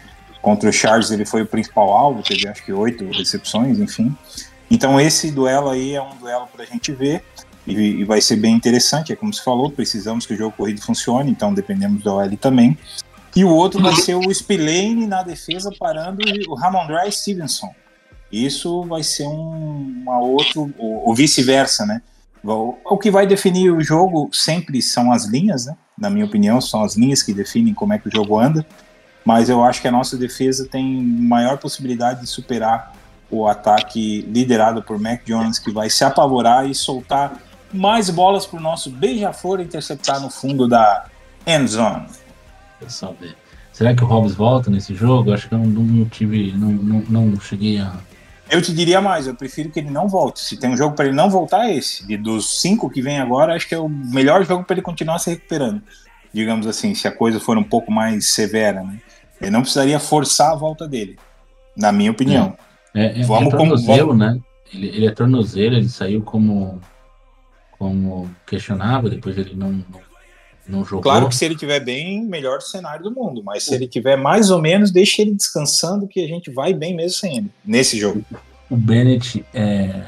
contra 0.41 0.69
o 0.69 0.73
Charles 0.73 1.09
ele 1.09 1.25
foi 1.25 1.41
o 1.41 1.45
principal 1.47 1.89
alvo, 1.91 2.21
teve 2.21 2.47
acho 2.47 2.63
que 2.63 2.71
oito 2.71 3.05
recepções, 3.11 3.79
enfim. 3.79 4.15
Então 4.69 4.99
esse 4.99 5.31
duelo 5.31 5.69
aí 5.69 5.95
é 5.95 6.01
um 6.01 6.15
duelo 6.17 6.47
para 6.53 6.63
a 6.63 6.67
gente 6.67 6.91
ver 6.91 7.23
e, 7.65 7.73
e 7.73 8.03
vai 8.03 8.21
ser 8.21 8.35
bem 8.35 8.53
interessante. 8.53 9.11
É 9.11 9.15
como 9.15 9.33
se 9.33 9.43
falou, 9.43 9.71
precisamos 9.71 10.27
que 10.27 10.33
o 10.33 10.37
jogo 10.37 10.55
corrido 10.55 10.79
funcione, 10.81 11.31
então 11.31 11.53
dependemos 11.53 12.03
da 12.03 12.13
OL 12.13 12.37
também. 12.37 12.77
E 13.35 13.43
o 13.43 13.49
outro 13.49 13.81
vai 13.81 13.95
ser 13.95 14.15
o 14.15 14.33
Spillane 14.33 15.07
na 15.07 15.23
defesa 15.23 15.71
parando 15.79 16.23
o 16.47 16.53
Ramondre 16.53 17.11
Stevenson. 17.11 17.73
Isso 18.31 18.83
vai 18.83 19.03
ser 19.03 19.27
um, 19.27 20.01
uma 20.03 20.19
outro, 20.19 20.73
ou, 20.77 21.07
ou 21.07 21.15
vice-versa, 21.15 21.85
né? 21.85 22.01
O, 22.43 22.97
que 22.97 23.09
vai 23.09 23.25
definir 23.25 23.71
o 23.71 23.81
jogo 23.81 24.29
sempre 24.33 24.81
são 24.81 25.11
as 25.11 25.25
linhas, 25.25 25.65
né? 25.65 25.77
Na 25.97 26.09
minha 26.09 26.25
opinião, 26.25 26.59
são 26.59 26.83
as 26.83 26.95
linhas 26.95 27.23
que 27.23 27.33
definem 27.33 27.73
como 27.73 27.93
é 27.93 27.99
que 27.99 28.07
o 28.07 28.11
jogo 28.11 28.37
anda. 28.37 28.65
Mas 29.23 29.49
eu 29.49 29.63
acho 29.63 29.81
que 29.81 29.87
a 29.87 29.91
nossa 29.91 30.17
defesa 30.17 30.67
tem 30.69 31.01
maior 31.01 31.57
possibilidade 31.57 32.21
de 32.21 32.27
superar 32.27 32.93
o 33.31 33.47
ataque 33.47 34.21
liderado 34.21 34.83
por 34.83 34.99
Mac 34.99 35.23
Jones, 35.25 35.57
que 35.57 35.71
vai 35.71 35.89
se 35.89 36.03
apavorar 36.03 36.69
e 36.69 36.75
soltar 36.75 37.41
mais 37.71 38.09
bolas 38.09 38.45
para 38.45 38.59
o 38.59 38.61
nosso 38.61 38.89
beija-flor 38.89 39.61
interceptar 39.61 40.19
no 40.19 40.29
fundo 40.29 40.67
da 40.67 41.05
end 41.47 41.67
zone. 41.67 42.05
Ver. 43.19 43.35
Será 43.71 43.93
que 43.95 44.03
o 44.03 44.07
Hobbs 44.07 44.35
volta 44.35 44.69
nesse 44.69 44.93
jogo? 44.93 45.33
Acho 45.33 45.47
que 45.49 45.55
eu 45.55 45.59
não, 45.59 45.65
não 45.67 46.05
tive. 46.05 46.51
Não, 46.51 46.69
não, 46.71 47.25
não 47.27 47.39
cheguei 47.39 47.79
a. 47.79 47.93
Eu 48.49 48.61
te 48.61 48.71
diria 48.73 49.01
mais, 49.01 49.25
eu 49.25 49.33
prefiro 49.33 49.69
que 49.69 49.79
ele 49.79 49.89
não 49.89 50.07
volte. 50.07 50.39
Se 50.41 50.57
tem 50.57 50.69
um 50.69 50.77
jogo 50.77 50.95
para 50.95 51.05
ele 51.05 51.15
não 51.15 51.29
voltar, 51.29 51.65
é 51.69 51.75
esse. 51.75 52.03
E 52.11 52.15
dos 52.17 52.61
cinco 52.61 52.89
que 52.89 53.01
vem 53.01 53.19
agora, 53.19 53.55
acho 53.55 53.67
que 53.67 53.73
é 53.73 53.79
o 53.79 53.89
melhor 53.89 54.45
jogo 54.45 54.63
para 54.63 54.75
ele 54.75 54.81
continuar 54.81 55.17
se 55.17 55.29
recuperando. 55.31 55.81
Digamos 56.31 56.67
assim, 56.67 56.93
se 56.93 57.07
a 57.07 57.11
coisa 57.11 57.39
for 57.39 57.57
um 57.57 57.63
pouco 57.63 57.91
mais 57.91 58.31
severa, 58.33 58.83
né? 58.83 58.99
Ele 59.41 59.49
não 59.51 59.61
precisaria 59.61 59.99
forçar 59.99 60.51
a 60.51 60.55
volta 60.55 60.87
dele, 60.87 61.17
na 61.75 61.91
minha 61.91 62.11
opinião. 62.11 62.55
É, 62.93 63.21
é, 63.21 63.23
Vamos 63.23 63.47
é 63.47 63.51
com- 63.51 63.57
tornozelo, 63.57 64.07
vamos- 64.09 64.17
né? 64.17 64.39
Ele, 64.73 64.87
ele 64.87 65.05
é 65.07 65.11
tornozelo, 65.11 65.75
ele 65.75 65.89
saiu 65.89 66.21
como, 66.21 66.79
como 67.77 68.29
questionável, 68.45 69.09
depois 69.09 69.37
ele 69.37 69.55
não, 69.55 69.71
não, 69.71 70.01
não 70.67 70.83
jogou. 70.83 71.01
Claro 71.01 71.27
que 71.27 71.35
se 71.35 71.43
ele 71.43 71.55
tiver 71.55 71.79
bem, 71.79 72.25
melhor 72.25 72.61
cenário 72.61 73.03
do 73.03 73.11
mundo. 73.11 73.43
Mas 73.43 73.63
se 73.63 73.73
ele 73.73 73.87
tiver 73.87 74.15
mais 74.15 74.49
ou 74.49 74.61
menos, 74.61 74.91
deixa 74.91 75.21
ele 75.21 75.33
descansando, 75.33 76.07
que 76.07 76.23
a 76.23 76.27
gente 76.27 76.51
vai 76.51 76.73
bem 76.73 76.95
mesmo 76.95 77.17
sem 77.19 77.37
ele. 77.37 77.51
Nesse 77.65 77.99
jogo. 77.99 78.23
O 78.69 78.75
Bennett 78.75 79.45
é 79.53 80.05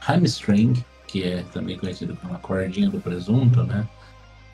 hamstring, 0.00 0.84
que 1.06 1.24
é 1.24 1.44
também 1.52 1.76
conhecido 1.76 2.16
como 2.16 2.34
a 2.34 2.38
cordinha 2.38 2.88
do 2.88 3.00
presunto, 3.00 3.62
né? 3.64 3.86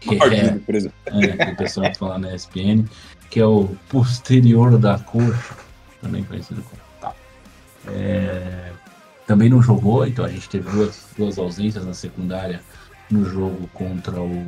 Que 0.01 0.17
é, 0.17 0.59
por 0.59 0.75
exemplo. 0.75 0.97
é, 1.07 1.47
que 1.47 1.53
o 1.53 1.57
pessoal 1.57 1.95
fala 1.95 2.19
na 2.19 2.35
ESPN, 2.35 2.85
que 3.31 3.41
é 3.41 3.47
o 3.47 3.69
posterior 3.89 4.79
da 4.79 4.99
coxa, 4.99 5.57
também 6.01 6.25
conhecido 6.25 6.63
como 6.63 6.83
tal. 7.01 7.17
É, 7.89 8.73
também 9.27 9.49
não 9.49 9.63
jogou, 9.63 10.07
então 10.07 10.25
a 10.25 10.29
gente 10.29 10.49
teve 10.49 10.71
duas, 10.71 11.07
duas 11.17 11.39
ausências 11.39 11.85
na 11.85 11.95
secundária 11.95 12.61
no 13.11 13.25
jogo 13.25 13.69
contra 13.73 14.21
o, 14.21 14.47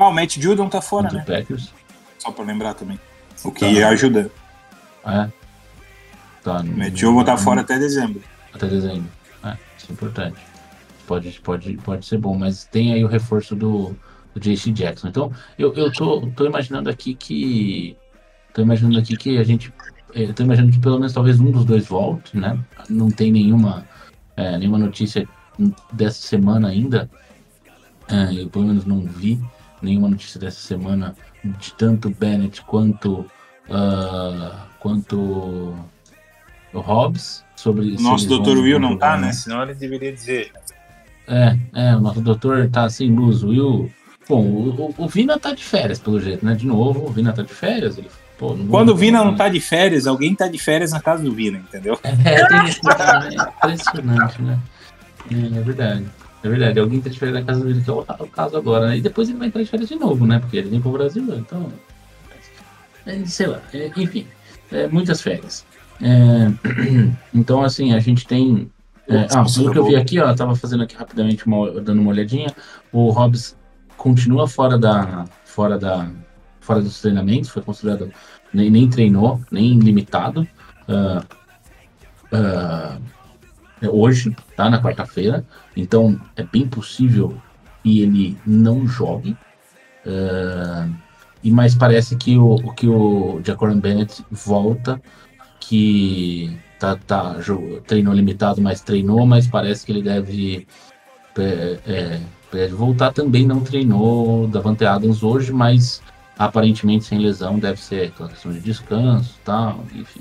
Ah, 0.00 0.08
o 0.08 0.12
Matt 0.14 0.38
Judon 0.38 0.68
tá 0.68 0.80
fora, 0.80 1.10
contra 1.10 1.18
né? 1.18 1.24
Packers. 1.40 1.70
Só 2.18 2.30
pra 2.32 2.42
lembrar 2.44 2.72
também. 2.72 2.98
O 3.44 3.52
que 3.52 3.82
ajuda. 3.82 4.30
É. 5.04 5.28
Tá, 6.42 6.60
O 6.60 6.62
no- 6.62 6.76
Matt 6.78 6.96
Judon 6.96 7.22
tá 7.22 7.36
fora 7.36 7.60
até 7.60 7.78
dezembro. 7.78 8.22
Até 8.54 8.66
dezembro. 8.66 9.06
É, 9.44 9.56
isso 9.76 9.86
é 9.90 9.92
importante. 9.92 10.38
Pode, 11.06 11.40
pode, 11.42 11.76
pode 11.78 12.06
ser 12.06 12.16
bom, 12.18 12.34
mas 12.36 12.64
tem 12.64 12.94
aí 12.94 13.04
o 13.04 13.08
reforço 13.08 13.54
do, 13.54 13.94
do 14.34 14.40
JC 14.40 14.70
Jackson. 14.72 15.08
Então, 15.08 15.30
eu, 15.58 15.74
eu 15.74 15.92
tô, 15.92 16.26
tô 16.34 16.46
imaginando 16.46 16.88
aqui 16.88 17.14
que. 17.14 17.94
Tô 18.54 18.62
imaginando 18.62 18.98
aqui 18.98 19.16
que 19.16 19.36
a 19.36 19.44
gente. 19.44 19.72
Eu 20.14 20.32
tô 20.32 20.42
imaginando 20.42 20.72
que 20.72 20.78
pelo 20.80 20.96
menos 20.98 21.12
talvez 21.12 21.38
um 21.38 21.50
dos 21.50 21.64
dois 21.64 21.86
volte, 21.86 22.36
né? 22.36 22.58
Não 22.88 23.10
tem 23.10 23.30
nenhuma, 23.30 23.86
é, 24.36 24.56
nenhuma 24.56 24.78
notícia 24.78 25.28
dessa 25.92 26.26
semana 26.26 26.68
ainda. 26.68 27.08
É, 28.08 28.42
eu 28.42 28.48
pelo 28.48 28.64
menos 28.66 28.84
não 28.86 29.00
vi 29.02 29.38
nenhuma 29.82 30.08
notícia 30.08 30.38
dessa 30.40 30.60
semana 30.60 31.14
de 31.44 31.72
tanto 31.74 32.10
Bennett 32.10 32.62
quanto. 32.62 33.24
ah, 33.70 34.66
quanto 34.80 35.16
o 36.72 36.78
Hobbs 36.80 37.44
sobre 37.56 37.94
O 37.96 38.00
nosso 38.00 38.26
vão- 38.28 38.42
Will 38.62 38.80
não 38.80 38.96
tá, 38.96 39.16
né? 39.16 39.32
Senão 39.32 39.62
ele 39.62 39.74
deveria 39.74 40.12
dizer. 40.12 40.50
É, 41.28 41.56
é, 41.74 41.96
o 41.96 42.00
nosso 42.00 42.20
doutor 42.20 42.68
tá 42.70 42.88
sem 42.88 43.10
luz. 43.14 43.42
Will. 43.42 43.90
Bom, 44.28 44.42
o, 44.44 44.68
o- 44.88 44.94
o 45.04 45.08
Vina 45.08 45.38
tá 45.38 45.52
de 45.52 45.62
férias, 45.64 45.98
pelo 45.98 46.20
jeito, 46.20 46.44
né? 46.44 46.54
De 46.54 46.66
novo, 46.66 47.06
o 47.06 47.12
Vina 47.12 47.32
tá 47.32 47.42
de 47.42 47.52
férias. 47.52 47.98
Ele, 47.98 48.08
pô, 48.38 48.56
Quando 48.68 48.90
o 48.90 48.96
Vina 48.96 49.22
não 49.24 49.34
tá 49.36 49.48
de 49.48 49.60
férias, 49.60 50.06
alguém 50.06 50.34
tá 50.34 50.48
de 50.48 50.58
férias 50.58 50.92
na 50.92 51.00
casa 51.00 51.22
do 51.22 51.32
Vina, 51.32 51.58
entendeu? 51.58 51.98
É, 52.02 52.46
tem 52.46 52.64
isso 52.66 52.80
também, 52.80 53.38
é 53.38 53.42
impressionante, 53.42 54.42
né? 54.42 54.58
É, 55.30 55.58
é 55.58 55.62
verdade. 55.62 56.06
É 56.42 56.48
verdade, 56.48 56.80
alguém 56.80 57.00
tá 57.00 57.10
de 57.10 57.18
férias 57.18 57.38
na 57.38 57.44
casa 57.44 57.64
dele, 57.64 57.82
que 57.82 57.90
é 57.90 57.92
o, 57.92 58.00
o 58.00 58.26
caso 58.28 58.56
agora, 58.56 58.88
né? 58.88 58.98
E 58.98 59.00
depois 59.02 59.28
ele 59.28 59.38
vai 59.38 59.48
entrar 59.48 59.62
de 59.62 59.68
férias 59.68 59.88
de 59.88 59.96
novo, 59.96 60.26
né? 60.26 60.38
Porque 60.38 60.56
ele 60.56 60.70
vem 60.70 60.80
pro 60.80 60.92
Brasil, 60.92 61.22
então. 61.36 61.70
é, 63.06 63.24
sei 63.26 63.46
lá, 63.46 63.60
é, 63.74 63.90
enfim, 63.96 64.26
é, 64.72 64.86
muitas 64.88 65.20
férias. 65.20 65.66
É, 66.00 66.50
então, 67.34 67.62
assim, 67.62 67.92
a 67.92 67.98
gente 67.98 68.26
tem. 68.26 68.70
É, 69.06 69.26
ah, 69.30 69.44
pelo 69.44 69.72
que 69.72 69.78
eu 69.78 69.84
vi 69.84 69.96
aqui, 69.96 70.18
ó, 70.18 70.30
eu 70.30 70.36
tava 70.36 70.54
fazendo 70.56 70.84
aqui 70.84 70.96
rapidamente, 70.96 71.46
uma, 71.46 71.80
dando 71.80 72.00
uma 72.00 72.10
olhadinha. 72.10 72.54
O 72.90 73.10
Hobbs 73.10 73.56
continua 73.96 74.48
fora 74.48 74.78
da. 74.78 75.26
fora 75.44 75.78
da. 75.78 76.10
fora 76.60 76.80
dos 76.80 77.00
treinamentos, 77.02 77.50
foi 77.50 77.62
considerado. 77.62 78.10
Nem, 78.52 78.70
nem 78.70 78.88
treinou, 78.88 79.40
nem 79.50 79.78
limitado. 79.78 80.48
Ah, 80.88 81.22
é 82.32 83.19
hoje, 83.88 84.34
tá? 84.56 84.68
Na 84.68 84.82
quarta-feira. 84.82 85.44
Então 85.76 86.20
é 86.36 86.42
bem 86.42 86.66
possível 86.66 87.36
que 87.82 88.00
ele 88.00 88.36
não 88.46 88.86
jogue. 88.86 89.36
Ah, 90.06 90.88
e 91.42 91.50
mas 91.50 91.74
parece 91.74 92.16
que 92.16 92.36
o, 92.36 92.56
que 92.74 92.86
o 92.86 93.40
Jacoran 93.44 93.78
Bennett 93.78 94.24
volta, 94.30 95.00
que 95.58 96.58
tá, 96.78 96.96
tá, 96.96 97.36
treinou 97.86 98.14
limitado, 98.14 98.60
mas 98.60 98.82
treinou, 98.82 99.26
mas 99.26 99.46
parece 99.46 99.86
que 99.86 99.92
ele 99.92 100.02
deve, 100.02 100.66
é, 101.38 101.78
é, 101.86 102.20
deve 102.52 102.74
voltar 102.74 103.12
também. 103.12 103.46
Não 103.46 103.60
treinou 103.60 104.46
Davante 104.48 104.84
Adams 104.84 105.22
hoje, 105.22 105.52
mas 105.52 106.02
aparentemente 106.38 107.04
sem 107.04 107.18
lesão, 107.18 107.58
deve 107.58 107.80
ser 107.80 108.12
questão 108.12 108.52
de 108.52 108.60
descanso 108.60 109.38
tal, 109.44 109.84
enfim. 109.94 110.20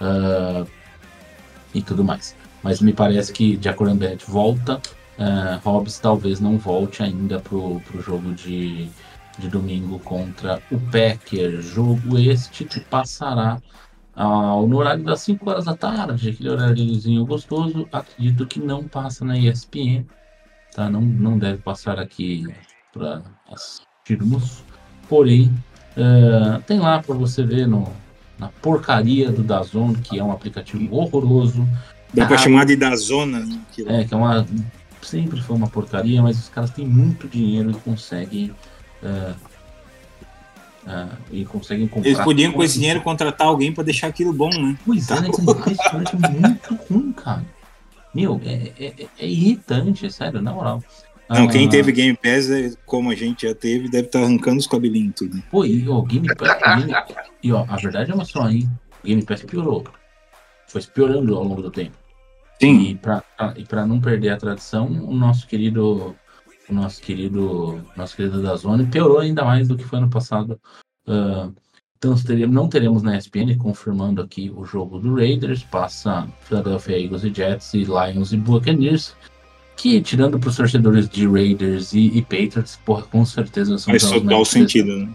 Ah, 0.00 0.64
e 1.74 1.80
tudo 1.82 2.04
mais. 2.04 2.36
Mas 2.62 2.80
me 2.80 2.92
parece 2.92 3.32
que 3.32 3.58
Jacoran 3.60 3.96
Bennett 3.96 4.24
volta, 4.30 4.80
uh, 5.18 5.58
Hobbs 5.64 5.98
talvez 5.98 6.40
não 6.40 6.58
volte 6.58 7.02
ainda 7.02 7.40
pro, 7.40 7.80
pro 7.80 8.02
jogo 8.02 8.32
de, 8.32 8.88
de 9.38 9.48
domingo 9.48 9.98
contra 10.00 10.62
o 10.70 10.78
Packers. 10.78 11.64
Jogo 11.66 12.18
este 12.18 12.64
que 12.64 12.80
passará 12.80 13.60
ao 14.14 14.66
no 14.66 14.76
horário 14.76 15.02
das 15.04 15.20
5 15.22 15.48
horas 15.48 15.64
da 15.64 15.74
tarde, 15.74 16.30
aquele 16.30 16.50
horáriozinho 16.50 17.24
gostoso. 17.24 17.88
Acredito 17.90 18.46
que 18.46 18.60
não 18.60 18.86
passa 18.86 19.24
na 19.24 19.38
ESPN, 19.38 20.04
tá? 20.74 20.88
Não, 20.88 21.00
não 21.00 21.38
deve 21.38 21.58
passar 21.62 21.98
aqui 21.98 22.46
para 22.92 23.22
assistir 23.50 23.92
assistirmos. 24.02 24.64
Porém, 25.08 25.52
eh, 25.96 26.60
tem 26.66 26.78
lá 26.78 27.00
para 27.00 27.14
você 27.14 27.44
ver 27.44 27.66
no, 27.66 27.88
na 28.38 28.48
porcaria 28.48 29.30
do 29.30 29.42
Dazon, 29.42 29.94
que 29.94 30.18
é 30.18 30.24
um 30.24 30.32
aplicativo 30.32 30.94
horroroso. 30.96 31.66
Dá 32.14 32.26
pra 32.26 32.34
Ah, 32.36 32.38
chamar 32.38 32.66
de 32.66 32.76
da 32.76 32.94
zona, 32.96 33.40
né? 33.40 33.58
É, 33.86 34.04
que 34.04 34.12
é 34.12 34.16
uma. 34.16 34.46
Sempre 35.00 35.40
foi 35.40 35.56
uma 35.56 35.68
porcaria, 35.68 36.22
mas 36.22 36.38
os 36.38 36.48
caras 36.48 36.70
têm 36.70 36.86
muito 36.86 37.26
dinheiro 37.28 37.70
e 37.70 37.74
conseguem. 37.74 38.52
eh, 39.02 39.34
eh, 40.86 41.06
e 41.32 41.44
conseguem 41.44 41.88
comprar. 41.88 42.08
Eles 42.10 42.22
podiam 42.24 42.52
com 42.52 42.62
esse 42.62 42.78
dinheiro 42.78 43.00
contratar 43.00 43.46
alguém 43.48 43.72
pra 43.72 43.82
deixar 43.82 44.08
aquilo 44.08 44.32
bom, 44.32 44.50
né? 44.50 44.76
Pois 44.84 45.10
é, 45.10 45.20
né? 45.20 45.28
É 45.28 46.28
muito 46.40 46.74
ruim, 46.88 47.12
cara. 47.12 47.44
Meu, 48.14 48.40
é, 48.44 48.72
é, 48.78 49.06
é- 49.18 49.26
irritante, 49.26 50.06
é 50.06 50.10
sério, 50.10 50.40
na 50.42 50.52
moral. 50.52 50.82
Não, 51.30 51.48
quem 51.48 51.66
teve 51.68 51.92
Game 51.92 52.14
Pass, 52.16 52.50
é, 52.50 52.72
como 52.84 53.10
a 53.10 53.14
gente 53.14 53.46
já 53.48 53.54
teve, 53.54 53.88
deve 53.88 54.06
estar 54.06 54.22
arrancando 54.22 54.58
os 54.58 54.66
cabelinhos 54.66 55.14
tudo. 55.16 55.42
Pô, 55.50 55.64
e 55.64 55.88
o 55.88 56.02
Game 56.02 56.28
Pass. 56.36 56.58
Game- 56.76 56.92
e 57.42 57.52
ó, 57.52 57.64
a 57.68 57.76
verdade 57.76 58.10
é 58.10 58.14
uma 58.14 58.24
só, 58.26 58.48
hein? 58.50 58.68
O 59.02 59.06
Game 59.06 59.24
Pass 59.24 59.42
piorou. 59.42 59.82
Foi 60.68 60.82
piorando 60.82 61.34
ao 61.34 61.42
longo 61.44 61.62
do 61.62 61.70
tempo. 61.70 61.96
E 62.60 62.94
pra, 62.94 63.22
pra- 63.36 63.54
e 63.56 63.64
pra 63.64 63.86
não 63.86 64.00
perder 64.00 64.30
a 64.30 64.36
tradição, 64.36 64.86
o 64.86 65.14
nosso 65.14 65.46
querido. 65.46 66.14
O 66.68 66.74
nosso 66.74 67.00
querido. 67.00 67.84
Nosso 67.96 68.14
querido 68.16 68.40
da 68.42 68.54
Zone 68.56 68.86
piorou 68.86 69.18
ainda 69.18 69.44
mais 69.44 69.66
do 69.68 69.76
que 69.76 69.84
foi 69.84 69.98
ano 69.98 70.08
passado. 70.10 70.60
Ah, 71.06 71.48
então 71.98 72.14
teremos- 72.16 72.54
não 72.54 72.68
teremos 72.68 73.02
na 73.02 73.16
ESPN, 73.16 73.56
confirmando 73.58 74.22
aqui 74.22 74.52
o 74.54 74.64
jogo 74.64 74.98
do 74.98 75.14
Raiders, 75.16 75.62
passa 75.64 76.26
Philadelphia 76.42 76.98
Eagles 77.00 77.24
e 77.24 77.32
Jets 77.34 77.74
e 77.74 77.84
Lions 77.84 78.32
e 78.32 78.36
Buccaneers. 78.36 79.14
Que, 79.76 80.00
tirando 80.00 80.38
para 80.38 80.48
os 80.50 80.56
torcedores 80.56 81.08
de 81.08 81.26
Raiders 81.26 81.92
e, 81.92 82.08
e 82.16 82.22
Patriots, 82.22 82.78
porra, 82.84 83.02
com 83.02 83.24
certeza 83.24 83.76
são 83.78 83.90
Faz 83.92 84.08
total 84.08 84.44
sentido, 84.44 84.96
né? 84.96 85.08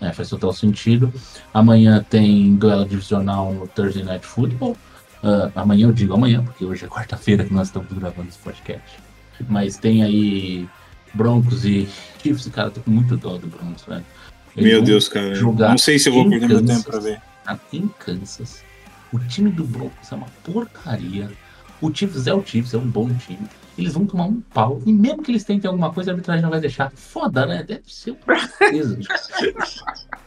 é, 0.00 0.12
faz 0.12 0.28
total 0.30 0.52
sentido. 0.52 1.12
Amanhã 1.54 2.04
tem 2.08 2.56
duelo 2.56 2.84
divisional 2.88 3.52
no 3.52 3.68
Thursday 3.68 4.02
Night 4.02 4.24
Football. 4.26 4.76
Ah, 5.22 5.50
amanhã 5.54 5.86
eu 5.86 5.92
digo 5.92 6.14
amanhã, 6.14 6.42
porque 6.42 6.64
hoje 6.64 6.84
é 6.84 6.88
quarta-feira 6.88 7.44
que 7.44 7.52
nós 7.52 7.68
estamos 7.68 7.92
gravando 7.92 8.28
esse 8.28 8.38
podcast. 8.38 8.98
Mas 9.48 9.76
tem 9.76 10.02
aí 10.02 10.68
Broncos 11.14 11.64
e 11.64 11.88
Chiefs, 12.22 12.48
cara, 12.48 12.70
tô 12.70 12.80
com 12.80 12.90
muito 12.90 13.16
dó 13.16 13.36
do 13.36 13.46
Broncos, 13.46 13.84
velho. 13.84 14.04
Eles 14.56 14.72
Meu 14.72 14.82
Deus, 14.82 15.08
cara. 15.08 15.40
Não 15.40 15.78
sei 15.78 15.98
se 15.98 16.08
eu 16.08 16.14
vou 16.14 16.28
perder 16.28 16.48
meu 16.48 16.58
Kansas. 16.60 16.76
tempo 16.76 16.90
pra 16.90 17.00
ver. 17.00 17.20
Tá 17.44 17.58
em 17.72 17.88
Kansas. 17.98 18.62
O 19.12 19.18
time 19.18 19.50
do 19.50 19.64
Broncos 19.64 20.10
é 20.10 20.14
uma 20.14 20.26
porcaria. 20.44 21.30
O 21.80 21.94
Chiefs 21.94 22.26
é 22.26 22.34
o 22.34 22.44
Chiefs, 22.44 22.74
é 22.74 22.78
um 22.78 22.88
bom 22.88 23.08
time. 23.14 23.46
Eles 23.76 23.94
vão 23.94 24.04
tomar 24.04 24.24
um 24.24 24.40
pau. 24.40 24.82
E 24.84 24.92
mesmo 24.92 25.22
que 25.22 25.30
eles 25.30 25.44
tentem 25.44 25.68
alguma 25.68 25.92
coisa, 25.92 26.10
a 26.10 26.12
arbitragem 26.12 26.42
não 26.42 26.50
vai 26.50 26.60
deixar. 26.60 26.90
Foda, 26.96 27.46
né? 27.46 27.62
Deve 27.62 27.82
ser 27.86 28.16
uma 28.26 28.36
tristeza. 28.36 28.98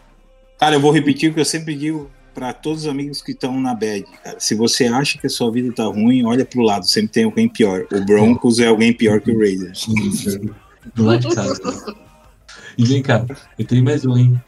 Cara, 0.57 0.75
eu 0.75 0.79
vou 0.79 0.91
repetir 0.91 1.29
o 1.29 1.33
que 1.33 1.39
eu 1.41 1.45
sempre 1.45 1.75
digo 1.75 2.09
pra 2.33 2.53
todos 2.53 2.83
os 2.83 2.87
amigos 2.87 3.21
que 3.21 3.31
estão 3.31 3.59
na 3.59 3.73
bad, 3.73 4.05
cara. 4.23 4.39
Se 4.39 4.55
você 4.55 4.87
acha 4.87 5.17
que 5.17 5.27
a 5.27 5.29
sua 5.29 5.51
vida 5.51 5.73
tá 5.73 5.83
ruim, 5.85 6.25
olha 6.25 6.45
pro 6.45 6.61
lado, 6.61 6.87
sempre 6.87 7.11
tem 7.11 7.23
alguém 7.25 7.47
pior. 7.49 7.85
O 7.91 8.05
Broncos 8.05 8.59
é 8.59 8.67
alguém 8.67 8.93
pior 8.93 9.19
que 9.21 9.31
o 9.31 9.39
Raiders. 9.39 9.87
Do 10.95 11.03
lado 11.03 11.27
de 11.27 11.35
casa. 11.35 11.95
E 12.77 12.85
vem 12.85 13.01
cá, 13.01 13.25
eu 13.59 13.65
tenho 13.65 13.83
mais 13.83 14.05
um, 14.05 14.17
hein? 14.17 14.41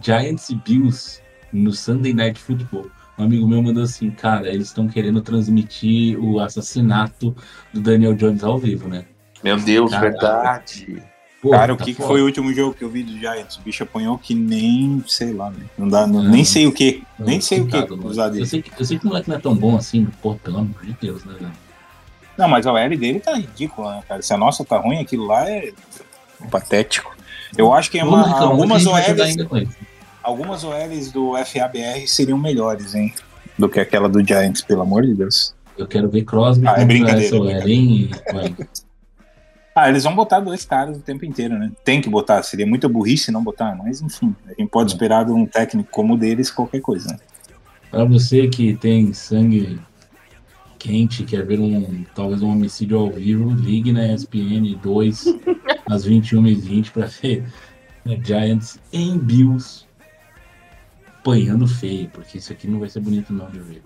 Giants 0.00 0.50
e 0.50 0.54
Bills 0.54 1.20
no 1.52 1.72
Sunday 1.72 2.14
Night 2.14 2.38
Football. 2.40 2.90
Um 3.18 3.24
amigo 3.24 3.48
meu 3.48 3.62
mandou 3.62 3.82
assim, 3.82 4.10
cara, 4.10 4.48
eles 4.48 4.68
estão 4.68 4.86
querendo 4.88 5.22
transmitir 5.22 6.18
o 6.22 6.38
assassinato 6.38 7.34
do 7.72 7.80
Daniel 7.80 8.14
Jones 8.14 8.44
ao 8.44 8.58
vivo, 8.58 8.88
né? 8.88 9.06
Meu 9.42 9.56
Deus, 9.58 9.90
Caralho. 9.90 10.12
verdade. 10.12 11.02
Cara, 11.50 11.74
o 11.74 11.76
tá 11.76 11.84
que, 11.84 11.94
que 11.94 12.02
foi 12.02 12.22
o 12.22 12.24
último 12.24 12.52
jogo 12.52 12.74
que 12.74 12.82
eu 12.84 12.88
vi 12.88 13.02
do 13.02 13.16
Giants? 13.18 13.56
O 13.56 13.60
bicho 13.62 13.82
apanhou 13.82 14.16
que 14.18 14.34
nem, 14.34 15.02
sei 15.06 15.32
lá, 15.32 15.50
né? 15.50 15.64
Não 15.76 15.88
dá, 15.88 16.06
não- 16.06 16.22
Não. 16.22 16.30
nem 16.30 16.44
sei 16.44 16.66
o 16.66 16.72
que. 16.72 17.02
Nem 17.18 17.40
sei 17.40 17.60
o 17.60 17.66
que 17.66 17.76
usar 18.04 18.26
Eu 18.26 18.30
dele. 18.32 18.46
sei, 18.46 18.62
que, 18.62 18.70
eu 18.78 18.84
sei 18.84 18.98
que 18.98 19.04
o 19.04 19.08
moleque 19.08 19.28
não 19.28 19.36
é 19.36 19.40
tão 19.40 19.54
bom 19.54 19.76
assim, 19.76 20.06
porra, 20.22 20.38
pelo 20.42 20.58
amor 20.58 20.84
de 20.84 20.96
Deus, 21.00 21.24
né, 21.24 21.34
velho? 21.38 21.52
Não, 22.38 22.48
mas 22.48 22.66
a 22.66 22.72
OL 22.72 22.96
dele 22.96 23.18
tá 23.20 23.34
ridícula, 23.34 23.96
né, 23.96 24.02
cara? 24.06 24.20
Se 24.22 24.32
a 24.34 24.36
nossa 24.36 24.64
tá 24.64 24.76
ruim, 24.78 24.98
aquilo 25.00 25.26
lá 25.26 25.48
é 25.50 25.72
patético. 26.50 27.14
Eu 27.56 27.72
acho 27.72 27.90
que 27.90 27.98
é 27.98 28.04
uma- 28.04 28.22
reclamar, 28.26 28.42
algumas 28.50 28.86
OLs, 28.86 29.36
algumas 30.22 30.64
OLs 30.64 31.10
do 31.12 31.32
FABR 31.36 32.06
seriam 32.06 32.36
melhores, 32.38 32.94
hein? 32.94 33.14
Do 33.58 33.68
que 33.68 33.80
aquela 33.80 34.08
do 34.08 34.22
Giants, 34.26 34.60
pelo 34.62 34.82
amor 34.82 35.02
de 35.06 35.14
Deus. 35.14 35.54
Eu 35.78 35.86
quero 35.86 36.08
ver 36.08 36.24
Crosby 36.24 36.66
Ah, 36.66 36.74
é 36.78 36.84
brincadeira, 36.84 37.24
essa 37.26 37.36
é 37.36 37.38
OL, 37.38 37.68
hein? 37.68 38.10
Ah, 39.78 39.90
eles 39.90 40.04
vão 40.04 40.14
botar 40.14 40.40
dois 40.40 40.64
caras 40.64 40.96
o 40.96 41.02
tempo 41.02 41.26
inteiro, 41.26 41.58
né? 41.58 41.70
Tem 41.84 42.00
que 42.00 42.08
botar, 42.08 42.42
seria 42.42 42.66
muita 42.66 42.88
burrice 42.88 43.30
não 43.30 43.44
botar, 43.44 43.76
mas 43.76 44.00
enfim, 44.00 44.34
a 44.46 44.58
gente 44.58 44.70
pode 44.70 44.90
esperar 44.90 45.26
de 45.26 45.32
um 45.32 45.44
técnico 45.44 45.90
como 45.90 46.14
o 46.14 46.16
deles 46.16 46.50
qualquer 46.50 46.80
coisa, 46.80 47.10
né? 47.10 47.18
Pra 47.90 48.02
você 48.06 48.48
que 48.48 48.74
tem 48.74 49.12
sangue 49.12 49.78
quente, 50.78 51.24
quer 51.24 51.44
ver 51.44 51.60
um 51.60 52.06
talvez 52.14 52.40
um 52.40 52.52
homicídio 52.52 52.98
ao 52.98 53.10
vivo, 53.10 53.50
ligue 53.50 53.92
na 53.92 54.06
ESPN 54.06 54.78
2 54.82 55.24
às 55.84 56.08
21h20 56.08 56.92
para 56.92 57.06
ver 57.06 57.44
né, 58.02 58.18
Giants 58.24 58.78
em 58.90 59.18
Bills 59.18 59.84
apanhando 61.18 61.68
feio, 61.68 62.08
porque 62.14 62.38
isso 62.38 62.50
aqui 62.50 62.66
não 62.66 62.80
vai 62.80 62.88
ser 62.88 63.00
bonito 63.00 63.30
não 63.30 63.50
de 63.50 63.58
ver. 63.58 63.82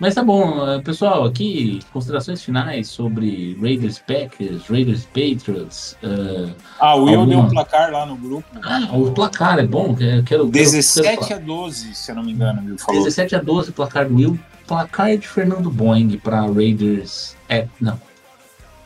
Mas 0.00 0.14
tá 0.14 0.22
bom, 0.24 0.66
eh, 0.66 0.80
pessoal, 0.80 1.24
aqui 1.26 1.80
considerações 1.92 2.42
finais 2.42 2.88
sobre 2.88 3.54
Raiders 3.60 3.98
Packers, 3.98 4.66
Raiders 4.66 5.04
Patriots. 5.04 5.94
eh, 6.02 6.48
Ah, 6.78 6.94
o 6.96 7.04
Will 7.04 7.20
Alguma- 7.20 7.26
deu 7.26 7.38
um 7.40 7.48
placar 7.50 7.92
lá 7.92 8.06
no 8.06 8.16
grupo. 8.16 8.46
ah, 8.62 8.88
o 8.96 9.12
placar 9.12 9.58
é 9.58 9.66
bom, 9.66 9.94
quero, 9.94 10.22
quero 10.22 10.46
17 10.46 11.26
quero- 11.28 11.34
a 11.42 11.44
12, 11.44 11.94
se 11.94 12.10
eu 12.10 12.14
não 12.16 12.22
me 12.22 12.32
engano, 12.32 12.62
Will 12.64 12.78
falou. 12.78 13.02
17 13.02 13.36
a 13.36 13.42
12, 13.42 13.72
placar 13.72 14.08
do 14.08 14.14
Will. 14.16 14.40
Placar 14.66 15.16
de 15.18 15.28
Fernando 15.28 15.70
Boeing 15.70 16.16
para 16.16 16.40
Raiders. 16.50 17.36
At, 17.48 17.66
não. 17.80 18.00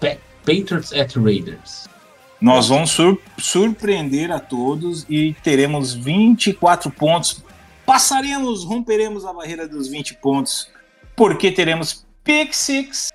Pa- 0.01 0.17
Patriots 0.45 0.93
at 0.93 1.15
Raiders. 1.17 1.87
Nós 2.41 2.69
vamos 2.69 2.91
sur- 2.91 3.21
surpreender 3.39 4.33
a 4.33 4.41
todos 4.41 5.07
e 5.09 5.35
teremos 5.45 5.95
24 5.95 6.91
pontos. 6.91 7.41
Passaremos, 7.87 8.65
romperemos 8.65 9.25
a 9.25 9.33
barreira 9.33 9.69
dos 9.69 9.87
20 9.89 10.15
pontos, 10.15 10.69
porque 11.17 11.51
teremos 11.51 12.05
pick 12.23 12.53
six, 12.53 13.13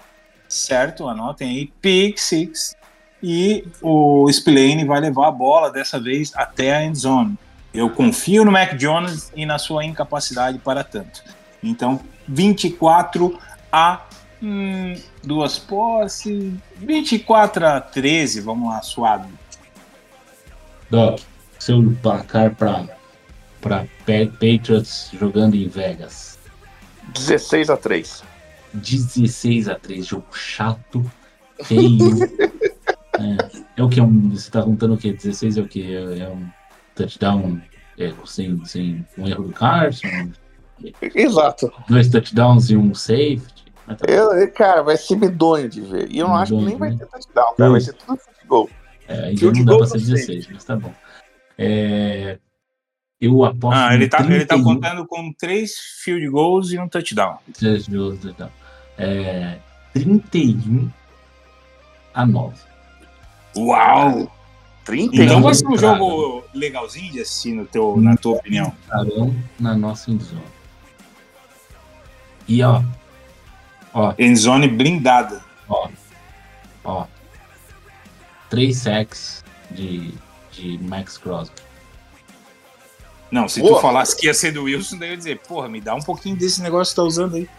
certo? 0.47 1.07
Anotem 1.07 1.49
aí, 1.49 1.73
pick 1.81 2.17
six. 2.17 2.75
E 3.21 3.65
o 3.81 4.31
Spillane 4.31 4.85
vai 4.85 5.01
levar 5.01 5.27
a 5.27 5.31
bola 5.31 5.69
dessa 5.71 5.99
vez 5.99 6.31
até 6.35 6.75
a 6.75 6.83
end 6.83 6.97
zone. 6.97 7.37
Eu 7.73 7.89
confio 7.89 8.45
no 8.45 8.51
Mac 8.51 8.75
Jones 8.75 9.31
e 9.35 9.45
na 9.45 9.57
sua 9.57 9.83
incapacidade 9.83 10.57
para 10.57 10.83
tanto. 10.83 11.21
Então, 11.61 11.99
24 12.27 13.37
a 13.71 14.05
hum, 14.41 14.95
duas 15.23 15.59
posses, 15.59 16.53
24 16.77 17.65
a 17.65 17.81
13, 17.81 18.41
vamos 18.41 18.69
lá, 18.69 18.81
suave. 18.81 19.27
Doc, 20.89 21.19
seu 21.59 21.95
placar 22.01 22.55
para 22.55 23.85
Patriots 24.05 25.11
jogando 25.13 25.55
em 25.55 25.67
Vegas. 25.67 26.38
16 27.13 27.69
a 27.69 27.77
3. 27.77 28.23
16 28.73 29.69
a 29.69 29.75
3, 29.75 30.05
jogo 30.05 30.27
chato, 30.31 31.03
feio. 31.63 32.23
é, 33.19 33.61
é 33.77 33.83
o 33.83 33.89
que? 33.89 33.99
Um, 33.99 34.29
você 34.29 34.51
tá 34.51 34.63
contando 34.63 34.93
o 34.93 34.97
que? 34.97 35.11
16 35.13 35.57
é 35.57 35.61
o 35.61 35.67
que? 35.67 35.95
É, 35.95 36.19
é 36.19 36.29
um 36.29 36.47
touchdown 36.95 37.61
é, 37.97 38.13
sem, 38.25 38.63
sem 38.65 39.05
um 39.17 39.27
erro 39.27 39.43
do 39.43 39.53
Carson? 39.53 40.31
Exato. 41.15 41.71
Dois 41.87 42.09
touchdowns 42.09 42.69
e 42.69 42.77
um 42.77 42.93
safety? 42.93 43.65
Mas 43.85 43.97
tá. 43.97 44.05
Eu, 44.07 44.51
cara, 44.51 44.81
vai 44.83 44.97
ser 44.97 45.15
medonho 45.15 45.67
de 45.67 45.81
ver. 45.81 46.09
E 46.09 46.19
eu 46.19 46.27
não 46.27 46.35
acho 46.35 46.55
que 46.55 46.63
nem 46.63 46.77
vai 46.77 46.91
Medonho, 46.91 47.09
ter 47.09 47.19
touchdown, 47.19 47.55
cara. 47.55 47.71
Vai 47.71 47.81
ser 47.81 47.93
tudo 47.93 48.17
futebol. 48.17 48.69
É, 49.07 49.13
ainda 49.25 49.39
Field 49.39 49.59
não 49.59 49.65
dá 49.65 49.77
pra 49.77 49.87
ser 49.87 49.97
não 49.97 50.05
16, 50.05 50.47
mas 50.51 50.63
tá 50.63 50.75
bom. 50.75 50.93
É, 51.57 52.37
eu 53.21 53.43
aposto. 53.43 53.77
Ah, 53.77 53.93
ele 53.93 54.07
tá, 54.07 54.19
ele 54.21 54.45
tá 54.45 54.55
31 54.55 54.63
contando 54.63 55.05
com 55.07 55.33
três 55.33 55.73
field 56.03 56.27
goals 56.29 56.71
e 56.71 56.79
um 56.79 56.87
touchdown. 56.87 57.37
três 57.57 57.87
gols, 57.87 58.23
então. 58.23 58.49
É, 58.97 59.57
31 59.93 60.89
a 62.13 62.25
9. 62.25 62.55
Uau! 63.57 64.31
30 64.85 65.23
Então 65.23 65.41
vai 65.41 65.53
ser 65.53 65.67
um 65.67 65.77
jogo 65.77 66.43
legalzinho 66.53 67.11
de 67.11 67.19
assistir, 67.21 67.53
no 67.53 67.65
teu, 67.65 67.97
na 67.97 68.15
tua 68.17 68.37
opinião. 68.37 68.73
Estarão 68.81 69.35
na 69.59 69.77
nossa 69.77 70.09
endzone. 70.09 70.41
E 72.47 72.63
ó, 72.63 72.81
ó, 73.93 74.13
Endzone 74.17 74.67
blindada. 74.67 75.41
ó, 75.67 75.87
ó. 76.83 77.05
Três 78.49 78.77
sacks 78.77 79.43
de, 79.69 80.11
de 80.51 80.79
Max 80.79 81.17
Crosby. 81.17 81.55
Não, 83.31 83.47
se 83.47 83.61
Boa. 83.61 83.75
tu 83.75 83.81
falasse 83.81 84.15
que 84.15 84.25
ia 84.27 84.33
ser 84.33 84.51
do 84.51 84.63
Wilson, 84.63 84.97
daí 84.97 85.09
eu 85.09 85.11
ia 85.11 85.17
dizer, 85.17 85.39
porra, 85.47 85.69
me 85.69 85.79
dá 85.79 85.93
um 85.93 86.01
pouquinho 86.01 86.35
desse 86.35 86.61
negócio 86.61 86.91
que 86.91 86.95
tá 86.95 87.03
usando 87.03 87.35
aí. 87.35 87.49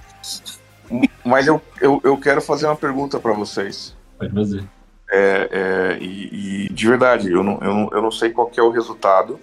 Mas 1.25 1.47
eu, 1.47 1.63
eu, 1.81 2.01
eu 2.03 2.17
quero 2.19 2.41
fazer 2.43 2.67
uma 2.67 2.75
pergunta 2.77 3.21
pra 3.21 3.33
vocês. 3.33 3.97
Pode 4.19 4.33
fazer. 4.35 4.65
É, 5.13 5.49
é, 5.53 5.99
e, 6.03 6.67
e 6.67 6.73
de 6.73 6.87
verdade, 6.89 7.31
eu 7.31 7.43
não, 7.43 7.59
eu, 7.61 7.75
não, 7.75 7.91
eu 7.93 8.03
não 8.03 8.11
sei 8.11 8.31
qual 8.31 8.49
que 8.49 8.59
é 8.59 8.63
o 8.63 8.71
resultado, 8.71 9.39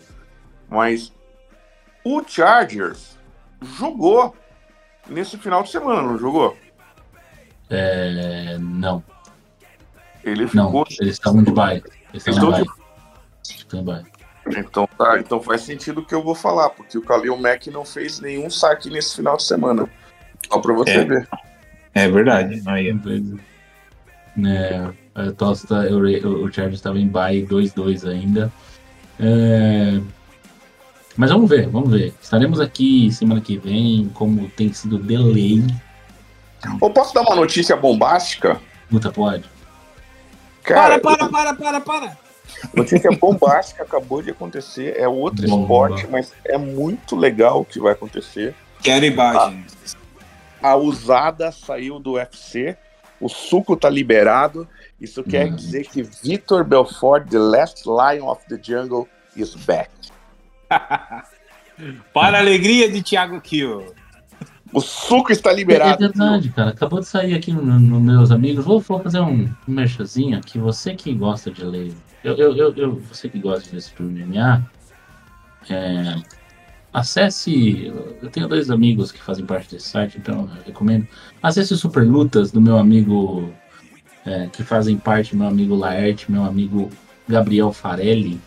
mas 0.70 1.12
o 2.04 2.22
Chargers 2.26 3.18
jogou 3.78 4.36
nesse 5.10 5.38
final 5.38 5.64
de 5.64 5.72
semana, 5.72 6.02
não 6.02 6.18
jogou? 6.18 6.58
É, 7.70 8.58
não, 8.60 9.04
Ele 10.24 10.50
não, 10.54 10.68
ficou. 10.68 10.86
eles 11.02 11.14
estavam 11.16 11.44
de 11.44 11.52
bye. 11.52 11.84
Eles 12.14 12.26
estavam 12.28 12.50
Estão 13.44 13.84
de 13.84 13.94
de- 14.04 14.17
Então, 14.56 14.88
tá, 14.98 15.20
então 15.20 15.42
faz 15.42 15.62
sentido 15.62 16.02
o 16.02 16.06
que 16.06 16.14
eu 16.16 16.24
vou 16.24 16.36
falar, 16.36 16.70
porque 16.70 16.98
o 16.98 17.02
Khalil 17.02 17.38
Mack 17.38 17.68
não 17.70 17.84
fez 17.86 18.20
nenhum 18.20 18.50
saque 18.50 18.90
nesse 18.90 19.16
final 19.16 19.38
de 19.38 19.44
semana. 19.44 19.88
Só 20.50 20.60
pra 20.60 20.74
você 20.74 20.92
É. 20.92 21.04
ver. 21.04 21.28
É 21.94 22.08
verdade. 22.08 22.62
Aí, 22.66 22.90
É, 24.46 24.90
a 25.16 25.32
Tosta, 25.32 25.76
o, 25.92 26.46
o 26.46 26.52
Chargers 26.54 26.76
estava 26.76 27.00
em 27.00 27.08
bye 27.08 27.44
2-2 27.46 28.08
ainda. 28.08 28.52
É, 29.20 30.00
mas 31.16 31.32
vamos 31.32 31.50
ver, 31.50 31.68
vamos 31.68 31.90
ver. 31.92 32.14
Estaremos 32.22 32.60
aqui 32.60 33.12
semana 33.12 33.42
que 33.42 33.58
vem, 33.58 34.10
como 34.14 34.48
tem 34.50 34.72
sido 34.72 35.00
delay. 35.00 35.64
Ou 36.80 36.92
posso 36.92 37.14
dar 37.14 37.22
uma 37.22 37.36
notícia 37.36 37.76
bombástica? 37.76 38.62
Puta, 38.90 39.12
pode? 39.12 39.44
Cara, 40.62 41.00
para, 41.00 41.28
para, 41.30 41.54
para, 41.56 41.82
para. 41.82 42.18
Notícia 42.74 43.12
bombástica 43.12 43.84
acabou 43.84 44.22
de 44.22 44.30
acontecer. 44.32 44.96
É 44.98 45.08
outro 45.08 45.48
Bomba. 45.48 45.62
esporte, 45.64 46.08
mas 46.08 46.34
é 46.46 46.58
muito 46.58 47.16
legal 47.16 47.62
o 47.62 47.66
que 47.66 47.80
vai 47.80 47.94
acontecer. 47.94 48.54
Quero 48.82 49.06
imagem. 49.06 49.66
A 50.62 50.76
usada 50.76 51.52
saiu 51.52 52.00
do 52.00 52.14
UFC, 52.14 52.76
o 53.20 53.30
suco 53.30 53.76
tá 53.76 53.90
liberado. 53.90 54.68
Isso 55.00 55.24
quer 55.24 55.48
Hum. 55.52 55.56
dizer 55.56 55.86
que 55.88 56.02
Vitor 56.04 56.64
Belfort, 56.64 57.30
the 57.30 57.38
last 57.38 57.84
lion 57.88 58.26
of 58.28 58.42
the 58.50 58.58
jungle, 58.62 59.08
is 59.36 59.54
back. 59.56 59.90
Para 62.14 62.38
a 62.38 62.40
alegria 62.42 62.90
de 62.92 63.02
Thiago 63.04 63.40
Kiel. 63.40 63.94
O 64.74 64.82
suco 64.82 65.32
está 65.32 65.52
É, 65.52 65.54
liberado. 65.56 65.98
verdade, 66.00 66.50
cara. 66.50 66.72
Acabou 66.72 67.00
de 67.00 67.06
sair 67.06 67.34
aqui 67.36 67.54
nos 67.54 67.64
no, 67.82 68.00
meus 68.02 68.32
amigos. 68.32 68.66
Vou, 68.66 68.80
vou 68.82 69.00
fazer 69.02 69.20
um, 69.22 69.44
um 69.68 69.72
merchazinho 69.72 70.38
aqui. 70.38 70.58
Você 70.60 70.94
que 70.96 71.14
gosta 71.14 71.50
de 71.52 71.64
ler. 71.64 71.94
Eu, 72.28 72.36
eu, 72.36 72.58
eu, 72.58 72.76
eu- 72.76 72.96
você 73.00 73.30
que 73.30 73.40
gosta 73.40 73.70
de 73.70 73.76
ler 73.76 73.82
sobre 73.82 74.04
MMA, 74.04 74.70
é, 75.70 76.16
acesse. 76.92 77.86
Eu 78.22 78.30
tenho 78.30 78.50
dois 78.50 78.70
amigos 78.70 79.14
que 79.14 79.22
fazem 79.22 79.46
parte 79.46 79.72
desse 79.74 79.88
site, 79.88 80.18
então 80.18 80.42
eu 80.42 80.64
recomendo. 80.66 81.08
Acesse 81.42 81.74
o 81.74 81.78
Super 81.78 82.04
Lutas 82.04 82.52
do 82.52 82.60
meu 82.60 82.78
amigo 82.78 83.50
é, 84.26 84.48
que 84.48 84.62
fazem 84.62 84.98
parte, 84.98 85.38
meu 85.38 85.48
amigo 85.48 85.74
Laerte, 85.74 86.30
meu 86.30 86.44
amigo 86.44 86.90
Gabriel 87.30 87.72
Farelli. 87.72 88.42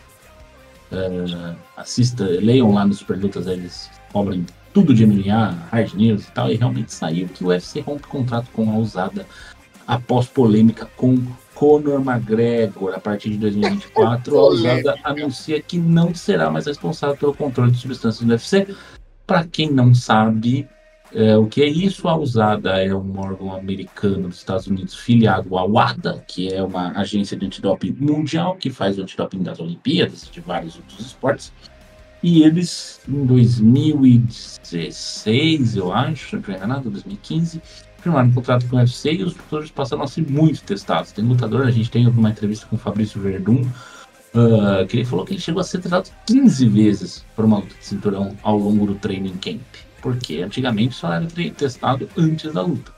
É, 0.91 1.55
assista, 1.75 2.23
leiam 2.23 2.71
lá 2.71 2.85
no 2.85 2.93
Super 2.93 3.17
Lutas, 3.17 3.47
eles 3.47 3.89
cobrem 4.13 4.45
tudo 4.75 4.93
de 4.93 5.07
MMA, 5.07 5.57
hard 5.71 5.93
news 5.95 6.27
e 6.27 6.31
tal, 6.33 6.51
e 6.51 6.55
realmente 6.55 6.93
saiu 6.93 7.27
que 7.29 7.43
o 7.43 7.47
UFC 7.47 7.79
rompe 7.79 8.07
contrato 8.07 8.47
com 8.53 8.69
a 8.69 8.77
usada 8.77 9.25
após 9.87 10.27
polêmica 10.27 10.85
com 10.95 11.17
Conor 11.61 12.01
McGregor. 12.01 12.95
A 12.95 12.99
partir 12.99 13.29
de 13.29 13.37
2024, 13.37 14.35
a 14.35 14.47
usada 14.47 14.95
anuncia 15.03 15.61
que 15.61 15.77
não 15.77 16.15
será 16.15 16.49
mais 16.49 16.65
responsável 16.65 17.15
pelo 17.15 17.35
controle 17.35 17.69
de 17.69 17.77
substâncias 17.77 18.25
do 18.25 18.31
UFC. 18.31 18.75
Para 19.27 19.45
quem 19.45 19.71
não 19.71 19.93
sabe 19.93 20.67
é, 21.13 21.37
o 21.37 21.45
que 21.45 21.61
é 21.61 21.67
isso, 21.67 22.07
a 22.07 22.17
usada 22.17 22.83
é 22.83 22.91
um 22.95 23.19
órgão 23.19 23.53
americano 23.53 24.29
dos 24.29 24.39
Estados 24.39 24.65
Unidos 24.65 24.95
filiado 24.95 25.55
à 25.55 25.63
WADA, 25.63 26.23
que 26.27 26.51
é 26.51 26.63
uma 26.63 26.97
agência 26.97 27.37
de 27.37 27.45
antidoping 27.45 27.95
mundial 27.99 28.55
que 28.55 28.71
faz 28.71 28.97
o 28.97 29.03
antidoping 29.03 29.43
das 29.43 29.59
Olimpíadas 29.59 30.23
e 30.23 30.31
de 30.31 30.39
vários 30.39 30.77
outros 30.77 30.99
esportes. 30.99 31.53
E 32.23 32.41
eles, 32.41 32.99
em 33.07 33.23
2016, 33.23 35.75
eu 35.75 35.93
acho, 35.93 36.35
não 36.35 36.39
estiver 36.39 36.57
enganado, 36.57 36.89
2015, 36.89 37.61
firmaram 38.01 38.29
um 38.29 38.33
contrato 38.33 38.67
com 38.67 38.75
o 38.75 38.79
UFC 38.79 39.13
e 39.13 39.23
os 39.23 39.35
lutadores 39.35 39.71
passaram 39.71 40.03
a 40.03 40.07
ser 40.07 40.29
muito 40.29 40.63
testados. 40.63 41.11
Tem 41.11 41.23
lutador, 41.23 41.67
a 41.67 41.71
gente 41.71 41.89
tem 41.89 42.07
uma 42.07 42.29
entrevista 42.29 42.65
com 42.65 42.75
o 42.75 42.79
Fabrício 42.79 43.21
Verdun, 43.21 43.65
ah, 44.33 44.85
que 44.87 44.97
ele 44.97 45.05
falou 45.05 45.25
que 45.25 45.33
ele 45.33 45.41
chegou 45.41 45.61
a 45.61 45.63
ser 45.63 45.79
testado 45.79 46.09
15 46.25 46.69
vezes 46.69 47.25
por 47.35 47.45
uma 47.45 47.57
luta 47.57 47.75
de 47.75 47.85
cinturão 47.85 48.35
ao 48.43 48.57
longo 48.57 48.85
do 48.85 48.95
training 48.95 49.37
camp. 49.37 49.61
Porque 50.01 50.41
antigamente 50.41 50.95
só 50.95 51.13
era 51.13 51.27
testado 51.55 52.09
antes 52.17 52.51
da 52.51 52.61
luta. 52.61 52.91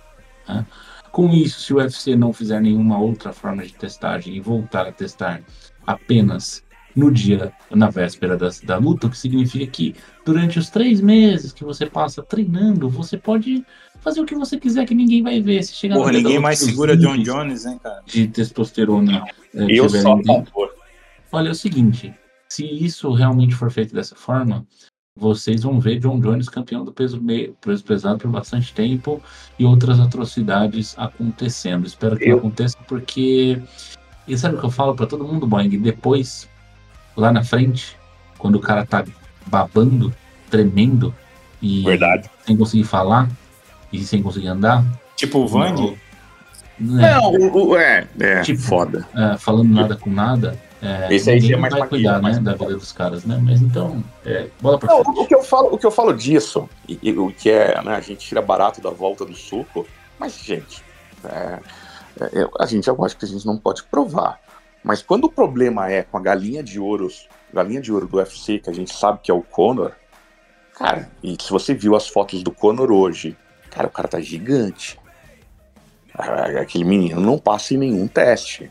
né? 0.47 0.65
Com 1.11 1.29
isso, 1.29 1.59
se 1.59 1.73
o 1.73 1.77
UFC 1.77 2.15
não 2.15 2.33
fizer 2.33 2.59
nenhuma 2.61 2.97
outra 2.97 3.33
forma 3.33 3.63
de 3.63 3.73
testagem 3.73 4.35
e 4.35 4.39
voltar 4.39 4.87
a 4.87 4.91
testar 4.91 5.41
apenas 5.85 6.63
no 6.95 7.11
dia, 7.11 7.51
na 7.71 7.89
véspera 7.89 8.37
da, 8.37 8.49
da 8.63 8.77
luta, 8.77 9.07
o 9.07 9.09
que 9.09 9.17
significa 9.17 9.65
que 9.67 9.95
durante 10.25 10.59
os 10.59 10.69
três 10.69 11.01
meses 11.01 11.51
que 11.51 11.63
você 11.63 11.85
passa 11.85 12.21
treinando, 12.21 12.87
você 12.89 13.17
pode 13.17 13.65
fazer 14.01 14.21
o 14.21 14.25
que 14.25 14.35
você 14.35 14.59
quiser 14.59 14.85
que 14.85 14.93
ninguém 14.93 15.23
vai 15.23 15.41
ver. 15.41 15.63
Se 15.63 15.73
chegar 15.73 15.95
no 15.95 16.01
Porra, 16.01 16.11
ninguém 16.13 16.39
mais 16.39 16.59
segura 16.59 16.95
John 16.95 17.17
Jones, 17.17 17.65
hein, 17.65 17.79
cara? 17.81 18.01
De 18.05 18.27
testosterona. 18.27 19.23
eh, 19.55 19.65
Eu 19.69 19.89
sou 19.89 20.19
a 20.19 20.23
favor. 20.23 20.69
Olha, 21.31 21.47
é 21.49 21.51
o 21.51 21.55
seguinte: 21.55 22.13
se 22.49 22.63
isso 22.65 23.11
realmente 23.13 23.55
for 23.55 23.71
feito 23.71 23.93
dessa 23.95 24.15
forma, 24.15 24.65
vocês 25.15 25.63
vão 25.63 25.79
ver 25.79 25.99
John 25.99 26.19
Jones 26.19 26.49
campeão 26.49 26.83
do 26.83 26.91
peso, 26.91 27.21
meio, 27.21 27.55
peso 27.61 27.83
pesado 27.83 28.19
por 28.19 28.29
bastante 28.29 28.73
tempo 28.73 29.21
e 29.57 29.65
outras 29.65 29.99
atrocidades 29.99 30.93
acontecendo. 30.97 31.85
Espero 31.87 32.17
que 32.17 32.25
Eu- 32.25 32.31
não 32.31 32.37
aconteça, 32.39 32.77
porque. 32.87 33.59
E 34.27 34.37
sabe 34.37 34.55
o 34.55 34.59
que 34.59 34.65
eu 34.65 34.71
falo 34.71 34.95
pra 34.95 35.05
todo 35.05 35.23
mundo, 35.25 35.45
Boeing? 35.45 35.79
Depois, 35.81 36.47
lá 37.15 37.31
na 37.31 37.43
frente, 37.43 37.97
quando 38.37 38.55
o 38.55 38.59
cara 38.59 38.85
tá 38.85 39.03
babando, 39.45 40.13
tremendo 40.49 41.13
e 41.61 41.83
Verdade. 41.83 42.29
sem 42.45 42.55
conseguir 42.57 42.83
falar 42.83 43.29
e 43.91 44.03
sem 44.03 44.21
conseguir 44.21 44.47
andar, 44.47 44.83
Tipo 45.15 45.39
o 45.39 45.47
Vandy? 45.47 45.97
né, 46.79 47.11
Não, 47.13 47.31
o, 47.31 47.69
o- 47.69 47.77
é, 47.77 48.07
é, 48.19 48.41
Tipo, 48.41 48.61
foda. 48.61 49.07
é, 49.15 49.37
falando 49.37 49.69
nada 49.73 49.95
com 49.95 50.09
nada, 50.09 50.59
é, 50.81 51.13
Esse 51.13 51.29
aí 51.29 51.39
já 51.39 51.55
é 51.55 51.57
mais 51.59 51.73
vai 51.73 51.87
cuidar 51.87 52.13
maquia, 52.13 52.21
né, 52.29 52.33
mais- 52.33 52.39
da 52.39 52.53
vida 52.65 52.75
dos 52.77 52.91
caras, 52.91 53.23
né? 53.23 53.39
Mas 53.41 53.61
então, 53.61 54.03
é, 54.25 54.47
bola 54.59 54.77
pra 54.77 54.89
Não, 54.93 55.03
frente. 55.03 55.19
o 55.19 55.25
que 55.27 55.35
eu 55.35 55.43
falo, 55.43 55.73
o 55.73 55.77
que 55.77 55.85
eu 55.85 55.91
falo 55.91 56.11
disso, 56.13 56.67
e, 56.89 56.99
e 57.01 57.17
o 57.17 57.31
que 57.31 57.49
é, 57.49 57.81
né, 57.83 57.95
a 57.95 58.01
gente 58.01 58.27
tira 58.27 58.41
barato 58.41 58.81
da 58.81 58.89
volta 58.89 59.23
do 59.23 59.35
suco, 59.35 59.87
mas, 60.19 60.37
gente, 60.43 60.83
é, 61.23 61.59
é, 62.19 62.47
a 62.59 62.65
gente, 62.65 62.87
eu 62.87 63.05
acho 63.05 63.15
que 63.15 63.23
a 63.23 63.27
gente 63.27 63.45
não 63.45 63.57
pode 63.57 63.83
provar. 63.83 64.39
Mas 64.83 65.01
quando 65.01 65.25
o 65.25 65.31
problema 65.31 65.89
é 65.89 66.03
com 66.03 66.17
a 66.17 66.21
galinha 66.21 66.61
de 66.61 66.79
ouros, 66.79 67.29
galinha 67.53 67.79
de 67.79 67.91
ouro 67.91 68.07
do 68.07 68.17
UFC, 68.17 68.59
que 68.59 68.69
a 68.69 68.73
gente 68.73 68.93
sabe 68.93 69.19
que 69.23 69.31
é 69.31 69.33
o 69.33 69.41
Conor, 69.41 69.93
cara, 70.75 71.09
e 71.23 71.37
se 71.41 71.49
você 71.51 71.73
viu 71.73 71.95
as 71.95 72.07
fotos 72.07 72.43
do 72.43 72.51
Conor 72.51 72.91
hoje, 72.91 73.37
cara, 73.71 73.87
o 73.87 73.91
cara 73.91 74.07
tá 74.07 74.19
gigante. 74.19 74.99
Aquele 76.13 76.83
menino 76.83 77.19
não 77.21 77.39
passa 77.39 77.73
em 77.73 77.77
nenhum 77.77 78.07
teste. 78.07 78.69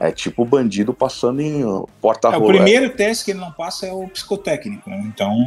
É 0.00 0.10
tipo 0.10 0.42
o 0.42 0.46
bandido 0.46 0.94
passando 0.94 1.42
em 1.42 1.62
uh, 1.62 1.86
É, 2.32 2.38
o 2.38 2.46
primeiro 2.46 2.88
teste 2.88 3.26
que 3.26 3.32
ele 3.32 3.38
não 3.38 3.52
passa 3.52 3.86
é 3.86 3.92
o 3.92 4.08
psicotécnico, 4.08 4.88
né? 4.88 4.98
Então, 5.04 5.46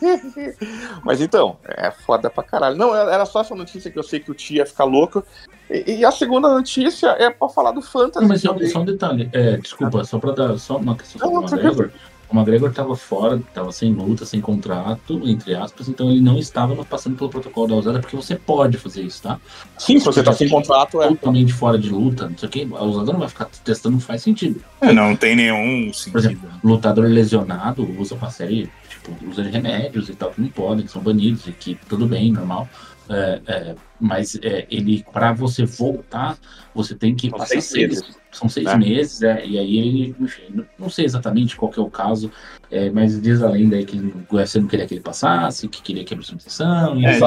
Mas 1.04 1.20
então, 1.20 1.58
é 1.62 1.90
foda 1.90 2.30
pra 2.30 2.42
caralho. 2.42 2.74
Não, 2.74 2.96
era 2.96 3.26
só 3.26 3.42
essa 3.42 3.54
notícia 3.54 3.90
que 3.90 3.98
eu 3.98 4.02
sei 4.02 4.18
que 4.18 4.30
o 4.30 4.34
tio 4.34 4.56
ia 4.56 4.64
ficar 4.64 4.84
louco. 4.84 5.22
E, 5.70 5.96
e 5.98 6.04
a 6.06 6.10
segunda 6.10 6.48
notícia 6.48 7.08
é 7.18 7.28
pra 7.28 7.50
falar 7.50 7.72
do 7.72 7.82
Fantasy. 7.82 8.22
Não, 8.22 8.28
mas 8.28 8.40
só, 8.40 8.56
só 8.66 8.80
um 8.80 8.84
detalhe, 8.86 9.28
é, 9.34 9.58
desculpa, 9.58 10.02
só 10.04 10.18
pra 10.18 10.32
dar 10.32 10.58
só 10.58 10.78
uma 10.78 10.96
questão 10.96 11.30
Não, 11.30 11.42
não. 11.42 11.90
O 12.28 12.34
McGregor 12.36 12.72
tava 12.72 12.96
fora, 12.96 13.40
tava 13.54 13.70
sem 13.70 13.92
luta, 13.92 14.26
sem 14.26 14.40
contrato, 14.40 15.20
entre 15.28 15.54
aspas, 15.54 15.88
então 15.88 16.10
ele 16.10 16.20
não 16.20 16.38
estava 16.38 16.84
passando 16.84 17.16
pelo 17.16 17.30
protocolo 17.30 17.68
da 17.68 17.74
usada, 17.76 18.00
porque 18.00 18.16
você 18.16 18.34
pode 18.34 18.76
fazer 18.78 19.02
isso, 19.02 19.22
tá? 19.22 19.38
Sim, 19.78 19.98
se 20.00 20.04
você 20.04 20.22
tá 20.22 20.32
sem 20.32 20.48
contrato, 20.48 21.00
é. 21.00 21.08
Totalmente 21.08 21.52
fora 21.52 21.78
de 21.78 21.88
luta, 21.88 22.28
não 22.28 22.36
sei 22.36 22.48
o 22.48 22.50
que, 22.50 22.68
a 22.74 22.82
usada 22.82 23.12
não 23.12 23.20
vai 23.20 23.28
ficar 23.28 23.48
testando, 23.64 23.94
não 23.94 24.00
faz 24.00 24.22
sentido. 24.22 24.60
não 24.92 25.14
tem 25.14 25.36
nenhum 25.36 25.86
Por 25.86 25.94
sentido. 25.94 26.18
exemplo, 26.18 26.50
lutador 26.64 27.06
lesionado 27.06 27.88
usa 27.98 28.16
pra 28.16 28.28
série, 28.30 28.68
tipo, 28.88 29.12
usa 29.30 29.42
remédios 29.44 30.08
e 30.08 30.14
tal, 30.14 30.30
que 30.32 30.40
não 30.40 30.48
podem, 30.48 30.84
que 30.84 30.90
são 30.90 31.00
banidos, 31.02 31.46
e 31.46 31.52
que 31.52 31.78
tudo 31.88 32.06
bem, 32.06 32.32
normal. 32.32 32.68
É, 33.08 33.40
é, 33.46 33.74
mas 34.00 34.36
é, 34.42 34.66
ele, 34.68 35.04
pra 35.12 35.32
você 35.32 35.64
voltar, 35.64 36.36
você 36.74 36.92
tem 36.94 37.14
que 37.14 37.28
São 37.28 37.38
passar 37.38 37.52
seis 37.52 37.64
seis, 37.66 37.88
meses. 37.88 38.18
são 38.32 38.48
seis 38.48 38.66
né? 38.66 38.76
meses, 38.76 39.22
é, 39.22 39.46
e 39.46 39.58
aí 39.58 39.78
ele, 39.78 40.16
enfim, 40.18 40.64
não- 40.76 40.90
sei 40.90 41.04
exatamente 41.04 41.56
qual 41.56 41.70
que 41.70 41.78
é 41.78 41.82
o 41.82 41.88
caso, 41.88 42.30
é, 42.70 42.90
mas 42.90 43.20
diz 43.22 43.42
a 43.42 43.48
lenda 43.48 43.76
aí 43.76 43.84
que 43.84 43.96
o 44.28 44.34
UFC 44.36 44.58
não 44.58 44.66
queria 44.66 44.86
que 44.88 44.94
ele 44.94 45.00
passasse, 45.02 45.68
que 45.68 45.80
queria 45.82 46.04
que 46.04 46.14
abrisse 46.14 46.32
uma 46.32 46.40
sessão, 46.40 47.00
É, 47.00 47.18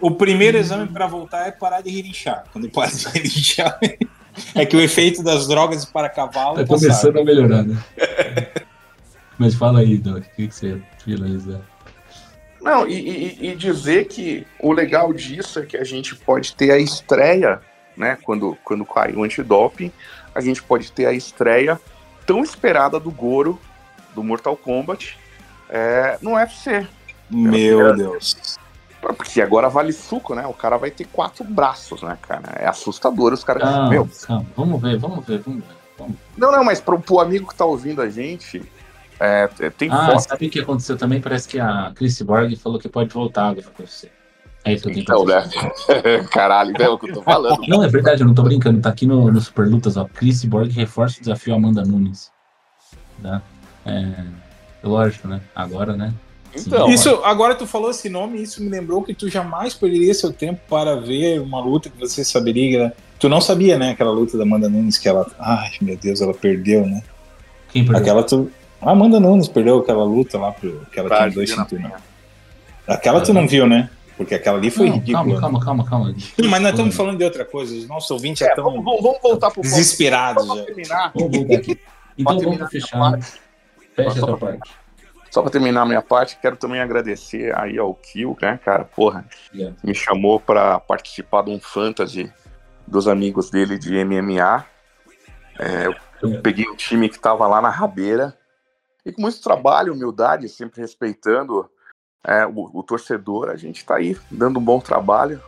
o, 0.00 0.08
o 0.08 0.10
primeiro 0.10 0.58
exame 0.58 0.86
para 0.86 1.06
voltar 1.06 1.46
é 1.46 1.50
parar 1.50 1.80
de 1.80 1.88
relinchar. 1.90 2.44
Quando 2.52 2.68
para 2.68 2.90
de 2.90 3.08
relinchar, 3.08 3.78
é 4.54 4.66
que 4.66 4.76
o 4.76 4.80
efeito 4.82 5.22
das 5.22 5.48
drogas 5.48 5.86
para 5.86 6.10
cavalo 6.10 6.56
tá 6.56 6.66
passaram. 6.66 6.78
começando 6.92 7.18
a 7.18 7.24
melhorar, 7.24 7.62
né? 7.64 7.74
mas 9.38 9.54
fala 9.54 9.80
aí, 9.80 9.96
Doc, 9.98 10.18
o 10.18 10.36
que, 10.36 10.48
que 10.48 10.54
você 10.54 10.80
finaliza? 11.02 11.60
Não, 12.66 12.86
e, 12.86 12.94
e- 12.94 13.50
e 13.50 13.54
dizer 13.54 14.06
que 14.06 14.46
o 14.60 14.72
legal 14.72 15.12
disso 15.12 15.60
é 15.60 15.64
que 15.64 15.76
a 15.76 15.84
gente 15.84 16.14
pode 16.16 16.54
ter 16.54 16.70
a 16.72 16.78
estreia 16.78 17.60
né? 17.96 18.18
Quando, 18.22 18.56
quando 18.62 18.84
cair 18.84 19.16
o 19.16 19.22
antidoping, 19.24 19.90
a 20.34 20.40
gente 20.42 20.62
pode 20.62 20.92
ter 20.92 21.06
a 21.06 21.12
estreia 21.14 21.80
tão 22.26 22.42
esperada 22.42 23.00
do 23.00 23.10
Goro, 23.10 23.58
do 24.14 24.22
Mortal 24.22 24.54
Kombat, 24.54 25.16
é, 25.70 26.18
no 26.20 26.34
UFC. 26.34 26.86
Meu 27.30 27.96
Deus. 27.96 28.58
Porque 29.00 29.40
agora 29.40 29.68
vale 29.70 29.92
suco, 29.92 30.34
né? 30.34 30.46
O 30.46 30.52
cara 30.52 30.76
vai 30.76 30.90
ter 30.90 31.06
quatro 31.06 31.42
braços, 31.44 32.02
né, 32.02 32.18
cara? 32.20 32.52
É 32.58 32.66
assustador 32.66 33.32
os 33.32 33.42
caras. 33.42 33.62
Calma, 33.62 33.88
Meu, 33.88 34.08
calma. 34.26 34.46
Vamos 34.54 34.82
ver, 34.82 34.98
vamos 34.98 35.24
ver, 35.24 35.38
vamos 35.38 35.64
ver. 35.64 35.74
Vamos. 35.96 36.16
não, 36.36 36.52
não, 36.52 36.62
mas 36.62 36.80
pro, 36.80 37.00
pro 37.00 37.20
amigo 37.20 37.48
que 37.48 37.54
tá 37.54 37.64
ouvindo 37.64 38.02
a 38.02 38.10
gente, 38.10 38.62
é, 39.20 39.48
é, 39.60 39.70
tem 39.70 39.88
Ah, 39.90 40.06
foto. 40.12 40.20
sabe 40.20 40.46
o 40.46 40.50
que 40.50 40.60
aconteceu 40.60 40.96
também? 40.96 41.20
Parece 41.20 41.48
que 41.48 41.58
a 41.58 41.92
Chris 41.94 42.20
Borg 42.22 42.54
falou 42.56 42.78
que 42.78 42.88
pode 42.88 43.12
voltar 43.12 43.48
agora 43.48 43.66
pra 43.74 43.86
você. 43.86 44.10
É 44.64 44.72
isso 44.72 44.82
que 44.82 44.90
eu 44.90 44.94
tenho 44.94 45.02
Então, 45.04 45.24
né? 45.24 45.48
Caralho, 46.32 46.74
é 46.78 46.88
o 46.88 46.98
que 46.98 47.08
eu 47.10 47.14
tô 47.14 47.22
falando. 47.22 47.60
Não, 47.68 47.84
é 47.84 47.88
verdade, 47.88 48.22
eu 48.22 48.26
não 48.26 48.34
tô 48.34 48.42
brincando. 48.42 48.80
Tá 48.80 48.88
aqui 48.88 49.06
no, 49.06 49.30
no 49.30 49.40
Super 49.40 49.66
Lutas, 49.68 49.96
ó. 49.96 50.04
Chris 50.12 50.44
Borg 50.44 50.70
reforça 50.72 51.18
o 51.18 51.20
desafio 51.20 51.54
Amanda 51.54 51.82
Nunes. 51.84 52.30
Tá? 53.22 53.40
É, 53.86 54.24
lógico, 54.82 55.28
né? 55.28 55.40
Agora, 55.54 55.96
né? 55.96 56.12
Então, 56.58 56.88
Isso, 56.88 57.10
agora 57.22 57.54
tu 57.54 57.66
falou 57.66 57.90
esse 57.90 58.08
nome, 58.08 58.42
isso 58.42 58.62
me 58.62 58.68
lembrou 58.70 59.02
que 59.02 59.12
tu 59.12 59.28
jamais 59.28 59.74
perderia 59.74 60.14
seu 60.14 60.32
tempo 60.32 60.60
para 60.68 60.96
ver 60.96 61.40
uma 61.40 61.60
luta 61.60 61.90
que 61.90 61.98
você 61.98 62.24
saberia. 62.24 62.70
que 62.70 62.76
era- 62.76 62.92
Tu 63.18 63.28
não 63.28 63.40
sabia, 63.40 63.78
né? 63.78 63.90
Aquela 63.90 64.10
luta 64.10 64.36
da 64.36 64.42
Amanda 64.44 64.68
Nunes 64.68 64.98
que 64.98 65.08
ela. 65.08 65.26
Ai, 65.38 65.70
meu 65.80 65.96
Deus, 65.96 66.20
ela 66.20 66.34
perdeu, 66.34 66.86
né? 66.86 67.02
Quem 67.70 67.84
perdeu? 67.84 68.00
Aquela 68.02 68.22
tu. 68.22 68.50
A 68.80 68.90
Amanda 68.90 69.18
Nunes 69.18 69.48
perdeu 69.48 69.78
aquela 69.78 70.04
luta 70.04 70.38
lá 70.38 70.52
pro. 70.52 70.86
Que 70.92 71.00
ela 71.00 71.08
tinha 71.16 71.30
dois 71.30 71.50
cinturões. 71.50 71.92
Aquela 72.86 73.20
tu 73.20 73.32
não 73.32 73.46
viu, 73.48 73.66
né? 73.66 73.90
Porque 74.16 74.34
aquela 74.34 74.56
ali 74.58 74.70
foi 74.70 74.86
Não, 74.88 74.94
ridícula. 74.96 75.24
calma, 75.24 75.40
calma, 75.40 75.60
calma, 75.64 75.84
calma. 75.84 76.14
Não, 76.38 76.48
mas 76.48 76.62
nós 76.62 76.70
estamos 76.72 76.94
falando 76.96 77.18
de 77.18 77.24
outra 77.24 77.44
coisa. 77.44 77.74
Os 77.74 77.86
nossos 77.86 78.10
ouvintes 78.10 78.40
já 78.40 78.46
É, 78.46 78.48
estão 78.50 78.64
vamos, 78.64 78.84
vamos, 79.02 79.18
voltar 79.22 79.50
pro 79.50 79.60
desesperados 79.62 80.44
Só 80.46 80.52
pra 80.54 80.60
já. 80.62 80.66
terminar, 80.66 81.12
Vamos 81.14 81.36
voltar 81.36 81.54
aqui. 81.56 81.80
Então 82.16 82.38
vamos 82.40 82.70
fechar. 82.70 83.18
Fecha 83.94 84.08
a 84.10 84.12
Só 84.14 84.26
tua 84.26 84.38
pra- 84.38 84.48
parte. 84.48 84.70
Só 85.30 85.42
pra 85.42 85.50
terminar 85.50 85.82
a 85.82 85.86
minha 85.86 86.00
parte, 86.00 86.38
quero 86.40 86.56
também 86.56 86.80
agradecer 86.80 87.54
aí 87.58 87.76
ao 87.76 87.92
Kill, 87.94 88.34
né, 88.40 88.58
cara? 88.64 88.84
Porra, 88.84 89.26
Obrigado. 89.52 89.76
me 89.84 89.94
chamou 89.94 90.40
pra 90.40 90.80
participar 90.80 91.42
de 91.42 91.50
um 91.50 91.60
fantasy 91.60 92.32
dos 92.86 93.06
amigos 93.06 93.50
dele 93.50 93.78
de 93.78 94.02
MMA. 94.02 94.64
É, 95.58 95.88
eu 96.22 96.40
peguei 96.40 96.66
um 96.66 96.74
time 96.76 97.08
que 97.10 97.18
tava 97.18 97.46
lá 97.46 97.60
na 97.60 97.68
rabeira. 97.68 98.34
E 99.06 99.12
com 99.12 99.22
muito 99.22 99.40
trabalho, 99.40 99.94
humildade, 99.94 100.48
sempre 100.48 100.80
respeitando 100.80 101.70
é, 102.24 102.44
o, 102.44 102.70
o 102.74 102.82
torcedor, 102.82 103.48
a 103.50 103.56
gente 103.56 103.84
tá 103.84 103.94
aí 103.96 104.18
dando 104.30 104.58
um 104.58 104.62
bom 104.64 104.80
trabalho, 104.80 105.40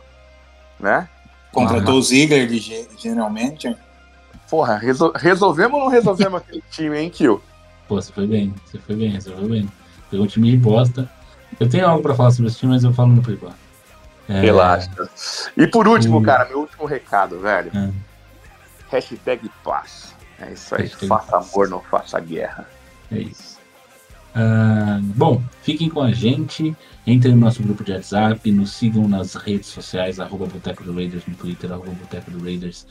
né? 0.79 1.09
Contratou 1.51 1.95
o 1.95 2.01
Ziggler 2.01 2.47
geralmente. 2.97 3.75
Porra, 4.49 4.77
resol- 4.77 5.11
resolvemos 5.13 5.73
ou 5.73 5.79
não 5.81 5.87
resolvemos 5.91 6.39
aquele 6.41 6.63
time, 6.71 6.97
hein, 6.97 7.09
Kill? 7.09 7.41
Pô, 7.87 8.01
você 8.01 8.13
foi 8.13 8.25
bem, 8.25 8.55
você 8.65 8.79
foi 8.79 8.95
bem, 8.95 9.19
você 9.19 9.29
foi 9.35 9.47
bem. 9.47 9.71
Pegou 10.09 10.25
um 10.25 10.27
time 10.29 10.49
de 10.51 10.57
bosta. 10.57 11.09
Eu 11.59 11.67
tenho 11.69 11.85
algo 11.85 12.01
pra 12.01 12.15
falar 12.15 12.31
sobre 12.31 12.49
esse 12.49 12.59
time, 12.59 12.71
mas 12.71 12.83
eu 12.83 12.93
falo 12.93 13.09
no 13.09 13.21
privado. 13.21 13.55
É, 14.29 14.39
Relaxa. 14.41 14.89
E 15.57 15.67
por 15.67 15.87
último, 15.87 16.19
Hum. 16.19 16.23
cara, 16.23 16.47
meu 16.47 16.59
último 16.61 16.85
recado, 16.85 17.39
velho. 17.39 17.71
É. 17.75 17.91
Hashtag 18.89 19.49
paz. 19.63 20.15
É 20.39 20.51
isso 20.53 20.73
aí. 20.75 20.83
Hashtag 20.83 21.07
faça 21.07 21.31
paz. 21.31 21.51
amor, 21.53 21.67
não 21.67 21.81
faça 21.81 22.19
guerra. 22.19 22.67
É 23.11 23.19
isso. 23.19 23.59
Ah, 24.35 24.99
bom, 25.01 25.41
fiquem 25.63 25.89
com 25.89 26.01
a 26.01 26.11
gente, 26.11 26.75
entrem 27.05 27.33
no 27.33 27.41
nosso 27.41 27.63
grupo 27.63 27.83
de 27.83 27.91
WhatsApp, 27.91 28.51
nos 28.51 28.71
sigam 28.71 29.07
nas 29.07 29.35
redes 29.35 29.69
sociais, 29.69 30.19
arroba 30.19 30.45
Boteco 30.45 30.83
do 30.83 30.93
Raiders 30.93 31.25
no 31.27 31.35
Twitter, 31.35 31.71
arroba 31.71 31.91
Boteco 31.91 32.31
do 32.31 32.43
Raiders 32.43 32.85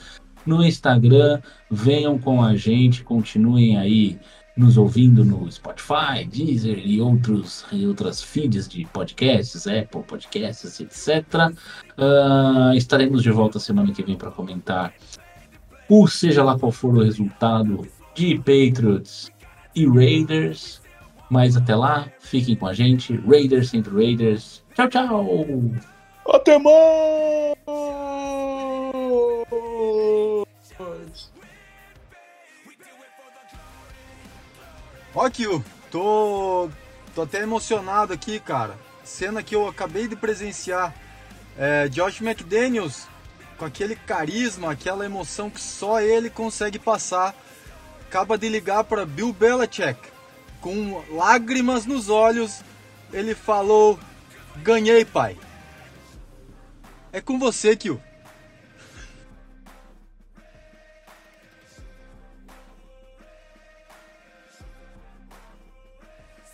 no 0.44 0.64
Instagram, 0.64 1.40
venham 1.70 2.18
com 2.18 2.42
a 2.42 2.56
gente, 2.56 3.04
continuem 3.04 3.76
aí 3.76 4.18
nos 4.56 4.76
ouvindo 4.76 5.24
no 5.24 5.50
Spotify, 5.50 6.24
Deezer 6.28 6.78
e 6.84 7.00
outros 7.00 7.64
e 7.70 7.86
outras 7.86 8.20
feeds 8.20 8.66
de 8.66 8.84
podcasts, 8.86 9.66
Apple 9.68 10.02
Podcasts, 10.02 10.80
etc. 10.80 11.52
Ah, 11.96 12.72
estaremos 12.74 13.22
de 13.22 13.30
volta 13.30 13.60
semana 13.60 13.92
que 13.92 14.02
vem 14.02 14.16
para 14.16 14.30
comentar 14.30 14.92
o 15.88 16.06
seja 16.08 16.42
lá 16.42 16.58
qual 16.58 16.72
for 16.72 16.94
o 16.96 17.04
resultado 17.04 17.86
de 18.14 18.36
Patriots 18.38 19.30
e 19.82 19.86
Raiders. 19.86 20.80
Mas 21.30 21.56
até 21.56 21.76
lá, 21.76 22.08
fiquem 22.20 22.56
com 22.56 22.66
a 22.66 22.72
gente. 22.72 23.16
Raiders 23.16 23.70
sempre 23.70 23.94
Raiders. 23.94 24.62
Tchau, 24.74 24.88
tchau! 24.88 25.26
Até 26.26 26.58
mais! 26.58 27.58
Ó, 35.14 35.28
Kio, 35.30 35.64
tô, 35.90 36.70
tô 37.14 37.22
até 37.22 37.42
emocionado 37.42 38.12
aqui, 38.12 38.38
cara. 38.38 38.76
Cena 39.02 39.42
que 39.42 39.54
eu 39.54 39.66
acabei 39.66 40.06
de 40.06 40.14
presenciar. 40.14 40.94
É, 41.58 41.88
Josh 41.88 42.20
McDaniels, 42.20 43.08
com 43.56 43.64
aquele 43.64 43.96
carisma, 43.96 44.70
aquela 44.70 45.04
emoção 45.04 45.50
que 45.50 45.60
só 45.60 46.00
ele 46.00 46.30
consegue 46.30 46.78
passar, 46.78 47.34
acaba 48.08 48.38
de 48.38 48.48
ligar 48.48 48.84
para 48.84 49.04
Bill 49.04 49.34
Belichick. 49.34 50.00
Com 50.62 51.04
lágrimas 51.10 51.84
nos 51.84 52.08
olhos, 52.08 52.62
ele 53.12 53.34
falou: 53.34 53.98
Ganhei, 54.56 55.04
pai. 55.04 55.36
É 57.12 57.20
com 57.20 57.38
você, 57.38 57.76
Kio. 57.76 58.02